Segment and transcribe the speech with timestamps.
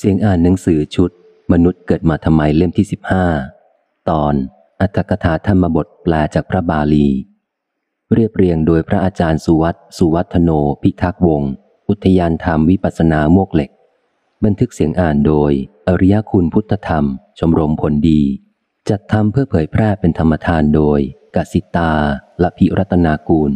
[0.00, 1.10] เสียงอ่านหนังสือชุด
[1.52, 3.24] มนุษย์เกิดมาทำไมเล่มที่สิบห้า
[4.10, 4.34] ตอน
[4.80, 7.08] อัตถกถาธรรมบทแปลจากพระบาลี
[8.12, 10.50] เรียบเรียงโดยพระอาจารย์สุวัตสุวัฒโน
[10.82, 11.42] พิทักษ์วง
[11.88, 13.70] อุทยานธรรมวิปัสนาโมกเหล็ก
[14.44, 15.52] บันทึกเสียงอ่านโดย
[15.88, 17.04] อริยคุณพุทธธรรม
[17.38, 18.22] ชมรมผลดี
[18.88, 21.00] จัดทำเพื่อเผยแพร่เป็นธรรมทานโดย
[21.36, 21.92] กสิตา
[22.42, 23.52] ละพิรัตนากูล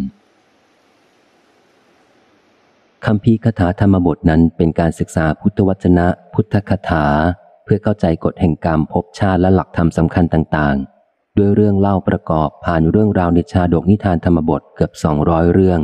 [3.07, 7.07] คำพีคาถาธรรมบทนั้นเป็นการศึกษาพุทธวจนะ พุทธคาถา
[7.65, 15.81] เพื่อเข้าใจกฎแห่งกรรมภพชาติและหลักธรรมสำคัญต่างๆ ด้วยเรื่องเล่าประกอบผ่านเรื่องราวในชาดกนิทานธรรมบทเกือบสองร้อยเรื่อง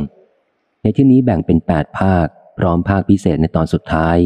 [0.81, 2.25] ในที่นี้แบ่งเป็นแปดภาค
[2.57, 4.17] พร้อมภาคพิเศษในตอนสุดท้าย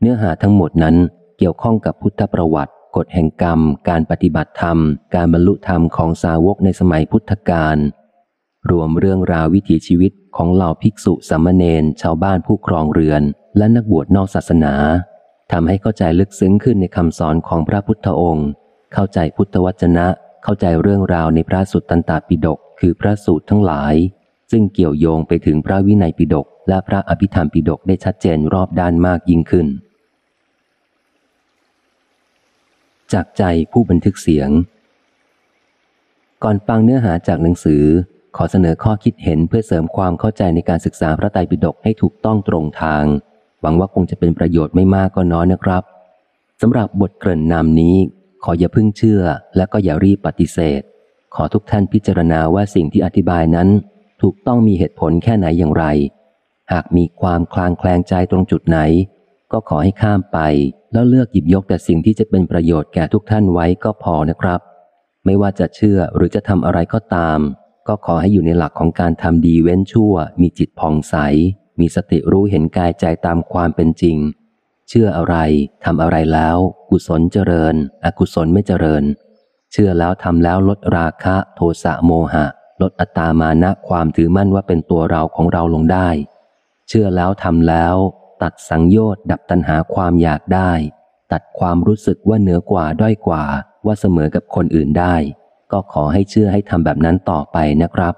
[0.00, 0.96] เนื้อหาทั้งหมดนั้น
[1.38, 4.78] เกี่ยวข้องกับพุทธประวัติกฎแห่งกรรม การปฏิบัติธรรม
[5.14, 7.76] การบรรลุธรรมของสาวกในสมัยพุทธกาล
[8.70, 13.22] รวมเรื่องราววิถีชีวิตของเหล่าภิกษุสามเณรชาวบ้านผู้ครองเรือน
[13.56, 14.74] และนักบวชนอกศาสนา
[15.52, 18.48] ทำให้เข้าใจลึกซึ้งขึ้นในคำสอนของพระพุทธองค์
[18.92, 20.06] เข้าใจพุทธวจนะ
[20.44, 23.94] เข้าใจเรื่องราวในพระสุตตันตปิฎกคือพระสูตรทั้งหลาย
[24.50, 29.66] ซึ่งเกี่ยวโยงไปถึงพระวินัยปิฎกและพระอภิธรรมปิฎกได้ชัดเจนรอบด้านมากยิ่งขึ้น
[33.12, 34.50] จากใจผู้บันทึกเสียง
[36.42, 37.84] ก่อนฟังเนื้อหาจากหนังสือ
[38.36, 43.04] ขอเสนอข้อคิดเห็นเพื่อเสริมความเข้าใจในการศึกษาพระไตรปิฎกให้ถูกต้องตรงทาง
[43.60, 45.82] หวังว่าคงจะเป็นประโยชน์ไม่มากก็น้อยนะครับ
[46.60, 47.96] สำหรับบทเกริ่นนำนี้
[48.44, 49.22] ขออย่าพึ่งเชื่อ
[49.56, 50.82] และก็อย่ารีบปฏิเสธ
[51.34, 53.68] ขอทุกท่านพิจารณาว่าสิ่งที่อธิบายนั้น
[54.22, 55.84] ถูกต้องมีเหตุผลแค่ไหนอย่างไร
[56.72, 58.78] หากมีความคลางแคลงใจตรงจุดไหน
[59.52, 60.38] ก็ขอให้ข้ามไป
[60.92, 64.60] แล้วเลือกหยิบยกแต่สิ่งที่จะเป็นประโยชน์แก่ทุกท่านไว้ก็พอนะครับ
[65.24, 67.38] ไม่ว่าจะเชื่อหรือจะทำอะไรก็ตาม
[67.90, 71.14] ก็ขอให้อยู่ในหลักของการทำดีเว้นชั่ว มีจิตผ่องใส
[71.80, 74.16] มีสติรู้เห็นกายใจตามความเป็นจริง
[74.88, 75.36] เชื่ออะไร
[75.84, 76.56] ทำอะไรแล้ว
[76.90, 77.74] กุศลเจริญ
[78.04, 79.04] อกุศลไม่เจริญ
[79.72, 82.46] เชื่อแล้วทำแล้วลดราคะ โทสะโมหะ
[82.82, 86.08] ลดอัตามานะความถือมั่นว่าเป็นตัวเราของเราลงได้
[86.88, 87.96] เชื่อแล้วทำแล้ว
[88.42, 90.72] ตัดสังโยชน์ดับตัณหาความอยากได้
[91.32, 93.44] ตัดความรู้สึกว่าเหนือกว่าด้อยกว่า
[93.86, 95.16] ว่าเสมอกับคนอื่นได้
[95.72, 98.14] ก็ขอให้เชื่อให้ทำแบบนั้นต่อไปนะครับ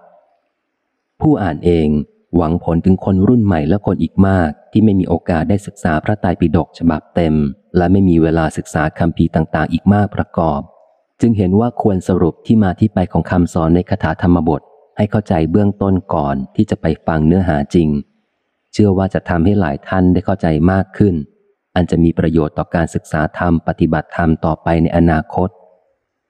[1.20, 1.88] ผู้อ่านเอง
[2.36, 7.34] หวังผลถึงคนรุ่นใหม่และคนอีกมาก ที่ไม่มีโอกาสได้ศึกษาพระไตรปิฎกฉบับเต็ม
[7.76, 10.60] และไม่มีเวลาศึกษาคำพีต่างๆ อีกมากประกอบ
[11.20, 14.62] จึงเห็นว่าควรสรุปที่มาที่ไปของคำสอนในคาถาธรรมบท
[14.96, 17.88] ให้เข้าใจเบื้องต้นก่อนที่จะไปฟังเนื้อหาจริง
[18.72, 21.14] เชื่อว่าจะทำให้หลายท่านได้เข้าใจมากขึ้น
[21.74, 25.48] อันจะมีประโยชน์ต่อการศึกษาธรรมปฏิบัติธรรมต่อไปในอนาคต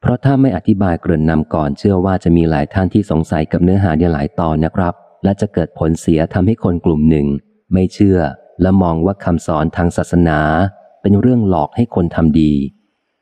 [0.03, 7.27] เพราะถ้าไม่อธิบายเกริ่นนำก่อนเชื่อว่าจะมีหลายท่านที่สงสัยกับเนื้อหาในหลายตอนนะครับ และจะเกิดผลเสียทำให้คนกลุ่มหนึ่ง
[7.73, 8.19] ไม่เชื่อ
[8.63, 10.41] และมองว่าคำสอนทางศาสนา
[11.03, 12.53] เป็นเรื่องหลอกให้คนทำดี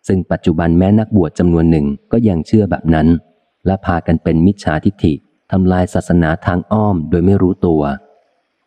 [0.08, 3.08] ซึ่งปัจจุบันแม้นักบวชจำนวนหนึ่งก็ยังเชื่อแบบนั้น
[3.66, 5.14] และพากันเป็นมิจฉาทิฏฐิ
[5.52, 7.82] ทำลายศาสนาทางอ้อมโดยไม่รู้ตัว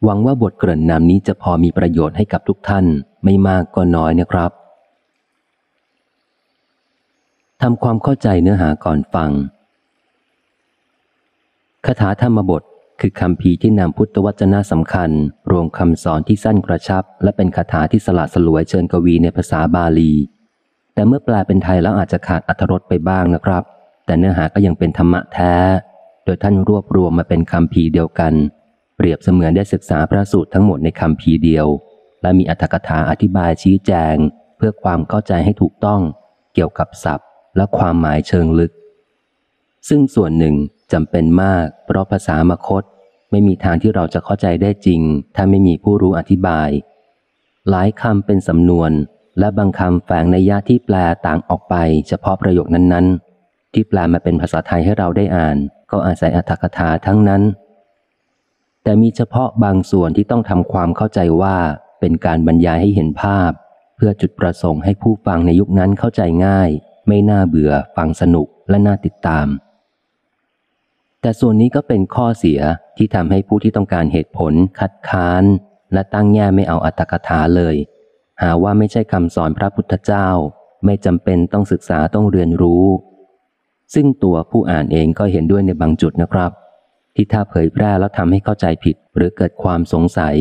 [0.03, 2.85] หวังว่าบทเกริ่นนำนี้จะพอมีประโยชน์ให้กับทุกท่าน
[3.23, 4.51] ไม่มากก็น้อยนะครับ
[7.67, 9.31] ทำความเข้าใจเนื้อหาก่อนฟัง
[11.85, 12.63] คาถาธรรมบท
[13.01, 15.09] คือคำพีที่นำพุทธวจนะสำคัญ
[15.51, 20.13] รวมคำสอนที่สั้นกระชับ และเป็นคาถาที่สละสลวยเชิญกวีในภาษาบาลี
[20.93, 23.63] แต่เมื่อแปลเป็นไทยแล้วอาจจะขาดอัธรสไปบ้างนะครับ
[24.05, 25.53] แต่เนื้อหาก็ยังเป็นธรรมะแท้
[26.25, 28.33] โดยท่านรวบรวมมาเป็นคำพีเดียวกัน
[28.95, 31.67] เปรียบเสมือนได้ศึกษาพระสูตรทั้งหมดในคำพีเดียว
[32.21, 34.15] และมีอัธกถาอธิบายชี้แจง
[34.57, 36.01] เพื่อความเข้าใจให้ถูกต้อง
[36.53, 38.71] เกี่ยวกับศัพท์ และความหมายเชิงลึก
[39.89, 40.55] ซึ่งส่วนหนึ่ง
[40.93, 42.83] จำเป็นมาก เพราะภาษามคต
[43.31, 45.01] ไม่มีทางที่เราจะเข้าใจได้จริง
[45.35, 46.69] ถ้าไม่มีผู้รู้อธิบาย
[47.69, 48.91] หลายคำเป็นสำนวน
[49.39, 50.95] และบางคำแฝงในยะที่แปล
[51.27, 51.75] ต่างออกไป
[52.07, 55.57] เฉพาะประโยคนั้นๆ ที่แปลมาเป็นภาษาไทยให้เราได้อ่าน
[55.91, 57.41] ก็อาศัยอัตถกถาทั้งนั้น
[58.83, 61.57] แต่มีเฉพาะบางส่วนที่ต้องทำความเข้าใจว่า
[61.99, 63.51] เป็นการบรรยายให้เห็นภาพ
[63.95, 66.69] เพื่อจุดประสงค์ให้ผู้ฟังในยุคนั้นเข้าใจง่าย
[67.07, 69.47] ไม่น่าเบื่อฟังสนุกและน่าติดตาม
[71.21, 72.59] แต่ส่วนนี้ก็เป็นข้อเสีย
[72.97, 75.43] ที่ทำให้ผู้ที่ต้องการเหตุผลคัดค้าน
[75.93, 77.75] และตั้งแง่ไม่เอาอัตถกถาเลย
[78.41, 80.27] หาว่าไม่ใช่คำสอนพระพุทธเจ้า
[80.85, 82.85] ไม่จำเป็นต้องศึกษาต้องเรียนรู้
[83.93, 86.51] ซึ่งตัวผู้อ่านเองก็เห็นด้วยในบางจุดนะครับ
[87.15, 90.35] ที่ถ้าเผยแพร่แล้วทำให้เข้าใจผิด หรือเกิดความสงสัย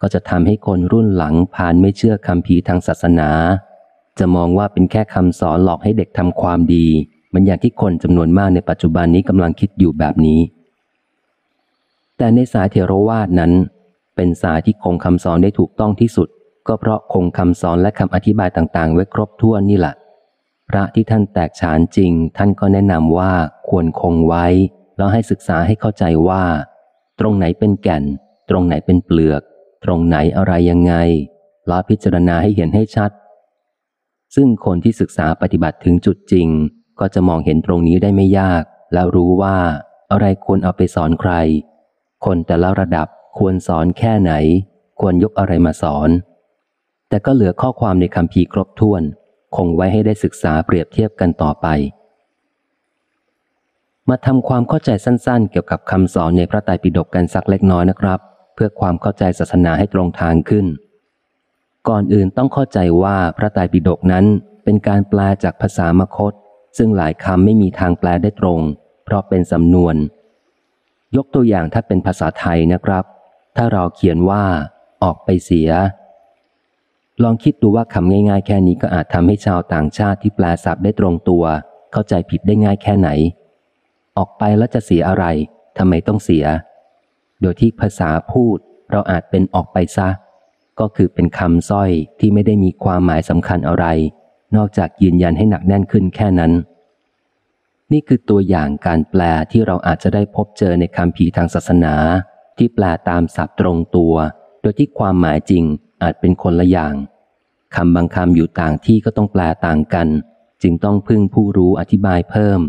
[0.00, 3.30] ก็จะทำให้คนรุ่นหลังผ่านไม่เชื่อคำพีทางศาสนา
[4.18, 6.86] จะมองว่าเป็นแค่คำสอนหลอกให้เด็กทำความดี
[7.34, 10.40] มันอย่างที่คนจำนวนมากในปัจจุบันนี้กำลังคิดอยู่แบบนี้
[12.18, 13.52] แต่ในสายเทรวาสนั้น
[14.16, 16.28] เป็นสายที่คงคำสอนได้ถูกต้องที่สุด
[16.68, 19.94] ก็เพราะคงคำสอนและคำอธิบายต่างๆ ไว้ครบถ้วนนี่แหละ
[20.68, 23.32] พระที่ท่านแตกฉานจริง ท่านก็แนะนำว่า
[23.68, 24.46] ควรคงไว้
[24.96, 26.44] แล้วให้ศึกษาให้เข้าใจว่า
[27.20, 28.04] ตรงไหนเป็นแก่น
[28.50, 29.42] ตรงไหนเป็นเปลือก
[29.84, 30.94] ตรงไหนอะไรยังไง
[31.66, 33.10] แล้วพิจารณาให้เห็นให้ชัด
[34.36, 36.48] ซึ่งคนที่ศึกษาปฏิบัติถึงจุดจริง
[37.00, 38.62] ก็จะมองเห็นตรงนี้ได้ไม่ยาก
[38.94, 39.58] แล้วรู้ว่า
[40.12, 41.32] อะไรควรเอาไปสอนใคร
[42.24, 44.32] คนแต่ละระดับควรสอนแค่ไหน
[45.00, 46.10] ควรยกอะไรมาสอน
[47.08, 49.02] แต่ก็เหลือข้อความในคำพีครบถ้วน
[49.56, 51.66] คงไว้ให้ได้ศึกษาเปรียบเทียบกันต่อไป
[54.08, 58.20] มาทำความเข้าใจสั้นๆ เกี่ยวกับคำสอนในพระไตรปิฎกกันสักเล็กน้อยนะครับ
[58.54, 60.66] เพื่อความเข้าใจศาสนาให้ตรงทางขึ้น
[61.88, 64.24] ก่อนอื่นต้องเข้าใจว่าพระไตรปิฎกนั้น
[64.64, 66.32] เป็นการแปลจากภาษามคต
[66.76, 68.60] ซึ่งหลายคำไม่มีทางแปลได้ตรง
[69.04, 69.94] เพราะเป็นสำนวน
[71.16, 73.04] ยกตัวอย่างถ้าเป็นภาษาไทยนะครับ
[73.56, 74.44] ถ้าเราเขียนว่า
[75.02, 75.70] ออกไปเสีย
[77.22, 81.44] ลองคิดดูว่าคำง่าย ๆ แค่นี้ก็อาจทำให้ชาวต่างชาติที่แปลศัพท์ได้ตรงตัว
[81.92, 83.08] เข้าใจผิดได้ง่ายแค่ไหน
[84.18, 85.24] ออกไปแล้วจะเสียอะไร
[85.78, 86.44] ทำไมต้องเสีย
[87.40, 88.58] โดยที่ภาษาพูด
[88.90, 90.08] เราอาจเป็นออกไปซะ
[90.80, 91.90] ก็คือเป็นคำสร้อย
[92.20, 93.86] ที่ไม่ได้มีความหมายสำคัญอะไร
[94.56, 96.52] นอกจากยืนยันให้หนักแน่นขึ้นแค่นั้น
[97.92, 101.94] นี่คือตัวอย่างการแปลที่เราอาจจะได้พบเจอในคำพีทางศาสนา
[102.58, 104.14] ที่แปลตามศัพท์ตรงตัว
[104.60, 105.64] โดยที่ความหมายจริง
[106.02, 106.94] อาจเป็นคนละอย่าง
[107.76, 110.08] คำบางคำอยู่ต่างที่ก็ต้องแปลต่างกัน
[110.62, 112.60] จึงต้องพึ่งผู้รู้อธิบายเพิ่ม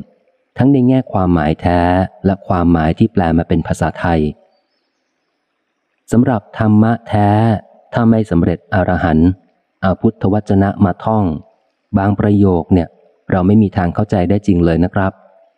[0.58, 1.82] ทั้งในแง่ความหมายแท้
[2.26, 4.22] และความหมายที่แปลมาเป็นภาษาไทย
[6.12, 7.30] สำหรับธรรมะแท้
[7.94, 9.30] ถ้าไม่สำเร็จอรหันต์
[9.84, 11.26] อาพุทธวจนะมาท่อง
[11.98, 12.88] บางประโยคเนี่ย
[13.32, 15.14] เราไม่มีทางเข้าใจได้จริงเลยนะครับ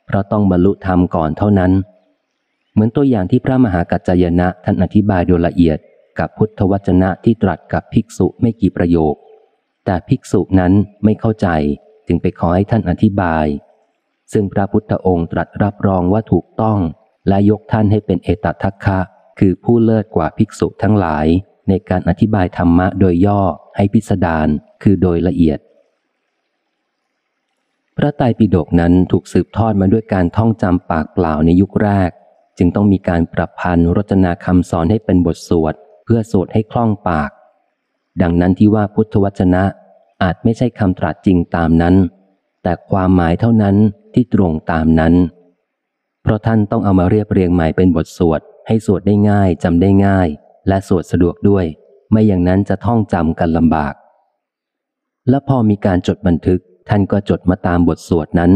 [0.05, 1.71] เพราะต้องบรรลุธรรมก่อนเท่านั้น
[2.73, 5.77] เหมือนตัวอย่างที่พระมหากัจจยนะท่านอธิบายโดยละเอียด
[6.19, 9.15] กับพุทธวจนะที่ตรัสกับภิกษุไม่กี่ประโยค
[9.85, 10.73] แต่ภิกษุนั้น
[11.03, 11.47] ไม่เข้าใจ
[12.07, 13.45] จึงไปขอให้ท่านอธิบาย
[14.33, 16.79] ซึ่งพระพุทธองค์ตรัสรับรองว่าถูกต้อง
[17.27, 18.99] และยกท่านให้เป็นเอตทัคคะ
[19.39, 21.25] คือผู้เลิศกว่าภิกษุทั้งหลาย
[21.69, 23.41] ในการอธิบายธรรมะโดยย่อ
[23.75, 24.47] ให้พิสดาร
[24.83, 25.59] คือโดยละเอียด
[27.97, 32.09] พระไตรปิฎกนั้นถูกสืบทอดมาด้วยการท่องจำปากเปล่าในยุคแรก
[32.57, 35.73] จึงต้องมีการปรับพันธ์รจนาคำสอนให้เป็นบทสวด
[36.05, 37.29] เพื่อสวดให้คล่องปาก
[38.21, 39.63] ดังนั้นที่ว่าพุทธวจนะ
[40.23, 41.95] อาจไม่ใช่คำตรัสจริงตามนั้น
[42.63, 43.75] แต่ความหมายเท่านั้น
[44.13, 45.13] ที่ตรงตามนั้น
[46.23, 50.27] เพราะท่านต้องเอามาเรียบเรียงใหม่เป็นบทสวดให้สวดได้ง่ายจำได้ง่าย
[50.67, 51.65] และสวดสะดวกด้วย
[52.11, 53.93] ไม่อย่างนั้นจะท่องจำกันลำบาก
[55.29, 56.59] และพอมีการจดบันทึก
[56.89, 58.51] ท่านก็จดมาตามบทสวดนั้น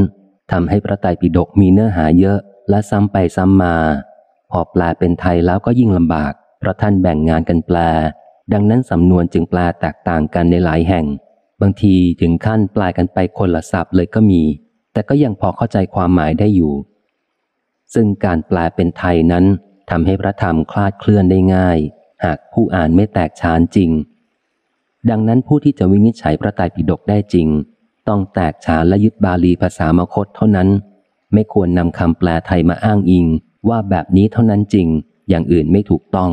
[0.52, 2.40] ทำให้พระไตรปิฎกมีเนื้อหาเยอะ
[2.70, 3.76] และซ้ำไปซ้ำมา
[4.52, 7.78] พอแปลเป็นไทยแล้วก็ยิ่งลำบาก เพราะท่านแบ่งงานกันแปล
[8.54, 11.06] ดังนั้นสำนวนจึงแปลแตกต่างกันในหลายแห่ง
[11.62, 14.42] บางทีถึงขั้นแปลกันไปคนละศัพท์เลยก็มี
[14.94, 16.74] แต่ก็ยังพอเข้าใจความหมายได้อยู่
[17.94, 19.46] ซึ่งการแปลเป็นไทยนั้น
[19.90, 21.78] ทำให้พระธรรมคลาดเคลื่อนได้ง่าย
[22.24, 23.92] หากผู้อ่านไม่แตกฉานจริง
[25.10, 27.48] ดังนั้นผู้ที่จะวินิจฉัยพระไตรปิฎกได้จริง
[28.08, 30.70] ต้องแตกฉานและยึดบาลีภาษามคตเท่านั้น
[31.34, 33.26] ไม่ควรนำคำแปลไทยมาอ้างอิง
[33.70, 34.88] ว่าแบบนี้เท่านั้นจริง
[35.30, 36.32] อย่างอื่นไม่ถูกต้อง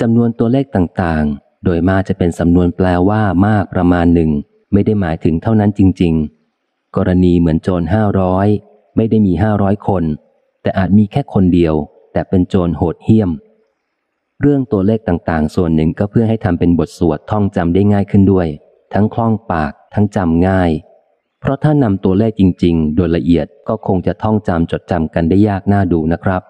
[0.00, 4.30] จำนวนตัวเลขต่างๆ โดยมากจะเป็นสำนวนแปลว่ามากประมาณหนึ่ง
[4.72, 6.14] ไม่ได้หมายถึงเท่านั้นจริง
[6.54, 8.46] ๆ กรณีเหมือนโจรห้าร้อย
[8.96, 10.04] ไม่ได้มีห้าร้อยคน
[10.62, 11.74] แต่อาจมีแค่คนเดียว
[12.12, 13.30] แต่เป็นโจรโหดเหี้ยม
[14.40, 18.48] เรื่องตัวเลขต่างๆ ส่วนหนึ่งก็เพื่อให้ทำเป็นบทสวดท่องจำได้ง่ายขึ้นด้วย
[18.94, 20.70] ทั้งคล่องปากทั้งจำง่าย
[21.40, 26.42] เพราะถ้านำตัวเลขจริง ๆ โดยละเอียดก็คงจะท่องจำจดจำกันได้ยากน่าดูนะครับ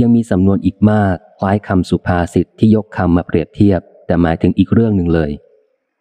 [0.00, 5.30] ยังมีสำนวนอีกมากคล้ายคำสุภาษิตที่ยกคำมาเปรียบเทียบ แต่หมายถึงอีกเรื่องหนึ่งเลย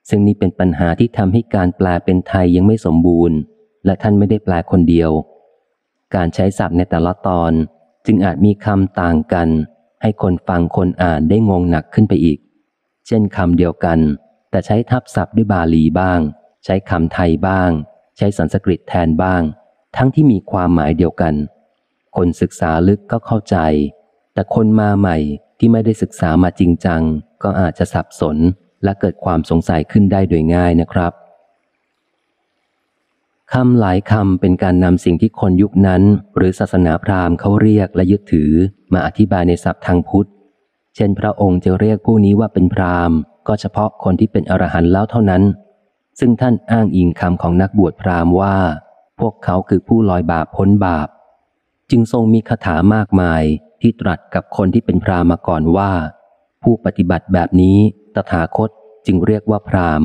[0.09, 3.37] ซึ่งนี่เป็นปัญหาที่ทำให้การแปลเป็นไทยยังไม่สมบูรณ์
[3.85, 5.11] และท่านไม่ได้แปลคนเดียว
[6.15, 7.51] การใช้ศัพท์ในแต่ละตอน
[8.05, 9.49] จึงอาจมีคำต่างกัน
[10.01, 12.39] ให้คนฟังคนอ่านได้งงหนักขึ้นไปอีก
[13.07, 13.99] เช่นคำเดียวกัน
[14.49, 16.19] แต่ใช้ทับศัพท์ด้วยบาลีบ้าง
[16.65, 17.69] ใช้คำไทยบ้าง
[18.17, 19.41] ใช้สันสกฤตแทนบ้าง
[19.95, 21.33] ทั้งที่มีความหมายเดียวกัน
[22.15, 23.57] คนศึกษาลึกก็เข้าใจ
[24.33, 25.17] แต่คนมาใหม่
[25.59, 27.01] ที่ไม่ได้ศึกษามาจริงจัง
[27.43, 28.37] ก็อาจจะสับสน
[28.83, 31.11] และเกิดความสงสัยขึ้นได้โดยง่ายนะครับ
[33.53, 36.01] คำหลายคำเป็นการนำสิ่งที่คนยุคนั้น
[36.37, 38.51] หรือศาสนาพราหมณ์เขาเรียกและยึดถือ
[38.93, 40.29] มาอธิบายในศัพท์ทางพุทธ
[40.95, 45.43] เช่นพระองค์จะเรียกผู้นี้ว่าเป็นพราหมณ์ ก็เฉพาะคนที่เป็นอรหันต์แล้วเท่านั้น
[46.19, 48.57] ซึ่งท่านอ้างอิงคำของนักบวชพราหมณ์ว่า
[49.19, 51.07] พวกเขาคือผู้ลอยบาปพ้นบาป
[51.91, 53.43] จึงทรงมีคาถามากมาย
[53.81, 55.91] ที่ตรัสกับคนที่เป็นพราหมณ์มาก่อนว่า
[56.63, 57.77] ผู้ปฏิบัติแบบนี้
[58.15, 58.69] ตถาคต
[59.05, 60.03] จึงเรียกว่าพราหม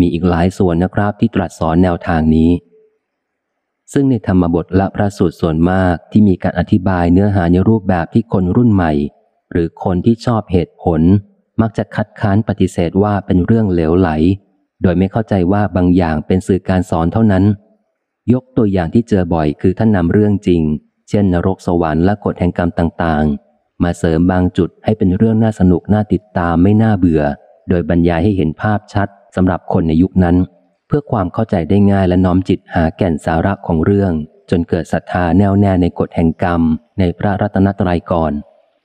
[0.00, 2.50] มีอีกหลายส่วนนะครับที่ตรัสสอนแนวทางนี้
[3.92, 8.92] ซึ่งในธรรมบทและพระสูตรส่วนมากที่มีการอธิบายเนื้อหาในรูปแบบที่คนรุ่นใหม่
[9.52, 11.00] หรือคนที่ชอบเหตุผล
[11.60, 14.10] มักจะคัดค้านปฏิเสธว่าเป็นเรื่องเหลวไหล
[14.82, 17.44] โดยไม่เข้าใจว่าบางอย่างเป็นสื่อการสอนเท่านั้น
[18.32, 20.62] ยกตัวอย่างที่เจอบ่อยคือท่านนำเรื่องจริง
[21.08, 27.22] เช่น นรกสวรรค์และกฎแห่งกรรมต่างๆ มาเสริมบางจุดให้เป็นเรื่องน่าสนุกน่าติดตามไม่น่าเบื่อ
[27.68, 30.36] โดยบรรยายให้เห็นภาพชัด สำหรับคนในยุคนั้น
[30.88, 34.12] เพื่อความเข้าใจได้ง่ายและน้อมจิตหาแก่นสาระของเรื่อง
[34.50, 36.62] จนเกิดศรัทธาแน่วแน่ในกฎแห่งกรรม
[36.98, 38.32] ในพระรัตนตรัยก่อน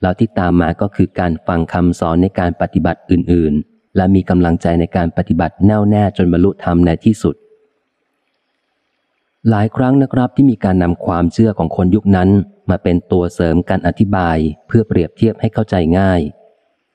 [0.02, 7.34] แล้วที่ตามมาก็คือการฟังคำสอนในการปฏิบัติอื่น ๆ และมีกำลังใจในการปฏิบัติแน่วแน่จนบรรลุธรรมในที่สุด
[9.50, 12.28] หลายครั้งนะครับที่มีการนำความเชื่อของคนยุคนั้น
[12.70, 16.20] มาเป็นตัวเสริมการอธิบาย เพื่อเปรียบเทียบให้เข้าใจง่าย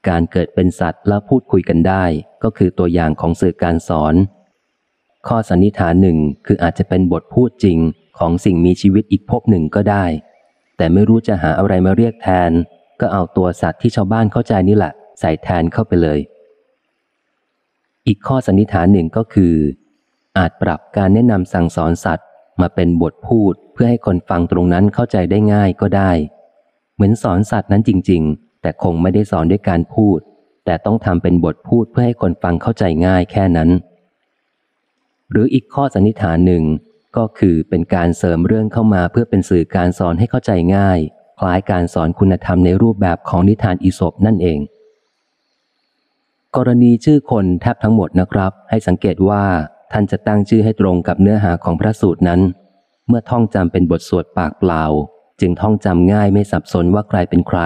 [0.10, 2.04] การเกิดเป็นสัตว์แล้วพูดคุยกันได้
[2.44, 4.16] ก็คือตัวอย่างของสื่อการสอน
[5.28, 7.78] ข้อสันนิษฐานหนึ่งคืออาจจะเป็นบทพูดจริง
[8.20, 10.06] ของสิ่งมีชีวิตอีกภพหนึ่งก็ได้
[10.78, 12.52] แต่ไม่รู้จะหาอะไรมาเรียกแทน
[13.02, 16.20] ก็เอาตัวสัตว์ที่ชาวบ้านเข้าใจนี่แหละ ใส่แทนเข้าไปเลย
[18.08, 19.56] อีกข้อสันนิษฐานหนึ่งก็คือ
[20.38, 22.28] อาจปรับการแนะนำสั่งสอนสัตว์
[22.62, 26.12] มาเป็นบทพูดเพื่อให้คนฟังตรงนั้นเข้าใจได้ง่ายก็ได้
[26.96, 30.20] เหมือนสอนสัตว์นั้นจริง ๆ แต่คงไม่ได้สอนด้วยการพูด
[30.66, 33.70] แต่ต้องทำเป็นบทพูดเพื่อให้คนฟังเข้าใจง่ายแค่นั้น
[35.32, 36.64] หรืออีกข้อสันนิษฐานหนึ่ง
[37.18, 41.00] ก็คือเป็นการเสริมเรื่องเข้ามาเพื่อเป็นสื่อการสอนให้เข้าใจง่าย
[41.40, 44.60] คล้ายการสอนคุณธรรมในรูปแบบของนิทานอิศบนั่นเอง
[46.56, 49.44] กรณีชื่อคนแทบทั้งหมดนะครับ ให้สังเกตว่า
[49.92, 52.42] ท่านจะตั้งชื่อให้ตรงกับเนื้อหาของพระสูตรนั้น
[53.08, 54.84] เมื่อท่องจำเป็นบทสวดปากเปล่า
[55.42, 57.60] จึงท่องจำง่ายไม่สับสนว่าใครเป็นใคร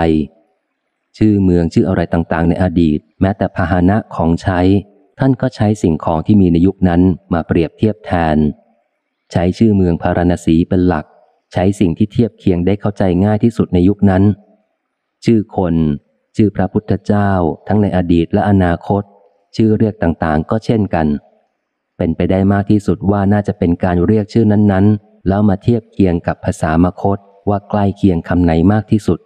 [1.18, 4.60] ชื่อเมืองชื่ออะไรต่างๆ ในอดีต แม้แต่พาหนะของใช้
[5.20, 7.01] ท่านก็ใช้สิ่งของที่มีในยุคนั้น
[7.34, 8.38] มาเปรียบเทียบแทน
[9.32, 11.06] ใช้ชื่อเมืองพาราณสีเป็นหลัก
[11.53, 14.24] ใช้สิ่งที่เทียบเคียงได้เข้าใจง่ายที่สุดในยุคนั้น
[15.25, 15.75] ชื่อคน
[16.36, 17.32] ชื่อพระพุทธเจ้า
[17.68, 19.03] ทั้งในอดีตและอนาคต
[19.56, 21.08] ชื่อเรียกต่างๆ ก็เช่นกัน
[21.98, 27.18] เป็นไปได้มากที่สุดว่าน่าจะเป็นการเรียกชื่อนั้นๆ แล้วมาเทียบเคียงกับภาษามคต
[27.50, 29.20] ว่าใกล้เคียงคำไหนมากที่สุด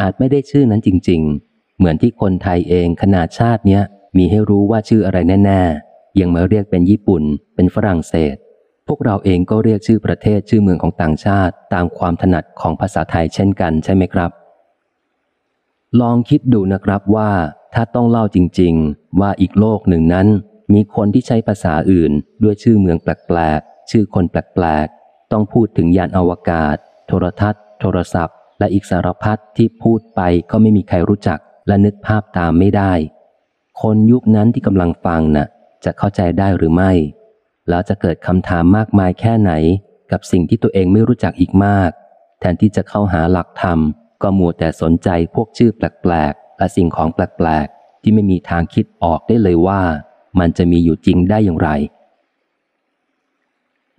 [0.00, 3.82] อาจไม่ได้ชื่อนั้นจริง ๆ เหมือนที่คนไทยเองขนาดชาติเนี้ย
[4.16, 7.22] มีให้รู้ว่าชื่ออะไรแน่ๆ ยังมาเรียกเป็นญี่ปุ่น
[7.54, 8.36] เป็นฝรั่งเศส
[8.86, 14.30] พวกเราเองก็เรียกชื่อประเทศชื่อเมืองของต่างชาติ ตามความถนัดของภาษาไทยเช่นกันใช่ไหมครับ
[16.00, 17.30] ลองคิดดูนะครับว่า
[17.74, 20.26] ถ้าต้องเล่าจริง ๆ ว่าอีกโลกหนึ่งนั้น
[20.72, 26.76] มีคนที่ใช้ภาษาอื่น ด้วยชื่อเมืองแปลกๆ ชื่อคนแปลกๆ ต้องพูดถึงยานอวกาศ
[27.06, 31.38] โทรทัศน์ โทรศัพท์ และอีกสารพัดที่พูดไปก็ไม่มีใครรู้จัก
[31.68, 32.92] และนึกภาพตามไม่ได้
[33.82, 35.46] คนยุคนั้นที่กำลังฟังนะ่ะ
[35.84, 36.92] จะเข้าใจได้หรือไม่
[37.68, 39.52] แล้วจะเกิดคำถามมากมายแค่ไหน
[40.12, 41.90] กับสิ่งที่ตัวเองไม่รู้จักอีกมาก
[42.40, 43.78] แทนที่จะเข้าหาหลักธรรม
[44.22, 49.82] ก็มัวแต่สนใจพวกชื่อแปลกๆและสิ่งของแปลกๆที่ไม่มีทางคิดออกได้เลยว่า
[50.38, 51.70] มันจะมีอยู่จริงได้อย่างไร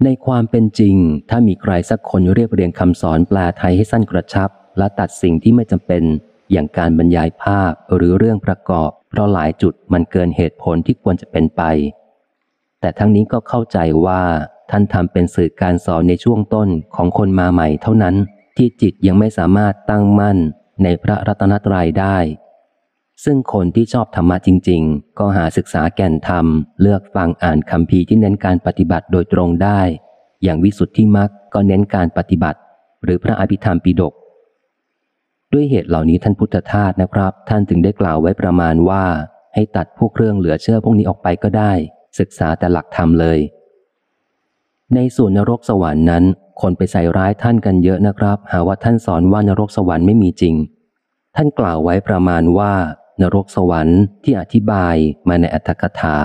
[0.05, 0.95] ในความเป็นจริง
[1.29, 6.03] ถ้ามีใครสักคนเรียบเรียงคำสอนแปลไทยให้สั้นกระชับ และตัดสิ่งที่ไม่จำเป็น
[6.51, 11.61] อย่างการบรรยายภาพหรือเรื่องประกอบ เพราะหลายจุดมันเกินเหตุผลที่ควรจะเป็นไป
[12.79, 14.21] แต่ทั้งนี้ก็เข้าใจว่า
[14.71, 18.15] ท่านทำเป็นสื่อการสอนในช่วงต้นของคนมาใหม่เท่านั้น
[18.57, 20.37] ที่จิตยังไม่สามารถตั้งมั่น
[20.83, 22.17] ในพระรัตนตรัยได้
[23.23, 26.45] ซึ่งคนที่ชอบธรรมะจริง ๆ ก็หาศึกษาแก่นธรรม
[26.81, 29.81] เลือกฟังอ่านคำพีที่เน้นการปฏิบัติโดยตรงได้
[30.43, 32.59] อย่างวิสุทธิมรรคก็เน้นการปฏิบัติ
[33.03, 34.13] หรือพระอภิธรรมปิฎก
[35.53, 39.03] ด้วยเหตุเหล่านี้ท่านพุทธทาสนะครับ ท่านถึงได้กล่าวไว้ประมาณว่า
[39.53, 41.71] ให้ตัดพวกเครื่องเหลือเชื่อพวกนี้ออกไปก็ได้
[42.19, 43.39] ศึกษาแต่หลักธรรมเลย
[44.95, 46.23] ในส่วนนรกสวรรค์นั้น
[46.61, 50.55] คนไปใส่ร้ายท่านกันเยอะนะครับ หาว่าท่านสอนว่านรกสวรรค์ไม่มีจริง
[51.35, 52.73] ท่านกล่าวไว้ประมาณว่า
[53.21, 54.95] นรกสวรรค์ที่อธิบาย
[55.27, 56.17] มาในอัตถกถา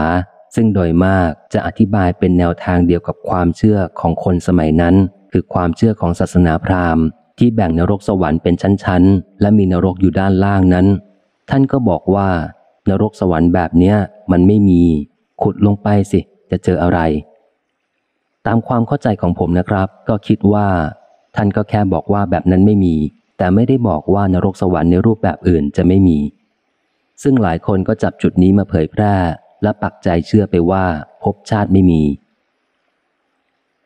[0.55, 4.95] ซึ่งโดยมากจะอธิบายเป็นแนวทางเดียวกับความเชื่อของคนสมัยนั้น
[5.33, 7.05] คือความเชื่อของศาสนาพราหมณ์
[7.39, 10.87] ที่แบ่งนรกสวรรค์เป็นชั้นๆ และมีนรกอยู่ด้านล่างนั้น
[11.51, 12.29] ท่านก็บอกว่า
[12.91, 13.97] นรกสวรรค์แบบเนี้ย
[14.33, 14.83] มันไม่มี
[15.43, 17.01] ขุดลงไปสิ จะเจออะไร
[18.47, 20.67] ตามความเข้าใจของผมนะครับ ก็คิดว่า
[21.37, 22.95] ท่านก็แค่บอกว่าแบบนั้นไม่มี
[23.39, 26.19] แต่ไม่ได้บอกว่านรกสวรรค์ในรูปแบบอื่นจะไม่มี
[27.23, 29.15] ซึ่งหลายคนก็จับจุดนี้มาเผยแพร่
[29.63, 30.85] และปักใจเชื่อไปว่า
[31.23, 32.03] ภพชาติไม่มี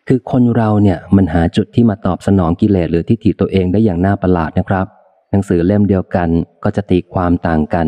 [0.09, 4.87] คือคนเราเนี่ยมันหาจุดที่มาตอบสนองกิเลสหรือทิฏฐิตัวเองได้อย่างน่าประหลาดนะครับ
[5.31, 6.29] หนังสือเล่มเดียวกัน
[6.65, 7.87] ก็จะตีความต่างกัน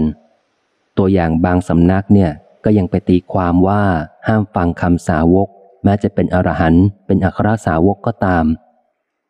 [0.99, 2.31] ตัวอย่างบางสำนักเนี่ย
[2.65, 3.83] ก็ยังไปตีความว่า
[4.27, 5.49] ห้ามฟังคำสาวก
[5.85, 8.45] แม้จะเป็นอรหันต์เป็นอัครสาวกก็ตาม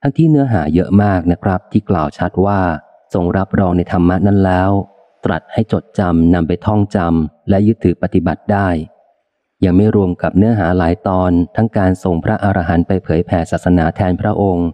[0.00, 2.60] ทั้งที่เนื้อหาเยอะมากนะครับที่กล่าวชัดว่า
[3.14, 4.70] ทรงรับรองในธรรมะนั้นแล้ว
[5.24, 8.68] ตรัสให้จดจำนำไปท่องจำและยึดถือปฏิบัติได้
[9.64, 14.68] ยังไม่รวมกับเนื้อหาหลายตอนทั้งการส่งพระอรหันต์ไปเผยแผ่ศาสนาแทนพระองค์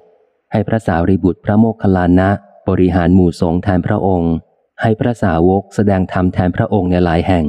[0.52, 2.31] ให้พระสารีบุตรพระโมคคัลลานะ
[2.69, 4.33] บริหารหมู่สงฆ์แทนพระองค์
[4.81, 7.45] ให้พระสาวกแสดงธรรมแทนพระองค์ในหลายแห่ง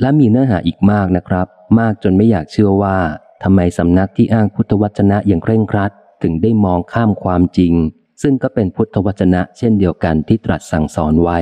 [0.00, 1.46] และมีเนื้อหาอีกมากนะครับ
[1.78, 2.98] มากจนไม่อยากเชื่อว่า
[3.42, 5.92] ทำไมสำนักที่อ้างพุทธวจนะอย่างเคร่งครัด
[6.22, 7.74] ถึงได้มองข้ามความจริง
[8.22, 11.38] ซึ่งก็เป็นพุทธวจนะเช่นเดียวกันที่ตรัสสั่งสอนไว้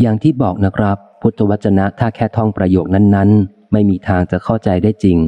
[0.00, 5.18] อย่างที่บอกนะครับ พุทธวจนะถ้าแค่ท่องประโยคนั้นๆ ไม่มีทางจะเข้าใจได้จริง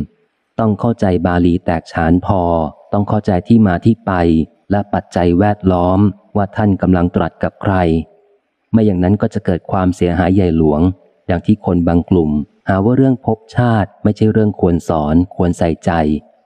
[0.58, 2.40] ต้องเข้าใจบาลีแตกฉานพอ
[2.92, 4.12] ต้องเข้าใจที่มาที่ไป
[4.70, 5.98] และปัจจัยแวดล้อม
[6.36, 7.74] ว่าท่านกำลังตรัสกับใคร
[8.72, 10.80] ไม่อย่างนั้นก็จะเกิดความเสียหายใหญ่หลวง
[11.26, 12.30] อย่างที่คนบางกลุ่ม
[12.68, 15.90] หาว่าเรื่องภพชาติ ไม่ใช่เรื่องควรสอน ควรใส่ใจ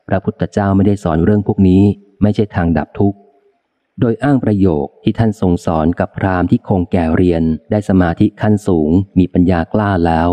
[0.09, 1.83] พระพุทธเจ้าไม่ได้สอนเรื่องพวกนี้
[2.23, 3.19] ไม่ใช่ทางดับทุกข์
[4.02, 10.30] โดยอ้างประโยคที่ท่านทรงสอนกับพราหมณ์ที่คงแก่เรียนได้สมาธิขั้นสูง มีปัญญากล้าแล้ว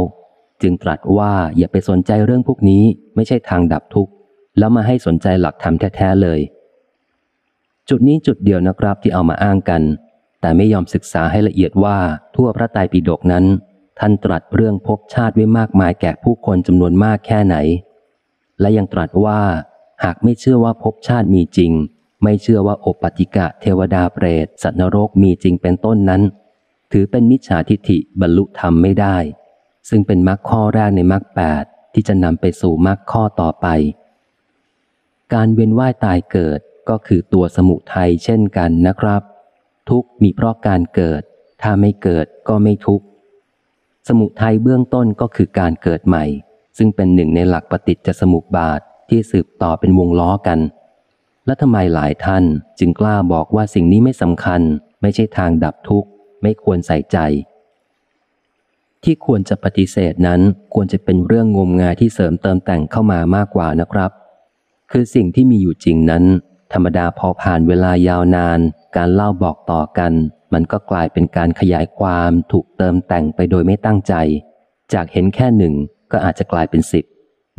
[0.62, 2.84] จึงตรัสว่าอย่าไปสนใจเรื่องพวกนี้
[3.16, 4.12] ไม่ใช่ทางดับทุกข์
[4.58, 6.40] แล้วมาให้สนใจหลักธรรมแท้ๆเลย
[7.90, 9.82] จุดนี้จุดเดียวนะครับที่เอามาอ้างกัน
[10.42, 11.98] แต่ไม่ยอมศึกษาให้ละเอียดว่า
[12.36, 13.46] ทั่วพระไตรปิฎกนั้น
[14.00, 17.56] ท่านตรัสเรื่องภพชาติไว้มากมายแก่ผู้คนจำนวนมากแค่ไหน
[18.60, 19.40] และยังตรัสว่า
[20.04, 21.74] หากไม่เชื่อว่าภพชาติมีจริง
[22.24, 26.22] ไม่เชื่อว่าโอปติกะเทวดาเปรตสัตว์นรกมีจริงเป็นต้นนั้น
[26.92, 29.18] ถือเป็นมิจฉาทิฏฐิบรรลุธรรมไม่ได้
[29.90, 33.68] ซึ่งเป็นมรรคข้อแรกในมรรคแปดที่จะนำไปสู่มรรคข้อต่อไป
[35.34, 36.60] การเวียนว่ายตายเกิด
[36.90, 39.22] ก็คือตัวสมุทัยเช่นกันนะครับ
[39.90, 41.22] ทุกมีเพราะการเกิด
[41.62, 43.02] ถ้าไม่เกิดก็ไม่ทุก
[44.08, 46.26] สมุทัยเบื้องต้นก็คือการเกิดใหม่
[46.78, 50.60] ซึ่งเป็นหนึ่งในหลักปฏิจจสมุปบาทที่สืบต่อเป็นวงล้อกัน
[51.46, 52.44] และทำไมหลายท่าน
[52.80, 54.62] จึงกล้าบอกว่าสิ่งนี้ไม่สำคัญ
[55.02, 56.10] ไม่ใช่ทางดับทุกข์
[56.42, 57.18] ไม่ควรใส่ใจ
[59.04, 60.42] ที่ควรจะปฏิเสธนั้น
[60.74, 64.12] ควรจะเป็นเรื่องงมงายที่เสริมเติมแต่งเข้ามามากกว่านะครับ
[64.92, 66.24] คือสิ่งที่มีอยู่จริงนั้น
[66.74, 68.60] ธรรมดาพอผ่านเวลายาวนาน
[68.98, 70.14] การเล่าบอกต่อกัน
[70.54, 74.14] มันก็กลายเป็นการขยายความถูกเติมแต่งไปโดยไม่ตั้งใจ
[74.94, 75.74] จากเห็นแค่หนึ่ง
[76.12, 77.06] ก็อาจจะกลายเป็นสิบ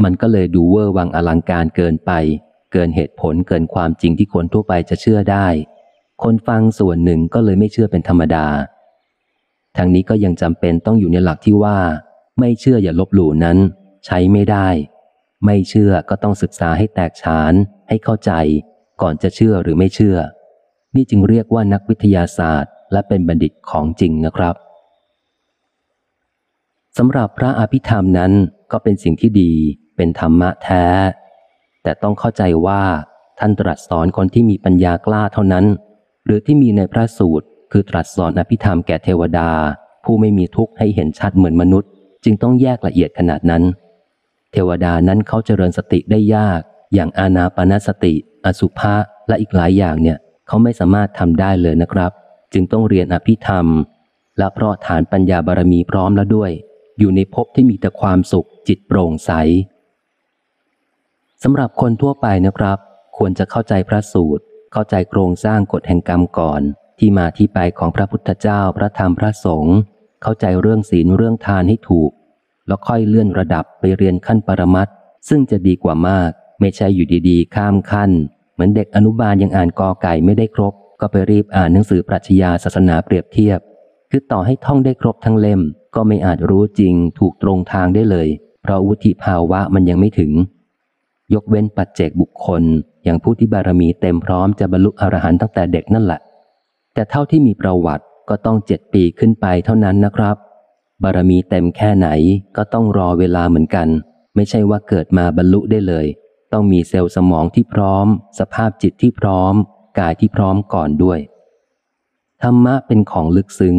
[0.03, 2.13] มันก็เลยดูเวอร์วังอลังการเกินไป
[2.73, 5.47] เกินเหตุผลเกินความจริงที่คนทั่วไปจะเชื่อได้
[6.23, 8.47] คนฟังส่วนหนึ่งก็เลยไม่เชื่อเป็นธรรมดา
[9.77, 11.79] ทั้งนี้ก็ยังจำเป็นต้องอยู่ในหลักที่ว่า
[12.39, 13.59] ไม่เชื่ออย่าลบหลู่นั้น
[14.07, 14.69] ใช้ไม่ได้
[15.45, 17.53] ไม่เชื่อก็ต้องศึกษาให้แตกฉาน
[17.89, 18.33] ให้เข้าใจ
[19.03, 20.17] ก่อนจะเชื่อหรือไม่เชื่อ
[20.95, 24.55] นี่จึงเรียกว่านักวิทยาศาสตร์ และเป็นบัณฑิตของจริงนะครับ
[26.99, 28.33] สำหรับพระอภิธรรมนั้น
[28.73, 29.53] ก็เป็นสิ่งที่ดี
[29.97, 30.85] เป็นธรรมะแท้
[31.83, 32.83] แต่ต้องเข้าใจว่า
[33.39, 35.65] ท่านตรัสสอนคนที่มีปัญญากล้าเท่านั้น
[36.25, 39.51] หรือที่มีในพระสูตร คือตรัสสอนอภิธรรมแก่เทวดา
[40.05, 41.91] ผู้ไม่มีทุกข์ให้เห็นชัดเหมือนมนุษย์
[42.25, 43.63] จึงต้องแยกละเอียดขนาดนั้น
[44.53, 46.61] เทวดานั้นเขาเจริญสติได้ยาก
[46.95, 48.15] อย่างอานาปนสติ
[48.47, 48.95] อสุภะ
[49.29, 52.13] และอีกหลายอย่างเนี่ยเขาไม่สามารถทำได้เลยนะครับ
[52.53, 53.67] จึงต้องเรียนอภิธรรม
[54.39, 56.51] และเพราะฐานปัญญาบารมีพร้อมแล้วด้วย
[56.99, 59.33] อยู่ในภพที่มีแต่ความสุขจิตโปร่งใส
[61.45, 62.79] สำหรับคนทั่วไปนะครับ
[63.17, 66.63] ควรจะเข้าใจพระสูตร เข้าใจโครงสร้างกฎแห่งกรรมก่อน
[66.99, 69.77] ที่มาที่ไปของพระพุทธเจ้าพระธรรมพระสงฆ์
[70.23, 72.11] เข้าใจเรื่องศีลเรื่องทานให้ถูก
[72.67, 74.89] แล้วค่อยเลื่อนระดับไปเรียนขั้นปรมัต
[75.29, 78.11] ซึ่งจะดีกว่ามาก ไม่ใช่อยู่ดีๆ ข้ามขั้น
[78.55, 83.61] เหมือนเด็กอนุบาลยังอ่านกอไก่ไม่ได้ครบ ก็ไปรีบอ่านหนังสือปรัชญาศาสนาเปรียบเทียบ
[84.11, 85.61] คือต่อให้ท่องได้ครบทั้งเล่ม
[85.95, 88.29] ก็ไม่อาจรู้จริง ถูกตรงทางได้เลย
[88.63, 90.33] เพราะวุฒิภาวะมันยังไม่ถึง
[91.35, 92.63] ยกเว้นปัจเจกบุคคล
[93.05, 96.21] อย่างผู้ที่บารมีเต็มพร้อมจะบรรลุอรหันต์ตั้งแต่เด็กนั่นแหละ
[96.95, 100.37] แต่เท่าที่มีประวัติก็ต้องเจ็ดปีขึ้นไปเท่านั้นนะครับ
[101.03, 102.09] บารมีเต็มแค่ไหน
[102.57, 103.89] ก็ต้องรอเวลาเหมือนกัน
[104.35, 106.07] ไม่ใช่ว่าเกิดมาบรรลุได้เลย
[106.53, 108.07] ต้องมีเซลล์สมองที่พร้อม
[108.39, 109.55] สภาพจิตที่พร้อม
[109.99, 111.19] กายที่พร้อมก่อนด้วย
[112.43, 113.77] ธรรมะเป็นของลึกซึ้ง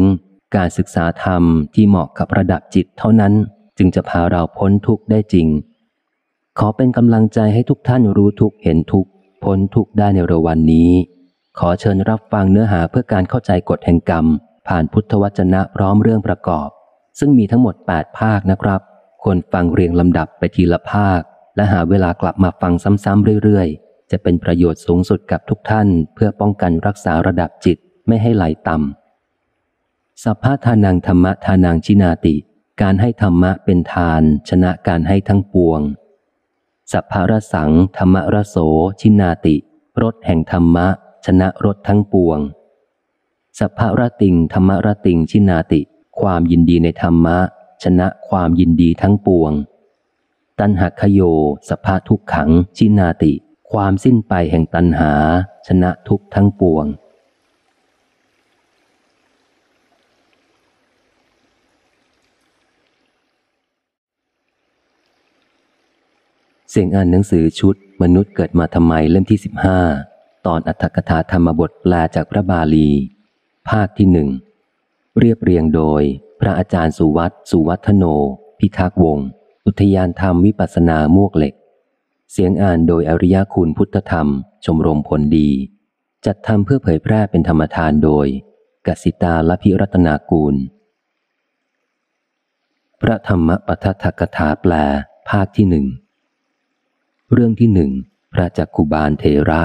[0.56, 1.42] การศึกษาธรรม
[1.74, 3.32] ที่เหมาะกับระดับจิตเท่านั้น
[3.78, 5.46] จึงจะพาเราพ้นทุกข์ได้จริง
[6.58, 9.06] ขอเป็นกำลังใจให้ทุกท่านรู้ทุกเห็นทุก
[9.44, 10.90] พ้นทุกได้ในร็ววันนี้
[11.58, 14.26] ขอเชิญรับฟังเนื้อหาเพื่อการเข้าใจกฎแห่งกรรม
[14.68, 16.68] ผ่านพุทธวจนะพร้อมเรื่องประกอบ
[17.18, 18.80] ซึ่งมีทั้งหมด 8 ภาคนะครับ
[19.22, 21.20] ควรฟังเรียงลำดับไปทีละภาค
[21.56, 22.72] และหาเวลากลับมาฟัง
[23.04, 27.76] ซ้ำๆเรื่อยๆ จะเป็นประโยชน์สูงสุดกับทุกท่าน เพื่อป้องกันรักษาระดับจิต
[28.08, 32.34] ไม่ให้ไหลต่ำสัพพะทานังธรรมะทานังชินาติ
[32.82, 35.80] การให้ธรรมะเป็นทาน ชนะการให้ทั้งปวง
[36.90, 38.56] สัพพะรสังธรรมรโส
[39.00, 39.56] ชินาติ
[40.02, 40.86] รสแห่งธรรมะ
[41.24, 42.38] ชนะรสทั้งปวง
[43.58, 45.80] สัพพะรติงธรรมรติงชินาติ
[46.20, 47.38] ความยินดีในธรรมะ
[47.82, 49.52] ชนะความยินดีทั้งปวง
[50.58, 51.20] ตันหักขโย
[51.68, 53.32] สัพพะทุกขังชินาติ
[53.72, 55.12] ความสิ้นไปแห่งตันหา
[55.66, 56.84] ชนะทุกทั้งปวง
[66.74, 69.80] เสียงอ่านหนังสือชุด มนุษย์เกิดมาทำไมเล่มที่สิบห้า
[70.46, 72.90] ตอนอัตถกถาธรรมบทแปลจากพระบาลี
[73.68, 74.28] ภาคที่หนึ่ง
[75.18, 76.02] เรียบเรียงโดย
[76.40, 78.04] พระอาจารย์สุวัตสุวัฒโน
[78.58, 79.18] พิทักษ์วง
[79.66, 81.54] อุทยานธรรมวิปัสนามวกเหล็ก
[82.32, 84.28] เสียงอ่านโดยอริยคุณพุทธธรรม
[84.64, 85.50] ชมรมผลดี
[86.26, 88.26] จัดทำเพื่อเผยแพร่เป็นธรรมทานโดย
[88.86, 90.54] กสิตาลพิรัตนากูล
[93.00, 94.72] พระธรรมปทัทกถาแปล
[95.28, 95.86] ภาคที่หนึ่ง
[97.34, 97.90] เรื่องที่หนึ่ง
[98.32, 99.62] พระจักกุบาลเทระ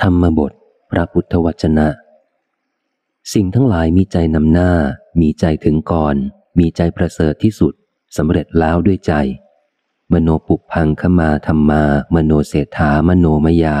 [0.00, 0.52] ธรรมบท
[0.90, 1.88] พระพุทธวจนะ
[3.34, 4.70] สิ่งทั้งหลายมีใจนำหน้า
[5.20, 6.16] มีใจถึงก่อน
[6.58, 7.72] มีใจประเสริฐที่สุด
[8.16, 9.12] สำเร็จแล้วด้วยใจ
[10.12, 11.82] มโนปุพังขมาธรรมา
[12.14, 13.78] มโนเศรษฐามโนมยา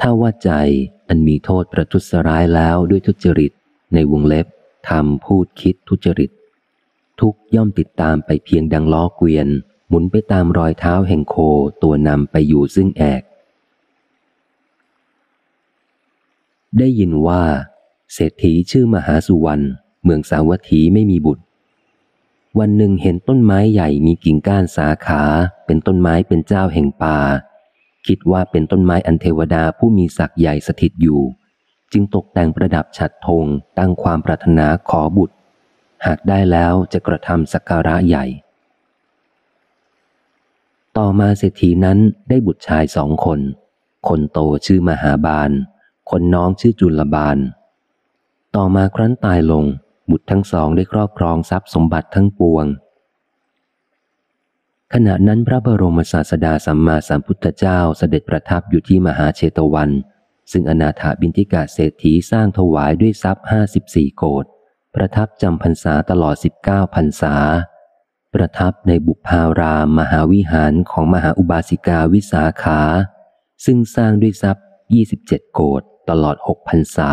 [0.00, 0.50] ถ้าว่าใจ
[1.08, 3.52] อันมีโทษประทุษร้ายแล้วด้วยทุจริต
[3.94, 4.46] ในวงเล็บ
[4.88, 6.30] ทำพูดคิดทุจริต
[7.20, 9.48] ทุกย่อมติดตามไปเพียงดังล้อเกวียน
[9.88, 11.36] หมุนไปตามรอยเท้าแห่งโค
[11.82, 13.22] ตัวนำไปอยู่ซึ่งแอก
[16.78, 17.42] ได้ยินว่า
[18.12, 19.64] เศรษฐีชื่อมหาสุวรรณ
[20.04, 21.44] เมืองสาวัตถีไม่มีบุตร
[22.58, 25.22] วันหนึ่งเห็นต้นไม้ใหญ่มีกิ่งก้านสาขา
[25.66, 27.18] เป็นต้นไม้เป็นเจ้าแห่งป่า
[28.06, 31.20] คิดว่าเป็นต้นไม้อันเทวดาผู้มีศักย์ใหญ่สถิตอยู่
[31.92, 33.44] จึงตกแต่งประดับฉัดธง
[33.78, 35.36] ตั้งความปรารถนาขอบุตร
[36.06, 38.26] หากได้แล้วจะกระทำสักการะใหญ่
[40.98, 41.98] ต่อมาเศรษฐีนั้น
[42.28, 43.40] ได้บุตรชายสองคน
[44.08, 45.50] คนโตชื่อมหาบาล
[46.10, 47.38] คนน้องชื่อจุลบาล
[48.56, 49.64] ต่อมาครั้นตายลง
[50.10, 52.66] บุตรทั้งสองได้ครอบครองทรัพย์สมบัติทั้งปวง
[54.94, 59.90] ขณะนั้นพระบรมศาสดาสัมมาสัมพุทธเจ้าเสด็จประทับอยู่ที่มหาเชตวัน
[60.50, 64.44] ซึ่งอนาถาบินทิกาเศรษฐีสร้างถวายด้วยทรัพย์ห้าสิบสี่โกด
[64.94, 67.34] ประทับจำพรรษาตลอดสิบเก้าพรรษา
[68.34, 72.80] ประทับในบุพารามมหาวิหารของมหาอุบาสิกาวิสาขา
[73.64, 77.12] ซึ่งสร้างด้วยทรัพย์ยี่สิบเจ็ดโกดตลอดหกพรรษา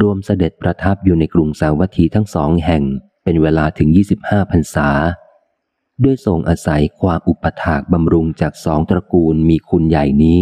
[0.00, 2.84] รวมเสด็จประทับอยู่ในกรุงสาวัตถีทั้งสองแห่ง
[3.24, 4.88] เป็นเวลาถึงยี่สิบห้าพรรษา
[6.04, 10.40] ด้วยทรงอาศัยความอุปถากบำรุงจากสองตระกูลมีคุณใหญ่นี้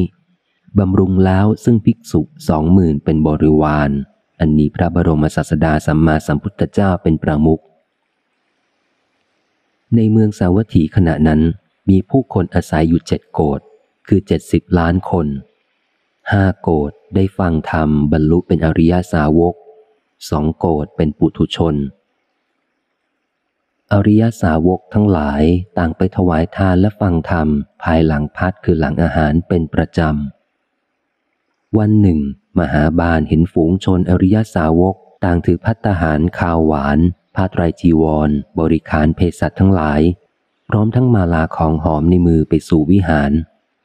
[0.78, 3.90] บำรุงแล้วซึ่งภิกษุสองหมื่นเป็นบริวาร
[4.40, 7.62] อันนี้พระบรมศาสดาสัมมาสัมพุทธเจ้าเป็นประมุข
[9.96, 11.40] ในเมืองสาวัตถีขณะนั้น
[11.90, 13.60] มีผู้คนอาศัยอยู่เจ็ดโกด
[14.08, 15.26] คือเจ็ดสิบล้านคน
[16.32, 19.54] ห้าโกดได้ฟังธรรมบรรลุเป็นอริยสาวก
[20.30, 21.74] สองโกดเป็นปุถุชน
[23.92, 25.42] อริยสาวกทั้งหลาย
[25.78, 27.48] ต่างไปถวายทานและฟังธรรม
[27.82, 30.39] ภายหลังพัดคือหลังอาหารเป็นประจำ
[31.78, 32.20] วันหนึ่ง
[32.58, 36.98] มหาบาลเห็นฝูงชนอริยสาวก ต่างถือพัตหารข้าวหวาน
[37.34, 38.30] ผ้าไตรจีวร
[38.60, 40.00] บริการเภสัชทั้งหลาย
[40.68, 43.32] พร้อมทั้งมาลาของหอมในมือไปสู่วิหาร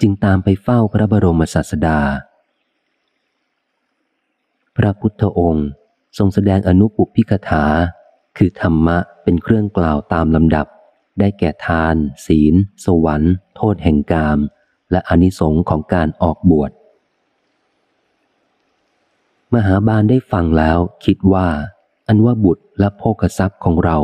[0.02, 2.00] จึงตามไปเฝ้าพระบรมศาสดา
[4.78, 5.68] พระพุทธองค์
[6.18, 7.66] ทรงแสดงอนุปุพิกถา
[8.38, 10.68] คือธรรมะเป็นเครื่องกล่าวตามลำดับ
[11.20, 11.96] ได้แก่ทาน
[12.26, 12.54] ศีล
[12.86, 14.40] สวรรค์ โทษแห่งกาม
[14.92, 16.72] และอนิสงค์ของการออกบวช
[19.54, 21.48] มหาบาลได้ฟังแล้วคิดว่า
[22.08, 23.98] อันว่าบุตรและโภคทรัพย์ของเรา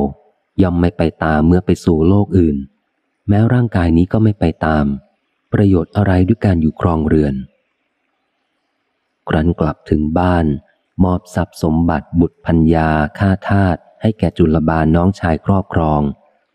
[0.62, 2.58] ย่อมไม่ไปตามเมื่อไปสู่โลกอื่น
[3.28, 4.86] แม้ร่างกายนี้ก็ไม่ไปตาม
[5.54, 7.36] ประโยชน์อะไรด้วยการอยู่ครองเรือน
[9.30, 10.46] ครั้นกลับถึงบ้าน
[11.04, 16.02] มอบทรัพย์สมบัติบุตรพัญญาค่าทาสให้แก่จุลบาลน้องชายครอบครอง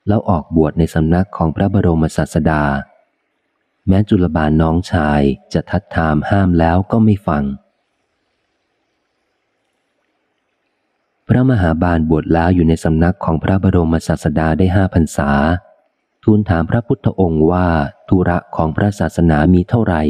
[0.09, 2.62] แล้วออกบวชในสำนักของพระบรมศาสดา
[3.88, 5.20] แม้จุลบาลน้องชาย
[5.53, 7.44] จะทัดทามห้ามแล้วก็ไม่ฟัง
[11.29, 15.31] พระมหาบาลบวชแล้วอยู่ในสำนักของพระบรมศาสดาได้ห้าพรรษา
[16.25, 17.69] ทูลถามพระพุทธองค์ว่า
[18.09, 20.03] ธุระของพระศาสนามีเท่าไหร่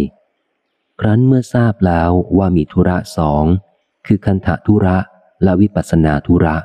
[1.00, 3.44] ครั้นเมื่อทราบแล้วว่ามีธุระสอง
[4.06, 4.96] คือคันธทุระ
[5.42, 6.56] และวิปัสนาธุระ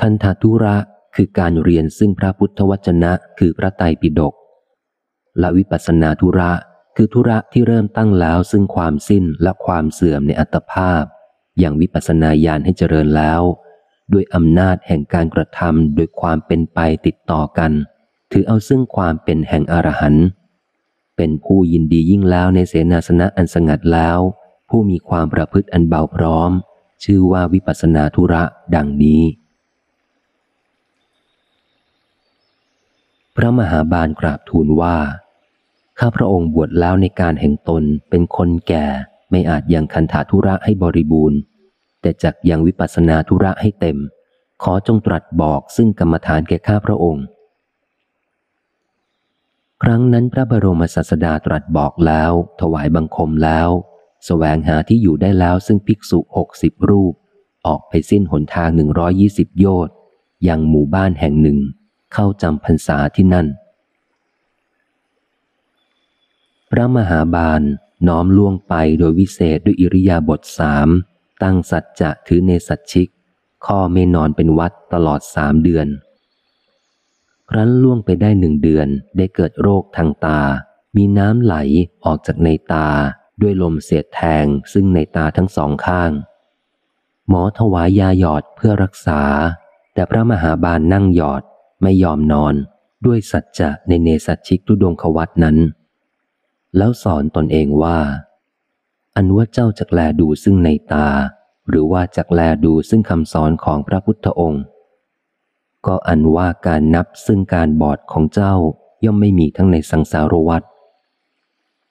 [0.00, 0.76] คันธทุระ
[1.16, 4.34] คือการเรียนซึ่งพระพุทธวจนะคือพระไตรปิฎก
[5.38, 6.50] และวิปัสนาธุระ
[6.96, 11.04] คือธุระที่เริ่มตั้งแล้วซึ่งความสิ้นและความเสื่อมในอัตภาพ
[11.58, 13.42] อย่างวิปัสสนาญาณให้เจริญแล้ว
[14.12, 17.72] ด้วยอำนาจแห่งการกระทำโดยความเป็นไปติดต่อกัน
[18.32, 20.26] ถือเอาซึ่งความเป็นแห่งอรหันต์
[21.16, 24.18] เป็นผู้ยินดียิ่งแล้วในเสนาสนะอันสงัดแล้ว
[24.68, 26.50] ผู้มีความประพฤติอันเบาพร้อม
[27.04, 28.42] ชื่อว่าวิปัสสนาธุระ
[28.74, 29.22] ดังนี้
[33.36, 34.98] พระมหาบาลกราบทูลว่า
[35.98, 38.86] ข้าพระองค์บวชแล้วในการแห่งตนเป็นคนแก่
[39.30, 41.38] ไม่อาจยังคันธาธุระให้บริบูรณ์
[42.00, 43.98] แต่จักยังวิปัสนาธุระให้เต็ม
[44.62, 47.24] ขอจงตรัสบอกซึ่งกรรมฐานแก่ข้าพระองค์
[49.82, 53.82] ครั้งนั้นพระบรมศาสดาตรัสบอกแล้ว ถวายบังคมแล้วส
[54.26, 57.14] แสวงหาที่อยู่ได้แล้วซึ่งภิกษุหกสิบรูป
[57.66, 59.94] ออกไปสิ้นหนทางหนึ่งร้อยี่สิบโยชน์
[60.48, 61.58] ยังหมู่บ้านแห่งหนึ่ง
[62.12, 63.46] เข้าจำพรรษาที่นั่น
[66.70, 67.62] พระมหาบาล
[68.08, 70.88] น้อมล่วงไปโดยวิเศษด้วยอิริยาบถสาม
[71.42, 73.08] ตั้งสัจจะถือเนสัจชิก
[73.66, 75.86] ข้อไม่นอนเป็นวัดตลอดสามเดือน
[77.50, 80.40] ครั้นล่วงไปได้หนึ่งเดือนได้เกิดโรคทางตา
[80.96, 81.54] มีน้ำไหล
[82.04, 82.88] ออกจากในตา
[83.40, 86.10] ด้วยลมเสียดแทงซึ่งในตาทั้งสองข้าง
[87.28, 89.22] หมอถวายยาหยอดเพื่อรักษา
[89.94, 91.42] แต่พระมหาบาลนั่งหยอด
[91.82, 92.54] ไม่ยอมนอน
[93.06, 95.56] ด้วยสัจจะในเนสัจชิกทุดงควัตนั้น
[96.76, 98.00] แล้วสอนตนเองว่า
[99.16, 101.08] อันว่าเจ้าจักแลดูซึ่งในตา
[101.68, 104.64] หรือว่าจักแลดูซึ่งคำสอนของพระพุทธองค์
[105.86, 108.54] ก็อันว่าการนับซึ่งการบอดของเจ้า
[109.04, 110.62] ย่อมไม่มีทั้งในสังสารวัฏ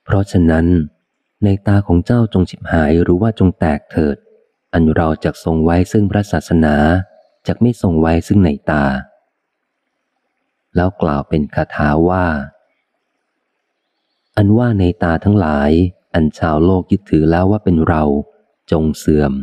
[0.03, 0.65] เพราะฉะนั้น
[1.43, 4.17] ในตาของเจ้าจงฉิบหายหรือว่าจงแตกเถิด
[4.73, 6.75] อันเราจะทรงไว้ซึ่งพระศาสนา
[7.47, 8.85] จะไม่ทรงไว้ซึ่งในตา
[10.75, 12.25] แล้วกล่าวเป็นคาถาว่า
[14.41, 15.71] อันว่าในตาทั้งหลาย
[16.13, 18.03] อันชาวโลกยึดถือแล้วว่าเป็นเรา
[18.71, 19.33] จงเสื่อม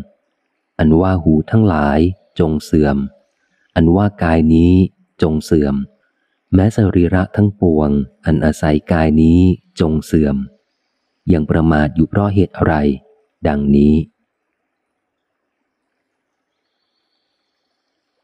[0.78, 1.98] อันว่าหูทั้งหลาย
[2.40, 2.96] จงเสื่อม
[3.76, 4.72] อันว่ากายนี้
[5.22, 5.74] จงเสื่อม
[6.54, 7.90] แม้สรีระทั้งปวง
[8.26, 9.40] อันอาศัยกายนี้
[9.80, 10.37] จงเสื่อม
[11.32, 12.74] ยังประมาทอยู่เพราะเหตุอะไร
[13.48, 13.94] ดังนี้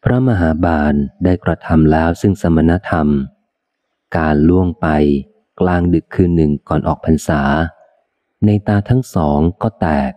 [0.02, 3.08] พระมหาบาลได้กระทำแล้วซึ่งสมณธรรม
[4.16, 4.88] การล่วงไป
[5.62, 7.42] กลางดึกคืนหนึ่งก่อนออกพรรษา
[8.46, 10.12] ในตาทั้งสองก็แตก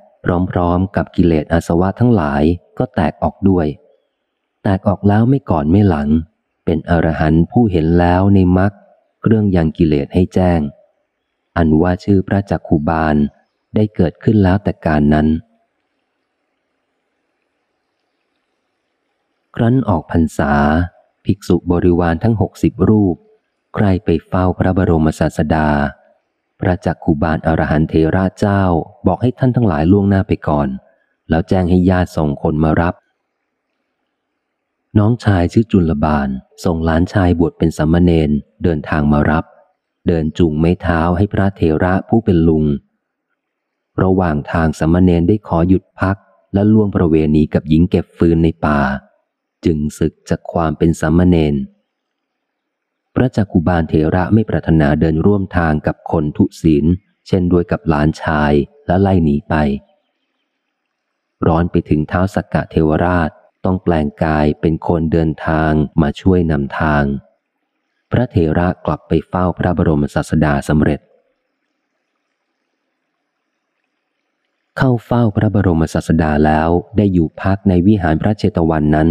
[0.51, 2.43] พร้อมๆกับกิเลสอาสวะทั้งหลาย
[2.77, 3.67] ก็แตกออกด้วย
[4.63, 6.10] แตกออกแล้วไม่ก่อนไม่หลัง
[6.65, 8.71] เป็นอรหันต์ผู้เห็นแล้วในมรรค
[9.21, 10.60] เครื่องยังกิเลสให้แจ้ง
[11.58, 13.15] อันว่าชื่อพระจักคูบาล
[13.75, 15.27] ได้เกิดขึ้นแล้วแต่การนั้น
[19.55, 20.53] ครั้นออกพรรษา
[21.25, 23.15] ภิกษุบริวารทั้งหกสิบรูป
[23.75, 25.67] ใครไปเฝ้าพระบรมศาสดา
[26.59, 28.63] พระจักคุบาลอรหันเทราเจ้า
[29.07, 30.67] บอกให้ท่านทั้งหลายล่วงหน้าไปก่อน
[31.29, 32.95] แล้วแจ้งให้ญาติส่งคนมารับ
[34.97, 36.29] น้องชายชื่อจุลบาล
[36.65, 38.29] ส่งหลานชายบวชเป็นสัมมเนน
[38.63, 39.45] เดินทางมารับ
[40.07, 42.65] เดินจุงไม้เท้าให้พระเทระผู้เป็นลุง
[44.03, 46.17] ระหว่างทางสัมมเนนได้ขอหยุดพัก
[46.53, 48.79] และล่วงประเวณีกับหญิงเก็บฟืนในป่า
[49.65, 51.55] จึงศึกจากความเป็นสัมมเนน
[53.15, 56.86] พระจักกุบาลเถระไม่ปรารถนาเดินร่วมทางกับคนทุศีล
[57.28, 58.54] เช่นด้วยกับหลานชาย
[58.88, 59.54] และไล่หนีไป
[61.47, 63.30] ร้อนไปถึงเท้าสักกะเทวราช
[63.65, 67.04] ต้องแปลงกายเป็นคนเดินทางมาช่วยนำทาง
[68.12, 70.99] พระเถระกลับไปเฝ้าพระบรมศาสดาสำเร็จ
[74.78, 79.10] เข้าเฝ้าพระบรมศาสดาแล้วได้อยู่พักในวิหารพระเจตวันนั้น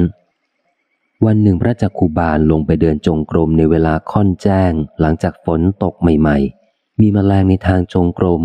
[1.25, 8.43] วันหนึ่งพระจักคุบาลลงไปเดินจงกรมในเวลาค่อนแจ้ง หลังจากฝนตกใหม่ๆ มีมแมลงในทางจงกรม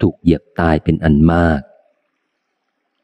[0.00, 1.60] ถูกเหยียบตายเป็นอันมาก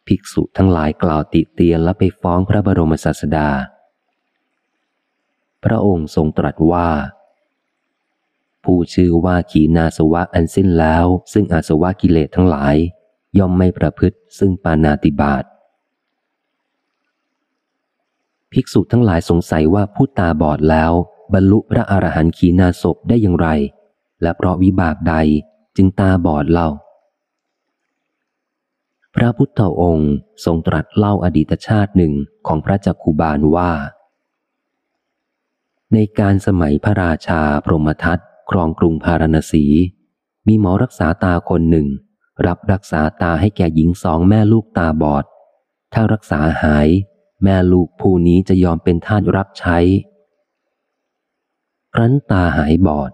[0.07, 3.49] ภิกษุทั้งหลายกล่าวติเตียนและไปฟ้องพระบรมศาสดา
[5.65, 6.91] พระองค์ทรงตรัสว่า
[8.65, 12.77] ผู้ชื่อว่าขีนาสวะอันสิ้นแล้ว ซึ่งอาสวะกิเลสทั้งหลาย
[13.39, 15.45] ย่อมไม่ประพฤติซึ่งปานาติบาต
[18.53, 20.93] ภิกษุทั้งหลายสงสัยว่าผู้ตาบอดแล้ว
[21.35, 23.49] บรรลุพระอรหันต์ขีนาศพได้อย่างไร
[24.23, 25.15] และเพราะวิบากใด
[25.77, 26.71] จึงตาบอดเล่า
[29.15, 30.13] พระพุทธองค์
[30.45, 32.13] ทรงตรัสเล่าอดีตชาติหนึ่ง
[32.47, 33.73] ของพระจักคุบาลว่า
[35.95, 38.19] ในการสมัยพระราชาพรหมทัต
[38.51, 39.65] ครองกรุงพาราณสี
[40.47, 41.87] มีหมอรักษาตาคนหนึ่ง
[42.47, 45.25] รับรักษาตาให้แก่หญิงสองแม่ลูกตาบอด
[45.93, 46.89] ถ้ารักษาหาย
[47.45, 49.79] แม่ลูกผู้นี้จะยอมเป็นทาสรับใช้
[51.95, 53.11] ครั้นตาหายบอด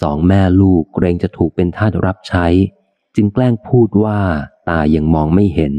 [0.00, 2.46] สองแม่ลูกเกรงจะถูกเป็นทาสรับใช้
[3.16, 4.20] จึงแกล้งพูดว่า
[4.68, 5.74] ตายังมองไม่เห็น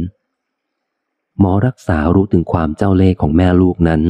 [1.39, 4.01] หมอรักษารู้ถึงความเจ้าเล่ห์ของแม่ลูกนั้น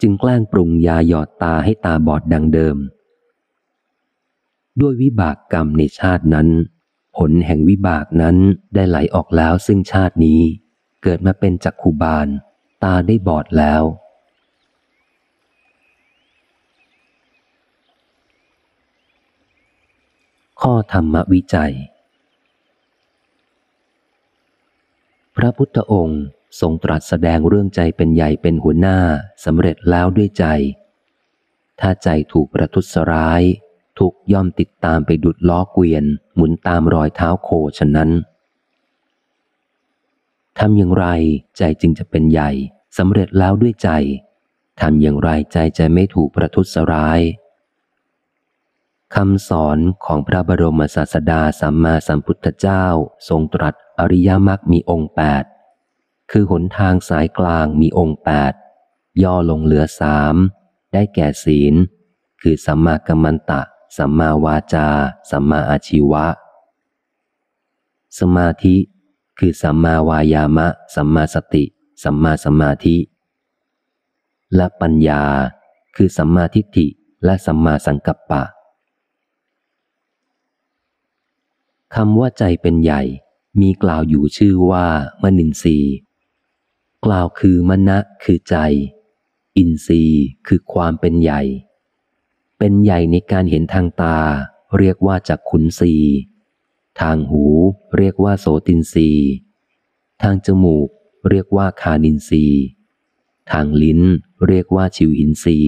[0.00, 2.76] จึงแกล้งปรุงยาหยอดตาให้ตาบอดดังเดิม
[4.80, 6.48] ด้วยวิบากกรรมในชาตินั้น
[7.16, 8.36] ผลแห่งวิบากนั้น
[8.74, 10.40] ได้ไหลออกแล้วซึ่งชาตินี้
[11.02, 12.28] เกิดมาเป็นจักขุบาล
[12.84, 13.82] ตาได้บอดแล้ว
[20.62, 21.74] ข้อธรรมวิจัย
[25.36, 26.22] พระพุทธองค์
[26.60, 28.98] ทรงตรัสแสดงเรื่องใจเป็นใหญ่เป็นหัวหน้า
[29.44, 30.44] สำเร็จแล้วด้วยใจ
[31.80, 33.42] ถ้าใจถูกประทุษร้าย
[33.98, 38.10] ทุกย่อมติดตามไปดุดล้อเกวียน หมุนตามรอยเท้าโคฉะนั้น
[40.58, 41.06] ทำอย่างไร
[41.58, 42.50] ใจจึงจะเป็นใหญ่
[42.98, 43.90] สำเร็จแล้วด้วยใจ
[44.80, 47.20] ทำอย่างไรใจจะไม่ถูกประทุษร้าย
[49.14, 52.84] คำสอนของพระบรมศาสดาสัมมาสัมพุทธเจ้า
[53.28, 55.44] ทรงตรัสอริยมรรคมีองค์แปด
[56.30, 58.52] คือหนทางสายกลางมีองค์แปด
[59.22, 60.34] ย่อลงเหลือสาม
[60.92, 61.74] ได้แก่ศีล
[62.42, 63.62] คือสัมมากัมมันตะ
[63.96, 64.88] สัมมาวาจา
[65.30, 66.26] สัมมาอาชีวะ
[68.18, 68.76] สมาธิ
[69.38, 71.64] คือสัมมาวายามะ สัมมาสติ
[72.02, 72.96] สัมมาสมาธิ
[74.54, 75.22] และปัญญา
[75.96, 76.86] คือสัมมาทิฏฐิ
[77.24, 78.42] และสัมมาสังกัปปะ
[81.94, 83.02] คำว่าใจเป็นใหญ่
[83.60, 84.86] มีกล่าวอยู่ชื่อว่า
[85.22, 85.94] มนินทรีย์
[87.04, 88.56] กล่าวคือมนะคือใจ
[89.56, 91.42] อินทรีย์คือความเป็นใหญ่
[92.58, 94.18] เป็นใหญ่ในการเห็นทางตา
[94.78, 95.92] เรียกว่าจักขุนทรีย์
[97.00, 97.44] ทางหู
[97.96, 99.10] เรียกว่าโสตินทรีย์
[100.22, 100.88] ทางจมูก
[101.28, 102.44] เรียกว่าฆานินทรีย์
[103.52, 104.00] ทางลิ้น
[104.46, 105.58] เรียกว่าชิวหินทรีย์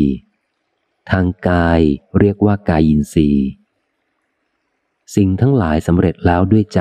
[1.11, 1.81] ทางกาย
[2.19, 3.29] เรียกว่ากายินรี
[5.15, 6.81] สิ่งทั้งหลายสำเร็จแล้วด้วยใจ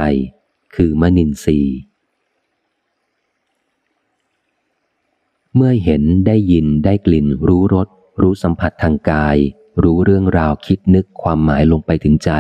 [0.75, 1.60] คือมนินทรี
[5.55, 7.88] เมื่อเห็นได้ยินได้กลิ่น รู้รส
[8.21, 9.38] รู้สัมผัสทางกาย
[9.83, 12.31] รู้เรื่องราวคิดนึกความหมายลงไปถึงใจ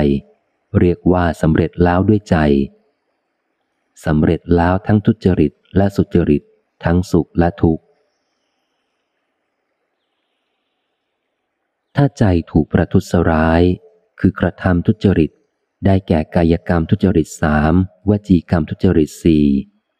[0.79, 2.37] เรียกว่าสำเร็จแล้วด้วยใจ
[4.05, 6.43] สำเร็จแล้วทั้งทุจริตและสุจริต
[6.85, 7.83] ทั้งสุขและทุกข์
[11.95, 13.61] ถ้าใจถูกประทุษร้าย
[14.19, 15.31] คือกระทำทุจริต
[15.85, 17.73] ได้แก่กายกรรมทุจริตสาม
[18.09, 19.45] วจีกรรมทุจริตสี่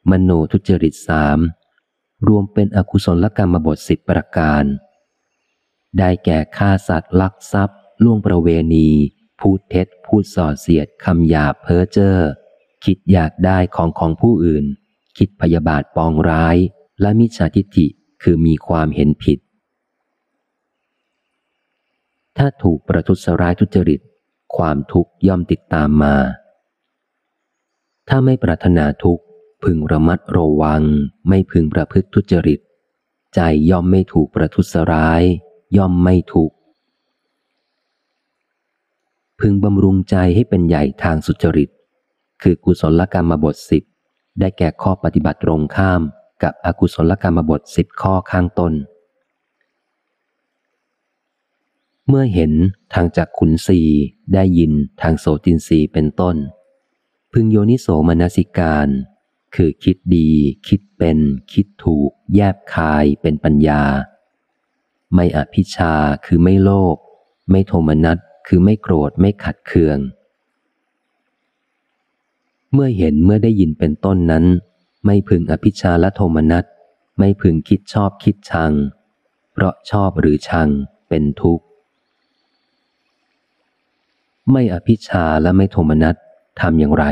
[0.10, 1.40] มโนทุจริตสาม
[2.28, 4.64] รวมเป็นอกุศลกรรมบทสิบประการ
[5.98, 8.90] ได้แก่ฆ่าสัตว์ลักทรัพย์ ล่วงประเวณี
[9.40, 12.18] พูดเท็จ พูดส่อเสียดคำหยาบเพ้อเจ้อ
[12.86, 14.66] คิดอยากได้ของของผู้อื่น
[15.18, 16.58] คิดพยาบาทปองร้าย
[17.02, 17.88] และมิจฉาทิฏฐิ
[18.24, 19.40] คือมีความเห็นผิด
[22.38, 24.02] ถ้าถูกประทุษร้ายทุจริต
[24.56, 26.16] ความทุกข์ย่อมติดตามมา
[28.08, 29.24] ถ้าไม่ปรารถนาทุกข์
[29.64, 30.84] พึงระมัดระวัง
[31.30, 32.60] ไม่พึงประพฤติทุจริต
[33.36, 33.40] ใจ
[33.70, 35.24] ย่อมไม่ถูกประทุษร้าย
[35.78, 36.52] ย่อมไม่ถูก
[39.40, 41.70] พึงบำรุงใจให้เป็นใหญ่ทางสุจริต
[42.42, 43.84] คือกุศลกรรมบทสิบ
[44.40, 46.02] ได้แก่ข้อปฏิบัติตรงข้าม
[46.44, 48.74] กับอกุศลกรรมบทสิบข้อข้างต้น
[52.08, 52.52] เมื่อเห็น
[52.94, 53.80] ทางจากขุนสี
[54.34, 54.72] ได้ยิน
[55.02, 56.36] ทางโสตินสีเป็นต้น
[57.32, 58.88] พึงโยนิโสมนสิการ
[59.56, 60.30] คือคิดดี
[60.68, 61.20] คิดเป็น
[61.54, 63.84] คิดถูก แยบคายเป็นปัญญา
[65.16, 65.94] ไม่อภิชา
[66.26, 66.98] คือไม่โลภ
[67.52, 68.18] ไม่โทมนัส
[68.48, 69.98] คือไม่โกรธไม่ขัดเคือง
[72.74, 74.46] เมื่อเห็นเมื่อได้ยินเป็นต้นนั้น
[75.06, 76.66] ไม่พึงอภิชาและโทมนัส
[77.20, 78.72] ไม่พึงคิดชอบคิดชัง
[79.54, 80.70] เพราะชอบหรือชัง
[81.10, 81.66] เป็นทุกข์
[84.52, 86.16] ไม่อภิชาและไม่โทมนัส
[86.62, 87.06] ทำอย่างไร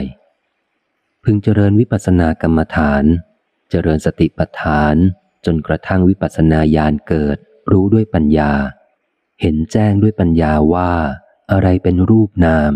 [1.24, 3.04] พึงเจริญวิปัสสนากรรมฐาน
[3.70, 4.96] เจริญสติปัฏฐาน
[5.46, 7.38] จนกระทั่งวิปัสสนาญาณเกิด
[7.72, 8.52] รู้ด้วยปัญญา
[9.42, 10.94] เห็นแจ้งด้วยปัญญาว่า
[11.52, 12.72] อะไรเป็นรูปนาม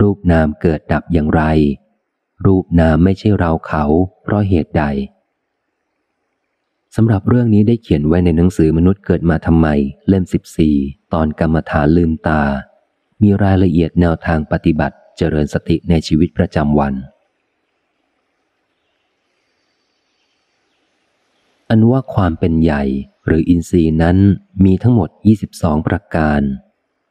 [0.00, 1.42] รูปนามเกิดดับอย่างไร
[2.46, 3.84] รูปนามไม่ใช่เราเขา
[4.22, 4.84] เพราะเหตุใด
[6.96, 9.66] สำหรับเรื่องนี้ได้เขียนไว้ในหนังสือมนุษย์เกิดมาทำไม
[10.08, 10.76] เล่มสิบสี่
[11.12, 12.42] ตอนกรรมฐานลืมตา
[13.22, 16.94] มีรายละเอียดแนวทางปฏิบัติเจริญสติในชีวิตประจำวัน
[21.68, 22.82] อันว่าความเป็นใหญ่
[23.26, 24.18] หรืออินทรีย์นั้น
[24.64, 25.08] มีทั้งหมด
[25.48, 26.42] 22 ประการ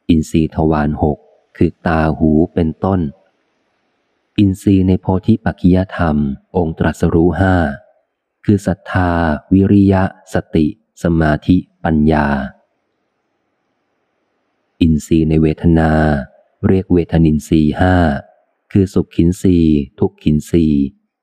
[0.08, 1.18] อินทรีย์ทวารหก
[1.56, 3.00] คือตาหูเป็นต้น
[4.38, 6.16] อินทรีย์ในโพธิปัจจยธรรม
[6.56, 7.54] องค์ตรัสรู้ห้า
[8.44, 9.10] คือศรัทธา
[9.52, 10.04] วิริยะ
[10.34, 10.66] สติ
[11.02, 12.26] สมาธิ ปัญญา
[14.80, 15.92] อินทรีย์ในเวทนา
[16.68, 17.96] เรียกเวทนินทรีห้า
[18.72, 19.58] คือสุขขินทรี
[19.98, 20.66] ทุกขินทรี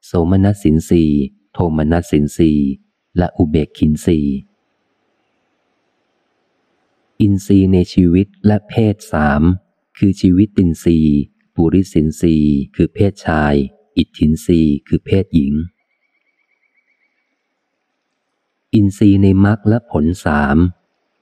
[0.06, 1.04] โสมนัสสินทรี
[1.54, 2.52] โทมนัสสินทรี
[3.18, 4.20] และอุเบกขินทรี
[7.22, 9.42] อินทรีย์ในชีวิตและเพศสาม
[9.98, 11.18] คือชีวิตตินทรีย์
[11.56, 13.54] ปุริสินทรีย์คือเพศชาย
[13.98, 15.54] อิทธินทรีย์คือเพศหญิง
[18.74, 20.58] อินทรีย์ในมรรคและผลสาม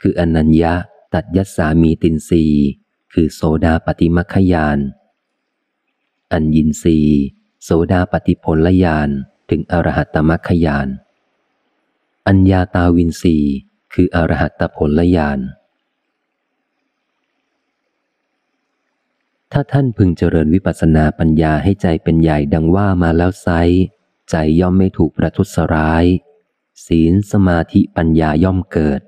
[0.02, 0.76] คืออนัญญา
[1.14, 2.64] ตัดยัสามีตินทรีย์
[3.14, 4.80] คือโสดาปฏิมัคยาน
[6.32, 7.20] อัญญินทรีย์
[7.64, 9.10] โสดาปฏิผลยาน
[9.50, 10.88] ถึงอรหัตตมัคยาน
[12.28, 13.54] อัญญาตาวินทรีย์
[13.94, 15.40] คืออรหัตตผลยาน
[19.52, 23.48] ถ้าท่านพึงเจริญวิปัสสนาปัญญาให้ใจเป็นใหญ่ดังว่ามาแล้วไซ
[24.30, 26.06] ใจย่อมไม่ถูกประทุษร้าย
[26.86, 29.02] ศีลสมาธิปัญญาย่อมเกิด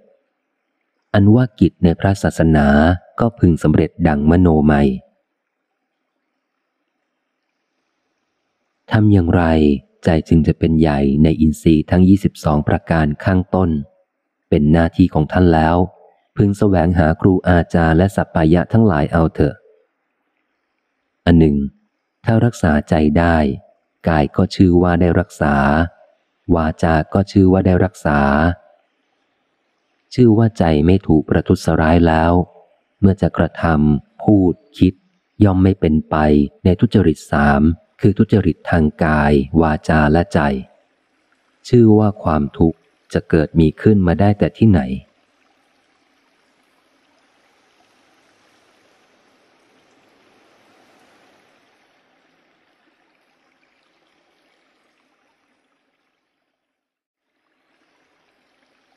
[1.14, 2.68] อันว่ากิจในพระศาสนา
[3.20, 4.82] ก็พึงสำเร็จดังมโนไม่
[8.92, 9.44] ทำอย่างไร
[10.04, 12.04] ใจจึงจะเป็นใหญ่ในอินทรีย์ทั้ง
[12.36, 13.70] 22 ประการข้างต้น
[14.50, 15.78] เป็นหน้าที่ของท่านแล้ว
[16.38, 19.56] พึงแสวงหาครูอาจารย์และสัปปายะทั้งหลายเอาเถอะ
[21.26, 21.58] อันหนึ่ง
[22.26, 23.38] ถ้ารักษาใจได้
[24.08, 25.56] กายก็ชื่อว่าได้รักษา
[26.56, 28.20] วาจาก็ชื่อว่าได้รักษา
[30.14, 32.34] ชื่อว่าใจไม่ถูกประทุษร้ายแล้ว
[33.00, 34.94] เมื่อจะกระทำพูดคิด
[35.44, 36.16] ย่อมไม่เป็นไป
[36.64, 37.62] ในทุจริตสาม
[38.02, 40.40] คือทุจริตทางกาย วาจาและใจ
[41.68, 42.78] ชื่อว่าความทุกข์
[43.14, 44.82] จะเกิดมีขึ้นมาได้แต่ที่ไหน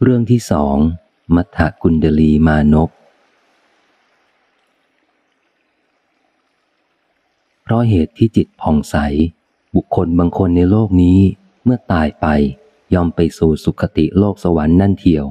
[0.03, 0.77] เรื่องที่สอง
[1.35, 2.91] มัทธกุณเดลีมานพ
[7.63, 8.97] เพราะเหตุที่จิตผ่องใส
[9.75, 11.19] บุคคลบางคนในโลกนี้
[11.65, 12.27] เมื่อตายไป
[12.95, 15.25] ยอมไปสู่สุคติโลกสวรรค์นั่นเทียว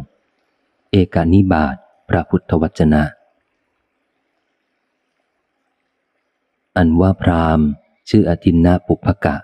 [0.92, 1.76] เอกานิบาต
[2.10, 3.04] พระพุทธวจนะ
[6.78, 7.68] อันว่าพราหมณ์
[8.10, 9.38] ชื่ออธินนาปุพกะ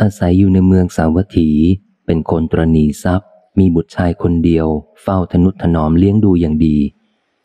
[0.00, 1.48] อาศัยอยู่ในเมืองสาวัตถี
[2.04, 4.66] เป็นคนตรณีทรัพย์ มีบุตรชายคนเดียว
[5.02, 6.76] เฝ้าทนุถนอมเลี้ยงดูอย่างดี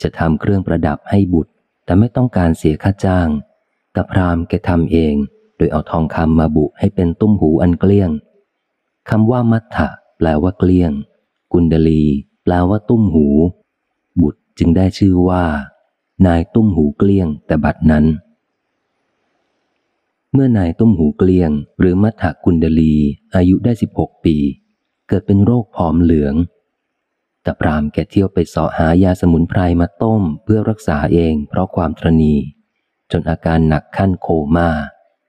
[0.02, 1.52] จะทำเครื่องประดับให้บุตร
[1.86, 3.30] แต่ไม่ต้องการเสียค่าจ้าง
[3.92, 5.16] แต่พรามแกทำเอง
[5.58, 8.12] โดยเอาทองคำมาบุให้เป็นตุ้มหูอันเกลี้ยง
[9.10, 9.88] คำว่ามัทธะ
[10.18, 10.92] แปลว่าเกลี้ยง
[11.54, 12.04] กุณดลี
[12.44, 13.28] แปลว่าตุ้มหู
[14.22, 15.44] บุตรจึงได้ชื่อว่า
[16.26, 18.06] นายตุ้มหูเกลี้ยง แต่บัดนั้น
[20.34, 22.94] เมื่อนายตุ้มหูเกลี้ยง หรือมัทธกุณดลี
[23.36, 24.36] อายุได้สิบหกปี
[25.08, 26.36] เกิดเป็นโรคผอมเหลือง
[27.44, 32.36] แต่พรามแกเที่ยวไปสอหายาสมุนไพรมาต้มเพื่อรักษาเองเพราะความตรณี
[33.12, 34.28] จนอาการหนักขั้นโค
[34.58, 34.70] มา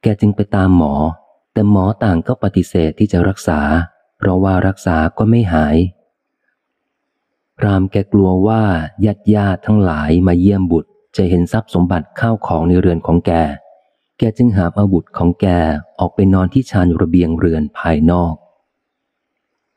[0.03, 0.95] แกจึงไปตามหมอ
[1.53, 3.61] แต่หมอต่างก็ปฏิเสธที่จะรักษา
[4.19, 5.77] เพราะว่ารักษาก็ไม่หาย
[7.59, 8.63] พรามแกกลัวว่า
[9.05, 13.33] ญาติญาติทั้งหลายมาเยี่ยมบุตรจะเห็นทรัพย์สมบัติข้าวของในเรือนของแก
[14.19, 15.47] แกจึงหาเอาบุตรของแก
[15.99, 18.35] ออกไปนอนที่ชานระเบียงเรือนภายนอก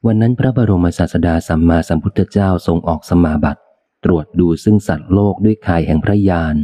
[0.08, 3.62] วันนั้นพระบรมศาสดาสัมมาสัมพุทธเจ้าทรงออกสมาบัติ
[4.04, 6.56] ตรวจดูซึ่งสัตว์โลกด้วยข่ายแห่งพระยาน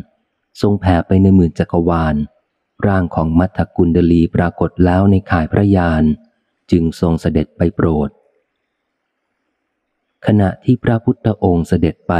[0.61, 2.15] ทรงแผ่ไปในหมื่นจักรวาล
[2.87, 6.03] ร่างของมัทธกุลดลีปรากฏแล้วในข่ายพระยาน
[6.71, 8.09] จึงทรงเสด็จไปโปรด
[10.25, 12.13] ขณะที่พระพุทธองค์เสด็จไป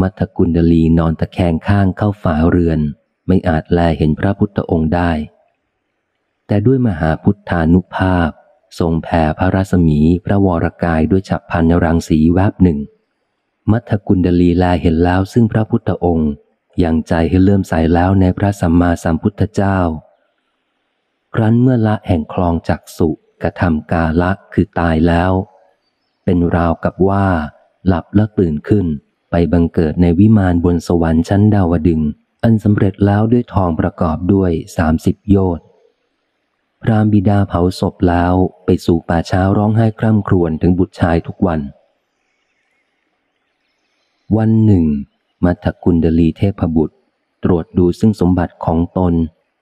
[0.00, 2.80] มัทธกุลดลีนอนตะแคงข้างเข้าฝาเรือน
[3.26, 5.10] ไม่อาจแลเห็นพระพุทธองค์ได้
[6.46, 8.30] แต่ด้วยมหาพุทธานุภาพ
[8.78, 12.78] ทรงแผ่พระรัศมีพระวรกายด้วยฉับพันรังสีแวบหนึ่ง
[13.70, 16.32] มัทกุลดลีแลเห็นแล้วซึ่งพระพุทธองค์
[16.82, 19.78] ยังใจให้เลื่อมใสแล้วในพระสัมมาสัมพุทธเจ้า
[21.34, 23.08] ครั้นเมื่อละแห่งคลองจักสุ
[23.42, 25.32] กระทำกาละคือตายแล้ว
[26.24, 27.26] เป็นราวกับว่า
[27.86, 28.86] หลับแล้วตื่นขึ้น
[29.30, 32.00] ไปบังเกิดในวิมานบนสวรรค์ชั้นดาวดึง
[32.42, 35.62] อันสำเร็จแล้วด้วยทองประกอบด้วยสามสิบโยชน
[36.82, 41.60] พรามบิดาเผาศพแล้วไปสู่ป่าช้าร้องไห้คร่ำครวญถึงบุตรชายทุกวัน
[44.36, 44.84] วันหนึ่ง
[45.44, 46.96] มัทกุลดลีเทพบุตร
[47.44, 49.14] ตรวจดูซึ่งสมบัติของตน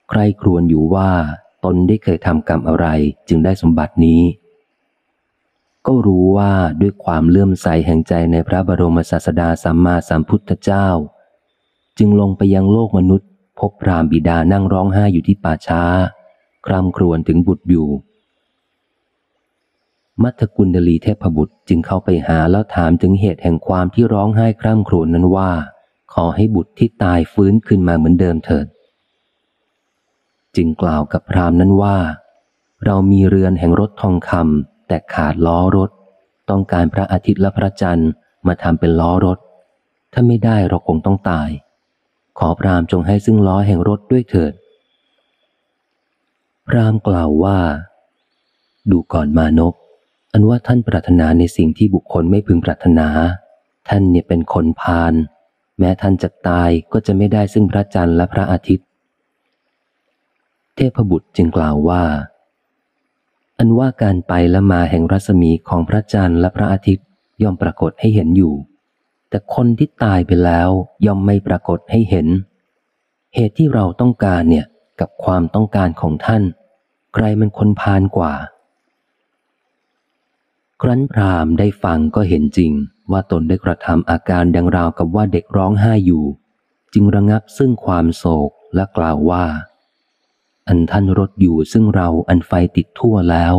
[0.09, 1.11] ใครครวญอยู่ว่า
[1.65, 2.87] ตนได้เคยทำกรรมอะไร
[3.27, 4.21] จึงได้สมบัตินี้
[5.87, 10.87] ก็รู้ว่าด้วยความเลื่อมใสแห่งใจในพระบรมศาสดาสัมมาสัมพุทธเจ้า
[11.97, 15.83] จึงลงไปยังโลกมนุษย์ พบพรามบิดานั่งร้องไห้อยู่ที่ป่าช้า
[16.67, 17.87] คร่ำครวญถึงบุตรอยู่
[20.23, 25.51] มัทกุลดลีเทพบุตรจึงเข้าไปหาแล้วถามถึงเหตุแห่งความที่ร้องไห้คร่ำครวญนั้นว่า
[26.13, 28.67] ขอให้บุตรที่ตายฟื้นขึ้นมาเหมือนเดิมเถิด
[30.55, 31.97] จึงกล่าวกับพรามนั้นว่า
[32.85, 35.89] เรามีเรือนแห่งรถทองคำแต่ขาดล้อรถ
[36.49, 38.09] ต้องการพระอาทิตย์และพระจันทร์
[38.47, 39.39] มาทำเป็นล้อรถ
[40.13, 41.49] ถ้าไม่ได้เราคงต้องตาย
[42.39, 44.53] ขอพรามจงให้ซึ่งล้อแห่งรถด้วยเถิด
[46.67, 47.59] พรามกล่าวว่า
[48.91, 49.73] ดูก่อนมานพ
[50.33, 53.07] อันว่าท่านปรารถนาในสิ่งที่บุคคลไม่พึงปรารถนา
[53.89, 55.13] ท่านเนี่ยเป็นคนพาล
[55.79, 58.87] แม้ท่านจะตายก็จะไม่ได้ซึ่งพระจันทร์และพระอาทิตย์
[60.75, 62.03] เทพบุตรจึงกล่าวว่า
[63.57, 67.05] อันว่าการไปและมาแห่งรัศมีของพระจันทร์และพระอาทิตย์
[67.43, 68.53] ย่อมปรากฏให้เห็นอยู่
[69.29, 70.69] แต่คนที่ตายไปแล้ว
[71.05, 72.27] ย่อมไม่ปรากฏให้เห็น
[73.35, 74.65] เหตุที่เราต้องการเนี่ย
[74.99, 76.43] กับความต้องการของท่าน
[77.13, 78.33] ใครมันคนพาลกว่า
[80.81, 82.71] ครั้นพรามได้ฟังก็เห็นจริง
[83.11, 86.23] ว่าตนได้กระทำอาการดังราวกับว่าเด็กร้องไห้อยู่
[86.93, 89.45] จึงระงับซึ่งความโศกและกล่าวว่า
[90.67, 93.55] อันท่านรถอยู่ซึ่งเราอันไฟติดทั่วแล้ว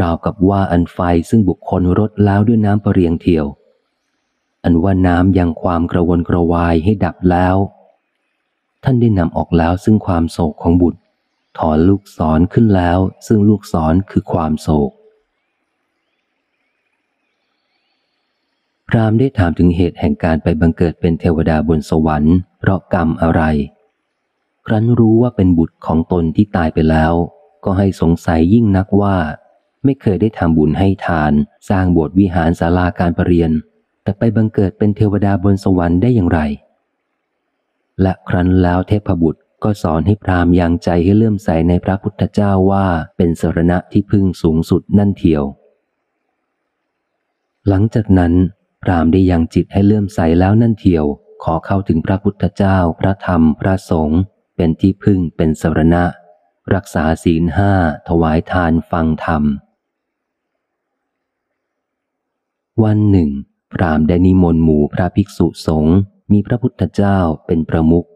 [0.00, 0.98] ราวกับว่าอันไฟ
[1.30, 3.46] ซึ่งบุคคลรถแล้วด้วยน้ำปรเรียงเที่ยว
[4.64, 7.56] อันว่าน้ำยังความกระวนกระวายให้ดับแล้ว
[8.88, 11.00] ท่านได้นำออกแล้วซึ่งความโศกของบุตร
[11.58, 14.90] ถอนลูกศรขึ้นแล้ว ซึ่งลูกศรคือความโศก
[18.88, 23.42] พรามได้ถามถึงเหตุแห่งการไปบังเกิดเป็นเทวดาบนสวรรค์ เพราะกรรมอะไร
[24.66, 27.12] ครั้นรู้ว่าเป็นบุตรของตนที่ตายไปแล้ว
[27.64, 29.16] ก็ให้สงสัยยิ่งนักว่า
[29.84, 31.32] ไม่เคยได้ทำบุญให้ทาน
[31.68, 33.50] สร้างโบสถ์วิหารศาลาการประเรียน
[34.02, 36.42] แต่ไปบังเกิดเป็นเทวดาบนสวรรค์ได้อย่างไร
[38.02, 42.86] และครั้นแล้วเทพบุตรก็สอนให้พรามยังใจให้เลื่อมใสในพระพุทธเจ้าว่า
[43.16, 45.42] เป็นสรณะที่พึ่งสูงสุดนั่นเทียว
[47.68, 48.32] หลังจากนั้น
[48.82, 51.04] พรามได้ยังจิตให้เลื่อมใสแล้วนั่นเทียว
[51.44, 54.20] ขอเข้าถึงพระพุทธเจ้า พระธรรม พระสงฆ์
[54.56, 56.04] เป็นที่พึ่งเป็นสรณะ
[56.74, 57.72] รักษาศีลห้า
[58.08, 59.42] ถวายทานฟังธรรม
[62.84, 63.30] วันหนึ่ง
[63.72, 65.96] พรามได้นิมนต์หมู่พระภิกษุสงฆ์
[66.32, 68.06] มีพระพุทธเจ้าเป็นประมุข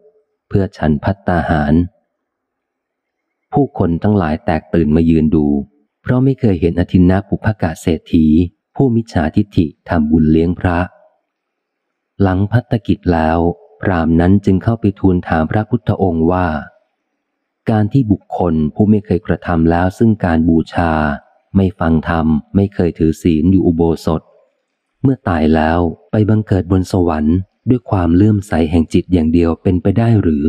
[0.47, 1.73] เพื่อฉันพัตตาหาร
[3.53, 5.45] ผู้คนทั้งหลายแตกตื่นมายืนดู
[6.01, 8.25] เพราะไม่เคยเห็นอธินาปุพกาเศรษฐี
[8.75, 10.79] ผู้มิจฉาทิฏฐิทำบุญเลี้ยงพระ
[12.21, 13.39] หลังพัฒกิจแล้ว
[13.81, 16.47] พรามนั้นจึงเข้าไปทูลถามพระพุทธองค์ว่า
[17.69, 20.91] การที่บุคคลผู้ไม่เคยกระทำแล้วซึ่งการบูชา
[21.55, 24.21] ไม่ฟังธรรม ไม่เคยถือศีลอยู่อุโบสถ
[25.03, 25.79] เมื่อตายแล้ว
[26.11, 27.37] ไปบังเกิดบนสวรรค์
[27.69, 30.43] ด้วยความเลื่อมใสแห่งจิตอย่างเดียวเป็นไปได้หรือ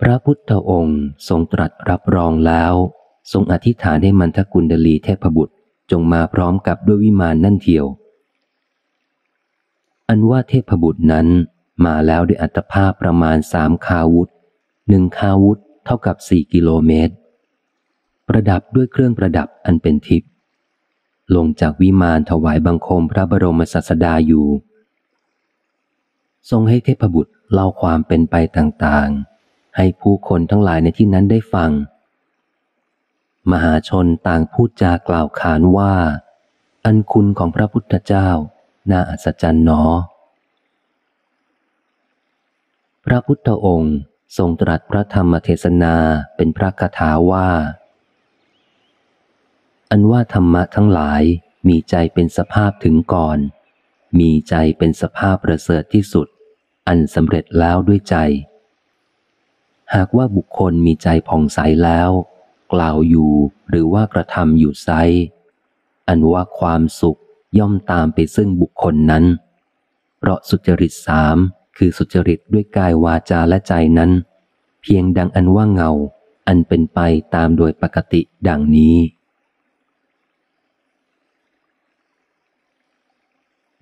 [0.00, 2.74] พระพุทธองค์ทรงตรัสรับรองแล้ว
[3.32, 5.54] ทรงอธิษฐานให้มันทกุลดลีเทพบุตร
[5.90, 7.86] จงมาพร้อมกับด้วยวิมานนั่นเทียว
[10.08, 11.28] อันว่าเทพบุตรนั้น
[11.84, 14.30] มาแล้วด้วยอัตภาพประมาณสามคาวุธ
[14.88, 17.14] หนึ่งคาวุธเท่ากับสี่กิโลเมตร
[18.28, 20.30] ประดับด้วยเครื่องประดับอันเป็นทิพย์
[21.34, 24.46] ลงจากวิมานถวายบังคมพระบรมศาสดาอยู่
[26.50, 31.70] ทรงให้เทพบุตรเล่าความเป็นไปต่างๆ ให้ผู้คนทั้งหลายในที่นั้นได้ฟัง
[33.50, 35.94] มหาชนต่างพูดจากล่าวขานว่า
[36.84, 38.28] อันคุณของพระพุทธเจ้า
[38.90, 39.82] น่าอัศจรรย์หนอ
[43.04, 43.96] พระพุทธองค์
[44.36, 45.94] ทรงตรัสพระธรรมเทศนา
[46.36, 47.50] เป็นพระคาถาว่า
[49.90, 51.22] อันว่าธรรมะทั้งหลาย
[51.68, 53.38] มีใจเป็นสภาพถึงก่อน
[54.18, 56.26] มีใจเป็นสภาพประเสริฐที่สุด
[56.88, 58.16] อันสำเร็จแล้วด้วยใจ
[59.94, 62.10] หากว่าบุคคลมีใจผ่องใสแล้ว
[62.72, 63.32] กล่าวอยู่
[63.70, 64.90] หรือว่ากระทำอยู่ไซ
[66.08, 67.20] อันว่าความสุข
[67.58, 69.24] ย่อมตามไปซึ่งบุคคลนั้น
[70.18, 71.36] เพราะสุจริตสาม
[71.76, 74.10] คือสุจริตด้วยกายวาจาและใจนั้น
[74.82, 75.90] เพียงดังอันว่าเงา
[76.46, 76.98] อันเป็นไป
[77.34, 78.96] ตามโดยปกติดังนี้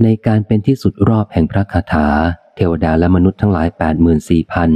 [0.03, 2.09] ในการเป็นที่สุดรอบแห่งพระคาถา
[2.55, 4.71] เทวดาและมนุษย์ทั้งหลายแปดหมื่นสี่พัน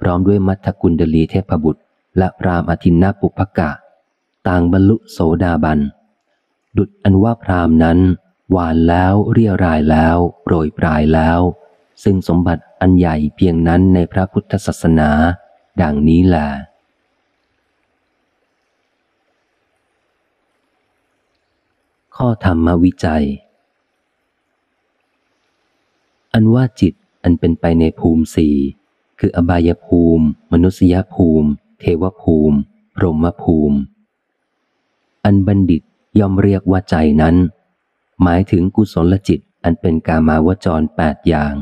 [0.00, 1.82] พร้อมด้วยมัทธกุลเดลีเทพบุตร
[2.18, 3.70] และพรามอธินนาปุพกะ
[4.48, 5.80] ต่างบรรลุโสดาบัน
[6.76, 7.98] ดุดอันว่าพรามนั้น
[8.50, 11.40] หวานแล้วเรียรายแล้วโปรยปลายแล้ว
[12.02, 15.10] ซึ่งสมบัติอันใหญ่เพียงนั้นในพระพุทธศาสนา
[15.82, 16.48] ดังนี้แหละ
[22.16, 23.24] ข้อธรรมวิจัย
[26.34, 28.56] อันว่าจิตอันเป็นไปในภูมิสี่
[29.18, 31.48] คืออบายภูมิ มนุษยภูมิ
[31.80, 32.56] เทวภูมิ
[32.96, 33.78] พรหมภูมิ
[35.24, 35.82] อันบัณฑิต
[36.18, 37.36] ย่อมเรียกว่าใจนั้น
[38.22, 41.54] หมายถึงกุศลจิตอันเป็นกามาวจรแปดอย่าง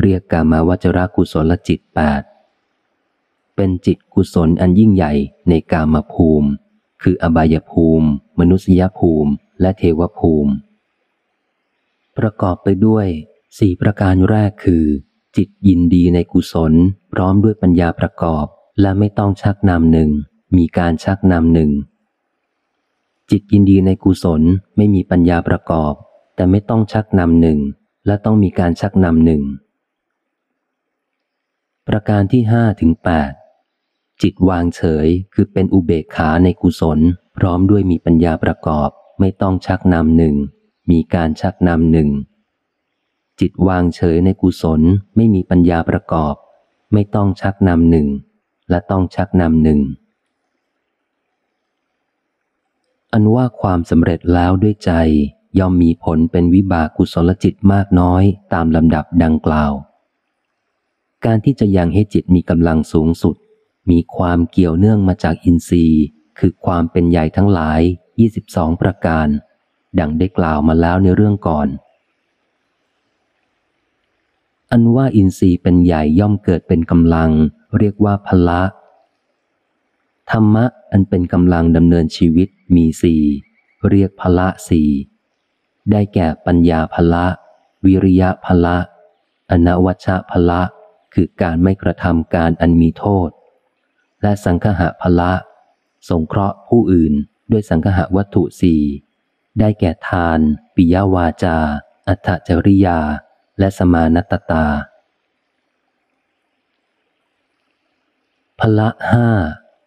[0.00, 2.22] เรียกกามาวจรกุศลจิตแปด
[3.56, 5.12] เป็นจิตกุศลอันยิ่งใหญ่
[5.48, 6.48] ในกามภูมิ
[7.02, 8.06] คืออบายภูมิ
[8.38, 9.30] มนุษยภูมิ
[9.60, 10.52] และเทวภูมิ
[12.16, 13.08] ประกอบไปด้วย
[13.58, 14.84] สี่ประการแรกคือ
[15.36, 16.72] จิตยินดีในกุศล
[17.12, 18.46] พร้อมด้วยปัญญาประกอบ
[18.80, 20.10] และไม่ต้องชักนำหนึ่ง
[20.56, 21.70] มีการชักนำหนึ่ง
[23.30, 24.42] จิตยินดีในกุศล
[24.76, 25.94] ไม่มีปัญญาประกอบ
[26.34, 27.58] แต่ไม่ต้องชักนำหนึ่ง
[28.06, 29.42] และต้องมีการชักนำหนึ่ง
[31.88, 33.32] ประการที่ห้าถึงแปด
[34.22, 36.98] จิตวางเฉยคือเป็นอุเบกขาในกุศล
[37.36, 38.90] พร้อมด้วยมีปัญญาประกอบ
[39.20, 40.34] ไม่ต้องชักนำหนึ่ง
[40.90, 42.10] มีการชักนำหนึ่ง
[43.40, 44.80] จิตวางเฉยในกุศล
[45.16, 46.34] ไม่มีปัญญาประกอบ
[46.92, 48.08] ไม่ต้องชักนำหนึ่ง
[48.70, 49.80] และต้องชักนำหนึ่ง
[53.12, 54.92] อันว่าความสำเร็จแล้วด้วยใจ
[55.58, 58.22] ย่อมมีผลเป็นวิบากกุศลจิตมากน้อย
[58.52, 59.72] ตามลำดับดังกล่าว
[61.24, 63.36] การที่จะยังให้จิตมีกำลังสูงสุด
[63.90, 66.04] มีความเกี่ยวเนื่องมาจากอินทรีย์
[66.38, 67.80] คือความเป็นใหญ่ทั้งหลาย
[68.30, 69.26] 22 ประการ
[69.98, 71.68] ดังได้กล่าวมาแล้วในเรื่องก่อน
[74.72, 77.30] อันว่าอินทรีย์เป็นใหญ่ย่อมเกิดเป็นกำลัง
[77.78, 78.62] เรียกว่าพละ
[80.30, 83.22] ธรรมะอันเป็นกำลังดำเนินชีวิตมีสี่
[83.88, 84.90] เรียกพละสี่
[85.90, 87.26] ได้แก่ปัญญาพละ
[87.84, 88.76] วิริยะพละ
[89.50, 90.62] อนวัชชะพละ
[91.14, 93.28] คือการไม่กระทำการอันมีโทษ
[94.22, 95.32] และสังคหะพละ
[96.08, 97.12] สงเคราะห์ผู้อื่น
[97.50, 98.82] ด้วยสังคหะวัตถุสี่
[99.58, 100.38] ได้แก่ทาน
[100.74, 101.58] ปิยวาจา
[102.08, 102.98] อัตจริยา
[103.60, 104.66] และสมานตตา
[108.60, 109.28] พละห้า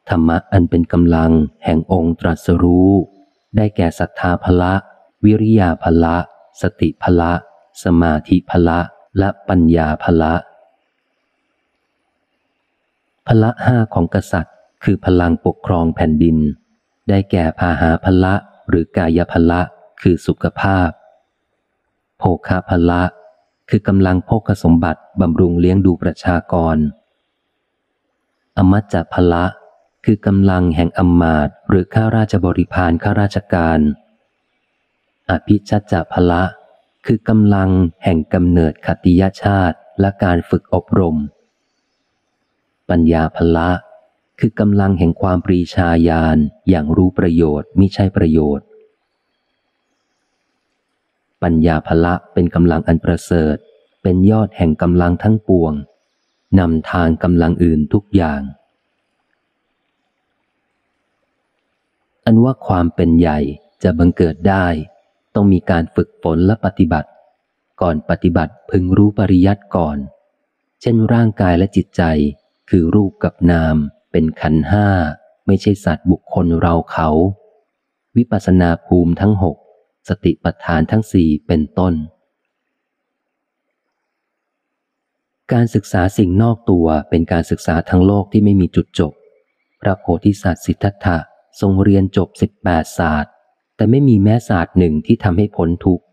[0.09, 1.31] ธรรมะอันเป็นกำลัง
[1.63, 2.91] แห่งองค์ตรัสรู้
[3.55, 4.73] ได้แก่ศรัทธาพละ
[5.23, 6.15] วิริยาพละ
[6.61, 7.31] สติพละ
[7.83, 8.79] สมาธิพละ
[9.17, 10.33] และปัญญาพละ
[13.27, 16.37] พละห้าของกษัตริย์คือพลังปกครองแผ่นดิน
[17.09, 18.33] ได้แก่พาหาพละ
[18.69, 19.61] หรือกายพละ
[20.01, 20.89] คือสุขภาพ
[22.17, 23.01] โภคาพละ
[23.75, 26.77] คือกำลังโภคสมบัติบำรุงเลี้ยงดูประชากร
[28.57, 29.45] อมัจจพละ
[30.05, 33.79] คือกำลังแห่งอมมาตหรือข้าราชบริพารข้าราชการ
[35.29, 36.43] อภิชัจจพละ
[37.05, 37.69] คือกำลัง
[38.03, 41.17] แห่งกำเนิดขติยชาติและการฝึกอบรม
[42.89, 43.69] ปัญญาพละ
[44.39, 46.37] คือกำลังแห่งความปรีชาญาณ
[46.69, 48.65] อย่างรู้ประโยชน์มิใช่ประโยชน์
[51.43, 53.55] ปัญญาพละเป็นกำลังอันประเสริฐ
[54.01, 55.73] เป็นยอดแห่งกำลังทั้งปวง
[56.59, 58.41] นำทางกำลังอื่นทุกอย่าง
[62.25, 63.39] อันว่าความเป็นใหญ่
[63.83, 64.67] จะบังเกิดได้
[65.35, 67.09] ต้องมีการฝึกฝนและปฏิบัติ
[67.81, 69.97] ก่อนปฏิบัติพึงรู้ปริยัติก่อน
[70.81, 72.03] เช่นร่างกายและจิตใจ
[72.69, 73.75] คือรูปกับนาม
[74.11, 74.87] เป็นขันห้า
[75.45, 77.09] ไม่ใช่สัตว์บุคคลเราเขา
[78.17, 79.57] วิปัสนาภูมิทั้งหก
[80.07, 81.93] สติปัฏฐานทั้งสี่เป็นต้น
[85.53, 89.13] การศึกษาสิ่งนอกตัวเป็นการศึกษาทั้งโลกที่ไม่มีจุดจบ
[89.81, 91.17] พระโพธิสัตว์สิทธัตถะ
[91.61, 93.31] ทรงเรียนจบสิบแปดศาสตร์
[93.75, 96.03] แต่ไม่มีแม้ศาสตร์หนึ่งที่ทำให้พ้นทุกข์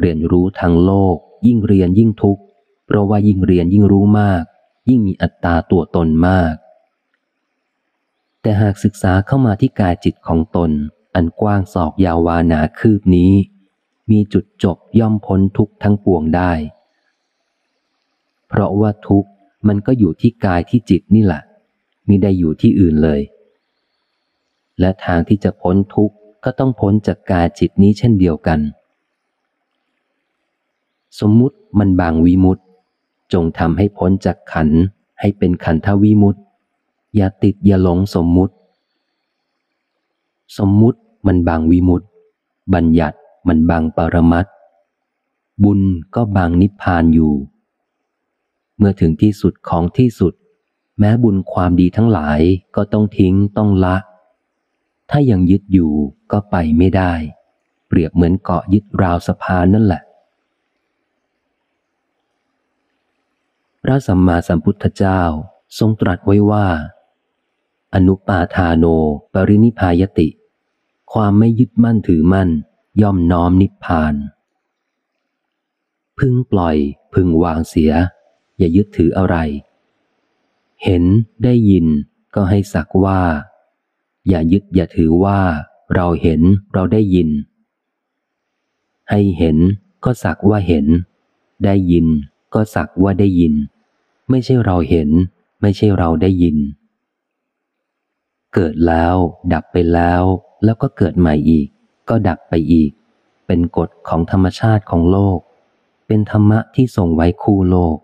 [0.00, 1.16] เรียนรู้ทั้งโลก
[1.46, 2.42] ยิ่งเรียนยิ่งทุกข์
[2.86, 4.42] เพราะว่ายิ่งเรียนยิ่งรู้มาก
[4.88, 6.54] ยิ่งมีอัตตาตัวตนมาก
[8.42, 10.70] แต่หากศึกษาเข้ามาที่กายจิตของตน
[11.14, 13.32] อันกว้างศอกยาววานาคืบนี้
[14.10, 16.52] มีจุดจบย่อมพ้นทุกทั้งปวงได้
[18.48, 19.26] เพราะว่าทุก
[19.68, 21.42] มันก็อยู่ที่กายที่จิตนี่แหละ
[22.08, 23.20] มิได้อยู่ที่อื่นเลย
[24.80, 28.60] และทางที่จะพ้นทุกข์ก็ต้องพ้นจากกายจิตนี้เช่นเดียวกัน
[31.20, 32.58] สมมุติมันบางวิมุต
[33.32, 34.68] จงทำให้พ้นจากขัน
[35.20, 36.36] ให้เป็นขันทวิมุต
[37.16, 38.54] อย่าติดอย่าหลงสมมุติ
[40.56, 42.08] สมมุติมันบางวิมุตต์
[42.74, 44.46] บัญญัติมันบางปรมัต
[45.64, 45.80] บุญ
[46.14, 47.34] ก็บางนิพพานอยู่
[48.78, 50.34] เมื่อถึงที่สุดของที่สุด
[50.98, 52.40] แม้บุญความดีทั้งหลาย
[52.76, 53.96] ก็ต้องทิ้งต้องละ
[55.10, 55.92] ถ้ายังยึดอยู่
[56.32, 57.12] ก็ไปไม่ได้
[57.86, 60.02] เปรียบเหมือนเกาะยึดราวสะพานนั่นแหละ
[63.82, 65.20] พระสัมมาสัมพุทธเจ้า
[65.78, 66.66] ทรงตรัสไว้ว่า
[67.94, 68.84] อนุปาทาโน
[69.32, 70.28] ปรินิพายติ
[71.12, 72.48] ความไม่ยึดมั่นถือมั่น
[73.02, 74.14] ย่อมน้อมนิพพาน
[76.18, 76.76] พึงปล่อย
[77.14, 77.92] พึงวางเสีย
[78.58, 79.36] อย่ายึดถืออะไร
[80.84, 81.04] เห็น
[81.44, 81.86] ได้ยิน
[82.34, 83.20] ก็ให้สักว่า
[84.28, 85.40] อย่ายึดอย่าถือว่า
[85.94, 86.40] เราเห็น
[86.72, 87.28] เราได้ยิน
[89.10, 89.56] ให้เห็น
[90.04, 90.86] ก็สักว่าเห็น
[91.64, 92.06] ได้ยิน
[92.54, 93.54] ก็สักว่าได้ยิน
[94.30, 95.08] ไม่ใช่เราเห็น
[95.60, 96.56] ไม่ใช่เราได้ยิน
[98.54, 99.16] เกิดแล้ว
[99.52, 100.22] ดับไปแล้ว
[100.64, 101.68] แล้วก็เกิดใหม่อีก
[102.08, 102.90] ก็ดับไปอีก
[103.46, 105.38] เป็นกฎของธรรมชาติของโลก
[106.06, 107.96] เป็นธรรมะที่ทรงไว้คู่โลก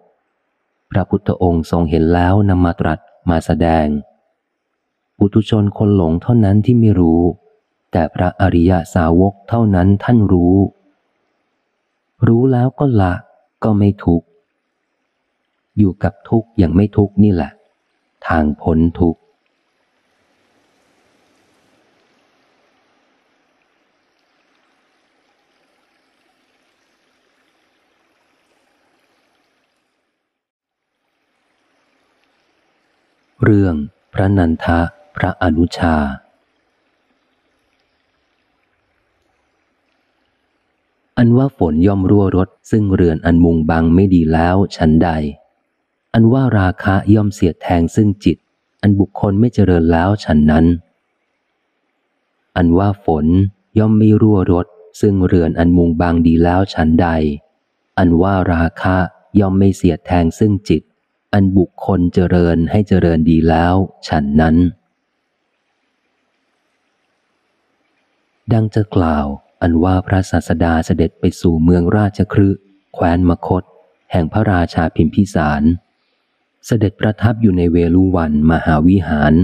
[0.91, 2.99] พระพุทธองค์ทรงเห็นแล้วนำมาตรัส
[3.31, 3.87] มาแสดง
[5.17, 7.23] ปุถุชนคนหลงเท่านั้นที่ไม่รู้
[7.93, 10.57] แต่พระอริยสาวกเท่านั้นท่านรู้
[12.27, 13.15] รู้แล้วก็ละ
[13.65, 14.27] ก็ไม่ทุกข์
[15.79, 17.51] อยู่กับทุกข์อย่างไม่ทุกข์นี่แหละ
[18.27, 19.21] ทางพ้นทุกข์
[33.45, 33.75] เรื่อง
[34.15, 34.81] พระนันทะ
[35.17, 35.97] พระอนุชา
[41.19, 45.11] อันว่าฝนย่อมรั่วรถซึ่งเรือนอันมุงบังไม่ดีแล้วฉันใด
[46.15, 48.37] อันว่าราคะย่อมเสียดแทงซึ่งจิต
[48.83, 50.67] อันบุคคลไม่เจริญแล้วฉันนั้น
[52.57, 53.27] อันว่าฝน
[53.79, 54.67] ย่อมไม่รั่วรถ
[55.01, 57.09] ซึ่งเรือนอันมุงบังดีแล้วฉันใด
[57.99, 58.97] อันว่าราคะ
[59.41, 60.83] ย่อมไม่เสียดแทงซึ่งจิต
[61.33, 63.75] อันบุคคลเจริญให้เจริญดีแล้ว
[64.09, 64.57] ฉันนั้น
[68.53, 69.27] ดังจะกล่าว
[69.63, 72.49] อันว่าพระศาสดาเสด็จไปสู่เมืองราชครื
[72.95, 73.63] แคว้นมคต
[74.13, 75.63] แห่งพระราชาพิมพิสาร
[76.67, 79.35] เสด็จประทับอยู่ในเวลุวันมหาวิหาร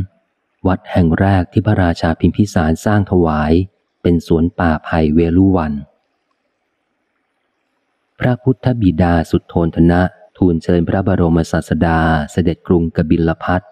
[0.67, 3.53] วัดแห่งแรกที่พระราชาพิมพิสารสร้างถวาย
[4.03, 5.73] เป็นสวนป่าไผ่เวลุวัน
[8.21, 10.03] พระพุทธบิดาสุดโทนทนะ
[10.45, 11.99] ทูลเชิญพระบรมศาสดา
[12.33, 13.63] เสด็จกรุงกบิลพัท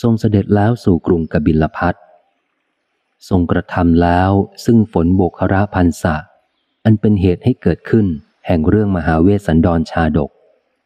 [0.00, 1.94] ทรงเสด็จแล้วสู่กรุงกบิลพัท
[3.28, 4.30] ทรงกระทำแล้ว
[4.64, 6.16] ซึ่งฝนโบกราพันษะ
[6.84, 8.06] อันเป็นเหตุให้เกิดขึ้น
[8.46, 10.30] แห่งเรื่องมหาเวสสันดรชาดก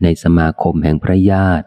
[0.02, 1.66] ในสมาคมแห่งพระญาติ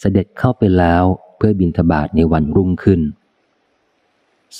[0.00, 1.04] เสด็จเข้าไปแล้ว
[1.36, 3.00] เพื่อบินทบาทในวันรุ่งขึ้น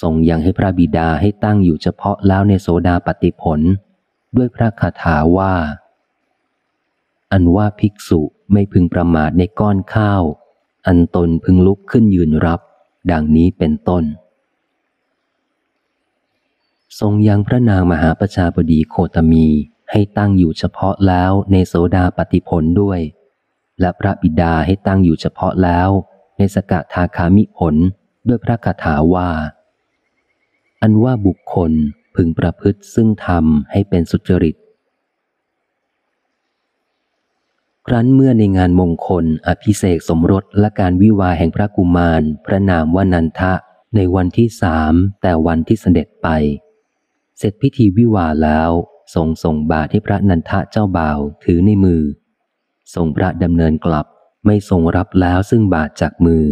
[0.01, 3.61] ทรงยังให้พระบิดาให้ตั้งอยู่เฉพาะแล้วในโสดาปฏิผล
[4.37, 5.55] ด้วยพระคาถาว่า
[7.33, 8.21] อันว่าภิกษุ
[8.53, 10.23] ไม่พึงประมาทในก้อนข้าว
[10.87, 12.61] อันตนพึงลุกขึ้นยืนรับ
[13.11, 14.05] ดังนี้เป็นต้น
[17.01, 19.47] ทรงยังพระนางมหาประชาบดีโคตมี
[19.91, 23.01] ให้ตั้งอยู่เฉพาะแล้วในโสดาปฏิผลด้วย
[23.81, 25.89] และพระบิดาให้ตั้งอยู่เฉพาะแล้ว
[26.39, 27.75] ในสกทาคามิผล
[28.29, 29.31] ด้วยพระคาถาว่า
[30.83, 31.73] อันว่าบุคคล
[32.15, 34.57] พึงประพฤติซึ่งธรรมให้เป็นสุจริต
[37.87, 43.53] ครั้นเมื่อในงานมงคล อภิเษกสมรสและการวิวาแห่งพระกุมาร พระนามว่านันทะ
[43.97, 46.29] ในวันที่สามแต่วันที่เสด็จไป
[47.39, 48.71] เสร็จพิธีวิวาแล้ว
[49.15, 52.03] ทรงส่งบาตรให้พระนันทะเจ้าบ่าวถือในมือ
[52.95, 54.07] ทรงพระดำเนินกลับ
[54.47, 56.45] ไม่ทรงรับแล้วซึ่งบาตรจากมือ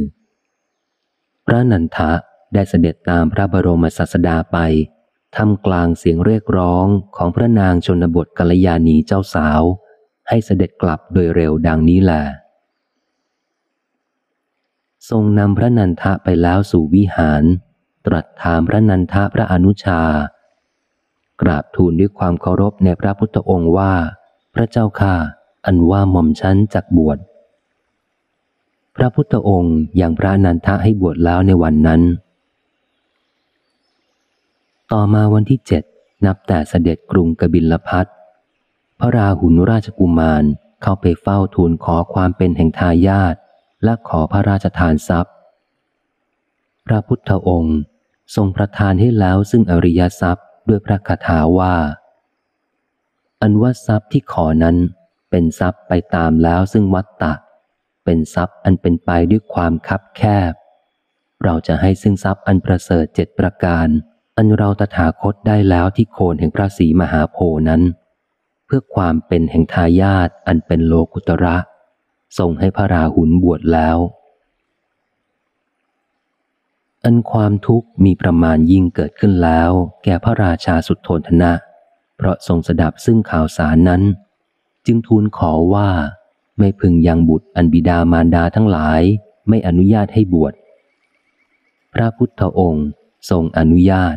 [1.47, 2.13] พระนันทะ
[2.55, 4.59] ได้เสด็จตามพระบรมศาสดาไป
[5.37, 9.63] ทำกลางเสียงเรียกร้องของพระนางชนบทกัลยาณีเจ้าสาว
[10.31, 12.23] ให้เสด็จกลับโดยเร็วดังนี้แหละ
[15.11, 17.43] ทรงนำพระนันทะไปแล้วสู่วิหาร
[18.07, 20.03] ตรัสถามพระนันทะพระอนุชา
[21.43, 23.93] กราบทูลด้วยความเคารพในพระพุทธองค์ว่า
[24.55, 25.15] พระเจ้าข้า
[25.67, 27.19] อันว่าหม่อมชั้นจักบวช
[28.97, 32.01] พระพุทธองค์อย่างพระนันทะให้บวชแล้วในวันนั้น
[34.93, 35.83] ต่อมาวันที่เจ็ด
[36.27, 38.07] นับแต่เสด็จกรุงกบิลพัท
[39.01, 40.45] พระราหุลราชกุมาร
[40.83, 43.35] เข้าไปเฝ้าทูลขอความเป็นแห่งทายาท
[43.85, 45.35] และขอพระราชทานทรัพย์
[46.87, 47.79] พระพุทธองค์
[48.35, 51.77] ทรงประทานให้แล้วซึ่งอริยทรัพย์ด้วยพระคาถาว่า
[53.43, 54.77] อันว่าทรัพย์ที่ขอนั้น
[55.31, 57.35] เป็นทรัพย์ไปตามแล้วซึ่งวัตตะ
[58.05, 60.53] เป็นทรัพย์อันเป็นไปด้วยความคับแคบ
[61.45, 63.89] เราจะให้ซึ่งทรัพย์อันประเสริฐเจ็ดประการ
[64.37, 67.39] อันเราตถาคตได้แล้วที่โคนแห่งพระศรีมหาโพ
[67.69, 67.83] นั้น
[68.73, 71.57] พื่อความเป็นแห่งทายาทอันเป็นโลกุตระ
[72.39, 73.99] ส่งให้พระราหุลบวชแล้ว
[77.05, 79.71] อันความทุกข์มีประมาณยิ่งเกิดขึ้นแล้ว
[80.05, 81.53] แก่พระราชาสุดโทนทนะ
[82.17, 84.03] เพราะทรงสดับซึ่งข่าวสารนั้น
[84.87, 85.89] จึงทูลขอว่า
[86.59, 89.03] ไม่พึงยังบุตรอันบิดามารดาทั้งหลาย
[89.49, 90.55] ไม่อนุญาตให้บวช
[91.93, 92.87] พระพุทธองค์
[93.31, 94.17] ทรงอนุญาต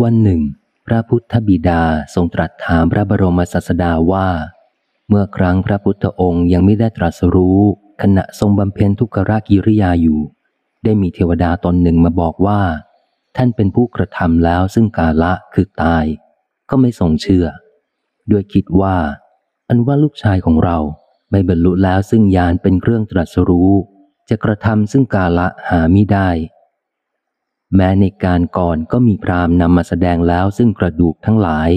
[0.00, 0.40] วันหนึ่ง
[0.86, 1.82] พระพุทธบิดา
[2.14, 4.28] ทรงตรัสถามพระบรมศาสดาว่า
[5.08, 7.60] เมื่อครั้งพระพุทธองค์ยังไม่ได้ตรัสรู้
[8.02, 10.20] ขณะทรงบำเพ็ญทุกขรากิริยาอยู่
[10.84, 12.60] ได้มีเทวดาตนหนึ่งมาบอกว่า
[13.36, 16.04] ท่านเป็นผู้กระทำแล้วซึ่งกาละคือตาย
[16.70, 17.46] ก็ไม่ทรงเชื่อ
[18.30, 18.96] ด้วยคิดว่า
[19.68, 20.78] อันว่าลูกชายของเรา
[21.30, 23.72] ไม่บรรลุแล้วซึ่งยานเป็นเครื่องตรัสรู้
[24.28, 26.28] จะกระทำซึ่งกาละหามิได้
[27.76, 31.70] แม้ในการก่อนก็มีพรามนำมาแสดงแล้วซึ่งกระดูกทั้งหลาย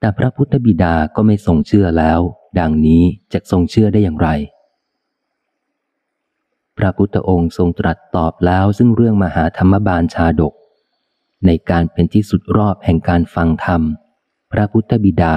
[0.00, 2.20] แต่พระพุทธบิดาก็ไม่ทรงเชื่อแล้ว
[2.58, 3.02] ดังนี้
[3.32, 4.28] จะทรงเชื่อได้อย่างไร
[6.78, 10.54] พระพุทธองค์ทรงตรัสตอบแล้วซึ่งเรื่องมหาธรรมบาลชาดก
[11.46, 13.82] ในการเป็นที่สุดรอบแห่งการฟังธรรม
[14.52, 15.36] พระพุทธบิดา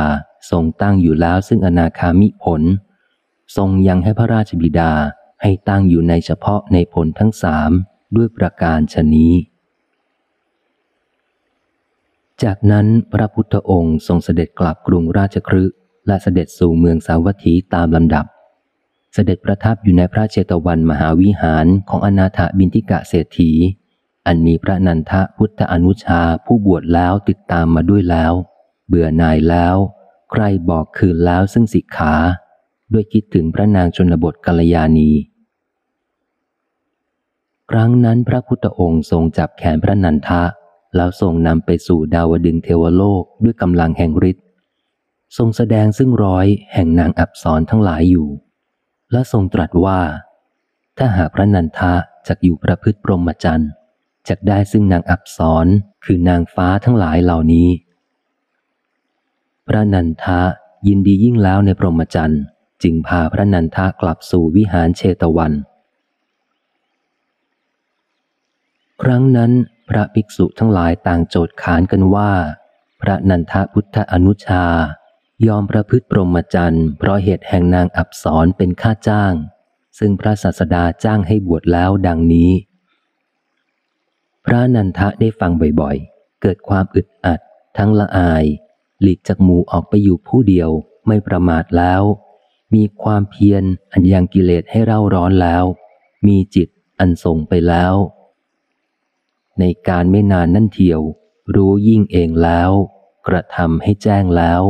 [0.52, 2.62] ทรงตั้งอยู่แล้วซึ่งอนาคามิผล
[3.58, 4.92] ทรงยังให้พระราชบิดา
[5.42, 7.72] ให้ตั้งอยู่ในเฉพาะในผลทั้งสาม
[8.16, 9.34] ด้วยประการชนี้
[12.44, 15.64] จากนั้นพระพุทธองค์ทรงเสด็จกลับกรุงราชครื
[16.08, 18.26] และเสด็จสู่เมืองสาวัตถีตามลำดับ
[19.14, 23.52] เสด็จประทับอยู่ในพระเจตวันมหาวิหารของอนาถบินทิกะเศรษฐี
[24.26, 28.34] อันมีพระนันทะพุทธอนุชาผู้บวชแล้วติดตามมาด้วยแล้ว
[28.88, 29.76] เบื่อหน่ายแล้ว
[30.32, 32.14] ใครบอกคืนแล้วซึ่งสิกขา
[32.94, 35.12] ด้วยคิดถึงพระนางชนบทกัลยาณี
[37.72, 40.44] ครั้งนั้นพระพุทธองค์ทรงจับแขนพระนันทะ
[40.96, 44.46] แล้วทรงนำไปสู่ดาวดึงเทวโลกด้วยกำลังแห่งฤทธิ์
[45.38, 48.30] ทรงแสดงซึ่งร้อยแห่งนางอับสรทั้งหลายอยู่
[49.12, 50.00] และทรงตรัสว่า
[50.98, 51.94] ถ้าหากพระนันทะ
[52.28, 53.70] จักอยู่ประพฤติปรมจันทร์
[54.28, 55.68] จักได้ซึ่งนางอับสร
[56.06, 57.70] คือนางฟ้าทั้งหลายเหล่านี้
[59.68, 60.42] พระนันทะ
[60.88, 62.42] ยินดียิ่งแล้วในปรมจันทร์
[62.84, 65.54] จึงพาพระนันทากลับสู่วิหารเชตวัน
[69.02, 69.52] ครั้งนั้น
[69.90, 72.32] พระภิกษุทั้งหลายต่างโจทย์ขานกันว่า
[73.02, 74.66] พระนันทพุทธอนุชา
[75.48, 79.34] ยอมประพฤติปรมจันทร์เพราะเหตุแห่งนางอับสรเป็นค่าจ้าง
[79.98, 82.52] ซึ่งพระศาสดาจ้างให้บวชแล้วดังนี้
[84.46, 87.40] พระนันทะได้ฟังบ่อยๆ เกิดความอึดอัด
[87.78, 88.46] ทั้งละอาย
[89.02, 90.70] หลีกจากหมู่ออกไปอยู่ผู้เดียว
[91.08, 92.02] ไม่ประมาทแล้ว
[92.76, 95.64] มีความเพียรอันยังกิเลสให้เร่าร้อนแล้ว
[96.28, 96.68] มีจิต
[97.00, 97.94] อันส่งไปแล้ว
[99.60, 101.02] ในการไม่นานนั่นเทียว
[101.56, 102.72] รู้ยิ่งเองแล้ว
[103.28, 104.62] กระทำให้แจ้งแล้ว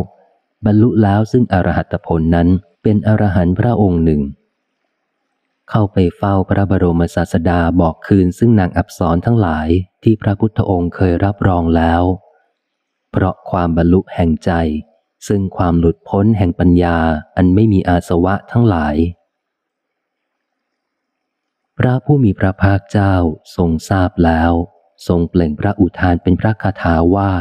[0.66, 2.48] บรรลุแล้วซึ่งอรหัตผลนั้น
[2.84, 4.22] เป็นอรหันต์พระองค์หนึ่ง
[5.70, 9.68] เข้าไปเฝ้าพระบรมศาสดาบอกคืนซึ่งนางอับสรทั้งหลาย
[10.04, 12.04] ที่พระพุทธองค์เคยรับรองแล้ว
[13.12, 14.52] เพราะความบรรลุแห่งใจ
[15.28, 16.98] ซึ่งความหลุดพ้นแห่งปัญญา
[17.36, 18.96] อันไม่มีอาสวะทั้งหลาย
[21.78, 23.14] พระผู้มีพระภาคเจ้า
[23.56, 24.52] ทรงทราบแล้ว
[25.08, 27.32] ทรงเปล่งพระอุทานเป็นพระคาถาว่า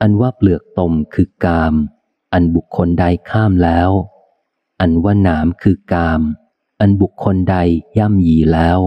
[0.00, 1.74] อันว่าเปลือกตมคือกาม
[2.32, 3.90] อันบุคคลใดข้ามแล้ว
[4.80, 6.20] อันว่าหนามคือกาม
[6.80, 7.56] อันบุคคลใด
[7.98, 8.78] ย่ำยีแล้ว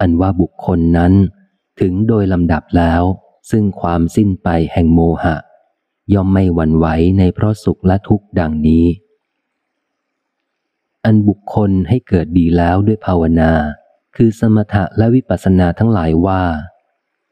[0.00, 1.12] อันว่าบุคคลนั้น
[1.80, 3.02] ถึงโดยลำดับแล้ว
[3.50, 5.36] ซึ่งความสิ้นไปแห่งโมหะ
[6.14, 6.86] ย่อมไม่หวั่นไหว
[7.18, 8.86] ในเพราะสุขและทุกข์ดังนี้
[11.04, 13.52] อันบุคคลให้เกิดดีแล้วด้วยภาวนา
[14.16, 16.42] คือสมถะและวิปัสสนาทั้งหลายว่า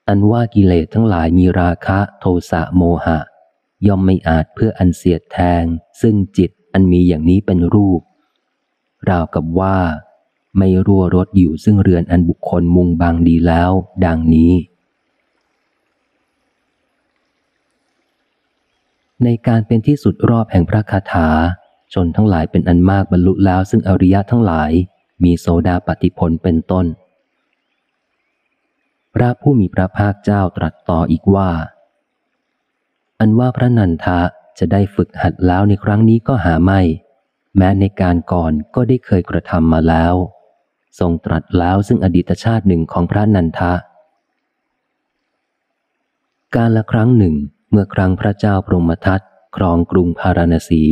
[0.09, 3.19] อันว่ากิเลสทั้งหลายมีราคะโทสะโมหะ
[3.87, 5.65] ย่อมไม่อาจเพื่ออันเสียดแทง
[6.01, 8.01] ซึ่งจิตอันมีอย่างนี้เป็นรูป
[9.11, 9.79] ราวกับว่า
[10.59, 13.71] ไม่รั่วรถอยู่ซึ่งเรือนอันบุคคลมุงบางดีแล้ว
[14.05, 14.53] ดังนี้
[19.25, 21.29] ในการเป็นที่สุดรอบแห่งพระคาถา
[21.95, 24.71] ชนทั้งหลายเป็นอันมากบรรลุแล้วซึ่งอริยะทั้งหลาย
[25.23, 26.87] มีโสดาปฏิพลเป็นต้น
[29.15, 31.51] พระผู้มีพระภาคเจ้าตรัสต่ออีกว่า
[33.21, 34.21] อันว่าพระนันทะ
[34.59, 36.81] จะได้ฝึกหัดแล้วในครั้งนี้ก็หาไม่
[37.57, 40.15] แม้ในการก่อนก็ได้เคยกระทำมาแล้ว
[40.99, 43.73] ทรงตรัสแล้วซึ่งอดีตชาติหนึ่งของพระนันทะ
[46.57, 47.35] การละครั้งหนึ่ง
[47.71, 49.21] เมื่อครั้งพระเจ้าพรหมทัต
[49.57, 50.83] ครองกรุงพาราณสี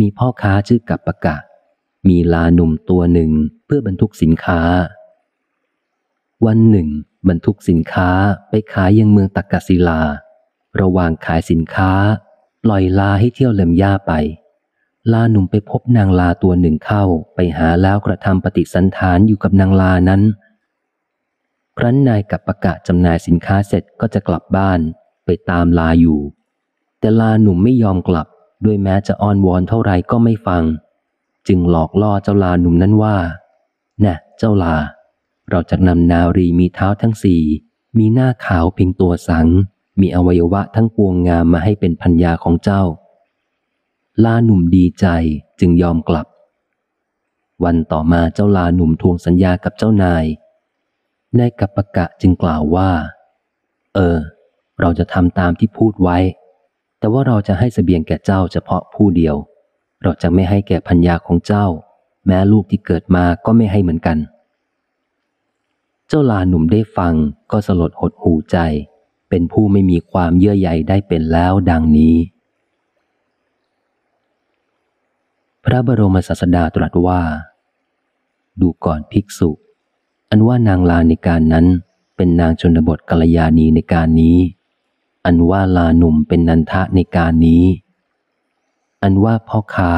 [0.00, 1.36] มีพ่อค้าชื่อกัปปะกะ
[2.08, 3.30] มีลาหนุ่มตัวหนึ่ง
[3.66, 4.60] เพื่อบรรทุกสินค้า
[6.46, 6.88] วันหนึ่ง
[7.28, 8.10] บรรทุกสินค้า
[8.48, 10.00] ไปขายยังเมืองตักกศิลา
[10.80, 11.92] ระหว่างขายสินค้า
[12.64, 14.12] ปล่อยลาให้เที่ยวเล็มหญ้าไป
[15.12, 17.04] ลาหนุ่มไปพบนางลาตัวหนึ่งเข้า
[17.34, 20.22] ไปหาแล้วกระทำปฏิสันฐานอยู่กับนางลานั้น
[21.78, 24.80] ครั้นนายกับประกาศจำหน่ายสินค้าเสร็จก็จะกลับบ้าน
[25.24, 26.20] ไปตามลาอยู่
[27.00, 28.26] แต่ลาหนุ่มไม่ยอมกลับ
[28.64, 30.62] ด้วยแม้จะอ้อนวอนเท่าไรก็ไม่ฟัง
[31.48, 33.16] จึงหลอกล่อเจ้าลาหนุ่มนั้นว่า
[34.04, 34.76] น่ะ เจ้าลา
[35.50, 37.42] เราจะนำนารีมีเท้าทั้งสี่
[37.98, 39.48] มีหน้าขาวเพียงตัวสัง
[40.00, 42.82] มีอวัยวะทั้งปวงงามมาให้เป็นพัญญาของเจ้า
[44.24, 45.06] ลาหนุ่มดีใจ
[45.60, 46.26] จึงยอมกลับ
[47.64, 50.24] วันต่อมาเจ้าลาหนุ่มทวงสัญญากับเจ้านาย
[51.38, 52.90] นายกัปปะกะจึงกล่าวว่า
[53.94, 54.16] เออ
[54.80, 56.18] เราจะทำตามที่พูดไว้
[56.98, 59.36] แต่ว่าเราจะให้สเสบียงแก่เจ้าเฉพาะผู้เดียว
[60.02, 61.66] เราจะไม่ให้แก่พัญญาของเจ้า
[62.26, 64.18] แม้ลูกที่เกิดมาก็ไม่ให้เหมือนกัน
[66.08, 67.14] เจ้าลาหนุ่มได้ฟัง
[67.50, 68.56] ก็สลดหดหูใจ
[69.28, 72.16] เป็นผู้ไม่มีความเยื่อใยได้เป็นแล้วดังนี้
[75.64, 77.20] พระบรมศาสดาตรัสว่า
[78.60, 79.50] ดูก่อนภิกษุ
[80.30, 81.66] อันว่านางลาในการนั้น
[82.16, 84.38] เป็นนางชนบทกัลยาณีในการนี้
[85.24, 87.64] อันว่าลาหนุ่มเป็นนันทะในการนี้
[89.02, 89.92] อันว่าพ่อค้า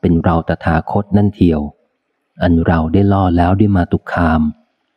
[0.00, 1.60] เป็นเราตถาคตนั่นเทียว
[2.42, 4.40] อันเราได้ล่อแล้วด้วยมาตุคาม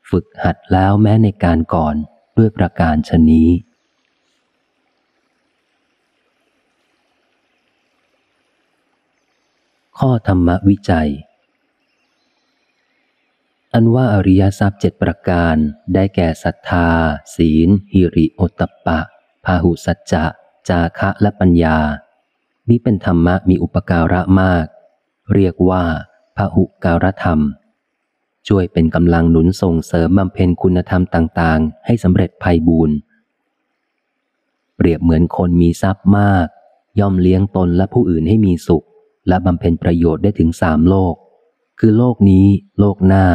[0.09, 1.95] ฝึกหัดแล้วแม้ในการก่อน
[2.37, 3.49] ด้วยประการชนี้
[9.99, 11.09] ข้อธรรมวิจัย
[13.73, 15.55] อันว่าอริยทรัพย์เจ็ดประการ
[15.93, 16.89] ได้แก่ศรัทธา
[17.35, 18.99] ศีล หิริโอตตปะ
[19.45, 20.25] พาหุสัจจะ
[20.69, 21.77] จาคะและปัญญา
[22.69, 24.65] นี้เป็นธรรมะมีอุปการะมาก
[25.33, 25.83] เรียกว่า
[26.37, 27.39] พาหุการธรรม
[28.47, 32.95] ช่วยเป็นกำลังหนุนส่งเสริมบำเพ็ญคุณธรรมต่างๆ ให้สำเร็จภัยบูรณ์
[34.75, 36.47] เปรียบเหมือนคนมีทรัพย์มาก
[36.99, 38.85] ย่อมเลี้ยงตนและผู้อื่นให้มีสุข
[39.27, 41.15] และบำเพ็ญประโยชน์ได้ถึงสามโลก
[41.79, 42.45] คือโลกนี้
[42.79, 43.25] โลกหน้า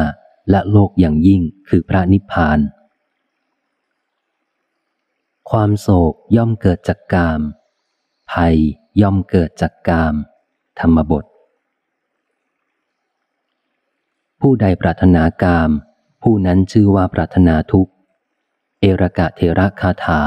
[0.49, 2.59] และโลกอย่างยิ่งคือพระนิพพาน
[5.49, 7.41] ความโศกย่อมเกิดจากกาม
[8.31, 8.55] ภัย
[9.01, 10.15] ย่อมเกิดจากกาม
[10.79, 11.25] ธรรมบท
[14.41, 15.69] ผู้ใดปรารถนากาม
[16.23, 17.91] ผู้นั้นชื่อว่าปรารถนาทุกข์
[18.79, 20.21] เอรกะเทระคาถา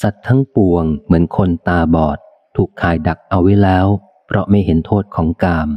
[0.00, 2.18] สัตว์ทั้งปวงเหมือนคนตาบอด
[2.56, 3.86] ถูกขายดักเอาไว้แล้ว
[4.26, 5.68] เพราะไม่เห็นโทษของกาม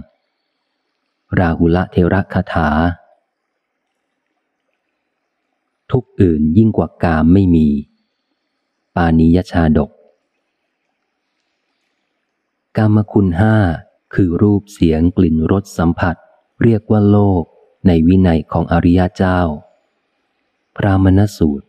[1.39, 2.69] ราหุละเทระคาถา
[5.91, 7.67] ทุกอื่นยิ่งกว่ากามไม่มี
[8.96, 9.91] ปานิยชาดก
[12.78, 13.56] กามคุณห้า
[14.14, 16.16] คือรูปเสียงกลิ่นรสสัมผัส
[16.64, 17.43] เรียกว่าโลก
[17.88, 19.39] ในวินัยของอริยเจ้า
[20.76, 21.68] พระมณสูตร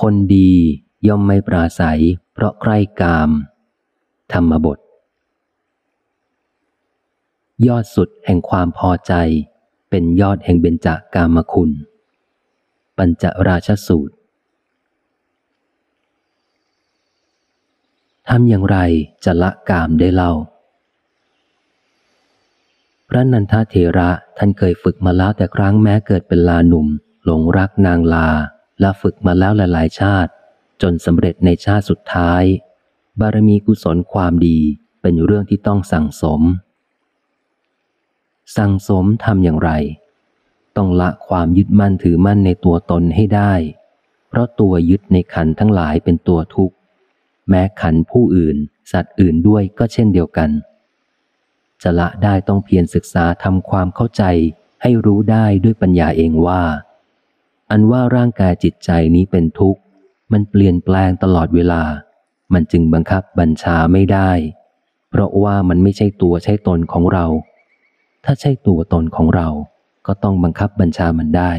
[0.00, 0.52] คนดี
[1.06, 2.02] ย่อมไม่ปราศัย
[2.32, 3.30] เพราะใกล้กาม
[4.32, 4.78] ธรรมบท
[7.66, 9.12] ยอดสุดแห่งความพอใจ
[9.90, 11.70] เป็นยอดแห่งเบญจากามคุณ
[12.98, 14.14] ปัญจราชสูตร
[18.28, 18.78] ทำอย่างไร
[19.24, 20.32] จะละกามได้เล่า
[23.08, 26.86] พระนันทเถระท่านเคยฝึกมาแล้วแต่ครั้งแม้เกิดเป็นลาหนุ่ม
[27.24, 28.28] หลงรักนางลา
[28.80, 30.30] และฝึกมาแล้วหลายๆชาติ
[30.82, 32.42] จนสำเร็จในชาติสุดท้าย
[33.20, 34.58] บารมีกุศลความดี
[35.02, 36.42] เป็นเรื่องที่ต้องสั่งสม
[38.56, 39.70] สั่งสมทำอย่างไร
[40.76, 43.52] ต้องละความยึดมั่นถือมั่นในตัวตนให้ได้
[44.28, 46.74] เพราะตัวยึดในขันทั้งหลายเป็นตัวทุกข์
[47.48, 48.56] แม้ขันผู้อื่น
[48.92, 50.50] สัตว์อื่นด้วยก็เช่นเดียวกัน
[51.82, 54.24] จะละได้ต้องเพียรศึกษาทำความเข้าใจ
[54.82, 56.62] ให้รู้ได้ด้วยปัญญาเองว่า
[57.70, 59.80] อันว่าร่างกายจิตใจนี้เป็นทุกข์
[60.32, 61.82] มันเปลี่ยนแปลงตลอดเวลา
[62.52, 64.30] มันจึงบังคับบัญชาไม่ได้
[65.10, 67.26] เพราะว่ามันไม่ใช่ตัวใช่ตนของเรา
[68.24, 69.48] ถ้าใช่ตัวตนของเรา
[70.06, 71.52] ก็ต้องบังคับบัญชามันได้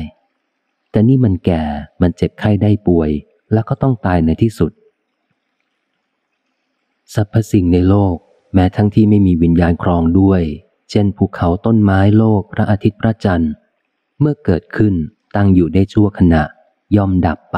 [0.91, 1.63] แต่นี่มันแก่
[2.01, 3.09] มันเจ็บไข้ได้ป่วย
[3.53, 4.71] แล้วก็ต้องตายในที่สุด
[7.13, 8.15] สรรพสิ่งในโลก
[8.53, 10.41] แม้ทั้งที่ไม่มีวิญญาณครองด้วย
[10.89, 13.51] เช่นภูเขาต้นไม้โลก พระอาทิตย์พระจันทร์
[14.19, 14.93] เมื่อเกิดขึ้น
[15.35, 16.43] ตั้งอยู่ได้ชั่วขณะ
[16.95, 17.57] ย่อมดับไป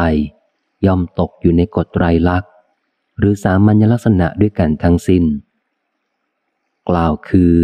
[0.86, 2.52] ย่อมตกอยู่ในกฎไตรลักษณ์
[3.18, 5.24] หรือสามัญลักษณะด้วยกันทั้งสิน้น
[6.90, 7.56] กล่าวคือ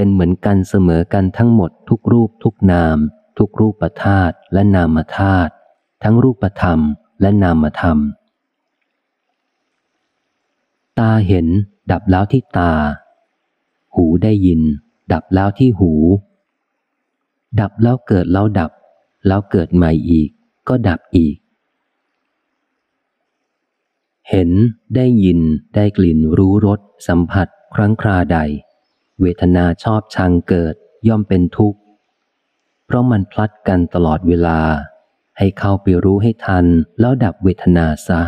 [0.00, 2.98] เป็นเหมือนกันเสมอกันทั้งหมดทุกรูปทุกนาม
[3.38, 5.52] ทุกรูปธาตุและนามธาตุ
[6.02, 6.78] ทั้งรูปธรรม
[7.20, 7.98] และนามธรรม
[10.98, 11.46] ตาเห็น
[11.90, 12.72] ดับแล้วที่ตา
[13.94, 14.60] หูได้ยิน
[15.12, 15.92] ดับแล้วที่หู
[17.60, 18.72] ดับแล้วเกิดแล้วดับ
[19.26, 20.30] แล้วเกิดใหม่อีก
[20.68, 21.36] ก็ดับอีก
[24.30, 24.50] เห็น
[24.96, 25.40] ได้ยิน
[25.74, 28.40] ได้กลิ่นรู้รสสัมผัสครั้งคราใด
[29.20, 30.74] เวทนาชอบชังเกิด
[31.08, 31.80] ย่อมเป็นทุกข์
[32.86, 34.60] เพราะมันพลัดกันตลอดเวลา
[35.38, 36.64] ให้เข้าไปรู้ให้ทัน
[37.00, 38.22] แล้วดับเวทนาซะ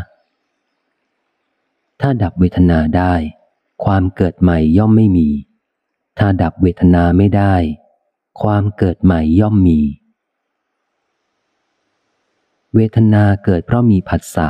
[2.01, 3.15] ถ้าดับเวทนาได้
[3.85, 5.29] ความเกิดใหม่ย่อมไม่มี
[6.19, 7.55] ถ้าดับเวทนาไม่ได้
[8.43, 9.81] ความเกิดใหม่ย่อมมี
[12.75, 14.49] เวทนาเกิดเพราะมีผัสสะ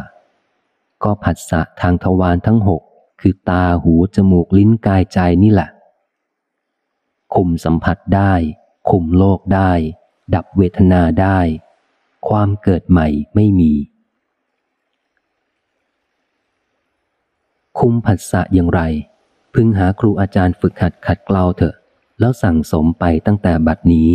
[1.02, 2.82] ก็ผัสสะทางทวารทั้งหก
[3.20, 5.70] คือตาหูจมูกลิ้นกายใจนี่แหละ
[7.34, 8.34] คุมสัมผัสได้
[8.90, 9.72] คุมโลกได้
[10.34, 11.38] ดับเวทนาได้
[12.28, 13.72] ความเกิดใหม่ไม่มี
[17.78, 18.80] คุมผัสสะอย่างไร
[19.54, 21.74] พึงหาครูอาจารย์ฝึกหัดขัดเกลาเถอะ
[22.20, 24.10] แล้วสั่งสมไปตั้งแต่บัดนี้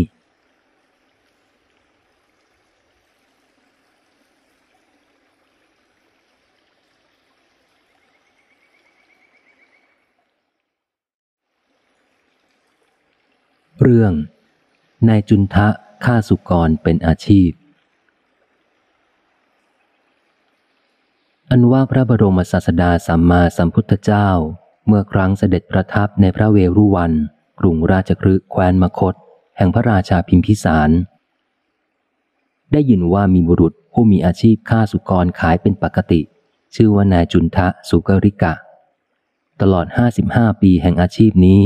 [13.79, 14.13] เรื่อง
[15.09, 15.67] นายจุนทะ
[16.05, 17.49] ฆ่าสุกรเป็นอาชีพ
[21.51, 24.29] อันว่าพระบรมศาสดาสัมมาสัมพุทธเจ้า
[24.87, 27.11] เมื่อครั้งเสด็จประทับในพระเวรุวัน
[27.59, 29.15] กรุงราชคฤห์แคว้นมคต
[29.57, 30.89] แห่งพระราชาพิมพิสาร
[32.71, 36.21] ได้ยินว่ามีบุรุษผู้มีอาชีพฆ่าสุกรขายเป็นปกติ
[36.75, 38.53] ชื่อว่านายจุนทะสุกริกะ
[39.61, 41.61] ตลอดห้าสิบห้าปีแห่งอาชีพนี้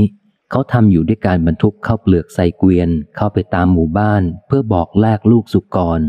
[0.50, 6.00] เขาทำอยู่ด้วยการบรรทุกเข้าเปลือกใส่เกวียน เข้าไปตามหมู่บ้าน เพื่อบอกแลกลูกสุกร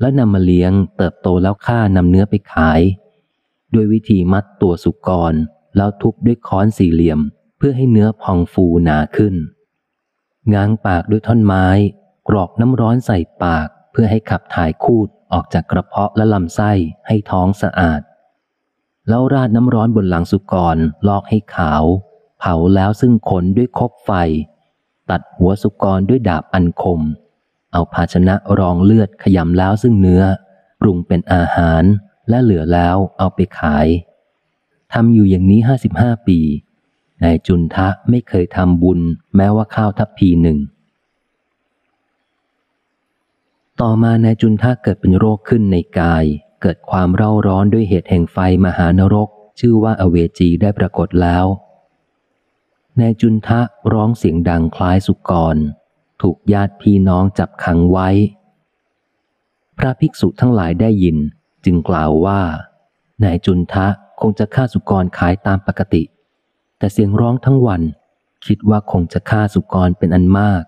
[0.00, 2.80] แล้วนำมาเลี้ยง เติบโตแล้วฆ่านำเนื้อไปขาย
[3.74, 5.34] ด้วยวิธีมัดตัวสุกร
[5.76, 7.20] แล้วทุบด้วยค้อนสี่เหลี่ยม
[7.58, 9.34] เพื่อให้เนื้อพองฟูหนาขึ้น
[10.54, 11.66] ง้างปากด้วยท่อนไม้
[12.28, 16.72] กรอกน้ำร้อนใส่ปาก เพื่อให้ขับถ่ายคูดออกจากกระเพาะและลำไส้
[17.06, 18.00] ให้ท้องสะอาด
[19.08, 20.76] แล้วราดน้ำร้อนบนหลังสุกร
[21.08, 21.84] ลอกให้ขาว
[22.40, 24.10] เผาแล้วซึ่งขนด้วยคบไฟ
[25.10, 27.00] ตัดหัวสุกรด้วยดาบอันคม
[27.72, 30.22] เอาภาชนะรองเลือดขยำแล้วซึ่งเนื้อ
[30.80, 31.82] ปรุงเป็นอาหาร
[32.28, 33.86] และเหลือแล้วเอาไปขาย
[34.92, 36.38] ทำอยู่อย่างนี้ห้าสิบห้าปี
[37.24, 39.00] นายจุนทะไม่เคยทำบุญ
[39.36, 40.58] แม้ว่าข้าวทัพพีหนึ่ง
[43.80, 46.24] ต่อมานายจุนทะเกิดเป็นโรคขึ้นในกาย
[46.62, 49.28] เกิดความเร่าร้อนด้วยเหตุแห่งไฟมหานรก
[49.60, 51.44] ชื่อว่าอเวจีได้ปรากฏแล้ว
[52.98, 53.60] นายจุนทะ
[53.92, 55.56] ร้องเสียงดังคล้ายสุกร
[56.22, 58.08] ถูกญาติพี่น้องจับขังไว้
[59.78, 61.16] พระภิกษุทั้งหลายได้ยิน
[61.64, 62.40] จึงกล่าวว่า
[63.24, 63.86] นายจุนทะ
[64.20, 66.02] คงจะฆ่าสุกรขายตามปกติ
[66.78, 67.82] แต่เสียงร้องทั้งวัน
[68.46, 70.64] คิดว่าคงจะฆ่าสุกรเป็นอันมาก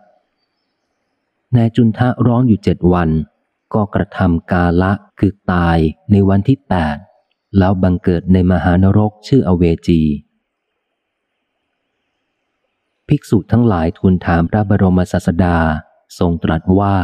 [1.56, 3.10] นายจุนทะร้องอยู่เจ็ดวัน
[3.74, 5.78] ก็กระทำกาละคือตาย
[6.10, 6.96] ในวันที่แปด
[7.58, 10.00] แล้วบังเกิดในมหานรกชื่ออเวจี
[13.14, 15.58] ภิกษุทั้งหลายทูลถามพระบรมศาสดา
[16.18, 16.96] ทรงตรัสว่า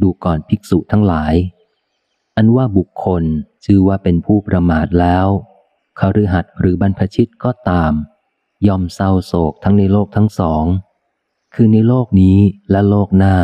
[0.00, 1.34] ดูก่อนภิกษุทั้งหลาย
[2.36, 3.24] อันว่าบุคคล
[3.64, 5.26] ชื่อว่าเป็นผู้ประมาทแล้ว
[5.98, 7.92] คฤหัสหรือบรรพชิตก็ตาม
[8.66, 10.64] ย่อมเศร้าโศกทั้งในโลกทั้งสอง
[11.54, 12.38] คือในโลกนี้
[12.70, 13.36] และโลกหน้า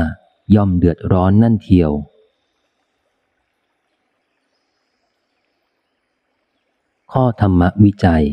[0.55, 1.93] ย่อมเดือดร้อนนั่นเทียว
[7.13, 8.25] ข้อธรรมวิจัย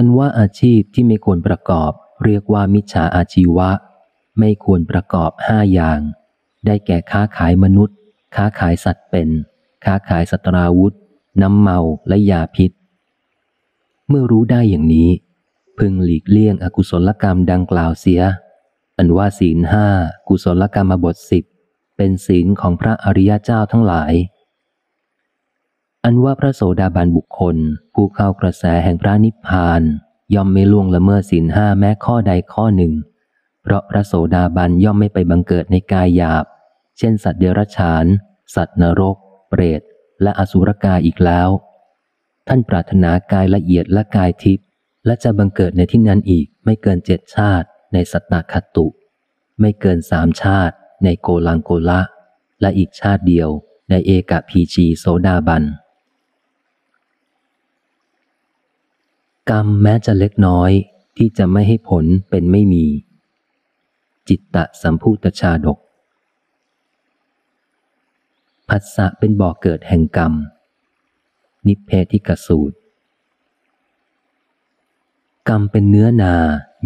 [0.00, 1.92] อันว่าอาชีพที่ไม่ควรประกอบ
[2.24, 3.70] เรียกว่ามิจฉาอาชีวะ
[4.38, 6.00] ไม่ควรประกอบห้าอย่าง
[6.66, 7.96] ได้แก่ค้าขายมนุษย์
[8.36, 9.28] ค้าขายสัตว์เป็น
[9.84, 10.94] ค้าขายสตราวุธ
[11.42, 11.78] น้ำเมา
[12.08, 12.70] และยาพิษ
[14.08, 15.08] เมื่อรู้ได้อย่างนี้
[15.78, 18.22] พึงหลีกเลี่ยงอกุศลกรรมดังกล่าวเสีย
[18.98, 19.86] อันว่าศีลห้า
[20.28, 21.44] กุศลกรรมบทสิบ
[21.96, 24.12] เป็นศีลของพระอริยเจ้าทั้งหลาย
[26.04, 27.56] อันว่าพระโสดาบันบุคคล
[28.00, 29.82] ผู้เข้ากระแสแห่งพระนิพพาน
[30.34, 32.92] ย่อมไม่ล่วงละเมิดศีลห้าแม้ข้อใดข้อหนึ่ง
[33.62, 36.44] เพราะพระโสดาบันย่อมไม่ไปบังเกิดในกายหยาบ
[36.98, 38.04] เช่นสัตว์เดรัจฉาน
[38.54, 39.16] สัตว์นรก
[39.48, 39.80] เปรต
[40.22, 41.48] และอสุรกายอีกแล้ว
[42.48, 44.66] ท่านปรารถนากายละเอียดและกายทิพย์
[45.06, 48.86] และจะบังเกิดในที่นั้นอีกไม่เกินเจ็ดชาติ ในสัตตคตุ
[49.60, 50.74] ไม่เกินสามชาติ
[51.04, 52.00] ในโกลังโกละ
[52.60, 53.48] และอีกชาติเดียว
[53.90, 55.64] ในเอกพีจีโสดาบัน
[59.50, 60.70] กรรมแม้จะเล็กน้อย
[61.16, 62.86] ที่จะไม่ให้ผลเป็นไม่มี
[64.28, 65.78] จิตตะสัมพุตชาดก
[68.68, 70.32] ผัสสะเป็นบ่อกเกิดแห่งกรรม
[71.66, 72.76] นิเพธิกสูตร
[75.48, 76.34] กรรมเป็นเนื้อนา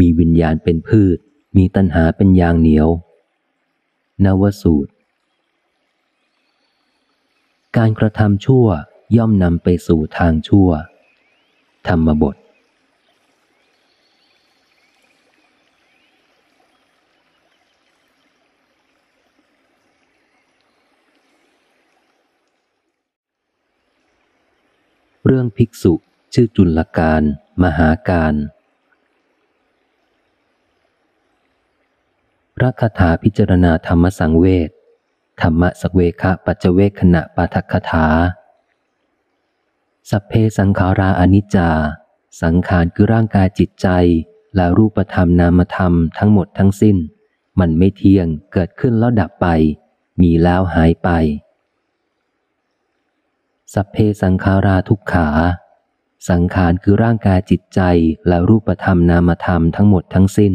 [0.00, 1.18] มีวิญญาณเป็นพืช
[1.56, 2.88] มีตัณหาเป็นยางเหนียว
[4.24, 4.92] นวสูตร
[7.76, 8.66] การกระทำชั่ว
[9.16, 10.68] ย่อมนำไปสู่ทางชั่ว
[11.88, 12.36] ธรรมบท
[25.26, 25.92] เรื่องภิกษุ
[26.34, 27.22] ชื่อจุลการ
[27.62, 28.34] มหาการ
[32.56, 34.70] พระคาถาพิจารณาธรรมสังเวช
[35.42, 38.06] ธรรมสเวคะปัจเวกขณะปาทคถา
[40.10, 41.70] สัพเพสังขาราอนิจจา
[42.42, 43.88] สังขารคือร่างกายจิตใจ
[44.54, 46.96] และรูปธรรมนามธรรมทั้งหมดทั้งสิ้น
[47.60, 49.46] มันไม่เที่ยงเกิดขึ้นแล้วดับไป
[50.20, 51.10] มีแล้วหายไป
[53.74, 55.28] สัพเพสังขาราทุกขา
[56.30, 57.80] สังขารคือร่างกายจิตใจ
[58.28, 60.52] และรูปธรรมนามธรรมทั้งหมดทั้งสิ้น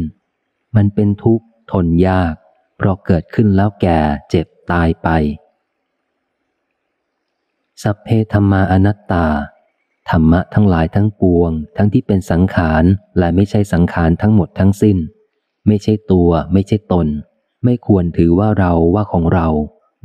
[0.76, 2.34] มันเป็นทุกข์ทนยาก
[2.76, 3.98] เพราะเกิดขึ้นแล้วแก่
[4.30, 5.08] เจ็บตายไป
[7.82, 9.26] สัพเพธรรมาอนัตตา
[10.10, 12.84] ธรรมะทั้งหลายทั้งปวง ทั้งที่เป็นสังขาร
[13.18, 14.98] และไม่ใช่สังขารทั้งหมดทั้งสิ้น
[15.66, 17.06] ไม่ใช่ตัวไม่ใช่ตน
[17.64, 19.48] ไม่ควรถือว่าเราว่าของเรา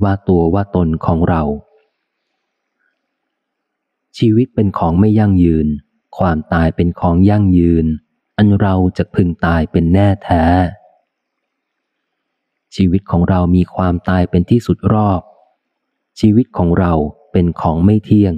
[0.03, 1.43] ว่าตัวว่าตนของเรา
[4.17, 5.67] ชีวิตเป็นของไม่ยั่งยืน
[6.17, 7.85] ความตายเป็นของยั่งยืน
[8.37, 10.45] อันเราจะพึงตายเป็นแน่แท้
[12.75, 15.21] ชีวิตของเรามีความตายเป็นที่สุดรอบ
[16.19, 16.93] ชีวิตของเรา
[17.31, 18.33] เป็นของไม่เที่ยง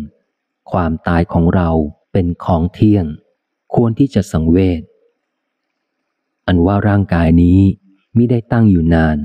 [0.71, 1.69] ความตายของเรา
[2.13, 3.05] เป็นของเที่ยง
[3.73, 4.81] ควรที่จะสังเวช
[6.47, 7.59] อันว่าร่างกายนี้
[8.15, 9.17] มิได้ตั้งอยู่นาน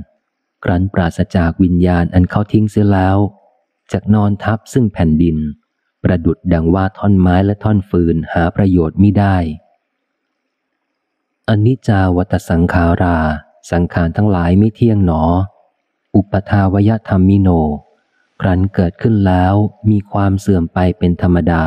[0.65, 3.19] ครั้นปราศจากวิญญาณอันเขาทิ้งเสียแล้ว
[3.93, 5.37] จากนอนทับซึ่งแผ่นดิน
[6.03, 9.37] ประดุดดังว่าท่อนไม้และท่อนฟืนหาประโยชน์ไมิได้
[11.49, 13.19] อนนิจาวัตสังขารา
[13.71, 15.23] สังขารทั้งหลายไม่เที่ยงหนอ
[16.17, 17.49] อุปทาวยธรรมมิโน
[18.41, 19.55] ครั้นเกิดขึ้นแล้ว
[19.91, 21.65] มีความเสื่อมไปเป็นธรรมดา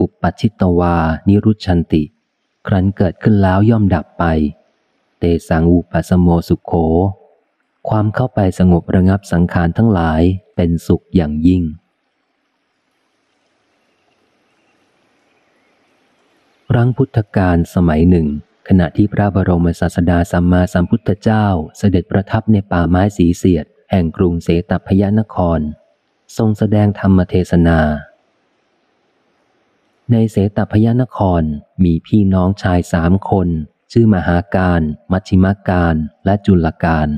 [0.00, 0.96] อุปปชิตวา
[1.28, 2.02] นิรุชันติ
[2.66, 4.24] ครั้นเกิดขึ้นแล้วย่อมดับไป
[5.18, 6.72] เตสังอุปสโมสุขโข
[7.88, 10.22] ความเข้าไปสงบระงับสังขารทั้งหลาย
[10.56, 11.62] เป็นสุขอย่างยิ่ง
[16.74, 18.28] ครั้งพุทธกาลสมัยหนึ่ง
[18.68, 21.46] ขณะที่พระบรมศาสดาสัมมาสัมพุทธเจ้า
[21.78, 25.60] เสด็จประทับในป่าไม้สีเสียด แห่งกรุงเสตพยานคร
[26.36, 27.80] ทรงแสดงธรรมเทศนา
[30.12, 31.42] ในเสตพยานคร
[31.84, 33.48] มีพี่น้องชายสามคน
[33.92, 34.80] ชื่อมหาการ
[35.12, 35.94] มัชิมาการ
[36.24, 37.08] และจุลการ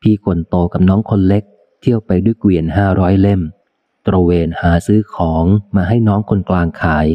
[0.00, 1.44] พี่คนโตกับน้องคนเล็ก
[1.80, 3.40] เที่ยวไปด้วยเกวียนห้าร้อยเล่ม
[4.06, 5.44] ตระเวนหาซื้อของ
[5.76, 7.08] มาให้น้องคนกลางขาย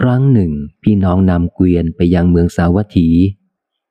[0.00, 0.52] ครั้งหนึ่ง
[0.82, 3.08] พี่น้องนำเกวียนไปยังเมืองสาวัตถี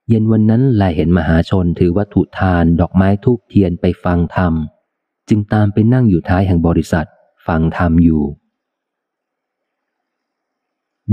[0.10, 4.54] เย็นวันนั้นแลเห็นมหาชนถือวัตถุทานดอกไม้ทูบเทียนไปฟังธรรม
[5.30, 7.08] จึงตามไปนั่งอยู่ท้ายแห่งบริษัท
[7.48, 8.24] ฟังธรรมอยู่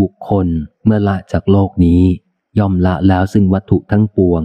[0.00, 0.46] บุคคล
[0.84, 2.02] เมื่อละจากโลกนี้
[2.58, 4.42] ย่อมละแล้วซึ่งวัตถุทั้งปวง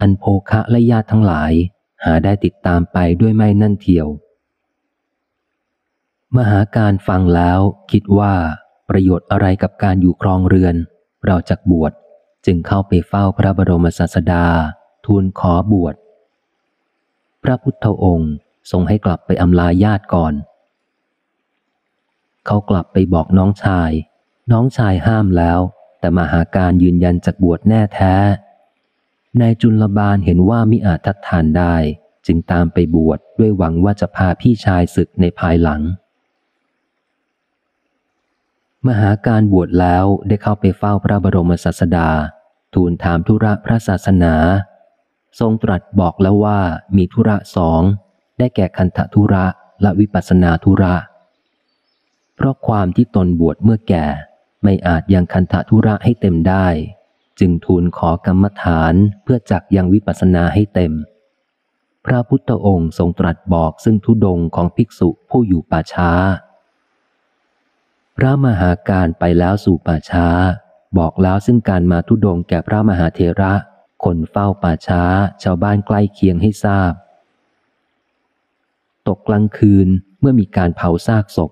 [0.00, 1.52] อันโภคะและญาติทั้งหลาย
[2.04, 4.06] หาได้ติดตามไปด้วยไม่นั่นเทียว
[6.36, 7.60] มหาการฟังแล้ว
[7.90, 8.34] คิดว่า
[8.90, 10.74] ประโยชน์อะไรกับการอยู่ครองเรือน
[11.26, 11.92] เราจักบวช
[12.46, 14.46] จึงเข้าไปเฝ้าพระบรมศาสดา
[15.06, 15.94] ทูลขอบวช
[17.42, 18.32] พระพุทธองค์
[18.70, 20.34] ทรงให้กลับไปอำลาญาติก่อน
[22.46, 23.90] เขากลับไปบอกน้องชาย
[24.52, 25.60] น้องชายห้ามแล้ว
[26.00, 28.14] แต่มาหาการยืนยันจากบวชแน่แท้
[29.40, 31.74] นายจุลบาลเห็นว่ามิอาจทัดทานได้
[32.26, 35.80] จึงตามไปบวชดด้วยหวังว่าจะพาพี่ชายศึกในภายหลัง
[38.88, 42.08] มหาการบวชแล้วได้เข้าไปเฝ้าพระบรมศาสดา
[42.74, 44.34] ทูลถามธุระพระศาสนา
[45.40, 46.60] ทรงตรัสบอกแล้วว่า
[46.96, 47.82] มีธุระสอง
[48.38, 49.44] ได้แก่คันธธุระ
[49.82, 50.94] และวิปัสนาธุระ
[52.36, 54.06] เพราะความที่ตนบวชเมื่อแก่
[54.64, 56.66] ไม่อาจยังคันธธุระให้เต็มได้
[57.40, 60.92] จึงทูลขอกรรมฐานเพื่อจักยังวิปัสนาให้เต็ม
[62.06, 66.10] พระพุทธองค์ทรงตรัสบอกซึ่งทุดงของภิกษุผู้อยู่ป่าช้า
[68.22, 70.28] พระมหาการไปแล้วสู่ป่าช้า
[70.98, 73.52] บอกแล้วซึ่งการมาทุดงแก่พระมหาเทระ
[74.04, 75.02] คนเฝ้าป่าช้า
[75.42, 76.92] ชาวบ้านใกล้เคียงให้ทราบ
[79.08, 79.88] ตกกลางคืน
[80.20, 81.50] เมื่อมีการเผาซากศพ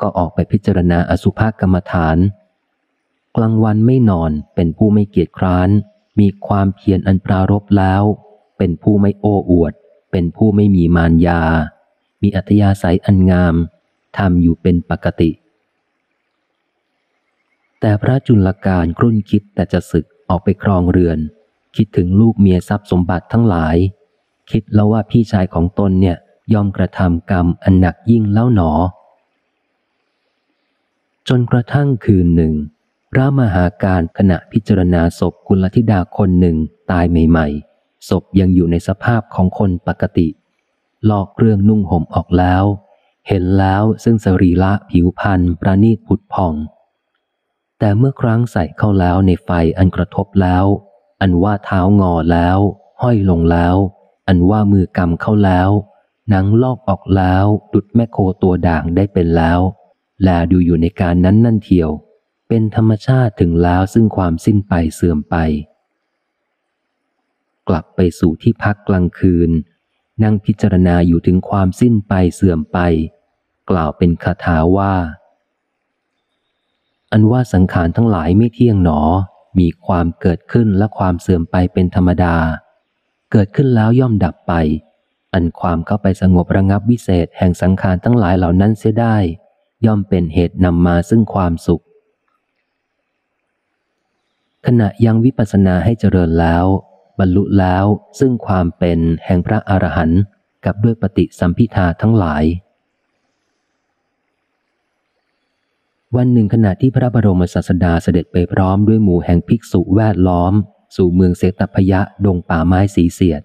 [0.00, 2.18] ก็ออกไปพิจารณาอสุภกรรมฐาน
[3.36, 5.70] กลางวันไม่นอนเป็นผู้ไม่เกียจคร้าน
[6.20, 8.02] มีความเพียรอันปรารบแล้ว
[8.58, 9.72] เป็นผู้ไม่โอ้อวด
[10.12, 11.42] เป็นผู้ไม่มีมารยา
[12.22, 13.54] มีอัธยาศัยอันงาม
[14.16, 15.30] ทำอยู่เป็นปกติ
[17.80, 21.18] แต่พระจุลการครุ่นคิดแต่จะศึกออกไปครองเรือน
[21.76, 23.76] คิดถึงลูกเมียทรัพย์สมบัติทั้งหลาย
[24.50, 26.16] คิดแล้วว่าพี่ชายของตนเนี่ย
[26.52, 28.70] ยอมกระทำกรรมอันหนักยิ่งแล้วหนอ
[31.28, 32.54] จนกระทั่งคืนหนึ่ง
[33.12, 36.56] พระมหาการขณะพิจารณาศพกุลธิดาคนหนึ่ง
[36.90, 40.28] ตายใหม่ๆศพยังอยู่ในสภาพของคนปกติ
[41.10, 42.64] ลอกเรื่องนุ่งห่มออกแล้ว
[43.28, 46.54] เห็นแล้วซึ่งสรีละผิวพันธ์ประณีตผุดผ่อง
[47.80, 50.64] แต่เมื่อครั้งใส่เข้าแล้วในไฟอันกระทบแล้ว
[51.20, 52.58] อันว่าเท้างอแล้ว
[53.02, 53.76] ห้อยลงแล้ว
[54.28, 55.70] อันว่ามือกำเข้าแล้ว
[56.28, 59.60] หนังลอกออกแล้ว ดุดแม่โคตัวด่างได้เป็นแล้ว
[60.22, 61.90] แลดูอยู่ในการนั้นนั่นเทียว
[62.48, 65.36] เป็นธรรมชาติถึงแล้วซึ่งความสิ้นไปเสื่อมไป
[67.68, 69.50] กลับไปสู่ที่พักกลางคืน
[70.22, 72.78] นั่งพิจารณาอยู่ถึงความสิ้นไปเสื่อมไป
[73.70, 74.94] กล่าวเป็นคาถาว่า
[77.12, 79.00] อันว่าสังขารทั้งหลายไม่เที่ยงหนอ
[79.58, 82.36] มีความเกิดขึ้นและความเสื่อมไปเป็นธรรมดา
[83.32, 84.52] เกิดขึ้นแล้วย่อมดับไป
[85.34, 89.16] อันความเข้าไปสงบระงับวิเศษแห่งสังขารทั้งหลายเหล่านั้นเสียได้
[89.86, 91.82] ย่อมเป็นเหตุนำมาซึ่งความสุข
[94.66, 96.64] ขณะยังวิปัสสนาให้เจริญแล้ว
[97.18, 97.84] บรรลุแล้ว
[98.18, 100.20] ซึ่งความเป็นแห่งพระอรหันต์
[100.64, 102.44] กับด้วยปฏิสัมพิทาทั้งหลาย
[106.16, 110.52] วันหนึ่งขณะที่พระบรมศาสดาเสด็จไปพร้อมด้วยหมู่แห่งภิกษุแวดล้อม
[110.96, 113.42] สู่เมืองเสตพยะดงป่าไม้สีเสียด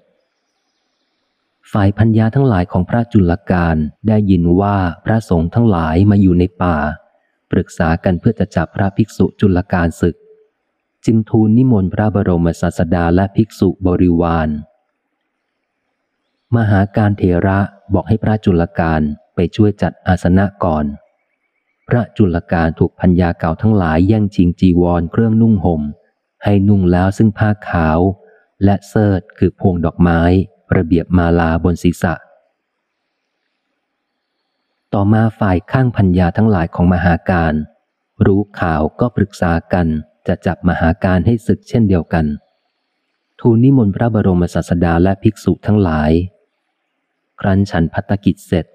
[1.71, 3.75] ฝ่ายพัญญาทั้งหลายของพระจุลการ
[4.07, 6.77] ได้ยินว่าพระสงฆ์ทั้งหลายมาอยู่ในป่า
[7.51, 10.15] ปรึกษากันเพื่อจะจับพระภิกษุจุลการศึก
[11.05, 14.49] จึงทูลนิมนต์พระบรมศาสดาและภิกษุบริวาร
[16.55, 17.59] มหาการเถระ
[17.93, 19.01] บอกให้พระจุลการ
[19.35, 20.85] ไปช่วยจัดอาสนะก่อน
[21.87, 25.81] พระจุลการถูกพัญญาเก่าทั้งหลายแย่งชิงจีวรเครื่องนุ่งหม่ม
[26.43, 27.99] ให้นุ่งแล้วซึ่งผ้าขาว
[28.63, 30.21] และเสิร์ตคือพวงดอกไม้
[30.75, 32.13] ระเบียบมาลาบนศีรษะ
[34.93, 37.53] ต่อมาฝ่ายข้างพัญญาทั้งหลายของมหาการ
[38.25, 39.87] รู้ข่าวก็ปรึกษากัน
[40.27, 42.25] จะจับมหาการให้ศึกเช่นเดียวกัน
[43.39, 46.11] ทูลนิมนต์พระบรมศาสดาและภิกษุทั้งหลาย
[47.39, 48.65] ครั้นฉันพัตกิจเสร็จ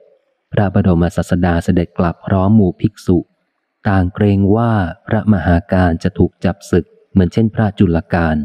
[0.53, 3.19] พระบรมศาสดาเสด็จกลับพร้อมหมู่ภิกษุ
[3.89, 4.73] ต่างเกรงว่า
[5.07, 8.37] พระมหาการจะถูกจับศึกเหมือนเช่นพระจุลการ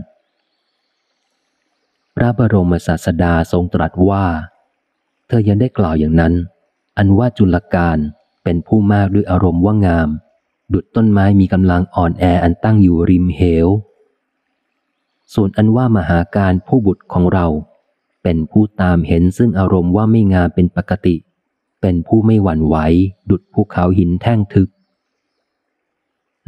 [2.15, 4.26] พระบรมศาสดาทรงตรัสว่า
[5.27, 6.34] เธอยังได้กล่าวอย่างนั้น
[6.98, 7.98] อันว่าจุลการ
[8.44, 10.10] เป็นผู้มากด้วยอารมณ์ว่างาม
[10.73, 13.68] ดุดต้นไม้มีกำลังอ่อนแออันตั้งอยู่ริมเหว
[15.34, 17.48] ส่วนอันว่ามหาการผู้บุตรของเรา
[18.23, 21.15] เป็นผู้ตามเห็นซึ่งอารมณ์ว่าไม่งามเป็นปกติ
[21.88, 22.76] เป็นผู้ไม่หวั่นไหว
[23.30, 24.70] ดุดภูเขาหินแท่งทึบ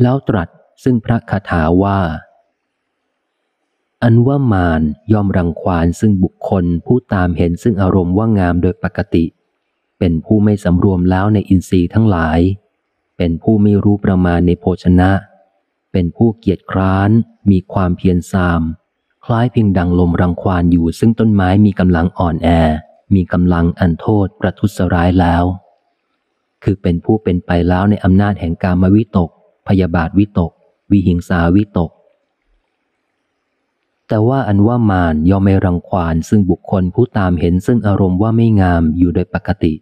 [0.01, 0.49] แล้วตรัส
[0.84, 1.99] ซึ่งพระคาถาว่า
[4.03, 4.81] อันว่ามาร
[5.14, 9.26] ย่อมรังควานซึ่งบุคคลผู้ตามเห็นซึ่งอารมณ์ว่างามโดยปกติ
[9.99, 12.39] เป็นผู้ไม่สำรวมแล้วในอินทรีย์ทั้งหลาย
[13.18, 15.11] เป็นผู้ไม่รู้ประมาณในโภชนะ
[15.91, 17.09] เป็นผู้เกียจคร้าน
[17.51, 18.61] มีความเพียรซาม
[19.26, 22.49] คล้ายเพียงดังลมรังควานอยู่ซึ่งต้นไม้มีกำลังอ่อนแอ
[23.13, 25.43] มีกำลังอันโทษประทุษร้ายแล้ว
[26.63, 29.29] คือเป็นผู้เป็นไปแล้วในอำนาจแห่งการมวิตก
[29.67, 30.51] พยาบาทวิตก
[30.91, 31.91] วิหิงสาวิตก
[34.07, 39.73] แต่ว่าอันว่ามารย่อมไม่รังควานซึ่งบุคคลผู้ตามเห็นซึ่งอารมณ์ว่าไม่งามอยู่โดยปกติ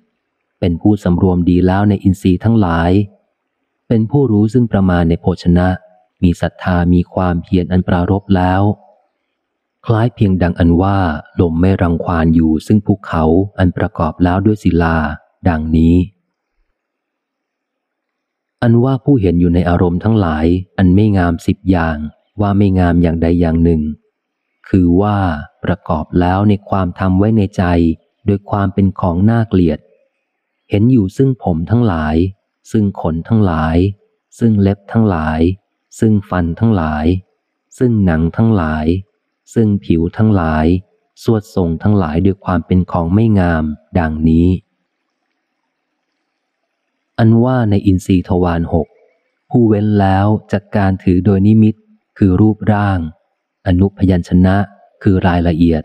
[0.60, 2.92] เป็นผู้สำรวมดีแล้วในอินทรีย์ทั้งหลาย
[3.88, 5.68] เป็นผู้รู้ซึ่งประมาณในโภชนะ
[6.24, 8.62] มีศรัทธามีความเพียรอันปรารบแล้ว
[9.86, 10.98] คล้ายเพียงดังอันว่า
[11.40, 13.24] ลมไม่รังควานอยู่ซึ่งภูเขา
[13.58, 14.98] อันประกอบแล้วด้วยศิลา
[15.48, 15.96] ดังนี้
[18.62, 20.46] อันว่าผู้เห็นอยู่ในอารมณ์ทั้งหลาย
[20.78, 21.98] อันไม่งามสิบอย่าง
[22.42, 23.82] ว่าไม่งามอย่างใดอย่างหนึ่ง
[24.70, 25.18] คือว่า
[25.64, 27.64] ประกอบแล้วในความทำไว้ในใจ
[28.26, 29.80] โดยความเป็นของน่าเกลียด
[30.70, 32.16] เห็นอยู่ซึ่งผมทั้งหลาย
[32.72, 33.78] ซึ่งขนทั้งหลาย
[34.40, 35.40] ซึ่งเล็บทั้งหลาย
[36.00, 37.06] ซึ่งฟันทั้งหลาย
[37.78, 38.86] ซึ่งหนังทั้งหลาย
[39.54, 40.66] ซึ่งผิวทั้งหลาย
[41.24, 43.64] สวดทรงทั้งหลายด้วยความเป็นของไม่งาม
[44.00, 44.48] ดังนี้
[47.20, 48.88] อันว่าในอินทรีทวารหก
[49.50, 51.76] ผู้เว้นแล้วจากการถือโดยนิมิต
[52.18, 53.00] คือรูปร่าง
[53.68, 54.58] อนุพยัญชนะ
[55.04, 55.84] คือรายละเอียด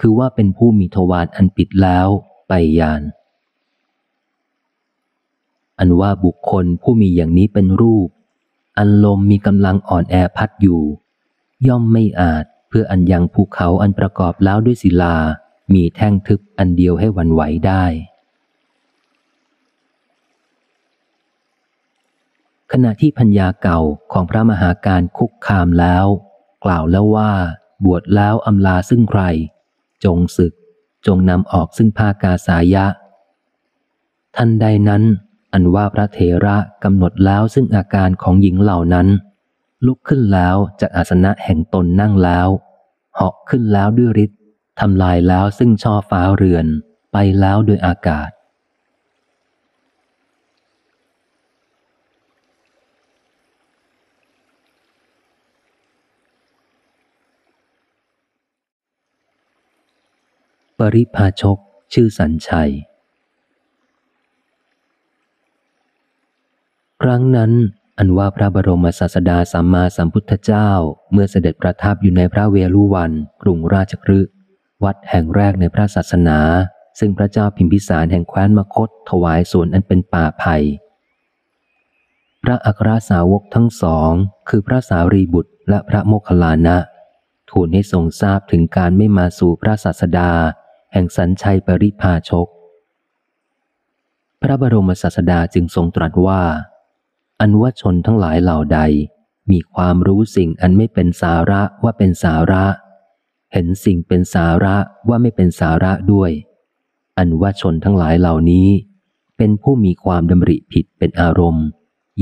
[0.00, 2.08] คือว่าเป็นผู้มีทวารอันปิดแล้ว
[2.48, 3.02] ไปยาน
[5.78, 8.08] อันว่าบุคคลผู้มีอย่างนี้เป็นรูป
[8.78, 10.82] อันลมมีกำลังอ่อนแอพัดอยู่
[11.68, 15.16] ย่อมไม่อาจเพื่ออันยังภูเขาอันประกอบแล้วด้วยศิลา
[15.74, 17.84] มีแท่งทึบอันเดียวให้วันไหวได้
[22.72, 23.80] ขณะที่พัญญาเก่า
[24.12, 26.06] ของพระมหาการคุกคามแล้ว
[26.64, 27.32] กล่าวแล้วว่า
[27.84, 29.22] บวชแล้วอำลาซึ่งใคร
[30.04, 30.52] จงศึก
[31.06, 32.86] จงนำออกซึ่งภากาสายะ
[34.36, 35.02] ท่านใดนั้น
[35.52, 39.08] อันว่าพระเถระกำหนดแล้วซึ่งอาการของหญิงเหล่านั้น
[39.86, 42.48] ลุกขึ้นแล้วจากอาสนะแห่งตนนั่งแล้ว
[43.14, 44.40] เหาะขึ้นแล้วด้วยฤทธิ์
[44.80, 46.66] ทำลายแล้วซึ่งช่อฟ้าเรือน
[47.12, 48.30] ไปแล้วโดยอากาศ
[60.78, 61.58] ปริพาชก
[61.92, 62.72] ชื่อสัญชัย
[67.02, 67.52] ครั้งนั้น
[67.98, 70.70] อันว่าพระบรมศาสดาสัมมาสัมพุทธเจ้า
[71.12, 73.12] เมื่อเสด็จประทับอยู่ในพระเวลุวัน
[73.42, 74.32] กรุงราชคฤห์
[74.84, 76.38] วัดแห่งแรกในพระศาสนา
[76.98, 80.56] ซึ่งพระเจ้าพิมพิสารแห่งแคว้นมคต ถวายส่วนอันเป็นป่าไผ่
[82.42, 84.10] พระอัครสาวกทั้งสอง
[84.48, 86.78] คือพระสารีบุตรและพระโมคคัลลานะ
[87.50, 90.30] ทูลให้ทรงทราบถึงการไม่มาสู่พระศาสดา
[90.92, 92.46] แห่งสัญชัยปริพาชก
[94.42, 96.42] พระบรมศาสดาจึงทรงตรัสว่า
[97.42, 98.80] อันว่าชนทั้งหลายเหล่าใด
[99.50, 102.64] มีความรู้สิ่งอันไม่เป็นสาระว่าเป็นสาระ
[103.52, 104.76] เห็นสิ่งเป็นสาระ
[105.08, 106.30] ว่าไม่เป็นสาระด้วย
[107.18, 108.68] อันว่าชนทั้งหลายเหล่านี้
[109.36, 111.66] เป็นผู้มีความดำริผิดเป็นอารมณ์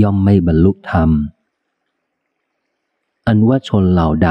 [0.03, 1.11] ย่อมไม่บรรลุธรรม
[3.27, 4.31] อันว่าชนเหล่าใด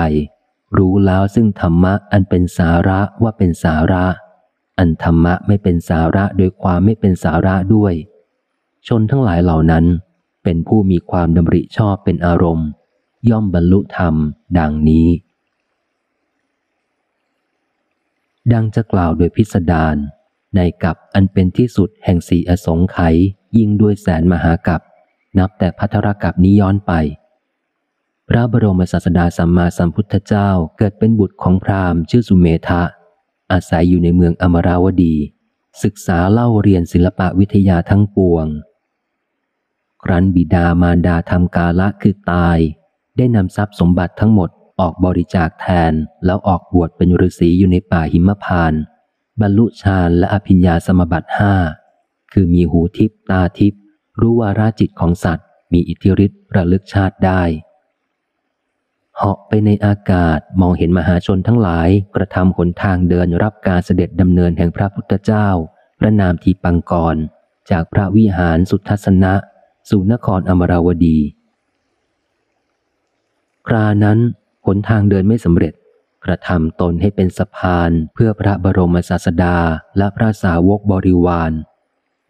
[0.78, 4.06] รู้แล้วซึ่งธรรมะอันเป็นสาระว่าเป็นสาระ
[4.78, 7.94] อันธรรมะไม่เป็นสาระโดยความไม่เป็นสาระด้วย
[8.88, 9.86] ชนทั้งหลายเหล่านั้น
[10.44, 12.70] เป็นผู้มีความดำริชอบเป็นอารมณ์
[13.30, 14.16] ย่อมบรรลุธรรม
[14.60, 15.08] ดังนี้
[18.54, 19.96] ดังจะกล่าวโดยพิสดาร
[20.56, 23.16] ในกับอันเป็นที่สุดแห่งสีอสงไขย
[23.58, 24.82] ยิ่งด้วยแสนมหากับ
[25.38, 26.92] นับแต่พัทรกับนี้ย้อนไป
[28.28, 32.82] พระบรมศาสดาสัมมาสัมพุทธเจ้าเกิดเป็นบุตรของพราหมณ์ชื่อสุเมธะ
[33.52, 35.16] อาศัยอยู่ในเมืองอมราวดี
[35.84, 38.46] ศึกษาเล่าเรียนศิลปะวิทยาทั้งปวง
[40.04, 42.58] ครั้นบิดามารดาทำกาละคือตาย
[43.18, 44.50] ได้นำทรัพย์สมบัติทั้งหมด
[44.80, 45.94] ออกบริจาคแทน
[46.26, 48.74] แล้วออกบวชเป็นฤาษีอยู่ในป่าหิมพาน
[49.42, 51.56] บรรลุฌานและอภิญญาสมบัติห้า
[52.34, 53.74] คือมีหูทิพตาทิพ
[54.20, 57.44] รู้วาราจิตของสัตว์ มีอิทธิฤทธิ์ระลึกชาติได้
[59.18, 65.48] เหาะไปในอากาศมองเห็นมหาชนทั้งหลาย กระทำหนทางเดินรับการเสด็จดำเนินแห่งพระพุทธเจ้า
[66.00, 67.16] พระนามทีปังกร
[67.72, 69.34] จากพระวิหารสุทัศนะ
[69.90, 71.18] สู่นครอมราวดี
[73.68, 74.20] ครานั้น
[74.66, 75.74] หนทางเดินไม่สำเร็จ
[76.26, 79.58] กระทำตนให้เป็นสะพานเพื่อพระบรมศาสดา
[79.98, 81.52] และพระสาวกบริวาร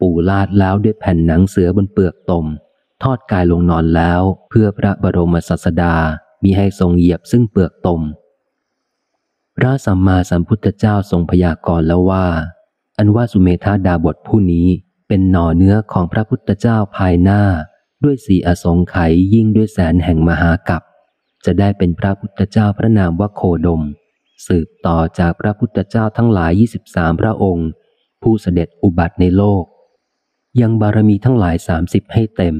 [0.00, 2.46] ปูลาดแล้วด้วยแผ่นหนังเสือบนเปลือกตม
[3.02, 5.94] ทอดกายลงนอนแล้วเพื่อพระบรมศาสดา
[6.42, 8.00] มีให้ทรงเหยียบซึ่งเปลือกตม
[9.56, 12.26] พระสัมมาสัมพุทธเจ้าทรงพยากรณ์แล้วว่า
[12.98, 14.68] อันว่าสุเมธาดาบทผู้นี้
[15.12, 17.42] เป็นหน่อเนื้อของพระพุทธเจ้าภายหน้า
[18.04, 20.82] ด้วยสีอสงไขยยิ่งด้วยแสนแห่งมหากัป
[21.44, 23.82] จะได้เป็นพระพุทธเจ้าพระนามว่าโคดม
[24.46, 27.68] สืบต่อจากพระพุทธเจ้าทั้งหลายยี่สิบสามพระองค์
[28.22, 29.64] ผู้เสด็จอุบัติในโลก
[30.60, 32.56] ยังบารมีทั้งหลายสามสิบให้เต็ม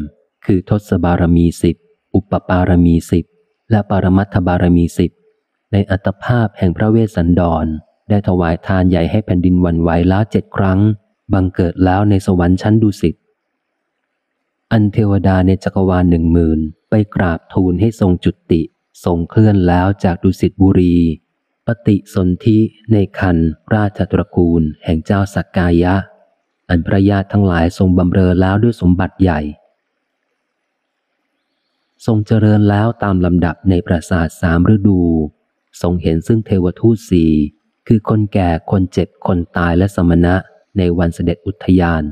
[0.47, 1.77] คือทศบารมีสิบ
[2.15, 3.25] อุปปารมีสิบ
[3.71, 5.11] และปรมัตถบารมีสิบ
[5.73, 7.67] ในอัตภาพแห่งพระเวสสันดร
[8.09, 10.81] ได้ถวายทานใหญ่ให้แผ่นดินวันไหวล้วเจ็ดครั้ง
[11.33, 13.15] บังเกิดแล้วในสวรรค์ชั้นดุสิต
[14.73, 18.63] อันเทวดาในจักรวาลหนึ่งหมื่นไปกราบทูลให้ทรงจุติ
[19.05, 20.97] ทรงเคลื่อนแล้วจากดุสิตบุรี
[21.67, 22.59] ปฏิสนธิ
[22.93, 23.37] ในคัน
[23.75, 25.95] ราชตระกูลแห่งเจ้าสักกายะ
[26.69, 29.41] อันพระญาติทั้งหลายทรงบำเรอแล้วด้วยสมบัติใหญ่
[32.07, 35.01] ทรงเจริญแล้วตามลำดับในปราสาทสามฤดู
[35.83, 37.31] ทรงเห็นซึ่งเทวทูตสี่
[37.87, 40.35] คือคนแก่คนเจ็บคนตายและสมณะ
[40.79, 42.03] ในวันเสด็จอุทยาน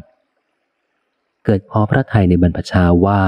[1.44, 3.22] เกิดพอพระไทยในบรรพชาว่า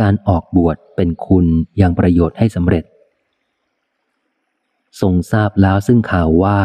[0.00, 1.46] การออกบวชเป็นคุณ
[1.80, 2.84] ยังประโยชน์ให้สำเร็จ
[5.00, 6.58] ทรงทราบแล้วซึ่งข่าวว่า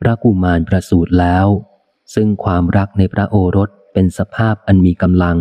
[0.00, 1.46] พระกุมารประสูติแล้ว
[2.14, 5.36] ซึ่งความรักในพระโอรสเป็นสภาพอันมีกำลัง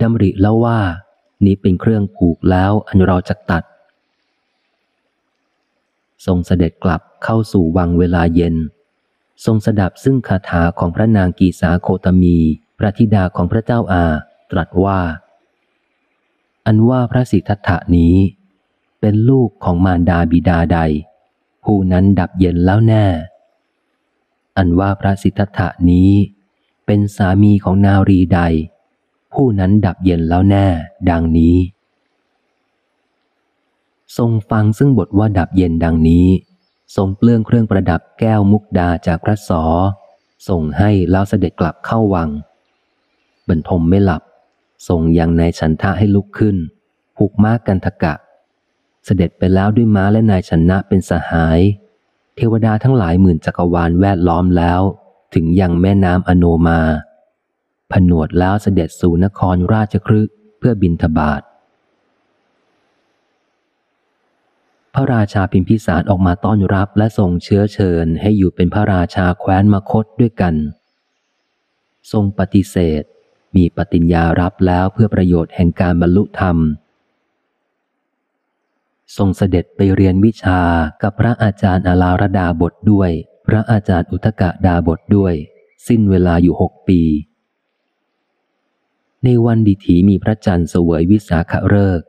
[0.00, 0.80] ดำริแล้วว่า
[1.44, 3.62] นี้เป็นเครื่องผูกแล้วอันเราจะตัด
[6.26, 8.54] ทรงเสด็จกลับเข้าสู่วังเวลาเย็น
[9.44, 12.36] ทรงสดับซึ่งคาถาของพระนางกีสาโคตมี
[12.78, 14.04] พระธิดาของพระเจ้าอา
[14.50, 15.00] ตรัสว่า
[16.66, 18.14] อันว่าพระสิทธัตถานี้
[19.00, 20.78] เป็นลูกของมารดาบิดาใด
[21.64, 23.06] ผู้นั้นดับเย็นแล้วแน่
[24.56, 26.10] อันว่าพระสิทธัตถานี้
[26.86, 28.40] เป็นสามีของนารีใด
[29.32, 30.66] ผู้นั้นดับเย็นแล้วแน่
[31.10, 31.56] ดังนี้
[34.16, 36.26] ทรงฟังซึ่งบทว่าดับเย็นดังนี้
[36.96, 39.62] ทรงเปลื้องเครื่องประดับแก้วมุกดาจากพระสอ
[40.48, 42.28] ส่งให้แล้วเสด็จกลับเข้าวัง
[43.48, 44.22] บรรทมไม่หลับ
[44.88, 46.56] ส่งยังนายฉันทะให้ลุกขึ้น
[47.16, 48.14] ผูกม้ากันทกะ
[49.04, 51.60] เสด็จไปแล้วด้วยม้าและนายชนะเป็นสหาย
[52.36, 54.80] เทวดาทั้งหลายหมื่นจักรวาลแวดล้อมแล้ว
[55.34, 56.80] ถึงยังแม่น้ำอโนมา
[57.92, 60.22] ผนวดแล้วเสด็จสู่นครราชครึ
[60.58, 61.42] เพื่อบินทบาท
[64.94, 70.54] พระราชาพิมพิสารออกมาต้อนรับและส่งเชื้อเชิญให้อยู่เป็นพระราชาแคว้นมคตด้วยกัน
[72.12, 73.02] ทรงปฏิเสธ
[73.56, 76.56] มีปฏิญญารับแล้วเพื่อประโยชน์แห่งการบรรลุธรรม
[79.16, 80.60] ทรงเสด็จไปเรียนวิชา
[81.02, 83.10] กับพระอาจารย์อาลารดาบทด้วย
[83.46, 85.34] พระอาจารย์อุทกะดาบทด้วย
[85.86, 87.00] สิ้นเวลาอยู่หกปี
[89.24, 92.08] ในวันดิถีมีพระจันทร์เสวยวิสาขฤกษ์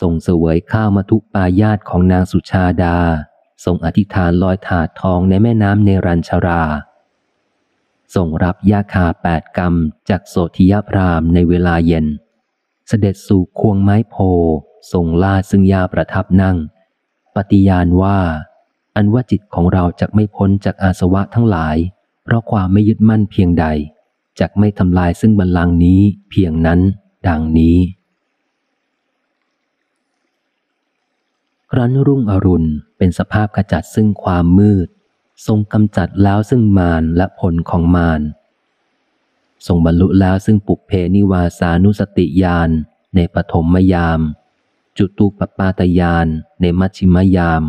[0.00, 2.98] ทรงเสวยข้าวมาทุปายาตของนางสุชาดา
[3.64, 6.62] ทรงอธิษฐานลอยถาดทองในแม่น้ำเนรัญชรา
[8.14, 9.74] ทรงรับยาคาแปดกรรม
[10.08, 12.06] จากโสธิยพรามในเวลาเย็น
[12.88, 14.16] เสด็จสู่ควงไม้โพ
[14.92, 16.56] ทรงลาซึ่งยาประทับนั่ง
[17.34, 18.18] ปฏิญาณว่า
[18.96, 21.76] อันว่าจิตของเราจะไม่พ้นจากอาสวะทั้งหลาย
[22.24, 23.66] เพราะความไม่ยึดมั่นเพียงใด
[24.40, 26.00] จะไม่ทำลายซึ่งบัลลังก์นี้
[26.30, 26.80] เพียงนั้น
[27.28, 27.76] ดังนี้
[31.74, 32.68] ครั้นรุ่งอรุณ
[32.98, 34.88] เป็นสภาพขจัดซึ่งความมืด
[35.46, 38.20] ทรงกำจัดแล้วซึ่งมารและผลของมาร
[39.66, 42.70] ทรงบรรลุแล้วซึ่งปุเพนิวาสานุสติญาณ
[43.14, 44.20] ในปฐมยาม
[44.98, 46.26] จุตูปปาตยาน
[46.60, 47.64] ในมัชชิมยาม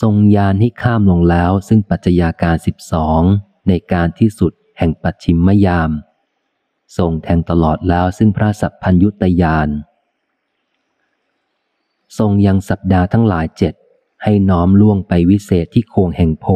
[0.00, 3.22] ทรงยานให้ข้ามลงแล้วซึ่งปัจจยาการสิบสอง
[3.68, 5.90] ในการที่สุดแห่งปัจฉิมยาม
[6.96, 9.70] ทรงแทงตลอดแล้วซึ่งพระสัพพัญยุตยาน
[12.18, 13.74] ทรงยังสัปดาห์ทั้งหลายเจ็ด
[14.24, 16.46] ให้น้อมล่วงไปวิเศษที่โคนแห่งโพ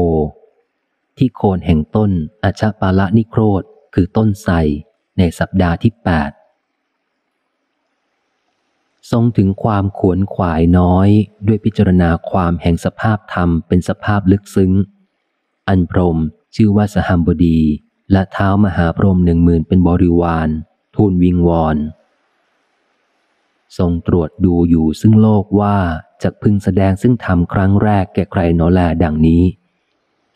[1.18, 2.10] ที่โคนแห่งต้น
[2.44, 3.62] อชาปาละนิโครธ
[3.94, 4.54] คือต้นไทร
[5.18, 6.30] ในสัปดาห์ที่แปด
[9.10, 11.08] ทรงถึงความขวนขวายน้อย
[11.46, 14.72] ด้วยพิจารณาความแห่งสภาพธรรมเป็นสภาพลึกซึ้ง
[15.68, 16.18] อันพรม
[16.54, 17.58] ชื่อว่าสหัมบดี
[18.12, 20.48] และเท้ามหาพรมหนึ่งหมื่นเป็นบริวาร
[20.94, 21.76] ทูลวิงวอน
[23.78, 25.76] ทรงตรวจดูอยู่ซึ่งโลกว่า
[26.22, 29.42] จะพึงแสดงซึ่งธรรมครั้งแรกแก่ใครโนแลดังนี้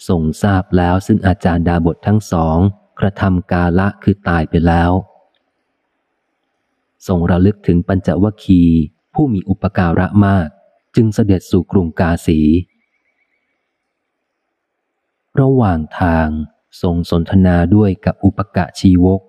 [0.09, 2.59] ทรงทราบแล้วซึ่งอาจารย์ดาบททั้งสอง
[3.01, 4.91] กระทำกาละคือตายไปแล้ว
[7.07, 8.63] ทรงระลึกถึงปัญจวคี
[9.15, 10.49] ผู้มีอุปการะมาก
[10.97, 12.41] จึงเสด็จสู่กรุงกาสี
[15.41, 16.29] ระหว่างทาง
[16.83, 19.21] ทรงสนทนาด้วยกับอุปกะชีวก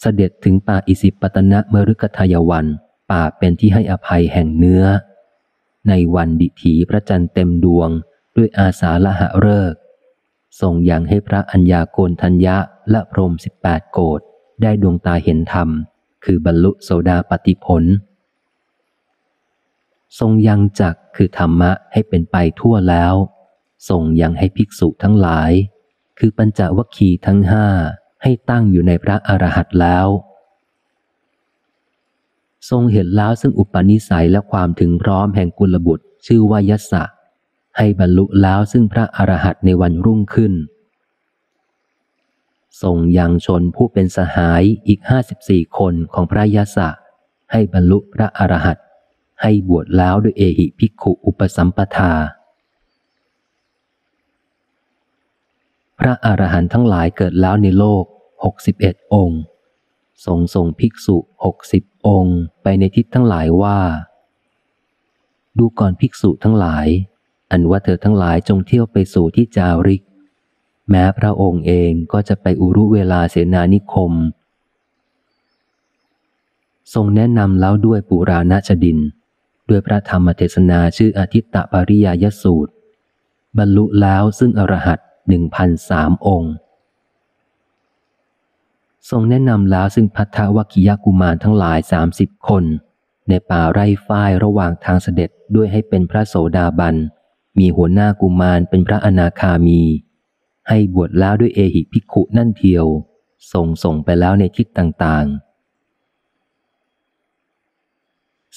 [0.00, 2.66] เสด็จถึงป่าอิสิปตนะเมรุกทายวัน
[3.10, 4.84] ป่าเป็นที่ให้อภัยแห่งเนื้อ
[5.88, 7.90] ในวันดิถีพระจันทร์เต็มดวง
[8.36, 9.74] ด้วยอาสาละหะเริก
[10.60, 12.56] ทรงยังให้พระัญญาโกนทัญญะ
[12.90, 14.20] และพรมสิบแปดโกด
[14.62, 15.68] ได้ดวงตาเห็นธรรม
[16.24, 17.84] คือบรรลุโสดาปติผล
[20.18, 23.14] ทรงยังจักคือธรรมะให้เป็นไปทั่วแล้ว
[23.88, 25.52] ทรงยังให้ภิกษุทั้งหลาย
[26.18, 27.66] คือปัญจวัคคีย์ทั้งห้า
[28.22, 30.06] ให้ตั้งอยู่ในพระอรหัต์แล้ว
[32.68, 37.02] ทรงเห็นแล้วซึ่งอุปนิสัยและความถึงพร้อมแห่งกุลบุตร ชื่อว่ายศะ
[37.76, 40.52] ให้บรรลุแล้วซึ่งพระอรหันต์ในวันรุ่งขึ้น
[42.82, 46.88] ทรงยังชนผู้เป็นสหายอีกห้าสิบสี่คนของพระยาศะ
[47.52, 48.84] ให้บรรลุพระอรหันต์
[49.42, 52.12] ให้บวชแล้วด้วยเอหิภิกขุอุปสัมปทา
[55.98, 58.04] พระอรหันต์ทั้งหลายเกิดแล้วในโลก
[58.44, 59.40] หกสิบเอ็ดองค์
[60.26, 63.80] ทรงส่งภิกษุหกสิบองค์ไปในทิศทั้งหลายว่า
[65.58, 66.86] ดูก่อนภิกษุทั้งหลาย
[67.50, 70.02] อันว่าเธอทั้งหลายจงเที่ยวไปสู่ที่จาริก
[70.90, 74.12] แม้พระองค์เองก็จะไปอุรุเวลาเสนานิคม
[76.94, 78.98] ทรงแนะนำแล้วด้วยปุราณชดิน
[79.68, 82.72] ด้วยพระธรรมเทศนาชื่ออาทิตตปริยายสูตร
[83.58, 84.98] บรรลุแล้วซึ่งอรหัต
[85.28, 86.52] หนึ่งพันสามองค์
[89.08, 92.64] ทรงแนะนำแล้วซึ่งพัทธวัคิยกุมารทั้งหลายสามสิบคน
[93.28, 96.96] ในป่าไร่ฝ้ายระหว่างทางเสด็จด้วยให้เป็นพระโสดาบัน
[97.58, 99.82] มีหัวหน้ากุมารเป็นพระอนาคามี
[100.68, 102.86] ให้บวชแล้วด้วยเอหิภิกขุนั่นเทียว
[103.52, 105.50] ส่งส่งไปแล้วในทิศต่างๆ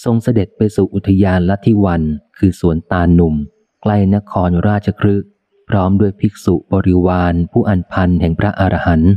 [0.04, 2.02] ทรงเสด็จไปสู่อุทยานลัทธิวัน
[2.38, 3.36] คือสวนตาหนุ่ม
[3.82, 5.24] ใกล้นครราชครึก
[5.70, 9.14] พร้อมด้วยภิกษุบริวารผู้อันพันแห่งพระอรหันต์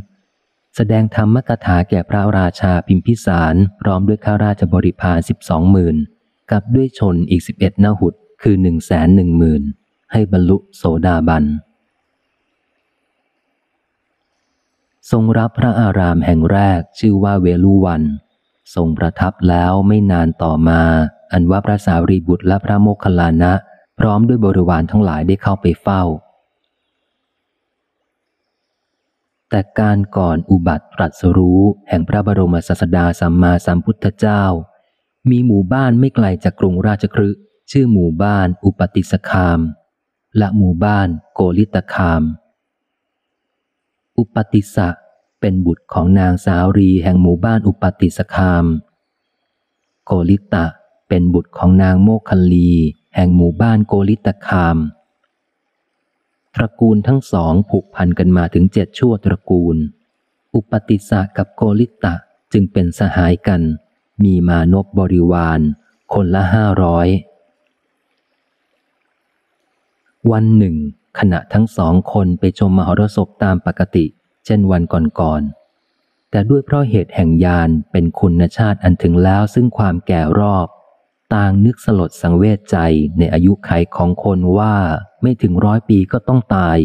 [0.78, 5.96] แสดงธรรมกถาแก่พระราชาพิมพิสารพร้อมด้วยข้าราชบริพารสิบสองหมื่น
[6.50, 9.62] กับด้วยชนอีกสิบเอ็ดนาหุดคือหนึ่งแสนหนึ่งหมื่น
[10.12, 11.44] ให้บรรลุโสดาบัน
[15.10, 18.02] ทรงรับพระอารามแห่งแรกชื่อว่าเวลุวัน
[18.74, 20.82] ทรงประทับแล้วไม่นานต่อมา
[21.32, 23.52] อันว่าพระสารีบุตรและพระโมคคัลลานะ
[23.98, 26.02] พร้อมด้วยบริวารทั้งหลายได้เข้าไปเฝ้า
[29.50, 34.44] แต่การก่อนอุบัติตรัสรู้แห่งพระบรมศาสดาสัมมาสัมพุทธเจ้า
[35.30, 37.30] มีหมู่บ้านไม่ไกลจากกรุงราชคฤห์
[37.70, 39.60] ชื่อหมู่บ้านอุปติสคาม
[40.38, 42.22] และหมู่บ้านโกลิตคาม
[44.18, 44.88] อุปติสะ
[45.40, 48.64] เป็นบุตรของนางสารีแห่งหมู่บ้านอุปติสคาม
[50.04, 50.66] โกลิตะ
[51.08, 52.72] เป็นบุตรของนางโมคคัลลี
[53.14, 54.76] แห่งหมู่บ้านโกลิตคาม
[56.56, 59.76] ตระกูลทั้งสองผูกพันกันมาถึงเจ็ดชั่วตระกูล
[60.54, 62.14] อุปติสะกับโกลิตะ
[62.52, 63.62] จึงเป็นสหายกัน
[64.24, 65.60] มีมานพบริวาร
[66.12, 67.08] คนละห้าร้อย
[70.30, 70.76] วันหนึ่ง
[71.18, 74.04] ขณะทั้งสองคนไปชมมหรสพตามปกติ
[74.44, 80.66] เช่นวันก่อนๆแต่ด้วยเพราะเหตุแห่งยานเป็นคุณชาติอันถึงแล้วซึ่งความแก่รอบ
[81.34, 82.76] ต่างนึกสลดสังเวชใจ
[83.18, 84.74] ในอายุไขของคนว่า
[85.22, 86.78] ไม่ถึงร้อยปีก็ต้องตาย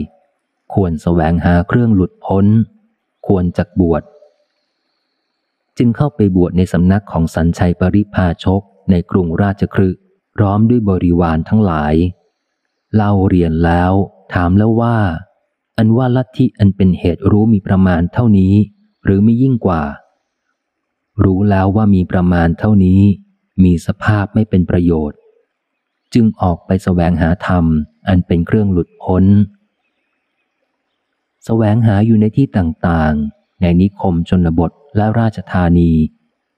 [0.73, 2.45] ควรแสวงหาเครื่องหลุดพ้น
[3.27, 4.03] ควรจักบวช
[5.77, 8.61] จึงเข้าไปบวชในสำนักของสันชัยปริพาชก
[8.91, 9.89] ในกรุงราชครึ
[10.35, 11.93] พร้อมด้วยบริวารทั้งหลาย
[12.95, 13.93] เล่าเรียนแล้ว
[14.33, 14.97] ถามแล้วว่า
[15.77, 18.53] อันว่าลัทธิอันเป็นเหตุรู้มีประมาณเท่านี้
[19.03, 19.81] หรือไม่ยิ่งกว่า
[21.23, 23.01] รู้แล้วว่ามีประมาณเท่านี้
[23.65, 25.19] มีสภาพไม่เป็นประโยชน์
[26.13, 27.65] จึงออกไปแสวงหาธรรม
[28.07, 29.23] อันเป็นเครื่องหลุดพ้น
[31.45, 35.91] แสวงหาอยู่ในที่ต่างๆ ในนิคมชนบทและราชธานี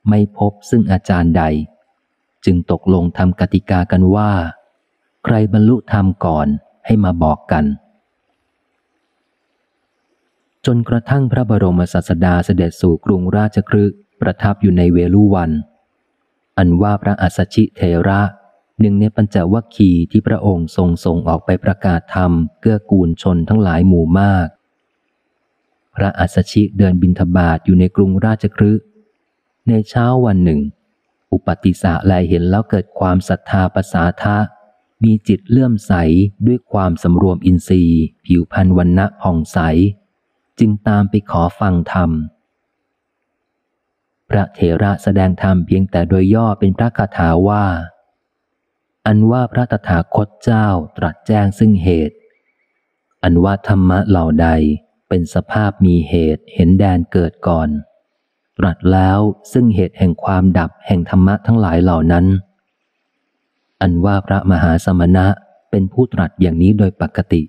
[0.10, 1.44] ไม่พบซึ่งอาจารย์ใด
[2.46, 4.32] จึงตกลงทำกติกากันว่า
[5.26, 6.48] ใครบรรลุธรรมก่อน
[6.86, 7.66] ให้มาบอกกัน
[10.66, 13.86] จนกระทั่งพระบรมศาสดาเสด็จสู่กรุงราชครึ
[14.22, 15.52] ประทับอยู่ในเวลุวัน
[16.58, 18.22] อันว่าพระอัสสชิเทระ
[18.80, 22.32] หนึ่งในปัญจวัคคีย์ที่พระองค์ทรงส่งออกไปประกาศธรรม
[22.62, 24.48] เกื้อกูลชนทั้งหลายหมู่มาก
[25.96, 28.74] พระอัสสชิเดินบินทบาทอยู่ในกรุงราชครึ
[29.68, 30.62] ในเช้าวันหนึ่ง
[31.32, 34.38] อุปติสะแลเห็นแล้วเกิดความศรัทธาประสาทะ
[35.04, 35.94] มีจิตเลื่อมใส
[36.48, 39.60] ด้วยความสำรวมอินทรีย์ ผิวพรรณวันณะผ่องใส
[40.60, 42.10] จึงตามไปขอฟังธรรม
[44.36, 47.66] ระเถระแสดงธรรมเพียงแต่โดยย่อเป็นพระคาถาว่า
[49.06, 52.18] อันว่าพระตถาคตเจ้าตรัสแจ้งซึ่งเหตุ
[53.24, 54.48] อันว่าธรรมะเหล่าใด
[55.10, 57.70] เป็นสภาพมีเหตุเห็นแดนเกิดก่อน
[58.58, 59.20] ตรัสแล้ว
[59.52, 62.26] ซึ่งเหตุแห่งความดับแห่งธรรมะทั้งหลายเหล่านั้น
[63.82, 65.28] อันว่าพระมหาสมณะ
[65.72, 67.42] เป็นผู้ตรัสอย่างนี้โดยปกติ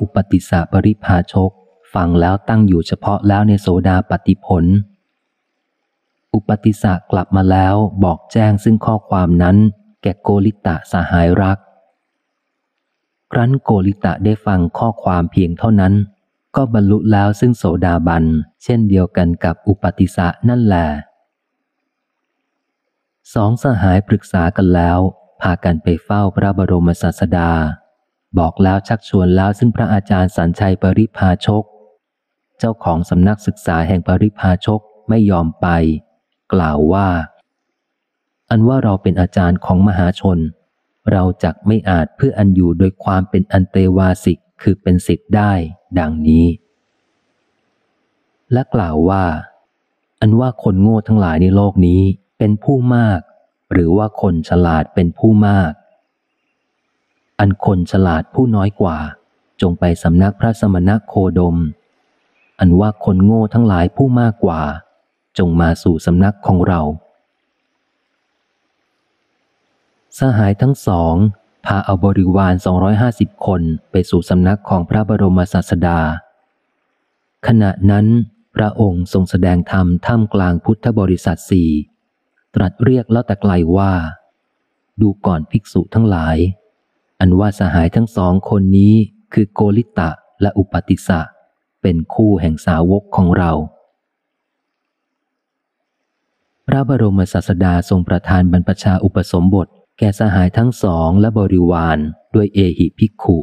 [0.00, 1.52] อุปติสสะปริภาชก
[1.96, 4.64] ฟังแล้วตั้งอยู่เฉพาะแล้วในโสดาปฏิผล
[6.34, 7.74] อุปติสะกลับมาแล้ว
[8.04, 9.56] บอกแจ้งซึ่งข้อความนั้น
[10.02, 11.58] แก่โกลิตะสหายรัก
[13.32, 15.94] ครั้นโกลิตะได้ฟังข้อความเพียงเท่านั้น
[16.56, 18.24] ก็บรรลุแล้วซึ่งโสดาบัน
[18.64, 20.86] เช่นเดียวกันกับอุปติสะนั่นแหละ
[23.34, 24.98] สองสหายปรึกษากันแล้ว
[25.42, 27.50] พากันไปเฝ้าพระบรมศาสดา
[28.38, 31.64] บอกแล้วชักชวนแล้วซึ่งพระอาจารย์สัญชัยปริพาชก
[32.58, 35.66] เจ้าของสำนักศึกษาแห่งปริพาชกไม่ยอมไป
[36.52, 37.08] กล่าวว่า
[38.50, 40.38] อันว่าเราเป็นอาจารย์ของมหาชน
[41.12, 45.52] เราจักไม่อาจเพื่ออันอยู่โดยความเป็นอันเตวาสิกคือเป็นสิทธิ์ได้
[45.98, 46.46] ดังนี้
[48.52, 49.24] และกล่าวว่า
[50.20, 52.02] อันว่าคนโง่ทั้งหลายในโลกนี้
[52.38, 53.20] เป็นผู้มาก
[53.72, 55.72] หรือว่าคนฉลาดเป็นผู้มาก
[57.38, 58.98] อันคนฉลาดผู้น้อยกว่า
[59.60, 61.56] จงไปสำนักพระสมณโคดม
[62.60, 64.60] อันว่าคนโง่ทั้งหลายผู้มากกว่า
[65.38, 66.80] จงมาสู่สำนักของเรา
[70.18, 71.14] สหายทั้งสอง
[71.66, 72.54] พาเอาบริวาร
[72.98, 76.00] 250 คนไปสู่สำนักของพระบรมศาสดา
[77.46, 78.06] ขณะนั้น
[78.56, 81.70] พระองค์ทรงแสดงธรรมท่ามกลางพุทธบริษัทสี่
[82.54, 83.92] ตรัสเรียกแล้วแต่ไกลว่า
[85.00, 86.36] ดูก่อนภิกษุทั้งหลาย
[87.20, 88.94] อันว่าสหายทั้งสองคนนี้
[89.32, 90.10] คือโกลิตะ
[90.42, 91.20] และอุปติสะ
[91.86, 93.52] เป็นคู่แห่งสาวกของเรา
[96.66, 99.68] พระบรมศาสดาทรงประทานบรรพชาอุปสมบท
[99.98, 101.98] แก่สหายทั้งสองและบริวาร
[102.34, 103.38] ด้วยเอหิภิกขุ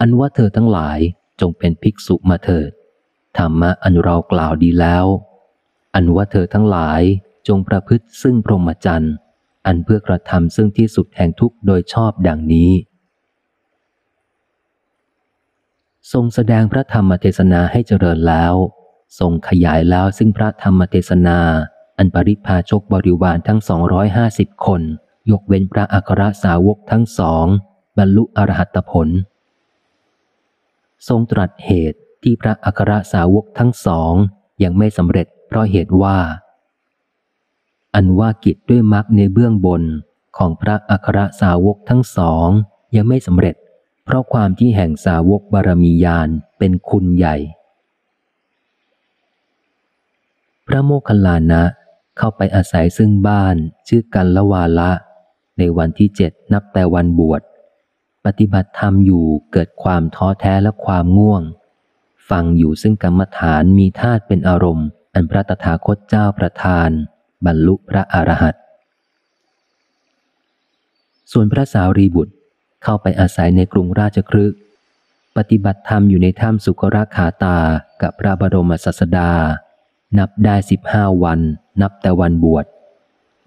[0.00, 0.98] อันว่าเธอทั้งหลาย
[1.40, 2.70] จงเป็นภิกษุมาเถิด
[3.38, 5.06] ธรรมะอันเรากล่าวดีแล้ว
[5.94, 7.02] อันว่าเธอทั้งหลาย
[7.48, 9.14] จงประพฤติซึ่งพรหมจรรย์
[9.66, 12.70] อันเพื่อกระทำซึ่งที่สุดแห่งทุกโดยชอบดังนี้
[16.10, 18.54] ทรงแสดงพระธรรมเทศนาให้เจริญแล้ว
[19.18, 21.38] ทรงขยายแล้วซึ่งพระธรรมเทศนา
[21.98, 24.82] อันปริพาชกบริวารทั้งสองร้อยห้าสิบคน
[25.30, 27.46] ยกเว้นพระอัครสาวกทั้งสอง
[27.98, 29.08] บรรลุอรหัตผล
[31.08, 34.12] ทรงตรัสเหตุที่พระอัครสาวกทั้งสอง
[34.62, 36.18] ยังไม่สำเร็จเพราะเหตุว่า
[37.94, 39.82] อันว่ากิจด้วยมรรคในเบื้องบน
[40.38, 42.48] ของพระอัครสาวกทั้งสอง
[42.96, 43.56] ยังไม่สำเร็จ
[44.04, 47.36] เพราะความที่แห่งสาวกบารมียานเป็นคุณใหญ่
[50.66, 51.62] พระโมคคัลลานะ
[52.18, 53.56] เข้าไปอาศัยซึ่งบ้าน
[53.88, 54.90] ชื่อกันละวาละ
[55.58, 57.42] ในวันที่เจ็ดนับแต่วันบวช
[58.24, 61.42] ปฏิบัติธรรมอยู่เกิดความท้อแท้และความง่วง
[62.30, 66.88] ฟังอยู่ซึ่งกรรมฐานมีธาตุเป็นอารมณ์ อันพระตถาคตเจ้าประทาน
[67.46, 68.60] บรรลุพระอรหันต์
[71.32, 72.34] ส่วนพระสาวรีบุตร
[72.82, 74.54] เข้าไปอาศัยในกรุงราชครึก
[75.36, 77.58] ปฏิบัติธรรมอยู่ในถ้ำสุกราขาตา
[78.02, 79.30] กับพระบรมศาสดา
[80.18, 81.40] นับได้สิบห้าวัน
[81.80, 82.66] นับแต่วันบวช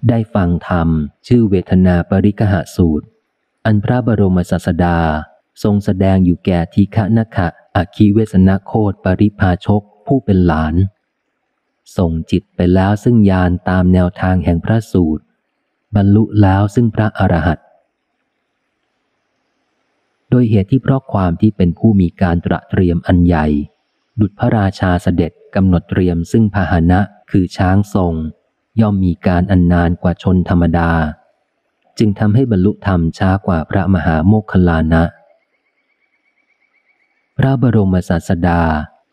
[0.10, 0.90] ได้ฟังธรรม
[1.28, 3.06] ชื่อเวทนาปริกหสูตร
[3.66, 4.99] อันพระบรมศาสดา
[5.64, 10.76] ทรงแสดงอยู่แก่ทีฆนคะอคีเวสนาโคตปริพาชกผู้เป็นหลาน
[11.98, 15.24] ส่งจิตไปแล้วซึ่งยานตามแนวทางแห่งพระสูตร
[15.95, 17.60] บรรลุแล้วซึ่งพระอรหันต
[20.36, 23.45] ดยเหตุที่เพราะความที่เป็นผู้มีการตระเตรียมอันใหญ่
[24.20, 26.99] ดุจพระราชาเสด็จกำหนดเตรียมซึ่งพาหนะ
[27.32, 28.14] คือช้างทรง
[28.82, 30.91] ย่อมมีการอันนานกว่าชนธรรมดา
[31.99, 35.03] จึงทำให้บรรลุธรรมช้ากว่าพระมหาโมคคลานะ
[37.38, 38.62] พระบรมศาสดา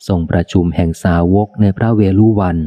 [0.09, 2.59] ทรงประชุมแห่งสาวกในพระเวลุวัน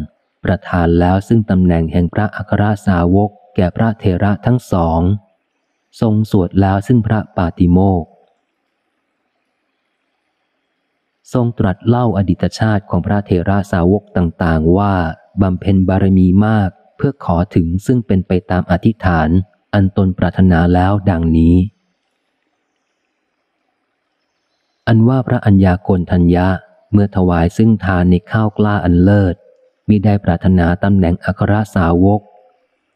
[0.44, 5.02] ประทานแล้วซึ่งตำแหน่งแห่งพระอัครสาวก แก่พระเทระทั้งสอง
[6.02, 8.04] ทรงสวดแล้วซึ่งพระปาติโมก
[11.34, 14.94] ทรงตรัสเล่าอดีตชาติของพระเทราสาวกต่างๆ ว่า
[15.42, 19.30] บำเพ็ญบารมีมากเพื่อขอถึงซึ่งเป็นไปตามอธิษฐาน
[19.74, 21.56] อันตนปรารถนาแล้วดังนี้
[24.88, 26.48] อันว่าพระัญญาโกณทัญญะ
[26.92, 29.36] เมื่อถวายซึ่งทานในข้าวกล้าอันเลิศ
[29.90, 32.22] มิได้ปรารถนาตำแหน่งอัครสาวก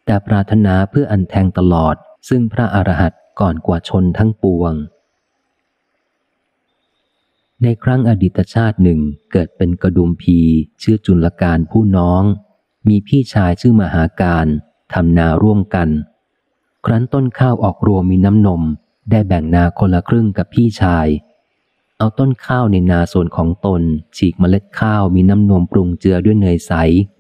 [0.06, 1.96] แต่ปรารถนาเพื่ออันแทงตลอด
[2.30, 4.74] ซึ่งพระอรหันต์ก่อนกว่าชนทั้งปวง
[7.64, 9.00] ในครั้งอดีตชาติหนึ่ง
[9.32, 10.40] เกิดเป็นกระดุมพี
[10.82, 12.24] ชื่อจุลการผู้น้อง
[12.88, 14.46] มีพี่ชายชื่อมหาการ
[14.94, 15.90] ทำนาร่วมกัน
[16.86, 18.62] ครั้นต้นข้าวออกรวมมีน้ำนม
[19.12, 21.08] ได้แบ่งนาคนละครึ่งกับพี่ชาย
[21.98, 23.82] เอาต้นข้าวในนาส่วนของตน
[24.18, 26.74] ฉีกเมล็ดข้าวมีน้ำนมปรุงเจือด้วยเนยใส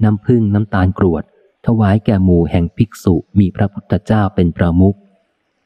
[0.03, 1.23] น้ำผึ้งน้ำตาลกรวด
[1.65, 4.97] ถวายแก่หมู่แห่งภิกษุมีพระพุทธเจ้าเป็นประมุข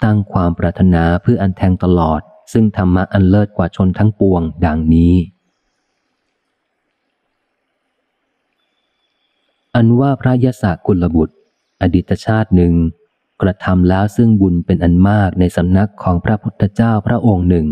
[0.04, 2.22] ตั้งความปรารถนาเพื่ออันแทงตลอด
[2.52, 5.16] ซึ่งธรรมะอันเลิศกว่าชนทั้งปวงดังนี้
[9.76, 11.36] อันว่าพระยศกุลบุตร
[11.82, 12.74] อดีตชาติหนึ่ง
[13.42, 17.68] กระทำแล้วซึ่งบุญเป็นอันมากในสำนักของพระพุทธเจ้าพระองค์หนึ่ง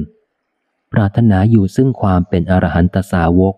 [0.93, 3.55] ปรารถนาอยู่ซึ่งความเป็นอรหันตสาวก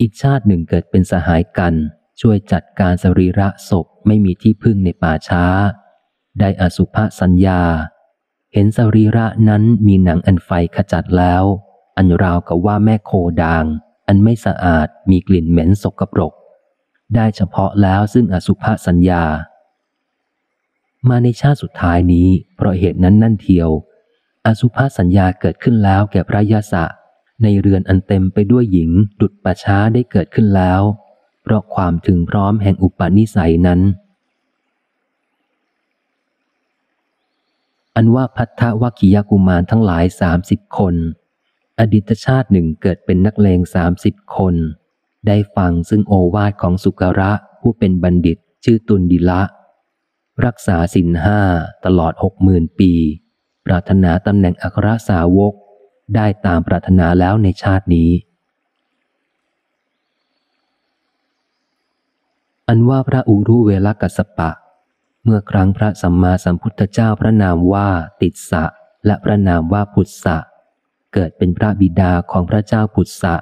[0.00, 1.74] อีกชาติหนึ่งเกิดเป็นสหายกัน
[2.20, 5.44] ช่วยจัดการสรีระศพไม่มีที่พึ่งในป่าช้า
[6.40, 7.62] ได้อสุภสัญญา
[8.52, 11.44] เห็นสรีระนั้นมีหนังอันไฟขจัดแล้ว
[11.96, 13.12] อันราวกับว่าแม่โค
[13.42, 13.64] ดาง
[14.08, 16.32] อันไม่สะอาดมีกลิ่นเหม็นสกปรก
[17.14, 19.24] ได้เฉพาะแล้วซึ่งอสุภสัญญา
[21.08, 23.70] มาในชาติสุดท้ายนี้ เพราะเหตุนั้นนั่นเทียว
[24.46, 26.84] อสุภสัญญาเกิดขึ้นแล้วแก่พระยาศะ
[27.42, 28.90] ในเรือนอันเต็มไปด้วยหญิง
[29.20, 30.82] ดุดประช้าได้เกิดขึ้นแล้ว
[31.42, 33.80] เพราะความถึงพร้อมแห่งอุปนิสัยนั้น
[37.96, 40.94] อันว่าพัทธวัคิยกุมารทั้งหลายสามสิบคน
[41.78, 44.54] อดีตชาติหนึ่งเกิดเป็นนักเลงสามสิบคน
[45.26, 49.42] ได้ฟังซึ่งโอวาทของสุกระผู้เป็นบัณฑิตชื่อตุนดิละ
[50.46, 51.40] รักษาสินห้า
[51.84, 52.92] ตลอดหกหมื่นปี
[53.66, 55.54] ปรารถนาตำแหน่งอัครสาวก
[56.14, 58.10] ได้ตามปรารถนาแล้วในชาตินี้
[62.68, 64.50] อันว่าพระอุรุเวลกัสปะ
[65.24, 67.88] เมื่อครั้งพระสัมมาสัมพุทธเจ้าพระนามว่า
[68.22, 68.64] ติดสะ
[69.06, 70.36] และพระนามว่าพุทธะ
[71.12, 73.36] เกิดเป็นพระบิดาของพระเจ้าพุทธะ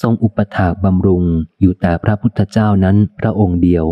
[0.00, 1.24] ทรงอุปถากบำรุง
[1.60, 3.84] อยู่แต่พระพุทธเจ้านั้นพระองค์เดียว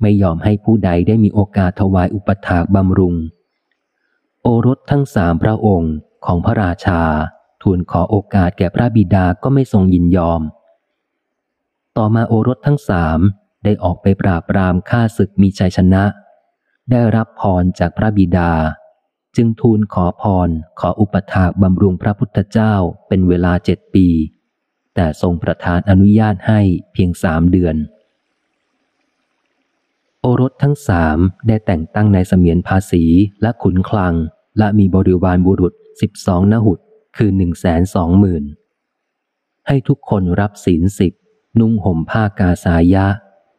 [0.00, 3.14] ไม่ยอมให้ผู้ใดได้มีโอกาสถวายอุปถากบำรุง
[4.42, 5.94] โอรสทั้งสามพระองค์
[6.26, 7.02] ของพระราชา
[7.62, 10.40] ทูลขอโอกาสแก่พระบิดาก็ไม่ทรงยินยอม
[11.96, 13.18] ต่อมาโอรสทั้งสาม
[13.64, 16.04] ได้ออกไปปราบปรามฆ่าศึกมีชัยชนะ
[16.90, 18.52] ได้รับพรจากพระบิดา
[19.36, 20.48] จึงทูลขอพร
[20.80, 22.74] ขออุปถากบำรุงพระพุทธเจ้า
[23.08, 24.06] เป็นเวลาเจ็ดปี
[24.94, 26.60] แต่ทรงประทานอนุญาตให้
[26.92, 27.76] เพียงสามเดือน
[30.20, 33.04] โอรสทั้งสามได้แต่งตั้งในเสมียนภาษี
[33.42, 34.14] และขุนคลัง
[34.58, 36.78] และมีบริวารบุรุษสิบสองนหุด
[37.16, 38.44] คือหนึ่งแสนสองหมื่น
[39.66, 41.12] ให้ทุกคนรับศีลสิบ
[41.60, 43.06] นุ่งห่มผ้ากาสายะ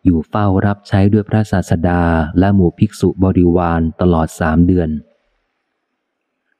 [0.05, 2.01] อยู่เฝ้ารับใช้ด้วยพระศาสดา
[2.39, 4.89] และหมู่ภิกษุบริวารตลอดสามเดือน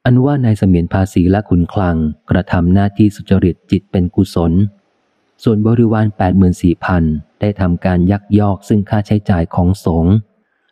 [0.05, 1.97] อันว่านายเสมียนภาษีและขุนคลัง
[2.29, 4.53] กระทำหน้าที่สุจริตจิตเป็นกุศล
[5.43, 7.03] ส่วนบริวารแปดหมื่นสี่พัน
[7.39, 10.13] ได้ทำการยักยอกซึ่งค่าใช้จ่ายของสงฆ์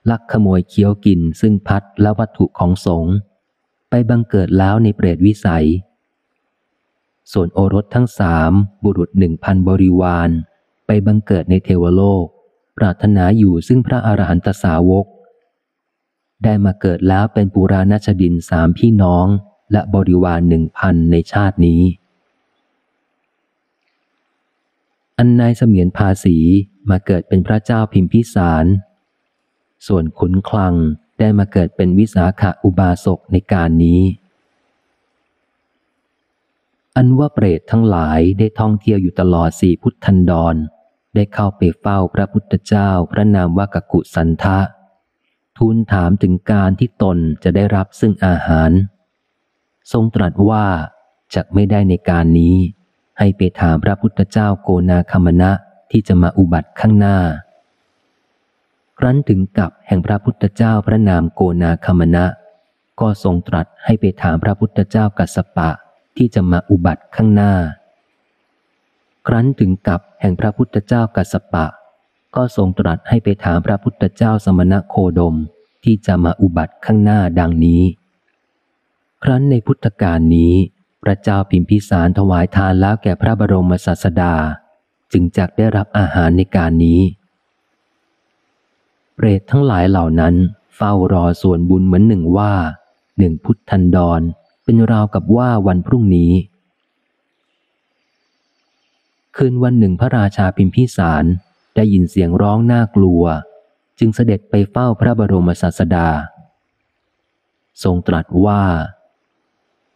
[0.10, 3.14] ลักขโมยเคี้ยวกินซึ่งพัดและวัตถุของสงฆ์
[3.90, 5.68] ไปบังเกิดแล้วในเปรตวิสัย
[7.32, 8.52] ส่วนโอรสทั้งสาม
[8.84, 10.30] บุรุษหนึ่งพันบริวาร
[10.86, 12.26] ไปบังเกิดในเทวโลก
[12.80, 15.06] ปรารถนาอยู่ซึ่งพระอรหันตสาวก
[16.44, 19.28] ได้มาเกิดแล้วเป็นปุราณชดินสามพี่น้อง
[19.72, 21.82] และบริวารหนึ่งพันในชาตินี้
[25.18, 26.38] อันนายเสมียนภาษี
[26.90, 28.66] มาเกิดเป็นพระเจ้าพิมพิสาร
[29.88, 30.74] ส่วนขุนคลัง
[31.20, 34.02] ได้มาเกิดเป็นวิสาขาอุบาสกในการนี้
[36.96, 40.56] อันว่าเปรตทั้งหลายได้ท่องเที่ยวอยู่ตลอดสี่พุทธันดร
[41.16, 44.60] ได้เข้าไปเฝ้าพระพุทธเจ้าพระนามว่ากกุสันทะ
[45.58, 48.72] ทูลถามถึงการที่ตนจะได้รับซึ่งอาหาร
[49.92, 50.66] ทรงตรัสว่า
[51.36, 52.56] จะไม่ได้ในการนี้
[53.20, 55.52] ให้ไปถามพระพุทธเจ้าโกนาคมณะ
[55.92, 57.18] ที่จะมาอุบัติข้างหน้า
[58.98, 62.26] ครั้นถึงกับแห่งพระพุทธเจ้าพระนามโกนาคมณะ
[63.00, 65.70] ก็ทรงตรัสให้ไปถามพระพุทธเจ้ากัสปะ
[66.18, 67.54] ที่จะมาอุบัติข้างหน้า
[69.32, 71.66] ครั้นถึงกับแห่งพระพุทธเจ้ากัสปะ
[72.36, 75.36] ก็ทรงตรัสให้ไปถามพระพุทธเจ้าสมณะโคดม
[75.84, 77.84] ที่จะมาอุบัติข้างหน้าดังนี้
[79.24, 80.54] ครั้นในพุทธกาลนี้
[81.04, 84.34] พระเจ้าพิมพิสารถวายทานแล้วแก่พระบรมศาสดา
[85.12, 87.02] จึงจักได้รับอาหารในการนี้
[89.16, 90.36] เปรตทั้งหลายเหล่านั้น
[90.76, 92.54] เฝ้ารอส่วนบุญเหมือนหนึ่งว่า
[93.18, 94.22] หนึ่งพุทธันดร
[94.64, 96.32] เป็นราวกับว่าวันพรุ่งนี้
[99.44, 101.26] คืนวันหนึ่งพระราชาพิมพิสาร
[101.76, 103.24] ได้ยินเสียงร้องน่ากลัว
[104.00, 106.10] จึงเสด็จไปเฝ้าพระบรมศาสดา
[107.84, 108.64] ทรงตรัสว่า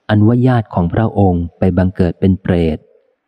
[0.10, 2.78] อันว่าญาติของพระองค์ไปบังเกิดเป็นเปรต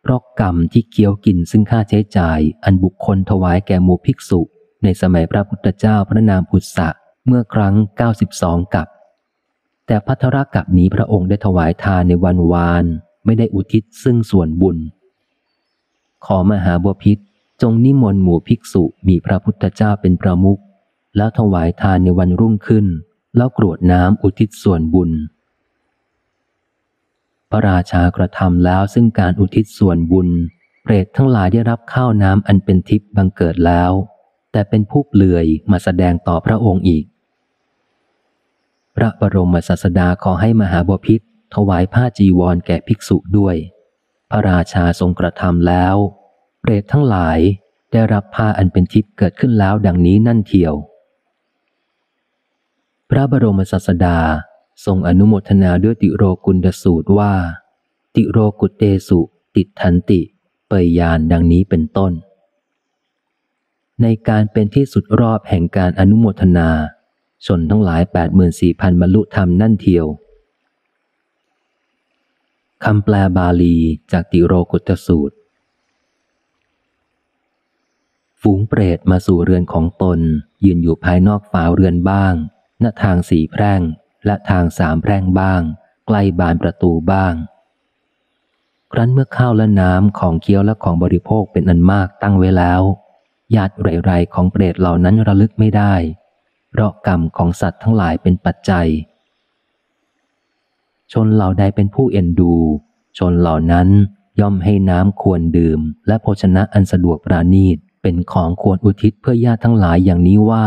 [0.02, 4.40] เพราะกรรมที่เคี้ยวกินซึ่งค่าใช้จ่าย อันบุคคลถวายแก่หมู่ภิกษุ
[4.82, 6.88] ในสมัยพระพุทธเจ้าพระนามพุทธะ
[7.26, 7.74] เมื่อครั้ง
[8.24, 8.86] 92 กับ
[9.86, 12.84] แต่พัทรกับนี้พระองค์ได้ถวายทานในวันวาน
[13.24, 14.78] ไม่ได้อุทิศซึ่งส่วนบุญ
[16.24, 17.18] ขอมหาบพิษ
[17.62, 20.60] จงนิมนต์หมู่ภิกษุมีพระพุทธเจ้าเป็นประมุข
[21.16, 22.86] แล้วถวายทานในวันรุ่งขึ้น
[23.36, 25.10] แล้วกรวดน้ำอุทิศส่วนบุญ
[27.50, 30.28] พระราชากระทำแล้วซึ่งการอุทิศส่วนบุญ
[30.82, 33.92] เปรตทั้งหลายได้รับข้าวน้ำอันเป็นทิพย์บังเกิดแล้ว
[34.52, 37.04] แต่เป็นผู้เปลือยมาแสดงต่อพระองค์อีก
[38.96, 41.20] พระบรมศาสดาขอให้มหาบพิษ
[41.54, 43.56] ถวายผ้าจีวรแก่ภิกษุด้วย
[44.30, 45.96] พระราชาทรงกระทำแล้ว
[46.60, 47.38] เปรตทั้งหลาย
[47.92, 50.74] ได้รับผ้าอันเป็นทิพย์เกิดขึ้นแล้วดังนี้นั่นเทียว
[53.10, 54.18] พระบรมศาสดา
[54.84, 57.32] ทรงอนุโมทนาด้วยติโรกุลดสูตรว่า
[58.14, 59.20] ติโรกุเตสุ
[59.54, 60.20] ติทันติ
[60.68, 62.12] เปยยานดังนี้เป็นต้น
[64.02, 66.70] ในการเป็นที่สุดรอบแห่งการอนุโมทนา
[67.46, 70.06] ชนทั้งหลายแปดหมื่นสี่พันบรรลุธรรมนั่นเทียว
[72.84, 73.76] คำแปลบาลี
[74.12, 75.36] จากติโรกุตสูตร
[78.40, 80.18] ฝูงเปรตมาสู่เรือนของตน
[80.64, 82.34] ยืนอยู่ภายนอกฝาเรือนบ้าง
[82.80, 83.80] หน้าทางสี่แพร่ง
[84.26, 85.60] และทางสามแพร่งบ้าง
[86.06, 87.34] ใกล้บานประตูบ้าง
[88.92, 92.82] ครั้นเมื่อข้าวและน้ำของเคี้ยวและของบริโภคเป็นอันมากตั้งไว้แล้ว
[93.54, 93.74] ญาติ
[94.04, 95.94] ไรๆของเปรตเหล่านั้นระลึกไม่ได้
[96.70, 98.88] เพราะกรรมของสัตว์ทั้งหลายเป็นปัจจัย
[101.12, 102.54] ชนเหล่าใดเป็นผู้เอ็นดู
[103.18, 103.88] ชนเหล่านั้น
[104.40, 110.66] ย่อมให้น้ำควรดื่ม และโภชนะอันสะดวกปราณีตเป็นของควรอุทิศเพื่อญาติทั้งหลายอย่างนี้ว่า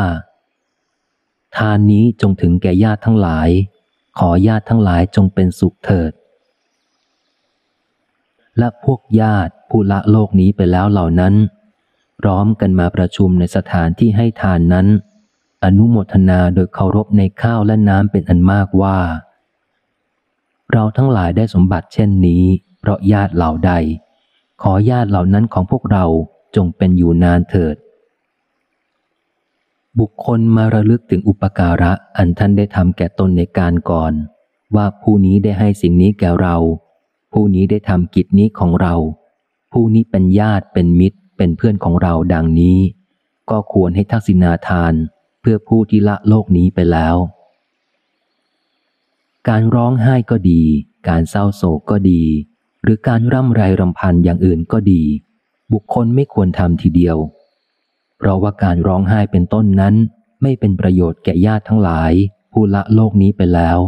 [1.57, 3.49] ทานนี้จงถึงแก่ญาติทั้งหลาย
[4.19, 6.11] ขอญาติทั้งหลายจงเป็นสุขเถิด
[8.57, 11.33] และพวกญาติผู้ละโลกนี้ไปแล้วเหล่านั้น
[12.19, 14.87] พร้อมกันมาประชุมในสถานที่ให้ทานนั้น
[15.63, 18.97] อนุโมทนาโดยเคารพในข้าวและน้ำเป็นอันมากว่า
[20.73, 22.43] เราทั้งหลายได้สมบัติเช่นนี้
[22.79, 23.71] เพราะญาติเหล่าใด
[24.61, 26.05] ขอญาติเหล่านั้นของพวกเรา
[26.55, 27.75] จงเป็นอยู่นานเถิด
[29.99, 34.13] บุคคลมาระลึกถึงอุปการะอันท่านได้ทำแก่ตนในการก่อน
[34.75, 36.55] ว่าผู้นี้ได้ให้สิ่งนี้แก่เรา
[37.33, 38.93] ผู้นี้ได้ทำกิจนี้ของเรา
[39.71, 42.79] ผู้นี้เป็นญาติเป็นมิตร เป็นเพื่อนของเราดังนี้
[43.49, 44.93] ก็ควรให้ทักษิณาทาน
[45.41, 47.15] เพื่อผู้ที่ละโลกนี้ไปแล้ว
[49.47, 50.61] การร้องไห้ก็ดี
[51.09, 52.23] การเศร้าโศกก็ดี
[52.83, 55.03] หรือการร่ำไรรำพันอย่างอื่นก็ดี
[55.73, 57.17] บุคคลไม่ควรทำทีเดียว
[58.17, 59.95] เพราะว่าการร้องไห้เป็นต้นนั้น
[60.41, 62.11] ไม่เป็นประโยชน์แก่ญาติทั้งหลาย
[62.51, 63.79] ผู้ละโลกนี้ไปแล้ว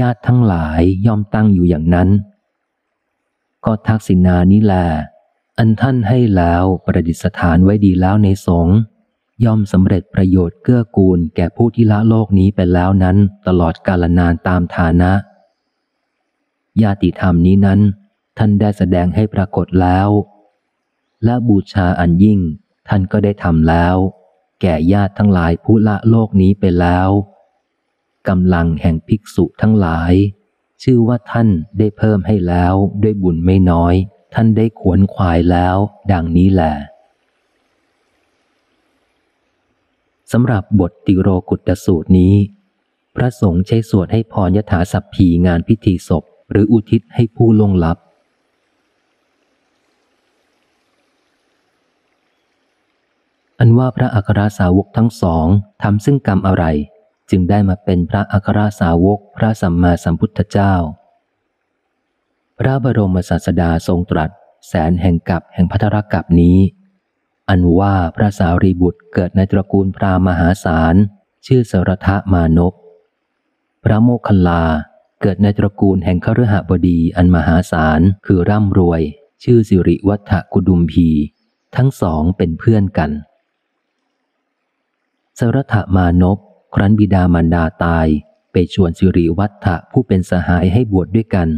[0.00, 2.08] ญาติทั้งหลายย่อมตั้งอยู่อย่างนั้น
[3.64, 4.86] ก็ทักษิณานี้แหละ
[5.58, 8.76] อันท่านให้แล้วประดิษฐานไว้ดีแล้วในสงฆ์
[9.44, 15.12] ย่อมสำเร็จประโยชน์เกื้อกูลแก่ผู้ที่ละโลกนี้ไปแล้วนั้นตลอดกาลนานตามฐานะ
[16.82, 17.80] ญาติธรรมนี้นั้น
[18.38, 20.08] ท่านได้แสดงให้ปรากฏแล้ว
[21.24, 22.40] และบูชาอันยิ่ง
[22.88, 23.96] ท่านก็ได้ทำแล้ว
[24.60, 27.08] แก่ญาติทั้งหลายผู้ละโลกนี้ไปแล้ว
[28.28, 30.12] กำลังแห่งภิกษุทั้งหลาย
[30.82, 31.48] ชื่อว่าท่าน
[31.78, 33.94] ได้เพิ่มให้แล้วด้วยบุญไม่น้อย
[34.34, 35.76] ท่านได้ขวนขวายแล้ว
[36.12, 36.74] ดังนี้แหละ
[40.32, 42.34] สำหรับบทติโรกุตสูตรนี้
[43.16, 47.98] พระสงฆ์ใช้สวดให้พรยถาสัพพีงานพิธีศพ หรืออุทิศให้ผู้ลงลับ
[53.58, 55.46] อันว่าพระอัครสาวกทั้งสอง
[55.82, 56.64] ทำซึ่งกรรมอะไร
[57.30, 60.74] จึงได้มาเป็นพระอัครสาวกพระสัมมาสัมพุทธเจ้า
[62.58, 64.30] พระบรมศาสดาทรงตรัส
[64.68, 66.58] แสนแห่งกับแห่งพัทรกับนี้
[67.54, 70.94] อันว่าพระสารีบุตรเกิดในตระกูลพราหมหาศาล
[71.46, 72.74] ชื่อสรทะมานพ
[73.84, 74.64] พระโมคคัลลา
[75.20, 79.02] เกิดในตระกูลแห่งคฤหบดีอันมหาศาลคือร่ำรวย
[79.44, 81.08] ชื่อสิริวัฒกุดุมพี
[81.76, 83.10] ทั้งสองเป็นเพื่อนกัน
[85.38, 86.38] สรทะมานพ
[86.74, 88.06] ครั้นบิดามารดาตาย
[88.52, 91.48] ไปชวนสิริวัฒผู้เป็นสหายให้บวชดด้วยกัน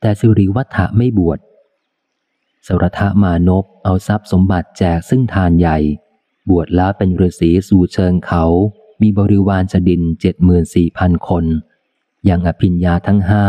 [0.00, 1.38] แต่สิริวัฒไม่บวช
[2.66, 5.78] สรทมานพเอาทรัพย์สมบัติแจกซึ่งทานใหญ่
[6.48, 8.44] บวชแล้วเป็นฤาษีสู่เชิงเขา
[9.02, 11.44] มีบริวารจดินเจ็ดหมื่นสี่พันคน
[12.24, 13.46] อย่างอภิญญาทั้งห้า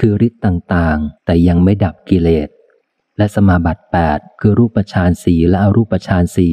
[0.00, 2.48] คือฤทธิ์ต่างๆ แต่ยังไม่ดับกิเลส
[3.16, 6.48] และสมาบัติแปดคือรูปฌานสีและอรูปฌานสี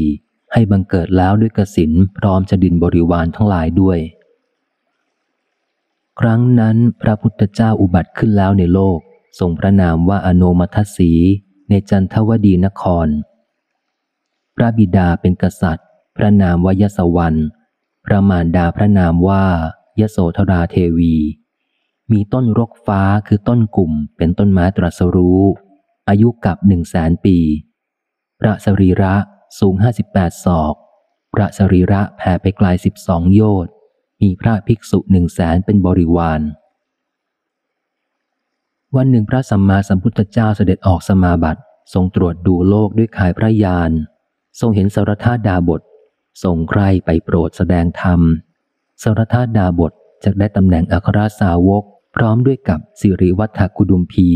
[0.54, 4.00] ให้บังเกิดแล้วด้วยกสินพร้อมจดินบริวารทั้งหลายด้วย
[6.20, 9.00] ครั้งนั้นพระพุทธเจ้าอุบัติขึ้นแล้วในโลก
[9.40, 11.12] ทรงพระนามว่าอโนมัทสี
[11.70, 13.08] ในจันทวดีนคร
[14.56, 15.88] พระบิดาเป็นกษัตริย์
[16.18, 17.40] พระนามวายศวรรณ
[18.06, 19.46] พระมารดาพระนามว่า
[20.00, 21.16] ยโสธราเทวี
[22.12, 25.42] มีต้นรกฟ้าคือต้นกลุ่มเป็นต้นไม้ตรัสรู้
[26.10, 27.38] อายุกับหนึ่งแสนปี
[28.40, 29.14] พระสรีระ
[29.60, 30.76] สูงห้าสิบแปดศอก
[31.34, 33.74] พระสรีระแผ่ไปไกลสิบสองโยชน์
[34.22, 36.42] มีพระภิกษุหนึ่งแสนเป็นบริวาร
[38.98, 41.62] วันหนึ่งพระสัมมาสัมพุทธเจ้าเสด็จออกสมาบัติ
[41.94, 43.92] ทรงตรวจดูโลกด้วยขายพระยาน
[44.60, 45.82] ทรงเห็นสารธาดาบท
[46.44, 48.20] ทรงใครไปโปรดแสดงธรรม
[49.04, 49.92] สารธาดาบท
[50.24, 51.84] จะได้ตำแหน่งอัครสาวก
[52.16, 54.28] พร้อมด้วยกับสิริวัฒกุดุมพี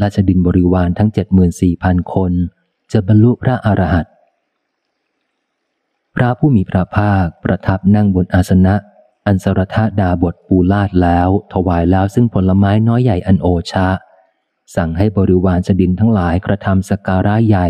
[0.00, 2.32] ราชดินบริวารทั้งเจ็ดหมื่นสี่พันคน
[2.92, 4.12] จะบรรลุพระอรหันต์
[6.16, 8.74] พระผู้มีพระภาคประทับนั่งบนอาสนะ
[9.26, 13.88] อันสรธาดาบทปูลาดแล้ว ถวายแล้วซึ่งผลไม้น้อยใหญ่อันโอชะ
[14.74, 17.68] สั่งให้บริวารจดินทั้งหลายกระทำสการะใหญ่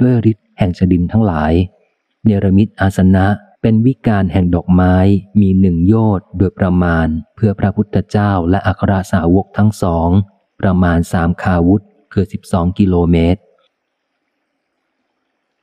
[0.00, 1.52] ด้วยฤทธิ์แห่งจดินทั้งหลาย
[2.24, 3.26] เนรมิตอาสนะ
[3.62, 4.94] เป็นวิการแห่งดอกไม้
[5.40, 7.06] มีหนึ่งโยชน์โดยประมาณ
[7.36, 10.08] เพื่อพระพุทธเจ้าและอัครสาวกทั้งสอง
[10.60, 11.82] ประมาณสามคาวุธ
[12.12, 13.40] คือสิบสองกิโลเมตร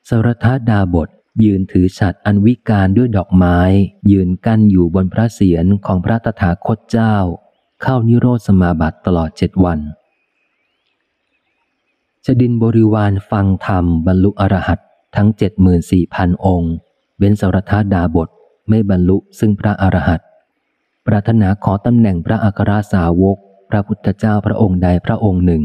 [0.10, 1.10] สรทดาบท
[1.44, 3.60] ยืนถือฉัดอันวิการด้วยดอกไม้
[4.12, 7.16] ยืนกั้นอยู่บนพระเศียรของพระตถาคตเจ้า
[7.82, 9.80] เข้านิโรธสมาบัติตลอดเจ็ดวัน
[12.28, 14.80] จดินบริวารฟังธรรมบรรลุอรหัต
[15.16, 16.74] ทั้งเจ็ดหมื่นสี่พันองค์
[17.18, 18.30] เว้นสรธาดาบท
[18.70, 20.22] ไม่บรรลุซึ่งพระอรหัต
[21.06, 23.38] ปรารถนาขอตำแหน่งพระอัครสาวก
[23.70, 25.64] พระพุทธเจ้าพระองค์ใดพระองค์หนึ่ง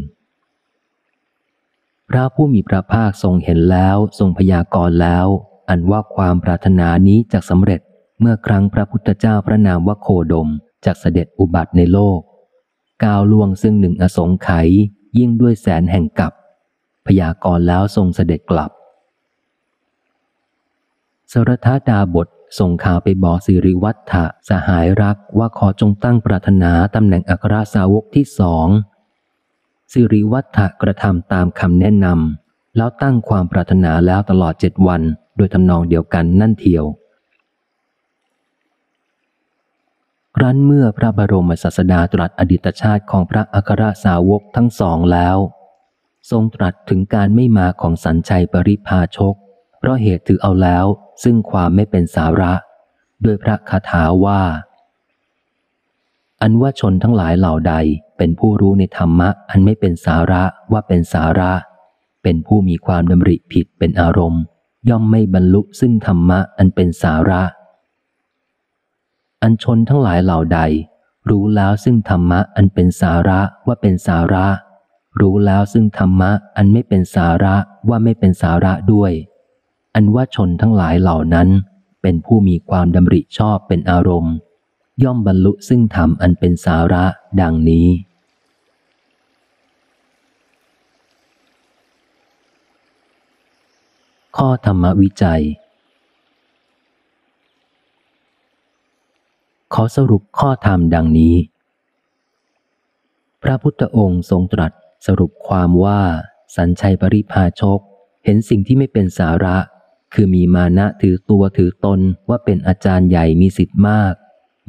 [2.08, 5.26] พระผู้มีพระภาคทรงเห็นแล้วทรงพยากรณ์แล้ว
[5.68, 7.80] อันว่าความปรารถนานี้จะสำเร็จ
[8.20, 10.48] เมื่อครั้งพระพุทธเจ้าพระนามว่าโคดม
[10.84, 12.20] จากเสด็จอุบัติในโลก
[13.04, 14.68] ก้าวล่วงซึ่งหนึ่งอสงไขย
[15.18, 16.32] ยิ่งด้วยแสนแห่งกับ
[17.20, 18.70] ยากรณ์แล้วทรงเสด็จกลับ
[21.32, 22.28] สรทดาบท
[22.58, 28.66] ส่งข่าวไปบอกสิริวัฒถะสหายรักว่าขอจงตั้งปรารถนาตำแหน่งอัครสาวกที่สอง
[29.92, 35.02] สิริวัฒถะกระทำตามคำแนะนำแล้วตั้งความปรารถนาแล้วตลอดเจ็ดวัน
[35.36, 36.84] โดยทำนองเดียวกันนั่นเทียว
[40.36, 45.36] ครั้นเมื่อพระบรมศาสดาตรัสอดีตชาติของพระอัครสาวกทั้งสองแล้ว
[46.30, 49.34] ทรงตรัสถึงการไม่มาของสัญชัยปริพาชก
[49.78, 50.86] เพราะเหตุถือเอาแล้ว
[51.22, 52.52] ซึ่งความไม่เป็นสาระ
[53.24, 54.42] ด้วยพระคาถาว่า
[56.42, 57.74] อันว่าชนทั้งหลายเหล่าใด
[58.18, 60.42] เป็นผู้รู้ในธรรมะ อันไม่เป็นสาระ
[60.72, 61.52] ว่าเป็นสาระ
[62.22, 64.42] เป็นผู้มีความดำริผิดเป็นอารมณ์
[64.88, 67.42] ย่อมไม่บรรลุซึ่งธรรมะอันเป็นสาระ
[69.42, 70.60] อันชนทั้งหลายเหล่าใด
[71.30, 74.46] รู้แล้วซึ่งธรรมะอันเป็นสาระว่าเป็นสาระ
[75.18, 77.56] รู้แล้วซึ่งธรรมะอันไม่เป็นสาระ
[77.88, 79.12] ว่าไม่เป็นสาระด้วย
[79.94, 81.48] อันว่าชนทั้งหลายเหล่านั้น
[82.02, 84.34] เป็นผู้มีความดำริชอบเป็นอารมณ์
[85.02, 87.04] ย่อมบรรลุซึ่งธรรมอันเป็นสาระ
[87.40, 87.88] ดังนี้
[94.36, 95.42] ข้อธรรมวิจัย
[99.74, 101.34] ขอสรุปข้อธรรมดังนี้
[103.42, 104.72] พระพุทธองค์ทรงตรัส
[105.06, 106.00] สรุปความว่า
[106.56, 107.80] สัญชัยปริพาชก
[108.24, 109.56] เห็นสิ่งที่ไม่เป็นสาระ
[110.14, 114.14] คือมีมานะถือตัวถือตนว่าเป็นอาจารย์ใหญ่มีสิทธิ์มาก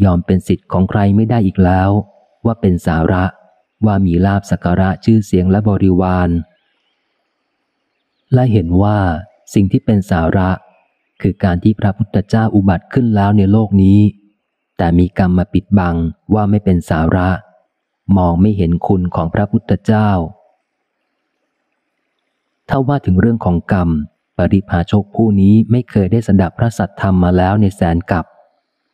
[0.03, 1.89] ยอมเป็นสิทธิ์ของใครไม่ได้อีกแล้ว
[2.45, 3.23] ว่าเป็นสาระ
[3.85, 6.29] ว่ามีลาบสักระชื่อเสียงและบริวาร
[8.33, 8.99] และเห็นว่า
[9.53, 10.49] สิ่งที่เป็นสาระ
[11.21, 13.99] คือการที่พระพุทธเจ้าอุบัติขึ้นแล้วในโลกนี้
[14.77, 15.95] แต่มีกรรมมาปิดบัง
[16.33, 17.29] ว่าไม่เป็นสาระ
[18.17, 20.09] มองไม่เห็นคุณของพระพุทธเจ้า
[22.69, 23.89] ถ้าว่าถึงเรื่องของกรรม
[24.37, 28.25] ปริพาชกผู้นี้ไม่เคยได้สดับพระสัทธรรมมาแล้วในแสนกับ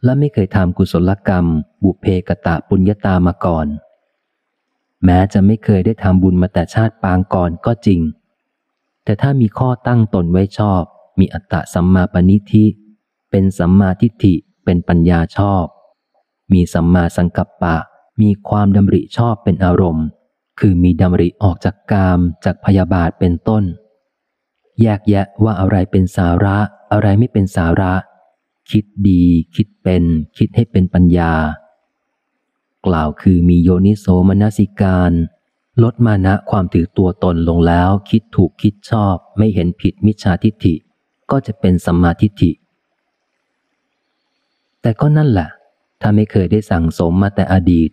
[0.04, 1.46] และไม่เคยทำกุศลกรรม
[1.84, 3.68] บุเพกตะปุญญาตามาก่อน
[5.06, 8.02] แม้จะไม่เคยได้ทำบุญมาแต่ชาติปางก่อนก็จริง
[9.04, 10.82] แต่ถ้ามีข้อตั้งตนไว้ชอบ
[11.20, 12.66] มีอัตตะสัมมาปณิธิ
[13.32, 14.34] เป็นสัมมาทิฏฐิ
[14.66, 15.66] เป็นปัญญาชอบ
[16.54, 17.76] มีสัมมาสังกัปปะ
[18.22, 20.06] มีความดำริชอบเป็นอารมณ์
[20.60, 23.64] คือมีดำริออกจากกามจากพยาบาทเป็นต้น
[24.82, 26.58] แยกแยะว่าอะไรเป็นสาระ
[26.92, 27.94] อะไรไม่เป็นสาระ
[28.72, 29.24] คิดดี
[29.56, 30.04] คิดเป็น
[30.38, 31.34] คิดให้เป็นปัญญา
[32.86, 35.12] กล่าวคือมีโยนิโสมนสิการ
[35.84, 40.76] ลดมานะความถือตัวตนลงแล้ว คิดถูกคิดชอบ ไม่เห็นผิดมิจฉาทิฏฐิ
[41.32, 42.52] ก็จะเป็นสัมมาทิฏฐิ
[44.82, 45.50] แต่ก็นั่นแหละ
[46.02, 47.90] ถ้าไม่เคยได้สั่งสมมาแต่อดีต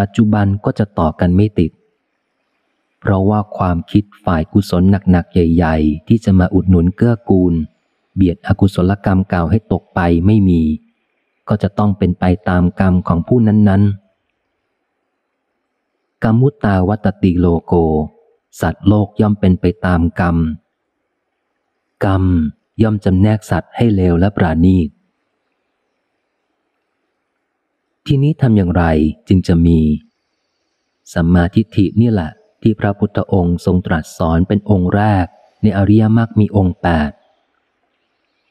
[0.00, 1.72] ปัจจุบันก็จะต่อกันไม่ติด
[3.00, 7.54] เพราะว่าความคิดฝ่ายกุศลหนักๆ ใหญ่ ๆ ที่จะมาอุดหนุนเกื้อกูล
[8.14, 10.62] เบียดอกุศลกรรมเก่าให้ตกไปไม่มี
[11.48, 17.72] ก็จะต้องเป็นไปตามกรรมของผู้นั้นๆ กรรมุตตาวัตติโลโก
[18.60, 20.36] สัตว์โลกย่อมเป็นไปตามกรรม
[22.04, 22.24] กรรม
[22.82, 24.88] ย่อมจำแนกสัตว์ให้เลวและปราณีต
[28.12, 28.84] ทีนี้ทำอย่างไร
[29.28, 29.78] จึงจะมี
[31.14, 32.30] สัมมาทิฏฐินี่แหละ
[32.62, 35.26] ที่พระพุทธองค์ทรงตรัสสอนเป็นองค์แรก
[35.62, 37.10] ในอริยมรรคมีองค์แปด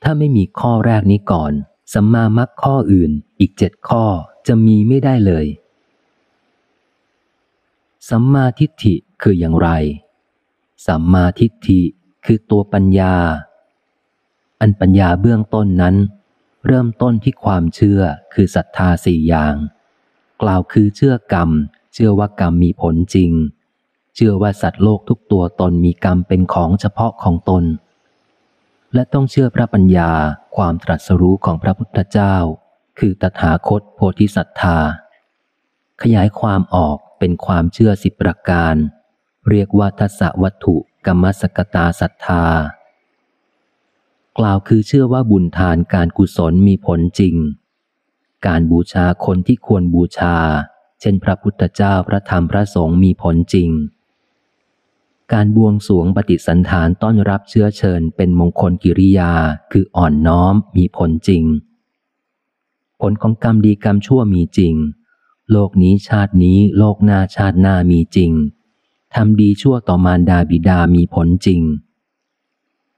[0.04, 1.52] ถ้าไม่มีข้อแรกนี้ก่อน
[1.94, 4.06] สัมมามรรคข้ออื่นอีกเจ็ดข้อ
[4.48, 5.46] จะมีไม่ได้เลย
[8.10, 9.70] สัมมาทิฏฐิคืออย่างไร
[10.88, 11.82] สัมมาทิฏฐิ
[12.26, 13.16] คือตัวปัญญา
[14.60, 15.96] อันปัญญาเบื้องต้นนั้น
[16.66, 18.02] เริ่มต้นที่ความเชื่อ
[18.34, 19.56] คือศรัทธาสี่อย่าง
[20.42, 21.50] กล่าวคือเชื่อกรรม
[21.94, 23.32] เชื่อว่ากรรมมีผลจริง
[24.16, 27.64] เชื่อว่าสัตว์โลกทุกตัวตนมีกรรมเป็นของเฉพาะของตน
[28.94, 30.12] และต้องเชื่อพระปัญญา
[30.56, 32.36] ความตรัสรู้ของพระพุทธเจ้า
[33.00, 34.78] คือตถาคตโพธิสัตธา
[36.02, 38.76] ขยายความออกเป็นความเชื่อสิบประการ
[39.50, 40.76] เรียกว่าทัศวัตถุ
[41.06, 42.46] กรรมสกตาศรัทธา
[44.38, 47.36] กล่าวคือเชื่อว่าบุญทานการกุศลมีผลจริง
[48.48, 50.36] การบูชาคนที่ควรบูชา
[51.02, 53.70] เช่นพระพุทธเจ้าพระธรรมพระสงฆ์มีผลจริง
[55.34, 59.32] การบวงสวงปฏิสันฐานต้อนรับเชื้อเชิญเป็นมงคลกิริยา
[59.72, 61.44] คืออ่อนน้อมมีผลจริง
[63.02, 64.76] ผลของกรรมดีกรรมชั่วมีจริง
[65.52, 68.32] โลกนี้ชาตินี้โลกหน้าชาติหน้ามีจริง
[69.16, 71.62] ทำดีชั่วต่อมารดาบิดามีผลจริง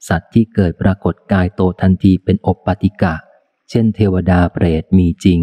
[0.08, 3.16] สัตว์ที่เกิดปรากฏกายโตทันทีเป็นอบปฏิกะ
[3.70, 5.42] เช่นเทวดาเปรตมีจริง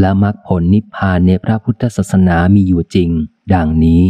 [0.00, 3.10] และมรรคผลนิพพานในพระพุทธศาสนามีอยู่จริง
[3.54, 4.04] ดังนี้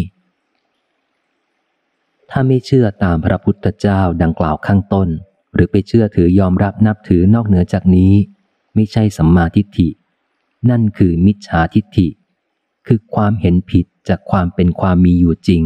[2.30, 5.08] ถ้าไม่เชื่อตามพระพุทธเจ้าดังกล่าวข้างต้น
[5.54, 8.12] หรือไปเชื่อถือยอมรับนับถือนอกเหนือจากนี้
[8.74, 9.88] ไม่ใช่สัมมาทิฏฐิ
[10.70, 12.08] นั่นคือมิจฉาทิฏฐิ
[12.86, 15.64] คือความเห็นผิดจากความเป็นความมีอยู่จริง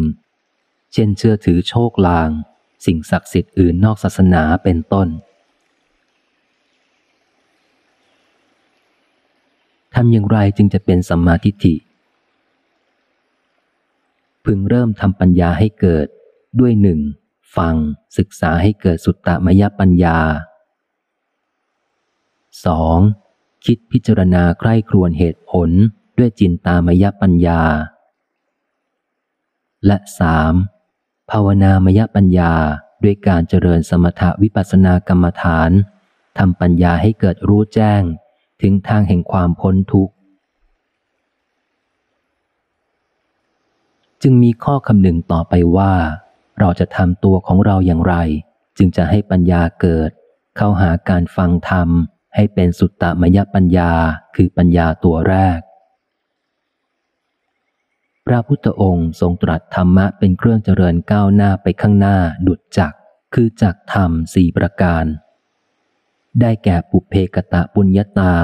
[0.93, 2.31] เช่นเชื่อถือโชคลาง
[2.87, 5.09] สิ่งศักดิ์สิทธิ์อื่นนอกศาสนาเป็นต้น
[9.95, 11.75] ทำอย่างไรจึงจะเป็นสัมมาทิฏฐิ
[14.45, 16.07] พึงเริ่มทำปัญญาให้เกิด
[16.61, 17.01] ด้วยหนึ่ง
[17.57, 17.75] ฟัง
[18.19, 20.19] ศึกษาให้เกิดสุตตมยปัญญา
[22.73, 23.65] 2.
[23.65, 25.71] คิดพิจารณาใคร่ครวญเหตุผล
[26.19, 27.63] ด้วยจินตามยปัญญา
[29.87, 30.55] และสาม
[31.31, 32.53] ภาวนามยปัญญา
[33.05, 35.70] ด้วยการเจริญสมถวิปัสสนากรรมฐาน
[36.39, 38.03] ทำปัญญาให้เกิดรู้แจ้ง
[38.62, 40.15] ถึงทางแห่งความพ้นทุกข์
[44.23, 45.94] จึงมีข้อคำหนึ่งต่อไปว่า
[46.61, 48.15] เราจะทำตัวของเราอย่างไร
[48.78, 50.11] จึงจะให้ปัญญาเกิด
[50.57, 51.89] เข้าหาการฟังธรรม
[52.35, 53.93] ให้เป็นสุตตมยปัญญา
[54.36, 55.59] คือปัญญาตัวแรก
[58.27, 62.16] พระพุทธองค์ทรงตรัสธรรมะเป็นเครื่องเจริญก้าวหน้าไปข้างหน้า
[62.47, 62.93] ดุจจัก
[63.35, 65.05] คือจักธรรมสี่ประการ
[66.40, 68.35] ได้แก่ปุเพกตะปุญญาตา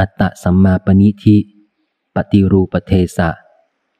[0.00, 1.36] อัตตสัมมาปณิธิ
[2.14, 3.30] ปฏิรูปเทสะ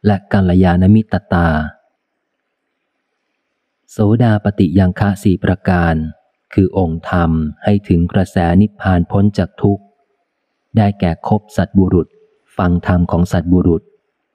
[0.06, 1.48] และกัลยาณมิตตา
[3.90, 5.94] โสดาปฏิยังคะสี่ประการ
[6.54, 7.30] คือองค์ธรรม
[7.64, 9.84] ให้ถึงกระแสนิพพานพ้นจากทุกข์
[10.76, 12.06] ได้แก่คบสัตบุรุษ
[12.56, 13.82] ฟังธรรมของสัตบุรุษ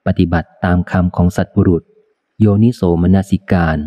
[0.06, 1.84] ปฏิบัติตามคำของสัตบุรุษ
[2.40, 3.78] โยนิโสมนสิการ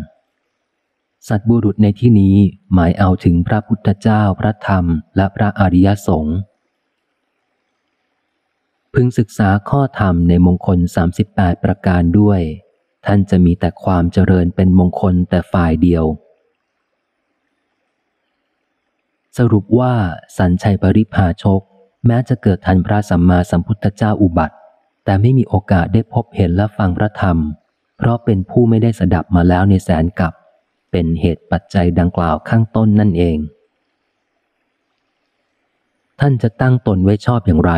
[1.27, 2.35] สัตบุรุษในที่นี้
[2.73, 4.85] หมายเอาถึงพระพุทธเจ้าพระธรรม
[5.15, 6.37] และพระอริยสงฆ์
[8.93, 10.79] พึงศึกษาข้อธรรมในมงคล
[11.21, 12.41] 38 ประการด้วย
[13.05, 16.05] ท่านจะมีแต่ความเจริญเป็นมงคลแต่ฝ่ายเดียว
[19.37, 19.93] สรุปว่า
[20.37, 21.61] สัญชัยปริพาชก
[22.05, 24.55] แม้จะเกิดทันพระสัมมาสัมพุทธเจ้าอุบัติ
[25.09, 27.37] แต่ไม่มีโอกาสได้พบเห็นและฟังพระธรรม
[27.97, 30.33] เพราะเป็นผู้ไม่ได้สดับมาแล้วในแสนกับ
[30.91, 33.37] เป็นเหตุปัจจัยดังกล่าวข้างต้นนั่นเอง
[36.19, 37.73] ท่านจะตั้งตนไว้ชอบอย่างไร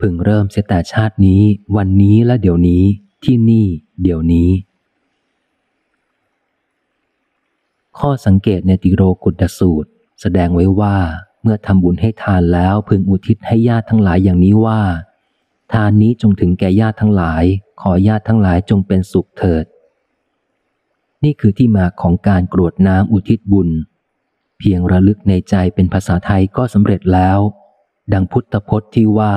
[0.00, 1.42] พึงเริ่มเสียแต่ชาตินี้
[1.76, 2.84] วันนี้และเดี๋ยวนี้
[3.24, 3.66] ที่นี่
[4.02, 4.50] เดี๋ยวนี้
[7.98, 9.88] ข้อสังเกตในติโรกุตสูตร
[10.20, 10.96] แสดงไว้ว่า
[11.42, 14.80] เมื่อทำบุญให้ทานแล้วพึงอุทิศให้ญาติทั้งหลายอย่างนี้ว่า
[15.72, 17.44] ทานนี้จงถึงแก่ญาติทั้งหลาย
[17.80, 19.64] ขอญาติทั้งหลายจงเป็นสุขเถิด
[21.24, 23.68] นี่คือที่มาของการกรวดน้ำอุทิศบุญ
[24.58, 27.38] เพียงระลึกในใจเป็นภาษาไทยก็สำเร็จแล้ว
[28.12, 29.34] ดังพุทธพจน์ที่ว่า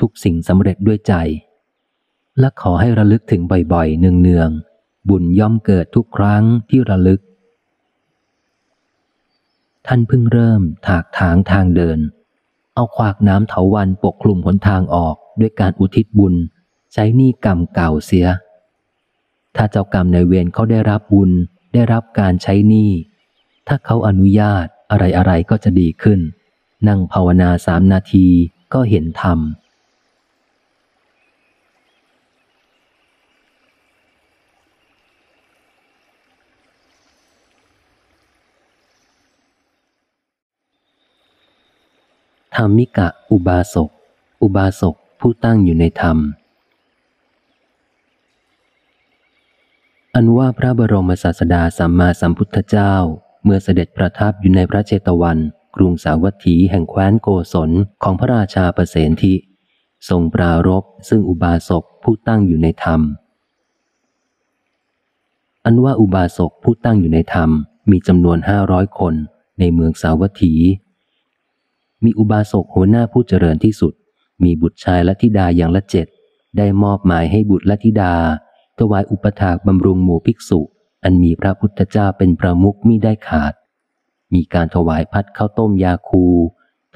[0.00, 1.14] ทุกสิ่งสำเร็จด้วยใจ
[2.38, 3.42] และขอให้ระลึกถึง
[3.72, 7.20] บ่อยๆเนืองๆบุญย่อมเกิดทุกครั้งที่ระลึก
[9.86, 11.98] ท่านเพิ่งเริ่มถากถางทางเดิน
[12.74, 16.34] เอาควากน้ำเถาวันปกคลุมหนทางออก ด้วยการอุทิศบุญ
[16.92, 18.26] ใช้หนี้กรรมเก่าเสีย
[19.56, 21.30] ถ้าเจ้ากรรมในเวรเขาได้รับบุญ
[21.74, 22.90] ได้รับการใช้หนี้
[23.68, 26.20] ถ้าเขาอนุญาตอะไรๆก็จะดีขึ้น
[26.88, 28.26] นั่งภาวนาสามนาที
[28.74, 29.38] ก็เห็นธรรม
[42.54, 43.90] ธรรมิกะ อุบาสก
[44.42, 44.96] อุบาสก
[45.26, 46.18] ผู้ตั้งอยู่ในธรรม
[50.14, 52.94] อันว่าพระบรมศาสดาสัมมาสัมพุทธเจ้า
[53.44, 55.38] เมื่อเสด็จประทับอยู่ในพระเจตวัน
[55.76, 57.70] กรุงสาวัตถีแห่งแคว้นโกศล
[58.02, 59.34] ของพระราชาประเสนทิ
[60.08, 63.00] ทรงปรารบซึ่งอุบาสกผู้ตั้งอยู่ในธรรม
[65.64, 67.50] อันว่าอุบาสกผู้ตั้งอยู่ในธรรม
[67.90, 69.14] มีจำนวนห้าร้อยคน
[69.58, 70.54] ในเมืองสาวัตถี
[72.04, 73.94] มีอุบาสกหัวหน้าผู้เจริญที่สุด
[74.44, 76.06] มีบุตรชายและธิดาอย่างละเจ็ด
[76.56, 78.14] ได้มอบหมายให้บุตรและธิดา
[78.78, 80.60] ถวายอุปถากบำรุงหมู่ภิกษุ
[81.04, 83.54] อันมีพระพุทธเจ้าเป็นประมุขมิได้ขาด
[84.34, 86.24] มีการถวายพัดข้าวต้มยาคู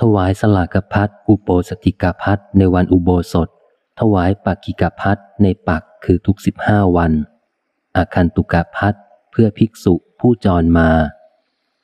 [0.01, 3.49] ถวายสลากพัดอุโปสติกาพัดในวันอุโบสถ
[4.01, 7.13] ถวายปักกิกาพัดในปักคือทุกสิบห้าวัน
[7.97, 8.95] อาคันตุกพัด
[9.31, 10.91] เพื่อภิกษุผู้จรมา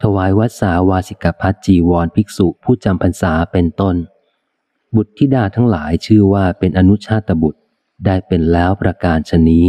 [0.02, 3.96] ถวายวัดสาวาสิกพัฒจีวรภิกษุผู้จำพรรษาเป็นต้น
[4.96, 7.60] บุตรธิดาทั้งหลายชื่อว่าเป็นอนุชาตบุตร
[8.06, 9.66] ได้เป็นแล้วประการชนี้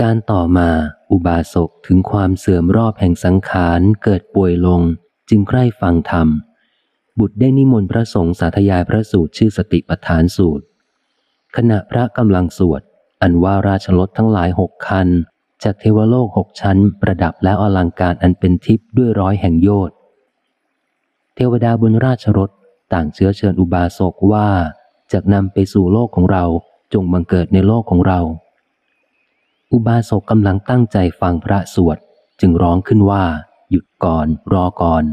[0.00, 0.68] การต่อมา
[1.10, 4.80] อุบาสกถึงความเสื่อมรอบแห่งสังขารเกิดป่วยลง
[5.28, 6.28] จึงใคร่ฟังธรรม
[7.18, 10.64] บุตรได้นิมนต์พระสงฆ์สาธยายพระสูตรชื่อสติปัฏฐานสูตร
[11.56, 12.82] ขณะพระกำลังสวด
[13.22, 15.08] อันว่าราชรถทั้งหลายหกคัน
[15.62, 19.96] จากเทวโลกหกชั้น ประดับแล้วอลังการอันเป็นทิพย์ด้วยร้อยแห่งโยชน์
[21.34, 22.50] เทวดาบนราชรถ
[22.92, 24.48] ต่างเชื้อเชิญอุบาสกว่า
[25.12, 26.44] จากนำไปสู่โลกของเรา
[26.92, 28.20] จงบังเกิดในโลกของเรา
[29.72, 31.98] อุบาสกกำลังตั้งใจฟังพระสวด
[32.40, 33.24] จึงร้องขึ้นว่า
[33.70, 35.04] หยุดก่อนรอก่อน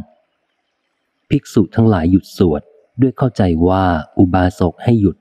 [1.30, 2.62] ภิกษุทั้งหลายหยุดสวด
[3.02, 3.86] ด้วยเข้าใจว่า
[4.20, 5.18] อุบาสกให้หยุด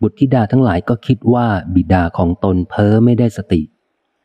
[0.00, 3.62] บุตรธิดาทั้งหลายก็คิดว่าบิดาของตนเพ้อไม่ได้สติ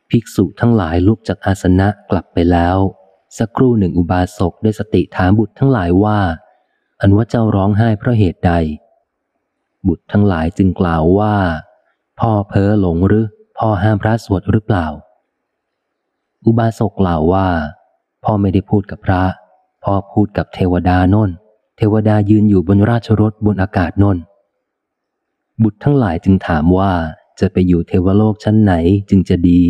[0.10, 2.78] ภิกษุทั้งหลายลุกจากอาสนะกลับไปแล้ว
[3.38, 6.20] สักครู่หนึ่งอุบาสกได้สติถามบุตรทั้งหลายว่า
[7.04, 8.52] อันว่าเจ้าร้องไห้เพราะเหตุใด
[9.88, 11.36] บุตรทั้งหลายจึงกล่าวว่า
[12.20, 13.26] พ่อเพ้อหลงหรือ
[13.58, 14.88] พ่อห้ามพระสวดหรือเปล่า
[16.46, 17.48] อุบาสกกล่าวว่า
[18.24, 19.24] พ่อไม่ได้พูดกับพระ
[19.84, 21.30] พ่อพูดกับเทวดานน
[21.78, 24.18] เทวดายืนอยู่บนราชรถบนอากาศนน
[25.62, 26.92] บุตรทั้งหลายจึงถามว่า
[27.40, 28.74] จะไปอยู่เทวโลกชั้นไหน
[29.10, 29.62] จึงจะดี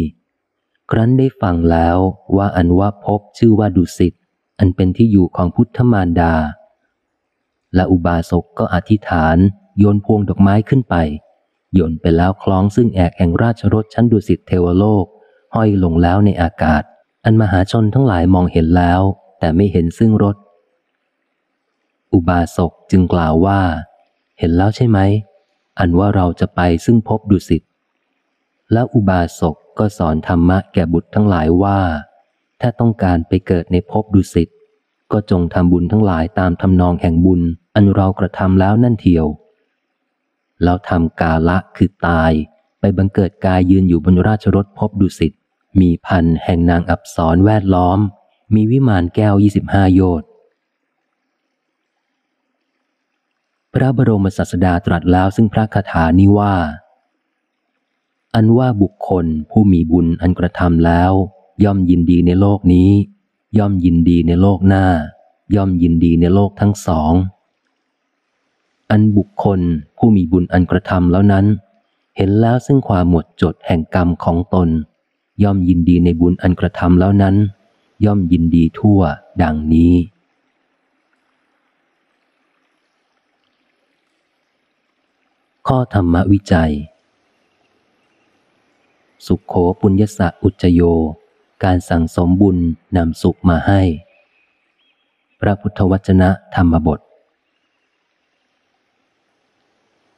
[0.91, 1.97] ครั้นได้ฟังแล้ว
[2.38, 4.14] ว่าอันว่าพบชื่อว่าดุสิต
[4.60, 6.34] อันเป็นที่อยู่ของพุทธมารดา
[7.75, 9.37] และอุบาสกก็อธิษฐาน
[9.79, 10.95] โยนพวงดอกไม้ขึ้นไป
[11.73, 15.05] โยนไปแล้วคล้องซึ่งแอกแห่งราชรถชั้นดุสิตเทวโลก
[15.55, 16.83] ห้อยลงแล้วในอากาศ
[17.23, 19.01] อันมหาชนทั้งหลายมองเห็นแล้ว
[19.39, 20.35] แต่ไม่เห็นซึ่งรถ
[22.13, 23.61] อุบาสกจึงกล่าวว่า
[24.39, 24.99] เห็นแล้วใช่ไหม
[25.79, 27.63] อันว่าเราจะไปซึ่งพบดุสิต
[28.73, 31.79] แล้วอุบาสกก็สอนธรรมะแก่บุตรทั้งหลายว่า
[32.61, 34.49] ถ้าต้องการไปเกิดในภพดุสิต
[35.11, 37.41] ก็จงทำบุญทั้งหลายตามทำนองแห่งบุญ
[37.75, 39.25] อันเรากระทำแล้วนั่นเทียว
[40.63, 42.31] แล้วทำกาละคือตาย
[42.79, 45.33] ไปบังเกิดกายยืนอยู่บนราชรถพบดุสิต
[45.79, 47.99] มีพันแห่งนางอับสรแวดล้อม
[48.55, 50.27] มีวิมานแก้วยี่สิบห้าโยชน์
[53.73, 56.55] พระบรมศาสดาตรัสแล้วซึ่งพระคาถานี้ว่า
[58.35, 61.11] อันว่าบุคคลผู้มีบุญอันกระทำแล้ว
[61.63, 62.89] ย่อมยินดีในโลกนี้
[63.57, 64.85] ย่อมยินดีในโลกหน้า
[65.55, 67.13] ย่อมยินดีในโลกทั้งสอง
[68.95, 69.59] อันบุคคล
[69.97, 71.45] ผู้มีบุญอันกระทำแล้วนั้น
[72.17, 74.69] เห็นแล้วซึ่งความหมดจดแห่งกรรมของตน
[75.43, 77.35] ย่อมยินดีในบุญอันกระทำแล้วนั้น
[78.05, 79.01] ย่อมยินดีทั่ว
[79.41, 79.93] ดังนี้
[85.67, 86.73] ข้อธรรมวิจัย
[89.25, 90.81] สุขโขปุญญสะอุจโย
[91.63, 92.57] การสั่งสมบุญ
[92.97, 93.81] นำสุขมาให้
[95.39, 97.01] พระพุทธวจนะธรรมบท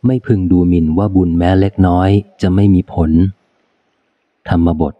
[0.06, 2.10] ไม่พึงดูหมิ่นว่าบุญแม้เล็กน้อย
[2.42, 3.12] จะไม่มีผล
[4.50, 4.96] ธรรมบท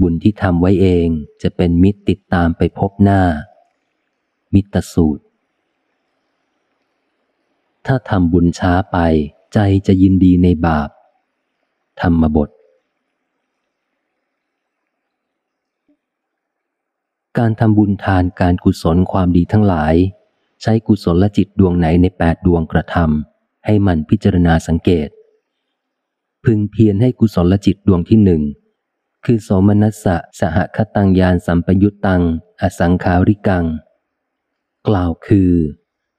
[0.00, 1.06] บุญที่ทำไว้เอง
[1.42, 3.22] จะเป็นมิตรติดตามไปพบหน้า
[4.54, 5.24] มิตรสูตร
[7.86, 8.98] ถ้าทำบุญช้าไป
[9.54, 10.88] ใจจะยินดีในบาป
[12.00, 12.50] ธรรมบท
[17.38, 19.94] การทำบุญทานการกุศลความดีทั้งหลาย
[20.62, 25.08] ใช้กุศลจิตดวงไหนในแปดดวงกระทำให้มันพิจารณาสังเกต
[26.44, 28.42] พึงเพียรให้กุศลจิตดวงที่หนึ่ง
[29.24, 32.22] คือสมนัสสะสหคตังยานสัมปยุตตัง
[32.60, 33.64] อสังขาริกัง
[34.88, 35.52] กล่าวคือ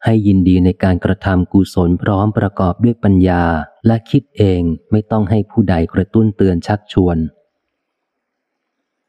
[0.03, 3.43] ให้ยินดีในการกระทำกุศลพร้อมประกอบด้วยปัญญา
[3.85, 4.61] และคิดเอง
[4.91, 7.17] ไม่ต้องให้ผู้ใดกระตุ้นเตือนชักชวน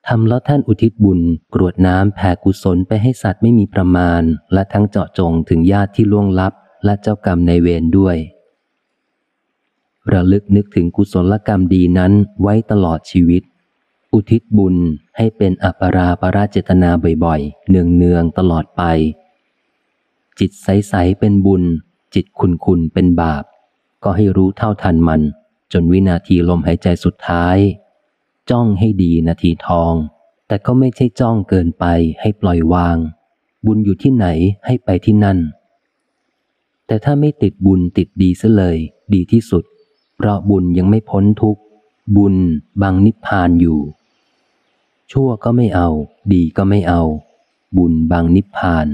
[0.08, 1.20] ทำแล้วท่านอุทิศบุญ
[1.54, 4.22] กรวดน้ำแผ่กุศลไปให้สัตว์ไม่มีประมาณ
[4.52, 6.52] และทั้งเจาะจงถึงญาติที่ล่วงลับ
[6.84, 8.16] และเจ้ากรรมในเวรด้วย
[10.12, 12.12] ระลึกนึกถึงกุศลกรรมดีนั้น
[12.42, 13.42] ไว้ตลอดชีวิต
[14.12, 14.76] อุทิศบุญ
[15.16, 16.90] ให้เป็นอัปราปราเจตนา
[17.24, 18.82] บ่อยๆ เนืองๆตลอดไป
[20.38, 21.62] จิตใส ๆ เป็นบุญ
[22.14, 23.44] จิตคุนๆเป็นบาป
[24.04, 25.20] ก็ให้รู้เท่าทันมัน
[25.72, 27.58] จนวินาทีลมหายใจสุดท้าย
[28.50, 29.94] จ้องให้ดีนาทีทอง
[30.46, 31.84] แต่ก็ไม่ใช่จ้องเกินไป
[32.20, 32.96] ให้ปล่อยวาง
[33.66, 34.26] บุญอยู่ที่ไหน
[34.66, 35.38] ให้ไปที่นั่น
[36.86, 38.78] แต่ถ้าไม่ติดบุญติดดีซะเลย
[39.14, 39.64] ดีที่สุด
[40.16, 41.56] เพราะบุญยังไม่พ้นทุก
[42.16, 42.34] บุญ
[42.82, 43.78] บังนิพพานอยู่
[45.12, 45.88] ชั่วก็ไม่เอา
[46.32, 47.02] ดีก็ไม่เอา
[47.76, 48.86] บุญบังนิพพาน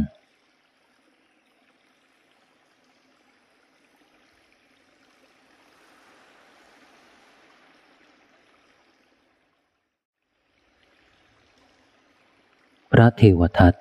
[12.99, 13.75] พระเทวทัต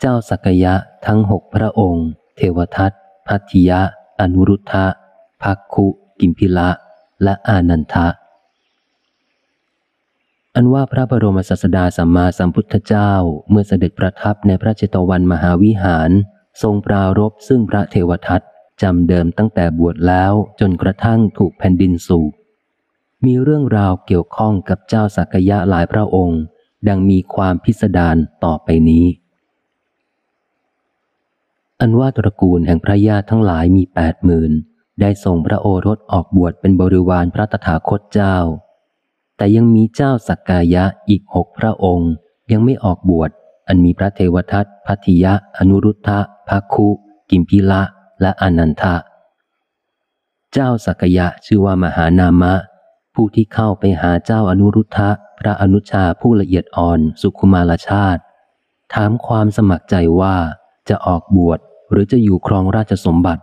[0.00, 0.74] เจ้าสักยะ
[1.06, 2.92] ทั้งหกพระองค์ เทวทัต
[3.26, 3.80] พัทธิยะ
[4.20, 4.86] อนุรุทธะ
[5.42, 5.86] ภักคุ
[6.20, 6.70] กิมพิละ
[7.22, 8.08] และอานันทะ
[10.54, 13.12] อันว่าพระบรมศาสดาสัมมาสัมพุทธเจ้า
[13.50, 16.10] เมื่อเสด็จประทับในพระเจตวันมหาวิหาร
[16.62, 18.40] ทรงปรารบซึ่งพระเทวทัต
[18.82, 22.32] จำเดิมตั้งแต่บวชแล้วจนกระทั่งถูกแผ่นดินสูบ
[23.24, 26.40] มีเรื่องราวเกี่ยวข้องกับเจ้าสักยะหลายพระองค์
[26.88, 29.06] ดังมีความพิสดารต่อไปนี้
[31.80, 34.52] อันว่าตระกูลแห่งพระญาติทั้งหลายมีแปดหมื่น
[35.00, 38.36] ได้ส่งพระโอรสออกบวชเป็นบริวารพระตถาคตเจ้า
[39.36, 42.10] แต่ยังมีเจ้าสักกายะอีกหกพระองค์
[42.52, 43.30] ยังไม่ออกบวช
[43.68, 46.18] อันมีพระเทวทัตพัทธิยะ อนุรุทธะ
[46.48, 46.88] ภักคุ
[47.30, 47.82] กิมพิละ
[48.20, 48.96] และอนันทะ
[50.52, 52.52] เจ้าสักยะชื่อว่ามหานามะ
[53.14, 58.22] ผู้ที่เข้าไปหาเจ้าอนุรุทธะพระอนุชาผู้ละเอียดอ่อนสุขุมารชาติ
[58.94, 60.36] ถามความสมัครใจว่า
[60.88, 61.58] จะออกบวช
[61.90, 63.42] หรือจะอยู่ครองราชสมบัติ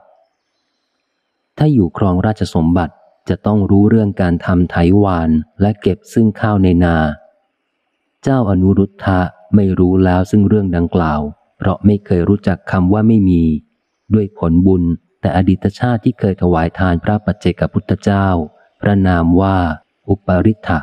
[1.58, 2.94] ถ้าอยู่ครองราชสมบัติ
[3.30, 5.30] จะต้องรู้เรื่องการทำไถวาน
[5.62, 6.98] และเก็บซึ่งข้าวในนา
[8.24, 9.20] เจ้าอนุรุทธะ
[9.56, 11.22] ไม่รู้แล้วซึ่งเรื่องดังกล่าว
[11.58, 13.44] เพราะไม่เคยรู้จักคำว่าไม่มี
[14.14, 14.84] ด้วยผลบุญ
[15.22, 18.28] แต่อดีตชาติที่เคยถวายทานพระปัจเจกพุทธเจ้า
[18.82, 19.58] พระนามว่า
[20.10, 20.80] อุปริทธะ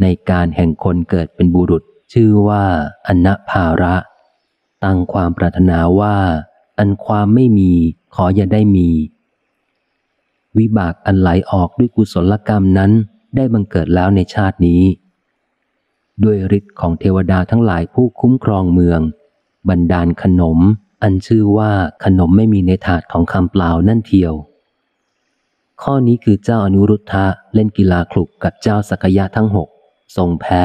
[0.00, 2.64] ในการแห่งคนเกิดเป็นบุรุษชื่อว่า
[3.08, 3.94] อนภาระ
[4.84, 6.16] ตั้งความปรารถนาว่า
[6.78, 7.72] อันความไม่มี
[8.14, 8.88] ขออย่าได้มี
[10.58, 12.90] วิบากอันไหลออกด้วยกุศลกรรมนั้น
[13.36, 14.82] ได้บังเกิดแล้วในชาตินี้
[16.24, 19.00] ด้วยฤทธิ์ของเทวดาทั้งหลายผู้คุ้มครองเมือง
[19.68, 20.58] บันดาลขนม
[21.02, 21.70] อันชื่อว่า
[22.04, 24.34] ขนมไม่มีในถาดของคำเปล่านั่นเทียว
[25.82, 29.68] ข้อนี้คือเจ้าอนุรุทธะเล่นกีฬาคลุกกับเจ้าสักยะทั้งหก
[30.16, 30.64] ทรงแพ้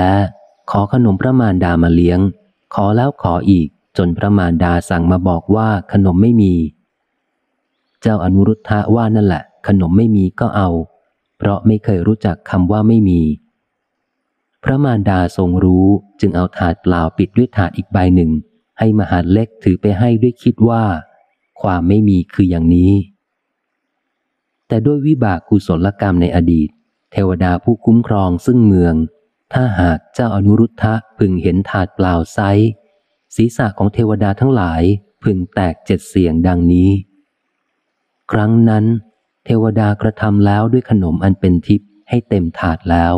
[0.72, 2.19] ขอขนมพระมารดามาเลี้ยง
[2.73, 3.68] ขอแล้วขออีก
[3.98, 6.53] จนพระมารดาสั่งมาบอกว่าขนมไม่มี
[8.02, 10.69] เจ้าอนุรุทธะว่านั่นแหละ ขนมไม่มีก็เอา
[11.38, 13.22] เพราะไม่เคยรู้จักคำว่าไม่มี
[14.64, 15.88] พระมารดาทรงรู้
[16.19, 18.31] จึงเอาถาดเปล่าปิดด้วยถาดอีกใบหนึ่ง
[18.80, 20.84] ให้มหาเล็กถือไปให้ด้วยคิดว่า
[21.61, 22.91] ความไม่มีคืออย่างนี้
[24.74, 26.70] แต่ด้วยวิบากกุศลกรรมในอดีต
[27.12, 28.95] เทวดาผู้คุ้มครองซึ่งเมือง
[29.54, 32.40] ถ้าหากเจ้าอนุรุทธะพึงเห็นถาดเปล่าไซ
[33.36, 34.82] ศีรษะของเทวดาทั้งหลาย
[35.24, 36.90] พึงแตกเจ็ดเสียงดังนี้
[38.32, 38.86] ครั้งนั้น
[39.45, 43.16] เทวดากระทำแล้วด้วยขนมอันเป็นทิพย์ให้เต็มถาดแล้ว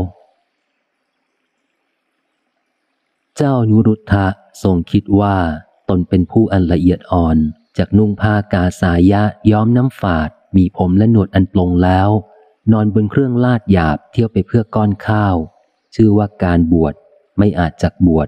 [3.38, 4.26] เจ้านุรุทธะ
[4.64, 5.38] ทรงคิดว่า
[5.90, 7.38] ตนเป็นผู้อันละเอียดอ่อน
[7.78, 12.10] จากนุ่งผ้ากาสายะย้อมน้ำฝาด มีผมและหนวดอันปลงแล้ว
[12.72, 15.36] นอนบนเครื่องลาดหยาบเที่ยวไปเพื่อก้อนข้าว
[15.96, 16.94] ชื่อว่าการบวช
[17.38, 18.28] ไม่อาจจักบวช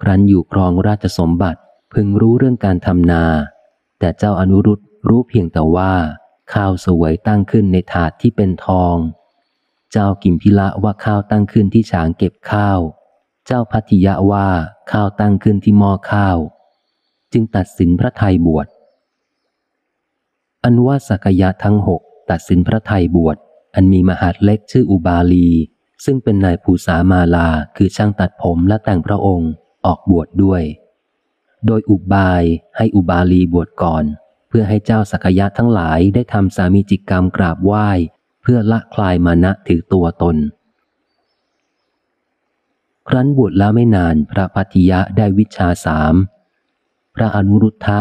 [0.00, 1.60] ครั้นอยู่ครองราชสมบัติ
[1.92, 3.24] พึงรู้เรื่องการทำนา
[3.98, 5.92] แต่เจ้าอนุรุตรู้เพียงแต่ว่า
[6.54, 8.96] ข้าวสวยตั้งขึ้นในถาดที่เป็นทอง
[9.92, 12.80] เจ้ากิมพิละว่าข้าวตั้งขึ้นที่ฉางเก็บข้าว
[13.46, 14.48] เจ้าพัทยะว่า
[14.92, 16.38] ข้าวตั้งขึ้นที่หม้อข้าว
[17.32, 18.66] จึงตัดสินพระไทยบวช
[20.64, 22.00] อันว่าสักยะทั้งหก
[22.30, 23.36] ตัดสินพระไทยบวช
[23.74, 25.48] อันมีมหาดเล็กชื่ออุบาลี
[26.04, 29.50] ซึ่งเป็นนายภูสามาลาคือช่างตัดผมและแต่งพระองค์
[29.86, 30.62] ออกบวชดด้วย
[31.66, 32.42] โดยอุบาย
[32.76, 34.04] ให้อุบาลีบวชก่อน
[34.48, 37.88] เพื่อให้เจ้าสักยะทั้งหลายได้ทำสามีจิกกรรมกราบไหว้
[38.42, 40.36] เพื่อละคลายมานะถือตัวตน
[43.08, 46.14] ครั้นบวชแล้วไม่นานพระพัทิยะได้วิชาสาม
[47.14, 48.00] พระอนุรุทธะ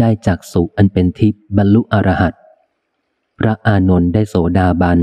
[0.00, 2.34] ได้จักสุอันเป็นทิพย์บรรลุอรหัต
[3.38, 5.00] พระอานนท์ได้โสดาบัน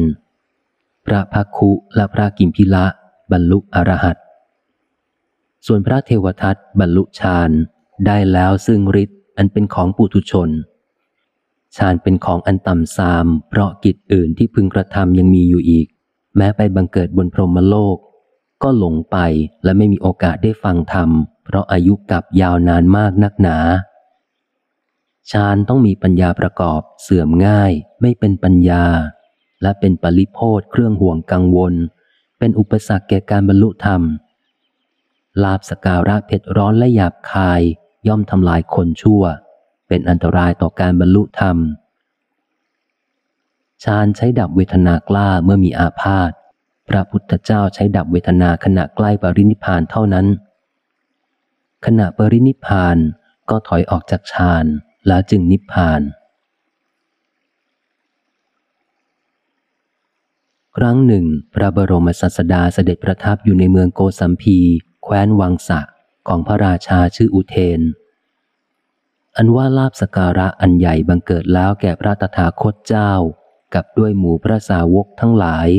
[1.06, 2.86] พระพักคุและพระกิมพิละ
[3.32, 4.18] บรรลุอรหัต
[5.66, 7.52] ส่วนพระเทวทัตบรรลุฌาน
[8.06, 10.50] ได้แล้วซึ่งฤทธิ์อันเป็นของปุถุชน
[11.78, 15.88] ฌานเป็นของอันต่ำซาม เพราะกิจอื่นที่พึงกระทำยังมีอยู่อีก
[16.38, 17.98] แม้ไปบังเกิดบนพรหมโลก
[18.64, 19.18] ก็หลงไป
[19.64, 21.10] และไม่มีโอกาสได้ฟังธรรม
[21.46, 23.58] เพราะอายุกับยาวนานมากนักหนา
[25.32, 27.72] ฌานต้องมีปัญญาประกอบเสื่อมง่าย
[28.02, 28.86] ไม่เป็นปัญญา
[29.62, 31.74] และเป็นปริโพธเครื่องห่วงกังวล
[32.40, 34.02] เป็นอุปสรรคแก่การบรรลุธรรม
[35.44, 37.62] ลาบสการะเผ็ดร้อนและหยาบคาย
[38.08, 39.24] ย่อมทำลายคนชั่ว
[39.88, 41.58] เป็นอันตรายต่อการบรรลุธรรม
[43.84, 46.32] ฌานใช้ดับเวทนากล้าเมื่อมีอาพาธ
[46.90, 50.28] พระพุทธเจ้าใช้ดับเวทนาขณะใกล้ปรินิพานเท่านั้น
[51.86, 52.98] ขณะปรินิพาน
[53.50, 54.66] ก็ถอยออกจากฌาน
[55.08, 56.02] แล้วจึงนิพพาน
[60.78, 64.58] ครั้งหนึ่ง พระบรมศาสดาเสด็จประทับอยู่ในเมืองโกสัมพี
[65.04, 65.82] แคว้นวังสะ
[66.28, 67.82] ของพระราชาชื่ออุเทน
[69.38, 73.14] อันว่าลาบสการะอันใหญ่บังเกิดแล้วแก่พระตถาคตเจ้า
[73.74, 75.70] กับด้วยหมู่พระสาวกทั้งหลาย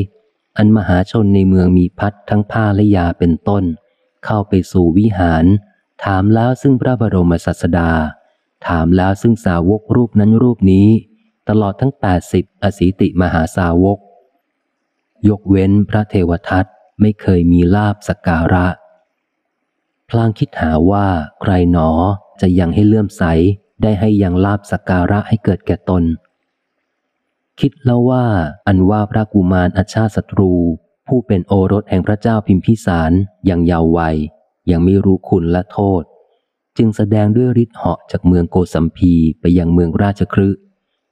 [0.57, 3.63] อันมหาชนในเมืองมีพัดทั้งผ้าและยาเป็นต้น
[4.25, 5.45] เข้าไปสู่วิหาร
[6.03, 7.91] ถามแล้วซึ่งพระบรมศาสดา
[8.67, 10.87] ถามแล้วซึ่งสาวกรูปนั้นรูปนี้
[11.49, 13.97] ตลอดทั้งแปดสิบอสีติมหาสาวก
[15.27, 16.65] ยกเว้นพระเทวทัต
[17.01, 18.67] ไม่เคยมีลาบสการะ
[20.09, 21.07] พลางคิดหาว่า
[21.41, 21.89] ใครหนอ
[22.41, 23.23] จะยังให้เลื่อมใส
[23.81, 26.03] ได้ให้ยังลาบสกการะให้เกิดแก่ตน
[27.59, 28.25] คิดแล้วว่า
[28.67, 30.53] อันว่าพระกุมารอาชาศัตรู
[31.07, 33.11] ผู้เป็นโอรสแห่งพระเจ้าพิมพิสาร
[33.49, 34.17] ยังยาววัย
[34.71, 36.03] ยังไม่รู้คุณและโทษ
[36.77, 40.49] จึงแสดงด้วยฤทธิ์เหาะจากเมืองโกสัมพีไปยังเมืองราชครึ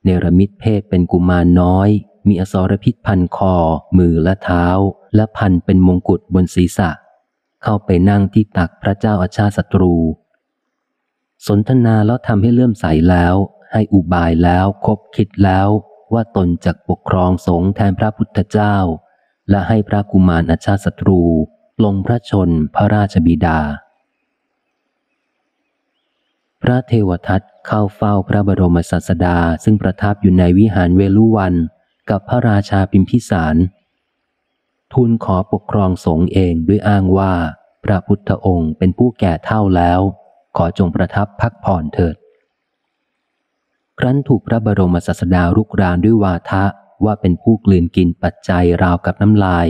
[0.04, 1.90] เนรมิตเพศเป็นกุมารน้อย
[2.28, 3.56] มีอสรพิษพันคอ
[3.98, 4.66] มือและเท้า
[5.16, 6.90] และพันเป็นมงกุฎบนศีรษะ
[7.64, 9.96] เข้าไปนั่งที่ตักพระเจ้าอาชาศัตรู
[11.48, 13.36] สนทนาแล้วทำให้เลื่อมใสแล้ว
[13.72, 15.68] ให้อุบายแล้วคบคิดแล้ว
[16.14, 18.78] ว่าตนจะปกครองสงฆ์แทนพระพุทธเจ้า
[19.50, 21.22] และให้พระกุมารอาชาศัตรู
[21.84, 23.60] ลงพระชนพระราชบิดา
[26.64, 31.54] พระเทวทัตเข้าเฝ้าพระบรมศาสดาซึ่งประทับอยู่ในวิหารเวลุวัน
[32.10, 33.56] กับพระราชาพิมพิสาร
[34.94, 37.34] ทูลขอปกครองสงฆ์เองด้วยอ้างว่า
[37.84, 40.00] พระพุทธองค์เป็นผู้แก่เท่าแล้ว
[40.58, 42.16] ขอจงประทับพักผ่อนเถิด
[44.00, 46.64] ครั้นถูกพระบรมศาสดารุกรานด้วยวาทะ
[47.06, 49.68] ว่าเป็นผู้กลืนกินปัจจัยราวกับน้ำลาย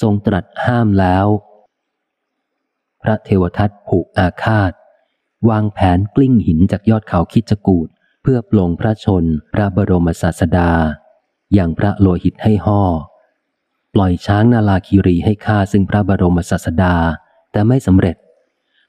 [0.00, 1.26] ทรงตรัสห้ามแล้ว
[3.02, 4.72] พระเทวทัตผูกอาฆาต
[5.50, 7.88] วางแผนกลิ้งหินจากยอดเขาคิจกูด
[8.22, 10.70] เพื่อปลงพระชนพระบรมศาสดา
[11.54, 12.82] อย่างพระโลหิตให้ห่อ
[13.94, 16.94] ปล่อยช้างนาลาคีรีให้ฆ่าซึ่งพระบรมศาสดา
[17.52, 18.16] แต่ไม่สำเร็จ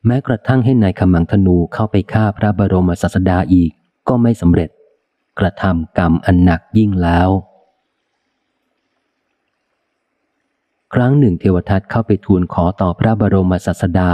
[0.06, 3.72] แม้กระทั่งให้นายขมังธนูเข้าไปฆ่าพระบรมศาสดาอีก
[4.08, 4.70] ก็ไม่สำเร็จ
[5.40, 7.30] กระทำกรรมอันหนักยิ่งแล้ว
[10.94, 14.12] ครั้งหนึ่งเทวทัตเข้าไปทูลขอต่อพระบรมศาสดา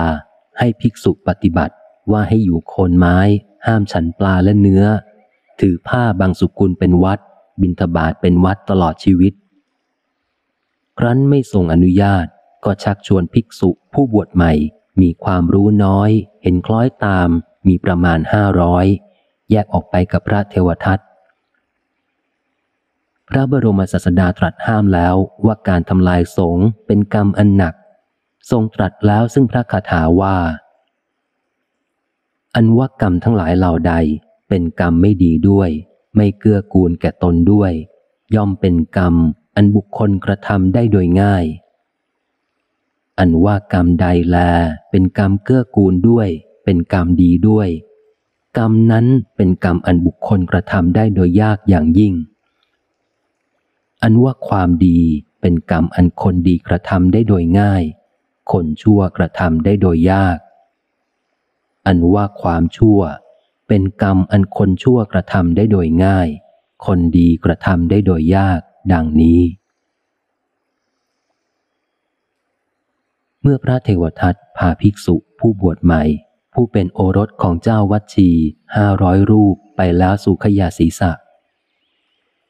[0.59, 1.75] ให้ภิกษุปฏิบัติ
[2.11, 3.17] ว่าให้อยู่โคนไม้
[3.65, 4.83] ห้ามฉันปลาและเนื้อ
[5.59, 7.19] ถือผ้าบางสุกุลเป็นวัด
[7.61, 9.33] บิณฑบาตเป็นวัดตลอดชีวิต
[10.97, 12.25] ครั้นไม่ทรงอนุญาต
[12.65, 14.53] ก็ชักชวนภิกษุผู้บวชใหม่
[15.01, 16.09] มีความรู้น้อย
[16.43, 17.29] เห็นคล้อยตาม
[17.67, 18.85] มีประมาณห้าร้อย
[19.51, 20.99] แยกออกไปกับพระเทวทัต
[23.29, 25.15] พระบรมศาสดาตรัสห้ามแล้ว
[25.45, 27.73] ว่าการทำลายสงฆ์เป็นกรรมอันหนัก
[28.51, 30.37] ทรงตรัสแล้วซึ่งพระคาถาว่า
[32.55, 33.93] อันว่ากรรมทั้งหลายเหล่าใด
[34.49, 35.69] เป็นกรรมไม่ดีด้วย
[36.15, 37.71] ไม่เกื้อกูลแก่ตนด้วย
[38.35, 39.15] ย่อมเป็นกรรม
[39.55, 41.45] อันบุคคลกระทำได้โดยง่าย
[43.19, 44.37] อันว่ากรรมใดแล
[44.89, 46.27] เป็นกรรมเกื้อกูลด้วย
[46.63, 47.69] เป็นกรรมดีด้วย
[48.57, 49.05] กรรมนั้น
[49.35, 52.13] เป็นกรรมอันบุคคลกระทำได้โดยยากอย่างยิ่ง
[54.03, 54.99] อันว่าความดี
[55.41, 57.83] เป็นกรรมอันคนดีกระทำได้โดยง่าย
[58.51, 60.37] คนชั่วกระทำได้โดยยาก
[61.85, 62.99] อันว่าความชั่ว
[63.67, 66.27] เป็นกรรมอันคนชั่วกระทำได้โดยง่าย
[66.85, 68.59] คนดีกระทำได้โดยยาก
[68.93, 69.41] ดังนี้
[73.41, 76.03] เมื่อพระเทวทัตพาภิกษุผู้บวชใหม่
[76.53, 78.29] ผู้เป็นโอรสของเจ้าวัดชี
[78.75, 81.11] ห้าร้อยรูปไปแล้วสู่ขยาศีสะ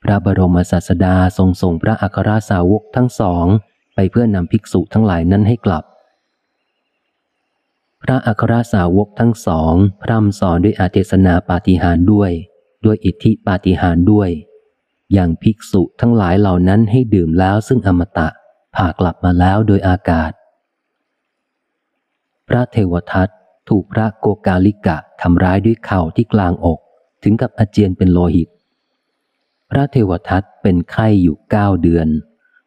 [0.04, 3.46] พระบรมศาสดาทรงส่งพระอัครสาวกทั้งสอง
[3.96, 5.84] ไปเพื่อนำภิกษุทั้งหลายนั้นให้กลับ
[8.04, 12.32] พระอัครสาวกทั้งสองพร่ำสอนด้วยอาเทศนาปาฏิหาริย์ด้วย
[12.86, 14.30] ด้วยอิทธิปาฏิหาริย์ด้วย
[15.14, 18.30] อย่างภิกษุทั้งหลายเหล่านั้นให้ดื่มแล้วซึ่งอมตะ
[18.76, 20.32] ผ่ากลับมาแล้วโดยอากาศ
[22.48, 23.30] พระเทวทัต
[23.70, 26.80] ถูกพระโกกาลิกะทำร้ายด้วยเข่าที่กลางอก
[27.24, 28.50] ถึงกับอาเจียนเป็นโลหิต
[29.72, 32.08] พระเทวทัตเป็นไข้อยู่เก้าเดือน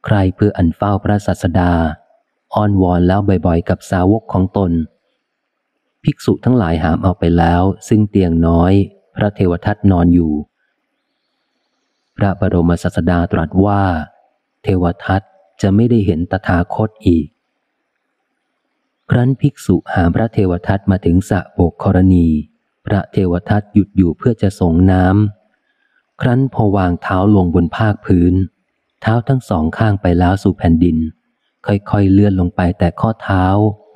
[0.05, 1.73] ใครเพื่ออันเฝ้าพระสัสดา
[2.55, 4.73] อ้อนวอนแล้วบ่อยๆ กับสาวกของตน
[6.07, 8.73] ภิกษุทั้งหลายหามเอาไปแล้ว ซึ่งเตียงน้อย
[9.17, 10.33] พระเทวทัตนอนอยู่
[12.17, 13.83] พระบรมสัสดาตรัสว่า
[14.63, 15.23] เทวทัต
[15.63, 17.27] จะไม่ได้เห็นตถาคตอีก
[19.11, 22.27] ครั้นภิกษุหามพระเทวทัตมาถึงสะโบกกรณี
[22.87, 28.35] พระเทวทัตหยุดอยู่เพื่อจะส่งน้ำครั้นพอวางเท้าลงบนภาคพื้น
[29.03, 30.97] เท้าทั้งสองข้างไปแล้วสู่แผ่นดิน
[31.67, 33.45] ค่อยๆเลื่อนลงไปแต่ข้อเท้า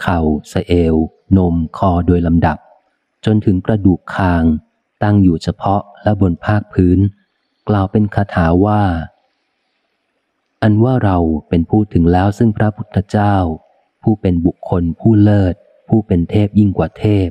[0.02, 0.18] เข่า
[0.52, 0.96] สะเอว
[1.36, 2.58] นมคอโดยลำดับ
[3.24, 4.44] จนถึงกระดูกคาง
[5.02, 6.98] ตั้งอยู่เฉพาะและบนภาคพื้น
[7.68, 8.82] กล่าวเป็นคาถาว่า
[10.62, 13.36] อันว่าเราเป็นผู้ถึงแล้วซึ่งพระพุทธเจ้า
[14.02, 15.54] ผู้เป็นบุคคลผู้เลิศ
[15.88, 17.28] ผู้เป็นเทพยิ่งกว่าเทพ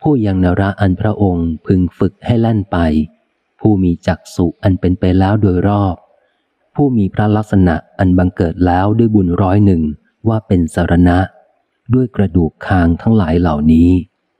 [0.00, 2.76] ผู้ยังนระอันพระองค์พึงฝึกให้แล่นไป
[3.60, 5.96] ผู้มีจักสุอันเป็นไปแล้วโดยรอบ
[6.74, 9.82] ผู้มีพระลักษณะอันบังเกิดแล้วด้วยบุญร้อยหนึ่ง
[10.28, 11.18] ว่าเป็นสารณะ
[11.94, 13.88] ด้วยกระดูกคางทั้งหลายเหล่านี้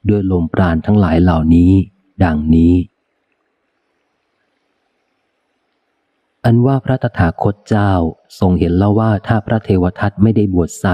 [0.08, 1.72] ด้วยลมปราณทั้งหลายเหล่านี้
[2.24, 2.74] ดังนี้
[6.44, 7.92] อันว่าพระตถาคตเจ้า
[8.40, 10.86] ทรงเห็นแล้วว่าถ้าพระเทวทัตไม่ได้บวชไซ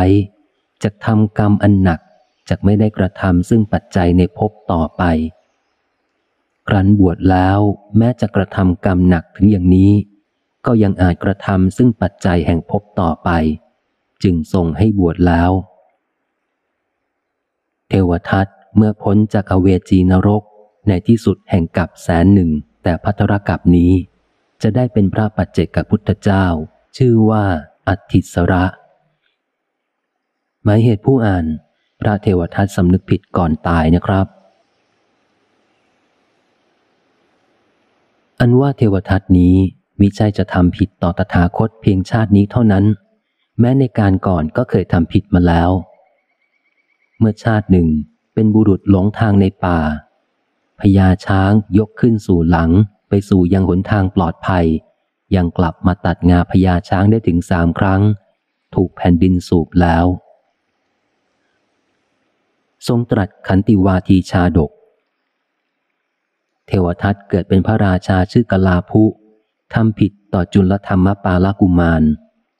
[0.82, 2.00] จะทำกรรมอันหนัก
[2.48, 5.02] จะไม่ได้กระทำซึ่งปัจจัยในภพต่อไป
[6.68, 7.58] ครั้นบวชแล้ว
[7.96, 9.92] แม้จะกระทำกรรมหนักถึงอย่างนี้
[10.66, 13.30] ก็ยังอาจกระทำซึ่งปัจจัยแห่งภพต่อไป
[14.22, 15.50] จึงทรงให้บวชแล้ว
[17.96, 18.46] เทวทัต
[18.76, 20.42] เมื่อพ้นจากอเวจีนรก
[20.88, 22.50] ในที่สุดแห่งกับแสนหนึ่ง
[22.82, 23.92] แต่พัทรกับนี้
[24.62, 26.46] จะได้เป็นพระปัจเจกพุทธเจ้า
[26.96, 27.44] ชื่อว่า
[27.88, 28.64] อัติสระ
[30.64, 31.46] หมายเหตุผู้อ่าน
[32.00, 34.26] พระเทวทัตสำนึกผิดก่อนตายนะครับ
[38.40, 39.54] อันว่าเทวทัตนี้
[40.00, 42.84] มิใช่จะทำผิดต่อตถาคตเพียงชาตินี้เท่านั้น
[43.60, 45.72] แม้ในการก่อนก็เคยทำผิดมาแล้ว
[47.18, 47.88] เมื่อชาติหนึ่ง
[48.34, 49.78] เป็นบุรุษหลงทางในป่า
[50.80, 52.70] พญาช้างยกขึ้นสู่หลัง
[53.08, 54.66] ไปสู่ยังหนทางปลอดภัย
[55.34, 58.02] ยังกลับมาตัดงาพญาช้างได้ถึงสามครั้ง
[58.74, 60.04] ถูกแผ่นดินสูบแล้ว
[62.86, 64.70] ทรงตรัสขันติวาทีชาดก
[66.66, 69.02] เทวทัตเกิดเป็นพระราชาชื่อกลาภุ
[69.74, 72.02] ทำผิดต่อจุลธรรมปาลกุมาร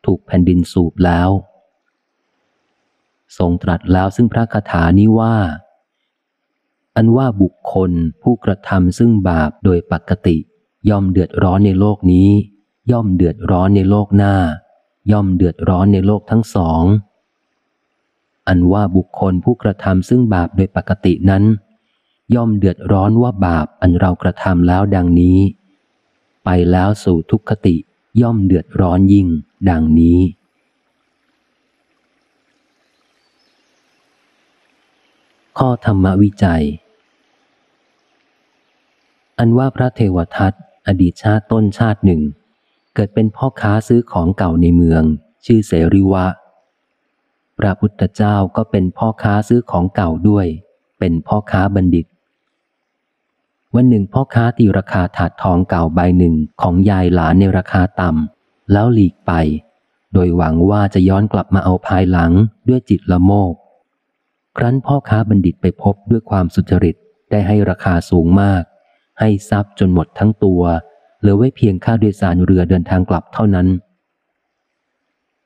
[0.07, 1.28] ถูกแผ่นดินสูบแล้ว
[3.39, 5.36] ทรงตรัสแล้วซึ่งพระคาถานี้ว่า
[6.97, 7.90] อันว่าบุคคล
[8.23, 10.36] ผู้กระทำซึ่งบาปโดยปกติ
[10.89, 12.31] ย่อมเดือดร้อนในโลกนี้
[12.90, 14.35] ย่อมเดือดร้อนในโลกหน้า
[15.12, 16.82] ย่อมเดือดร้อนในโลกทั้งสอง
[18.48, 21.44] อันว่าบุคคลผู้กระทำซึ่งบาปโดยปกตินั้น
[22.35, 25.39] ย่อมเดือดร้อนว่าบาปอันเรากระทำแล้วดังนี้
[26.44, 27.77] ไปแล้วสู่ทุกขติ
[28.20, 29.27] ย่อมเดือดร้อนยิ่ง
[29.70, 30.19] ดังนี้
[35.59, 36.65] ข้อธรรมวิจัย
[39.39, 40.53] อันว่าพระเทวทัต
[40.87, 42.23] อดีตชาติต้นชาติหนึ่ง
[42.95, 45.03] เกิดเป็นพ่อค้าซื้อของเก่าในเมือง
[45.45, 46.27] ชื่อเสริวะ
[47.59, 50.47] พระพุทธเจ้าก็เป็นพ่อค้าซื้อของเก่าด้วย
[50.99, 52.07] เป็นพ่อค้าบัณฑิต
[53.74, 59.33] วันหนึ่งพ่อค้าตีราคาถาดทองเก่าใบหนึ่งของยายหลานในราคาต่ำแล้วหลีกไป
[60.12, 62.33] โดยหวังว่าจะย้อนกลับมาเอาภายหลัง
[62.69, 63.55] ด้วยจิตละโมบ
[64.57, 66.97] ครั้นพ่อค้าบัณฑิตไปพบด้วยความสุจริต
[67.31, 68.62] ได้ให้ราคาสูงมาก
[69.20, 70.62] ให้ทรัพย์จนหมดทั้งตัว
[71.20, 73.69] เหลือไว้เพียงค่าโดยสารเรือเดินทางกลับเท่านั้น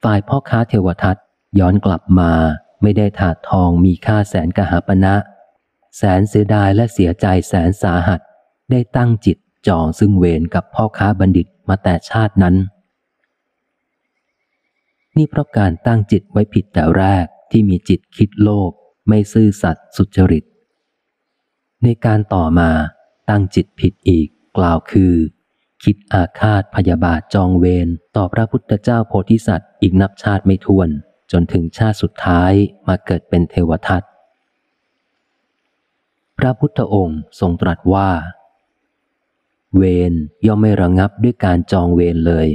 [0.03, 1.17] ฝ่ายพ่อค้าเทวทัต
[1.59, 2.33] ย้อนกลับมา
[2.83, 5.15] ไม่ได้ถาดทองมีค่าแสนกหาปณะ
[5.97, 8.21] แสนเสียดายและเสียใจแสนสาหัส
[8.71, 9.39] ได้ตั้งจิต
[9.69, 12.57] จองซึ่งเวรกับพ่อค้าบัณฑิตมาแต่ชาตินั้น
[15.17, 18.73] นี่เพราะการตั้งจิตไว้ผิดแต่แรกที่มีจิตคิดโลภ
[19.11, 20.45] ไม่ซื่อสัตย์สุจริต
[21.83, 22.71] ในการต่อมา
[23.31, 25.15] ตั้งจิตผิดอีกกล่าวคือ
[25.85, 30.89] คิดอาฆาตพยาบาทจองเวรต่อพระพุทธเจ้าโพธิสัตว์อีกนับชาติไม่ถ้วน
[31.33, 32.53] จนถึงชาติสุดท้าย
[32.89, 34.03] มาเกิดเป็นเทวทัต
[36.39, 38.11] พระพุทธองค์ทรงตรัสว่า
[39.77, 40.13] เวร
[40.47, 42.49] ย่อมไม่ระงับด้วยการจองเวรเลย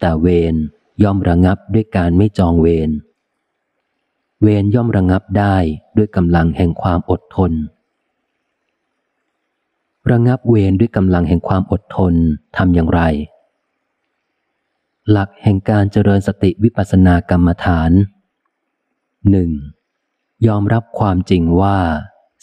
[0.00, 0.54] แต่เวร
[1.02, 2.90] ย่อมระงับด้วยการไม่จองเวร
[4.42, 5.56] เวรย่อมระงับได้
[5.96, 7.52] ด้วยกำลังแห่งความอดทน
[10.10, 12.14] ระงับเวรด้วยกำลังแห่งความอดทน
[12.56, 13.00] ทำอย่างไร
[15.10, 17.90] หลักแห่งการเจริญสติวิปัสสนากรรมฐาน
[19.30, 19.50] หนึ่ง
[20.46, 21.78] ยอมรับความจริงว่า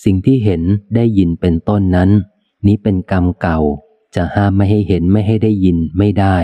[0.04, 0.62] สิ่งที่เห็น
[0.96, 2.10] ได้ยินเป็นต้นนั้น
[2.66, 3.60] นี้เป็นกรรมเก่า
[4.16, 6.38] จะห้ามไม่ให้เห็นไม่ให้ได้ยินไม่ได้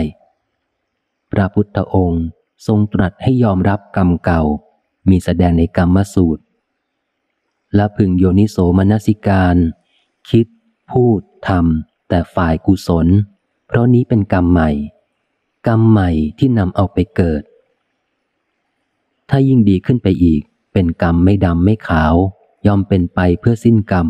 [1.32, 2.24] พระพุทธองค์
[2.66, 4.42] ทรงตรัสให้ยอมรับกรรมเก่า
[5.10, 6.42] มีแสดงในกรรมสูตร
[7.74, 9.56] และพึงโยนิโสมนสิการ
[10.30, 10.46] คิด
[10.90, 13.06] พูดทำแต่ฝ่ายกุศล
[13.66, 14.70] เพราะนี้เป็นกรรมใหม่
[15.66, 17.42] กรรมใหม่ที่นำเอาไปเกิด
[19.30, 22.14] ถ้ายิ่งดีขึ้นไปอีก เป็นกรรมไม่ดำไม่ขาว
[22.66, 24.06] ยอมเป็นไปเพื่อสิ้นกรรม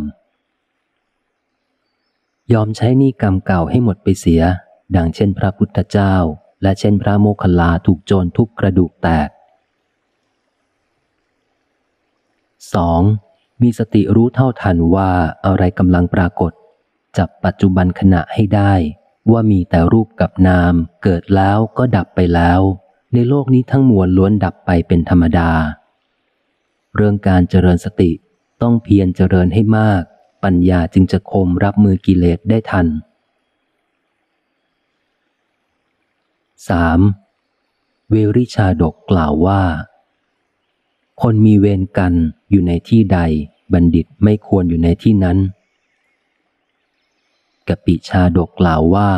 [2.53, 4.43] ยอมใช้นี้กรรมเก่าให้หมดไปเสีย
[4.97, 6.15] ดังเช่นพระพุทธเจ้า
[6.63, 9.29] และเช่นพระโมคคัลลาถูกโจรทุบกระดูกแตก
[12.71, 13.63] 2.
[13.63, 15.11] มีสติรู้เท่าทันว่า
[15.47, 16.53] อะไรกำลังปรากฏ
[17.19, 18.73] จับปัจจุบันขณะให้ได้
[19.31, 22.61] ว่ามีแต่รูปกับนาม เกิดแล้วก็ดับไปแล้ว
[23.15, 25.51] ในโลกนี้ทั้งมวลล้วนดับไปเป็นธรรมดา
[26.97, 28.11] เรื่องการเจริญสติ
[28.63, 30.03] ต้องเพียรเจริญให้มาก
[30.45, 32.87] ปัญญาจึงจะคมรับมือกิเลสได้ทัน
[37.29, 38.11] 3.
[38.11, 39.63] เวริชาดกกล่าวว่า
[41.27, 42.15] คนมีเวรกัน
[42.51, 43.19] อยู่ในที่ใด
[43.73, 45.39] บัณฑิตไม่ควรอยู่ในที่นั้น
[47.69, 49.11] กปิชาดกกล่าวว่า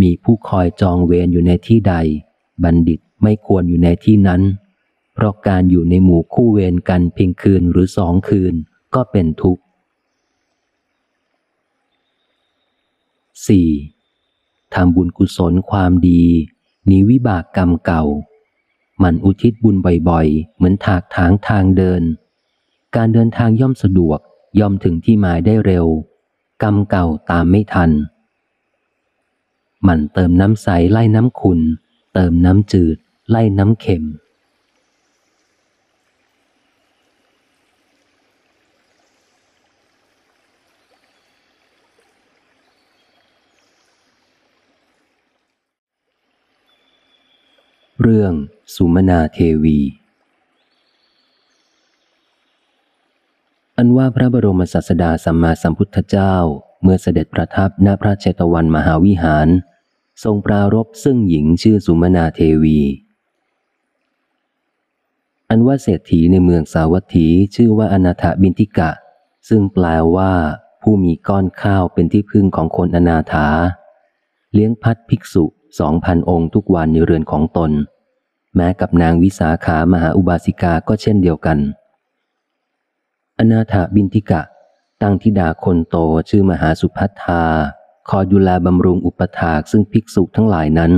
[0.00, 1.94] มีผู้คอยจองเวรอยู่ในที่ใด
[2.64, 4.42] บัณฑิตไม่ควรอยู่ในที่นั้น
[5.14, 8.54] เพราะการอยู่ในหมู่คู่เวรกันเพียงคืนหรือสองคืน
[8.94, 9.62] ก็เป็นทุกข์
[13.96, 14.74] 4.
[14.74, 16.22] ทำบุญกุศลความดี
[16.90, 18.04] นีวิบากกรรมเก่า
[19.02, 19.76] มันอุทิศบุญ
[20.08, 22.02] บ่อยๆ เหมือนถากถางทางเดิน
[22.96, 24.18] การเดินทางย่อมสะดวก
[24.60, 25.86] ย่อมถึงที่หมายได้เร็ว
[26.62, 27.90] กรรมเก่าตามไม่ทัน
[29.86, 31.60] มันเติมน้ำใสไล่น้ำขุน
[32.14, 32.96] เติมน้ำจืด
[33.30, 34.04] ไล่น้ำเค็ม
[48.04, 48.32] เรื่อง
[48.74, 49.80] สุมนาเทวี
[53.76, 56.34] อันว่าพระบรมศาสดาสัมมาสัมพุทธเจ้า
[56.82, 59.48] เมื่อเสด็จประทับณพระเชตวันมหาวิหาร
[60.24, 62.80] ทรงปรารบซึ่งหญิงชื่อสุมนาเทวี
[65.48, 68.90] อันว่าเศรษฐีในเมืองสาวัตถีชื่อว่าอนาถบินทิกะ
[69.48, 69.84] ซึ่งแปล
[70.16, 70.32] ว่า
[70.82, 73.48] ผู้มีก้อนข้าวเป็นที่พึ่งของคนอนาถา
[74.52, 75.46] เลี้ยงพัดภิกษุ
[75.78, 77.70] สองพันองค์ทุกวันในเรือนของตน
[78.56, 81.58] แม้กับนางวิสาขามหาอุบาสิกาก็เช่นเดียวกัน
[83.38, 84.42] อนาถบินทิกะ
[85.02, 85.96] ตั้งธิดาคนโต
[86.28, 87.44] ชื่อมหาสุพัทธา
[88.10, 90.92] คอยดูแลบำรุงอุปถากซึ่งภิกษุทั้งหลายนั้น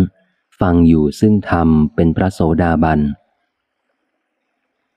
[0.60, 3.00] ฟังอยู่ซึ่งธรรมเป็นพระโสดาบัน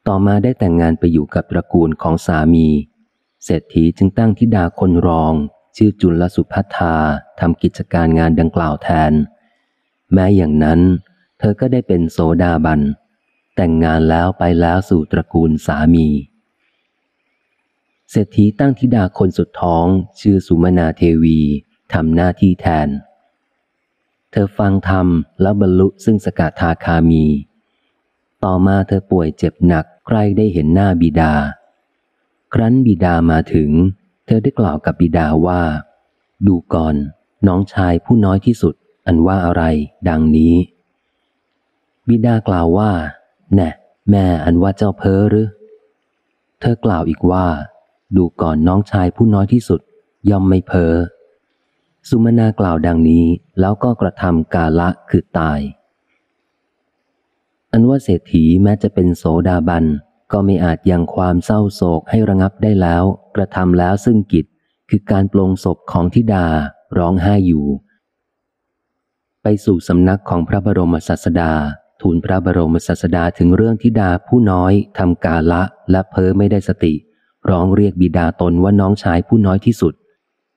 [0.08, 2.68] ต่อมาได้แต่งงานไปอยู่กับตระกูลของสามี
[3.44, 5.34] เศรษฐีจึงตั้งธิดาคนรอง
[5.76, 6.96] ชื่อจุลสุพัฒา
[7.40, 9.14] ทำกิจการงานดังกล่าวแทน
[10.14, 10.80] แม้อย่างนั้น
[11.40, 12.82] เธอก็ได้เป็นโสดาบัน
[13.56, 16.08] แต่งงานแล้วไปแล้วสู่ตระกูลสามี
[18.12, 19.86] เศรษฐีตั้งธิดาคนสุดท้อง
[20.20, 21.40] ชื่อสุมนาเทวี
[21.94, 22.90] ทำหน้าที่แทน
[24.32, 25.08] เธอฟังธรรม
[25.42, 27.26] แล้วบรรลุซึ่งสกทาคามี
[28.44, 31.34] ต่อมาเธอป่วยเจ็บหนักใครได้เห็นหน้าบิดา
[32.54, 33.70] ครั้นบิดามาถึง
[34.26, 35.62] เธอได้กล่าวกับบิดาว่า
[36.48, 36.96] ดูก่อน
[37.48, 38.76] น้องชายผู้น้อยที่สุด
[39.08, 39.64] อันว่าอะไร
[40.10, 40.54] ดังนี้
[42.08, 42.92] บิดากล่าวว่า
[43.56, 43.70] แน่
[44.10, 45.48] แม่อันว่าเจ้าเพ้อหรือ
[46.60, 47.46] เธอกล่าวอีกว่า
[48.16, 49.82] ดูก่อนน้องชายผู้น้อยที่สุด
[50.30, 50.94] ย่อมไม่เพ้อ
[52.10, 53.26] สุมนากล่าวดังนี้
[53.60, 55.60] แล้วก็กระทำกาละคือตาย
[57.72, 59.86] อันว่าเศรษฐีแม้จะเป็นโสดาบัน
[60.32, 63.04] ก็ไม่อาจยังความเศร้าโศกให้ระงับได้แล้ว
[63.36, 64.46] กระทำแล้วซึ่งกิจ
[64.90, 66.46] คือการปลงศพของทิดา
[66.98, 67.66] ร้องไห้อยู่
[69.44, 71.52] ไปสู่สำนักของพระบรมศาสดา
[72.02, 76.94] ทูลพระบรมศาสดาถึงเรื่องทิดาผู้น้อยทำกาละและเพ้อไม่ได้สติ
[77.50, 79.94] ร้องเรียกบิดาตนว่าน้องชายผู้น้อยที่สุด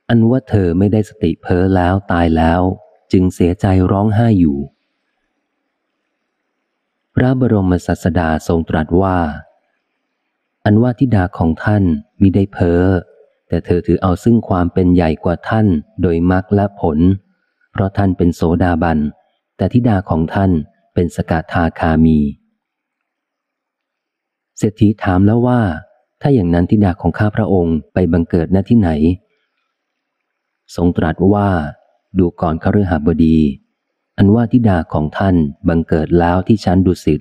[0.09, 2.61] อันว่าเธอไม่ได้สติเพ้อแล้วตายแล้ว
[3.13, 4.59] จึงเสียใจร้องไห้อยู่
[7.15, 9.19] พระบรมศาสดาทรงตรัสว่า
[10.65, 11.85] อันว่าทิดาของท่าน
[12.21, 12.83] มิได้เพ้อ
[13.49, 15.67] แต่เธอถือเอาซึ่งความเป็นใหญ่กว่าท่าน
[16.03, 16.99] โดยมรรคและผล
[17.77, 18.99] เพราะท่านเป็นโสดาบัน
[19.57, 20.51] แต่ทิดาของท่าน
[20.95, 22.19] เป็นสกทาคามี
[24.59, 25.61] เศรษฐีถามแล้วว่า
[26.21, 28.91] ถ้าอย่างนั้นทิดาของข้าพระองค์ไปบังเกิดณที่ไหน
[30.77, 31.49] ทรงตรัสว่า
[32.19, 33.39] ดูก่อนคฤหบดี
[34.17, 35.37] อันว่าทิดาของท่าน
[35.69, 37.21] บังเกิดแล้วที่ชั้นดุสิต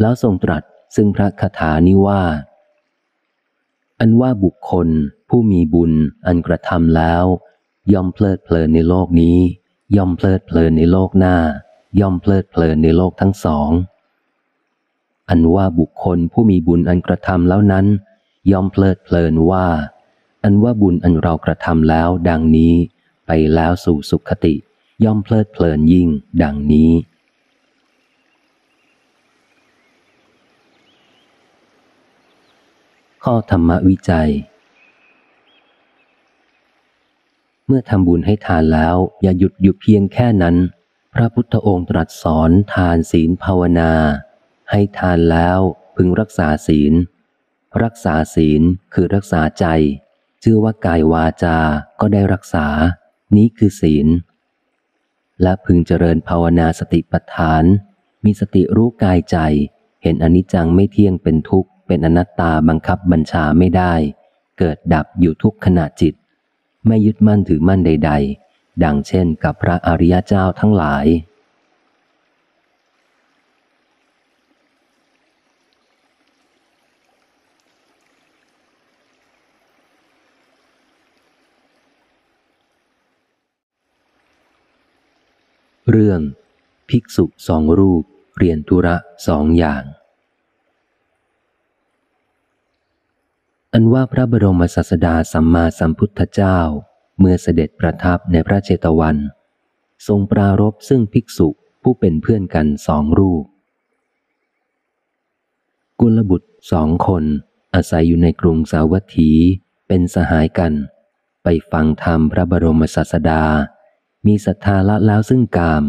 [0.00, 0.62] แล้วทรงตรัส
[0.96, 2.22] ซึ่งพระคาถานี้ว่า
[4.00, 4.88] อันว่าบุคคล
[5.28, 5.92] ผู้มีบุญ
[6.26, 7.24] อันกระทำแล้ว
[7.92, 9.38] ย่อมเพลิดเพลินในโลกนี้
[9.96, 11.36] ย่อมเพลิดเพลินในโลกหน้า
[12.00, 13.70] ย่อมเพลิดเพลินในโลกทั้งสอง
[15.28, 17.86] อันว่าบุคคลผู้มีบุญอันกระทำแล้วนั้น
[18.52, 19.66] ย่อมเพลิดเพลินว่า
[20.44, 22.74] อันว่าบุญอันเรากระทำแล้วดังนี้
[23.26, 24.54] ไปแล้วสู่สุขติ
[25.04, 26.08] ย่อมเพลิดเพลินยิ่ง
[26.42, 26.90] ดังนี้
[33.24, 34.30] ข้อธรรมวิจัย
[37.66, 40.56] เมื่อทำบุญให้ทานแล้วอย่าหยุดอยู่เพียงแค่นั้น
[41.14, 43.92] พระพุทธองค์ตรัสสอนทานศีลภาวนา
[44.70, 45.58] ให้ทานแล้ว
[45.96, 46.92] พึงรักษาศีล
[47.82, 48.62] รักษาศีล
[48.94, 49.66] คือรักษาใจ
[50.42, 51.58] ชื่อว่ากายวาจา
[52.00, 52.66] ก็ได้รักษา
[53.36, 54.06] นี้คือศีล
[55.42, 57.64] และพึงเจริญภาวนาสติปัฏฐาน
[58.24, 59.38] มีสติรู้กายใจ
[60.02, 63.94] เห็นอนิจจังไม่เที่ยงเป็นทุกข์ เป็นอนัตตาบังคับบัญชาไม่ได้
[64.58, 66.14] เกิดดับอยู่ทุกขณะจิต
[66.86, 68.12] ไม่ยึดมั่นถือมั่นใด
[68.46, 71.06] ๆ ดังเช่นกับพระอริยเจ้าทั้งหลาย
[85.90, 86.20] เรื่อง
[86.88, 88.02] ภิกษุสองรูป
[88.38, 88.96] เรียนธุระ
[89.26, 89.84] สองอย่าง
[93.76, 96.58] อันว่าพระบรมศาสดาสัมมาสัมพุทธเจ้า
[97.18, 99.16] เมื่อเสด็จประทับในพระเจตวัน
[100.06, 101.48] ทรงปรารบซึ่งภิกษุ
[101.82, 103.44] ผู้เป็นเพื่อนกันสองรูป
[106.00, 107.24] กุลบุตรสองคน
[107.74, 109.30] อาศัยอยู่ในกรุงสาวัตถี
[109.88, 110.72] เป็นสหายกัน
[111.44, 113.42] ไปฟังธรรมพระบรมศาสดา
[114.26, 115.84] มีศรัทธาละแล้วซึ่งกาม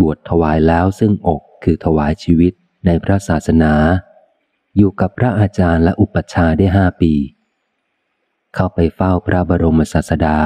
[0.00, 2.52] บวชถวายแล้วซึ่งอกคือถวายชีวิต
[2.86, 3.74] ในพระศาสนา
[4.76, 7.12] อยู่กับพระอาจารย์และอุปัชฌาย์ได้ห้าปี
[8.54, 10.38] เข้าไปเฝ้าพระบรมศาสดา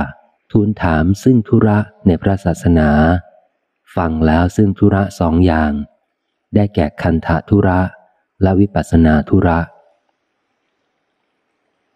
[0.51, 2.91] ทูลถามซึ่งธุระในพระศาสนา
[3.97, 5.73] ฟังแล้วซึ่งธุระสองอย่าง
[6.55, 7.81] ได้แก่คันธธุระ
[8.43, 9.59] และวิปัสนาธุระ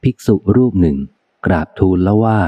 [0.03, 0.97] ภิกษุรูปหนึ่ง
[1.47, 2.41] กราบทูลแล้วว่า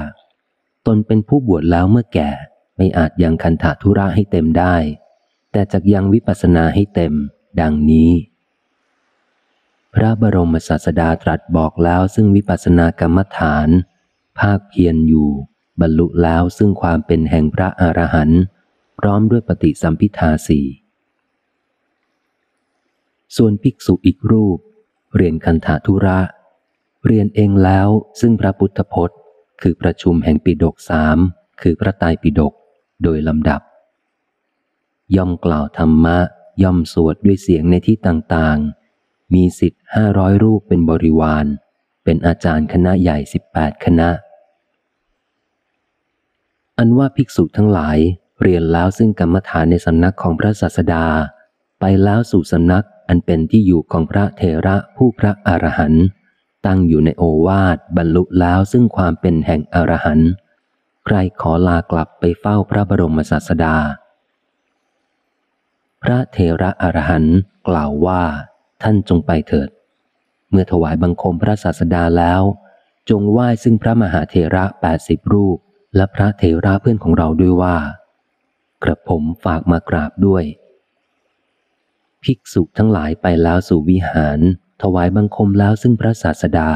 [0.87, 2.31] ตนเป็นผู้บวชแล้วเมื่อแก่
[2.77, 4.77] ไม่อาจยังคันถาธุระให้เต็มได้
[5.53, 7.13] แต่จะยังวิปัสนาให้เต็ม
[7.61, 8.11] ดังนี้
[9.95, 13.69] พระบรมศาสดาตรัสบอกแล้วซึ่งวิปัสสนากรรมฐาน
[14.41, 15.31] ภาคเพียรอยู่
[15.81, 18.43] บรรลุแล้วซึ่งความเป็นแห่งพระอรหันต์
[18.99, 20.67] พร้อมด้วยปฏิสัมพิทาสี่
[23.37, 24.59] ส่วนภิกษุอีกรูป
[25.17, 26.21] เรียนคันธาธุระ
[27.07, 27.89] เรียนเองแล้ว
[28.21, 29.19] ซึ่งพระพุทธพจน์
[29.63, 31.19] คือประชุมแห่งปิดกสาม
[31.61, 32.53] คือพระไตรปิฎก
[33.03, 33.61] โดยลำดับ
[35.17, 36.19] ย่อมกล่าวธรรมะ
[36.63, 38.82] ย่อมสวดด้วยเสียงในที่ต่างๆ
[39.35, 41.47] มีสิทธิ์ห้าร้อยรูปเป็นบริวาร
[42.05, 44.11] เป็นอาจารย์คณะใหญ่สิบแปดคณะ
[46.79, 47.99] อันว่าภิกษุทั้งหลาย
[48.43, 51.07] เรียนแล้วซึ่งกรรมฐานในสำนักของพระศาสดา
[51.81, 56.05] ไปแล้วสู่สำนักอันเป็นที่อยู่ของพระเทระผู้พระอรหันต์
[56.67, 60.31] ตั้งอยู่ในโอวาทบรรลุแล้วซึ่งความเป็นแห่งอรหันต์
[61.05, 63.77] ใครขอลากลับไปเฝ้าพระบรมศาสดา
[66.03, 67.37] พระเทระอรหันต์
[67.69, 68.23] กล่าวว่า
[68.83, 69.69] ท่านจงไปเถิด
[70.51, 72.43] เมื่อถวายบังคมพระศาสดาแล้ว
[73.11, 75.59] จงไหว้ซึ่งพระมหาเทระแปดสิบรูป
[75.97, 77.77] และพระเทระเพื่อนของเราด้วยว่า
[78.83, 80.45] กระผมฝากมากราบด้วย
[82.23, 84.41] ภิกษุทั้งหลายไปแล้วสู่วิหาร
[84.83, 86.71] ถวายบังคมแล้วซึ่งพระศาสดา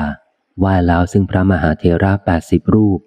[0.58, 3.00] ไหว้แล้วซึ่งพระมหาเทระแปดสิบรูป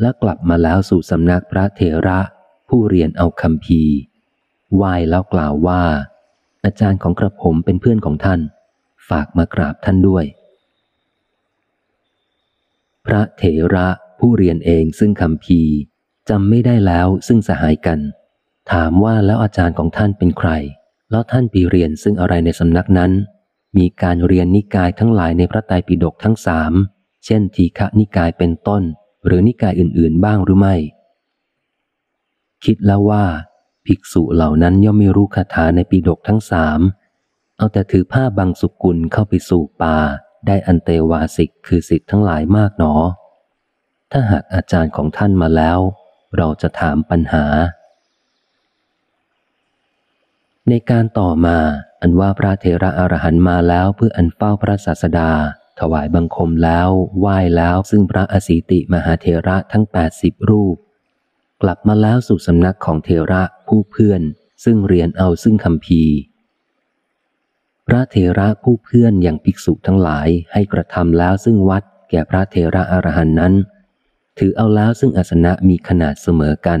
[0.00, 2.20] และกลับมาแล้วสู่สำนักพระเทระ
[2.68, 3.82] ผู้เรียนเอาคำพี
[4.76, 5.82] ไหว้แล้วกล่าวว่า
[6.66, 8.40] อาจารย์ของกระผมเป็นเพื่อนของท่าน
[9.08, 10.24] ฝากมากราบท่านด้วย
[13.06, 13.42] พระเถ
[13.74, 13.88] ระ
[14.18, 15.60] ผู้เรียนเองซึ่งคำพี
[16.28, 18.00] จำไม่ได้แล้วซึ่งสหายกัน
[18.72, 20.50] ถามว่าแล้วอาจารย์ของท่านเป็นใคร
[21.10, 23.12] แล้วท่านไปเรียนซึ่งอะไรในสำนักนั้น
[23.76, 26.72] มีการเรียนนิกายทั้งหลายในพระไตรปิฎกทั้งสาม
[27.24, 28.82] เช่นทีฆนิกายเป็นต้น
[29.26, 30.76] หรือนิกายอื่น ๆ บ้างหรือไม่
[32.64, 33.24] คิดแล้วว่า
[33.86, 36.80] ภิกษุเหล่านั้นย่อมไม่รู้คาถาในปิฎกทั้งสาม
[37.58, 39.96] เอาแต่ถือผ้าบางสุกุลเข้าไปสู่ป่า
[40.46, 42.94] ได้อันเตวาสิกคือสิทธิ์ทั้งหลายมากหนอ
[44.12, 45.78] ถ้าหากอาจารย์ของท่านมาแล้ว
[46.36, 47.44] เราจะถามปัญหา
[50.68, 51.58] ในการต่อมา
[52.00, 55.30] อันว่าพระเทระอรหันมาแล้วเพื่ออันเฝ้าพระศาสดา
[55.80, 60.76] ถวายบังคมแล้วไหว้แล้วซึ่งพระอสีติมหาเทระทั้งแปดสิบรูป
[61.62, 64.20] กลับมาแล้วสู่สำนักของเทระ ผู้เพื่อน
[64.64, 66.02] ซึ่งเรียนเอาซึ่งคำพี
[67.86, 73.54] พระเทระผู้เพื่อนอย่างภิกษุทั้งหลายให้กระทำแล้วซึ่งวัดแก่พระเทระอรหันนั้น
[74.38, 76.80] ถือเอาแล้วซึ่งอาสนะมีขนาดเสมอกัน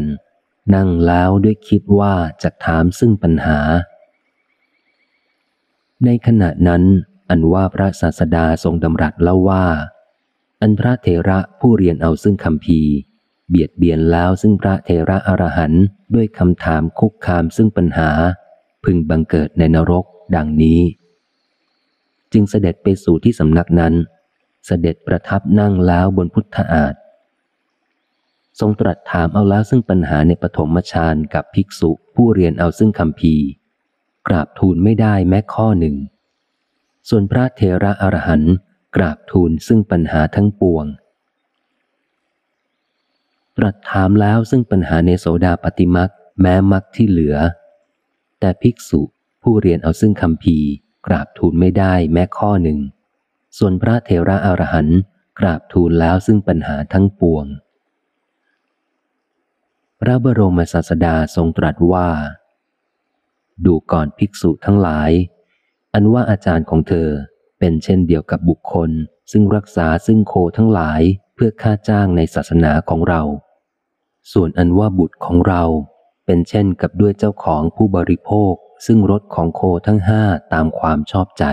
[0.74, 3.58] นั่งแล้วด้วยคิดว่าจะถามซึ่งปัญหา
[6.04, 6.82] ในขณะนั้น
[7.30, 9.64] อันว่าพระศาสดาทรงดำรัสแล้วว่า
[10.60, 12.80] อันพระเทระผู้เรียนเอาซึ่งคำพี
[13.48, 15.84] เบียดเบียนแล้วซึ่งพระเทระอรหันต์
[16.14, 18.10] ด้วยคำถามคุกคามซึ่งปัญหา
[18.84, 20.04] พึงบังเกิดในนรก
[20.36, 20.80] ดังนี้
[22.32, 23.94] จึงเสด็จไปสู่ที่สำนักนั้น
[24.66, 26.94] เสด็จประทับนั่งแล้วบนพุทธอาฏ
[28.60, 33.34] ทรงตรัสถามเอาแล้วซึ่งปัญหาในปฐมฌานกับภิกษุผู้เรียนเอาซึ่งคำพี
[34.28, 35.96] กราบทูลไม่ได้แม้ข้อหนึ่ง
[37.08, 38.54] ส่วนพระเทระอรหันต์
[38.96, 40.84] กราบทูลซึ่งปัญหาทั้งปวง
[43.56, 46.10] ตรัสถามแล้วซึ่งปัญหาในโสดาปฏิมัก
[46.40, 47.36] แม้มักที่เหลือ
[48.40, 49.00] แต่ภิกษุ
[49.42, 50.58] ผู้เรียนเอาซึ่งคำพี
[51.06, 52.78] กราบทูลไม่ได้แม้ข้อหนึ่ง
[53.58, 54.98] ส่วนพระเทระอรหันต์
[55.38, 57.46] กราบทูลแล้วซึ่งปัญหาทั้งปวง
[60.00, 62.08] พระบรมศาสดาทรงตรัสว่า
[63.64, 65.10] ดูก่อนภิกษุทั้งหลาย
[65.94, 67.08] อันว่าอาจารย์ของเธอ
[67.58, 68.90] เป็นเช่นเดียวกับบุคคล
[69.32, 71.00] ซึ่งรักษาซึ่งโคทั้งหลาย
[71.34, 73.22] เพื่อค่าจ้างในศาสนาของเรา
[74.32, 75.62] ส่วนอันว่าบุตรของเรา
[76.26, 78.52] เป็นเช่นกับด้วยเจ้าของผู้บริโภค
[78.86, 80.22] ซึ่งรถของโคทั้งห้า
[80.52, 81.44] ตามความชอบใจ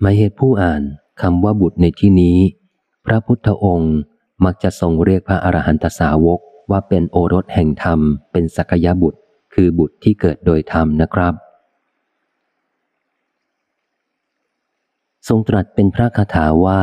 [0.00, 0.82] หมายเหตุผู้อ่าน
[1.22, 2.38] คำว่าบุตรในที่นี้
[3.06, 3.96] พระพุทธองค์
[4.44, 8.00] มักจะทรงเรียกพระอรหันตสาวกว่าเป็นโอรสแห่งธรรม
[8.32, 9.20] เป็นสักยบุตร
[9.54, 11.34] คือบุตรที่เกิดโดยธรรมนะครับ
[15.28, 16.80] ทรงตรัสเป็นพระคาถาว่า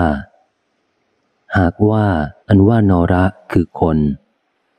[1.57, 2.05] หากว่า
[2.49, 3.97] อันว่านระคือคน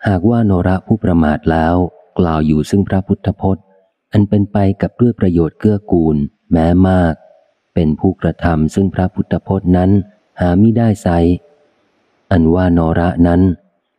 [0.06, 1.76] หากว่านระผู้ประมาทแล้ว
[2.18, 3.64] กล่าวอยู่ซึ่งพระพุทธพจน์
[4.12, 6.16] อันเป็นไปกับด้วยประโยชน์เกื้อกูล
[6.52, 7.14] แม้มาก
[7.74, 9.90] เป็นผู้กระทำซึ่งพระพุทธพจน์นั้น
[10.40, 11.08] หาไม่ได้ไซ
[12.30, 13.42] อันว่านระนั้น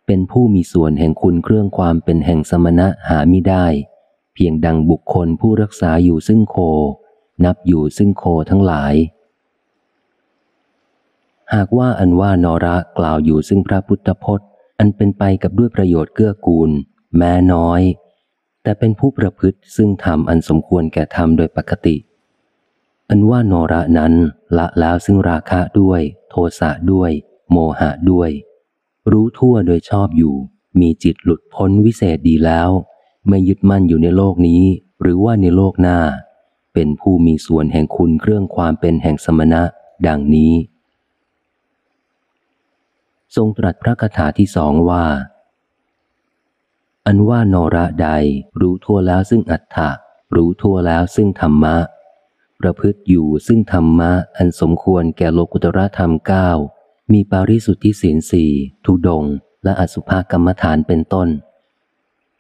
[0.08, 3.66] เป็นผู้มีส่วนแห่งคุณเครื่องความเป็นแห่งสมณะหาไม่ได้
[4.34, 6.58] เพียงดังบุคคลผู้รักษาอยู่ซึ่งโค
[7.44, 8.94] นับอยู่ซึ่งโคทั้งหลาย
[11.54, 14.48] หากว่าอันว่านระกล่าวอยู่ซึ่งพระพุทธพจน์
[14.80, 16.70] อันเป็นไปกับด้วยประโยชน์เกื้อกูล
[17.18, 17.82] แม้น้อย
[18.64, 21.96] แต่เป็นผู้ประพฤติซึ่งทำอันสมควรแก่ทำโดยปกติ
[23.10, 24.14] อันว่านระนั้น
[24.58, 27.12] ละแล้วซึ่งราคะด้วย โทสะด้วย
[27.52, 28.30] โมหะด้วย
[29.12, 30.36] รู้ทั่วโดยชอบอยู่
[30.80, 32.70] มีจิตหลุดพ้นวิเศษดีแล้ว
[33.28, 34.64] ไม่ยึดมั่นอยู่ในโลกนี้
[35.02, 36.00] หรือว่าในโลกหน้า
[36.74, 39.62] เป็นผู้มีส่วนแห่งคุณเครื่องความเป็นแห่งสมณะ
[40.08, 40.54] ดังนี้
[43.36, 45.06] ทรงตรัสพระคาถาที่สองว่า
[47.06, 48.10] อันว่าโนระใด
[48.62, 49.90] รู้ทั่วแล้วซึ่งอัฏฐะ
[50.36, 51.78] รู้ทั่วแล้วซึ่งธรรมะ
[52.60, 56.50] ประพฤติอยู่ซึ่งธรรมะ อันสมควรแก่โลกุตระธรรมเก้า
[57.14, 58.52] มีปาริสุทธิศีลสี่
[58.86, 59.24] ทุดง
[59.64, 61.30] และอสุภากรรมฐานเป็นต้น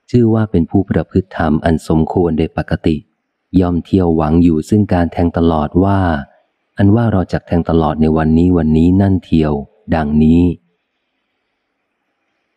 [0.09, 2.95] ชื่อว่าเป็นผู้ประพฤติธรรมอันสมควรโดยปกติ
[3.59, 5.99] ย่อมเที่ยวหวังอยู่ซึ่งการแทงตลอดว่า
[6.77, 9.53] อันว่าเราจะแทงตลอดในวันนี้วันนี้นั่นเที่ยว
[9.95, 10.41] ดังนี้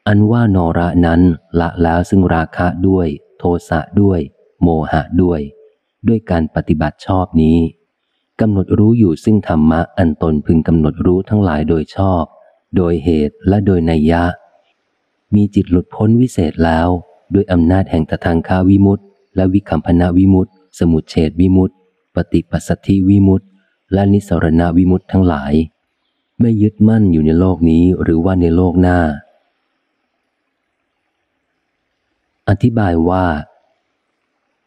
[0.09, 1.21] อันว่านระนั้น
[1.61, 3.07] ละแล้วซึ่งราคะด้วย
[3.39, 4.21] โทสะด้วย
[4.63, 5.41] โมหะด้วย
[6.09, 7.59] ด้วยการปฏิบัติชอบนี้
[8.41, 12.25] กำหนดรู้อยู่ซึ่งธรรมะอันตนพึงกำหนดรู้ทั้งหลายโดยชอบ
[12.77, 14.25] โดยเหตุและโดยนัยยะ
[15.35, 16.89] มีจิตหลุดพ้นวิเศษแล้ว
[17.35, 19.05] ด้วยอำนาจแห่งตทางคาวิมุตต์
[19.37, 21.77] และวิคัมพนาวิมุตต์สมุเฉดวิมุตต์
[22.15, 23.49] ปฏิปัสสธิวิมุตต์
[23.93, 25.53] และนิสรณวิมุตต์ทั้งหลาย
[26.41, 28.99] ไม่ยึดมั่นอยู่ในโลกนี้หรือว่าในโลกหน้า
[32.49, 33.27] อธิบายว่า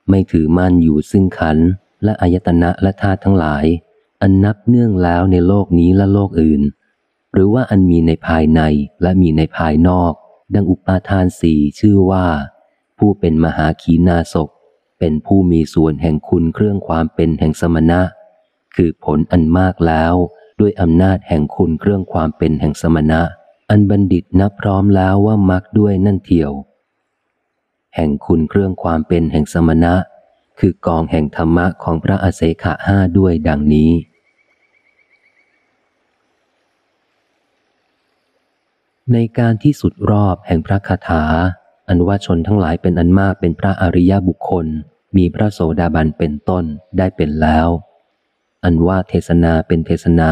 [0.09, 1.57] ไม่ถือมั่นอยู่ซึ่งขัน
[2.03, 3.65] และอายตนะและธาตุทั้งหลาย
[4.21, 6.61] อันนับเนื่องแล้วในโลกนี้และโลกอื่น
[7.33, 8.61] หรือว่าอันมีในภายใน
[9.01, 10.13] และมีในภายนอก
[10.53, 12.25] ดังอุปาทานสี่ชื่อว่า
[12.97, 14.49] ผู้เป็นมหาขีนาศก
[14.99, 18.01] เป็นผู้มีส่วนแห่งคุณเครื่องความเป็นแห่งสมณะ
[18.75, 20.13] คือผลอันมากแล้ว
[20.59, 23.21] ด้วยอำนาจแห่งคุณเครื่องความเป็นแห่งสมณะ
[23.69, 26.51] อันบัณฑิตนับพร้อมแล้วว่ามักด้วยนั่นเทียว
[27.95, 29.95] แห่งคุณเครื่องความเป็นแห่งสมณะ
[30.59, 33.91] คือกองแห่งธรรมะของพระอเศขะห้าด้วยดังนี้
[39.13, 41.23] ในการที่สุดรอบแห่งพระคาถา
[41.87, 44.67] อันว่าชนทั้งหลายเป็นอันมากเป็นพระอริยบุคคล
[45.17, 46.65] มีพระโสดาบันเป็นต้น
[46.97, 47.67] ได้เป็นแล้ว
[48.63, 50.31] อันว่าเทศนาเป็นเทศนา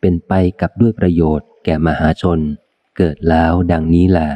[0.00, 2.38] เป็นไปกับด้วยประโยชน์แก่มหาชน
[2.96, 4.30] เกิดแล้วดังนี้แหละ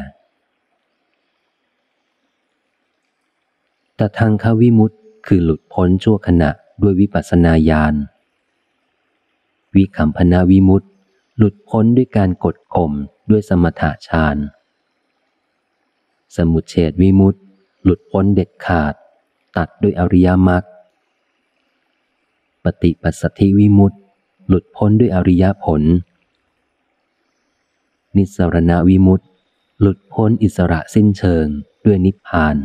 [4.05, 6.51] แต่ทางควิมุตต์คือหลุดพ้นชั่วขณะ
[6.83, 7.95] ด้วยวิปัสนาญาณ
[9.75, 10.91] วิคัมพนาวิมุตต์
[11.39, 12.93] หลุดพ้นด้วยการกดข่ม
[13.31, 14.37] ด้วยสมถะฌาน
[16.37, 17.43] สมุเฉดวิมุตต์
[17.85, 18.95] หลุดพ้นเด็ดขาด
[19.57, 20.65] ตัดด้วยอริยมรรค
[22.65, 24.01] ปฏิปัสสธิวิมุตต์
[24.49, 25.83] หลุดพ้นด้วยอริยผล
[28.17, 29.29] นิสรณวิมุตต์
[29.81, 31.47] หลุดพ้นอิสระสิ้นเชิง
[31.85, 32.59] ด้วยนิพพาน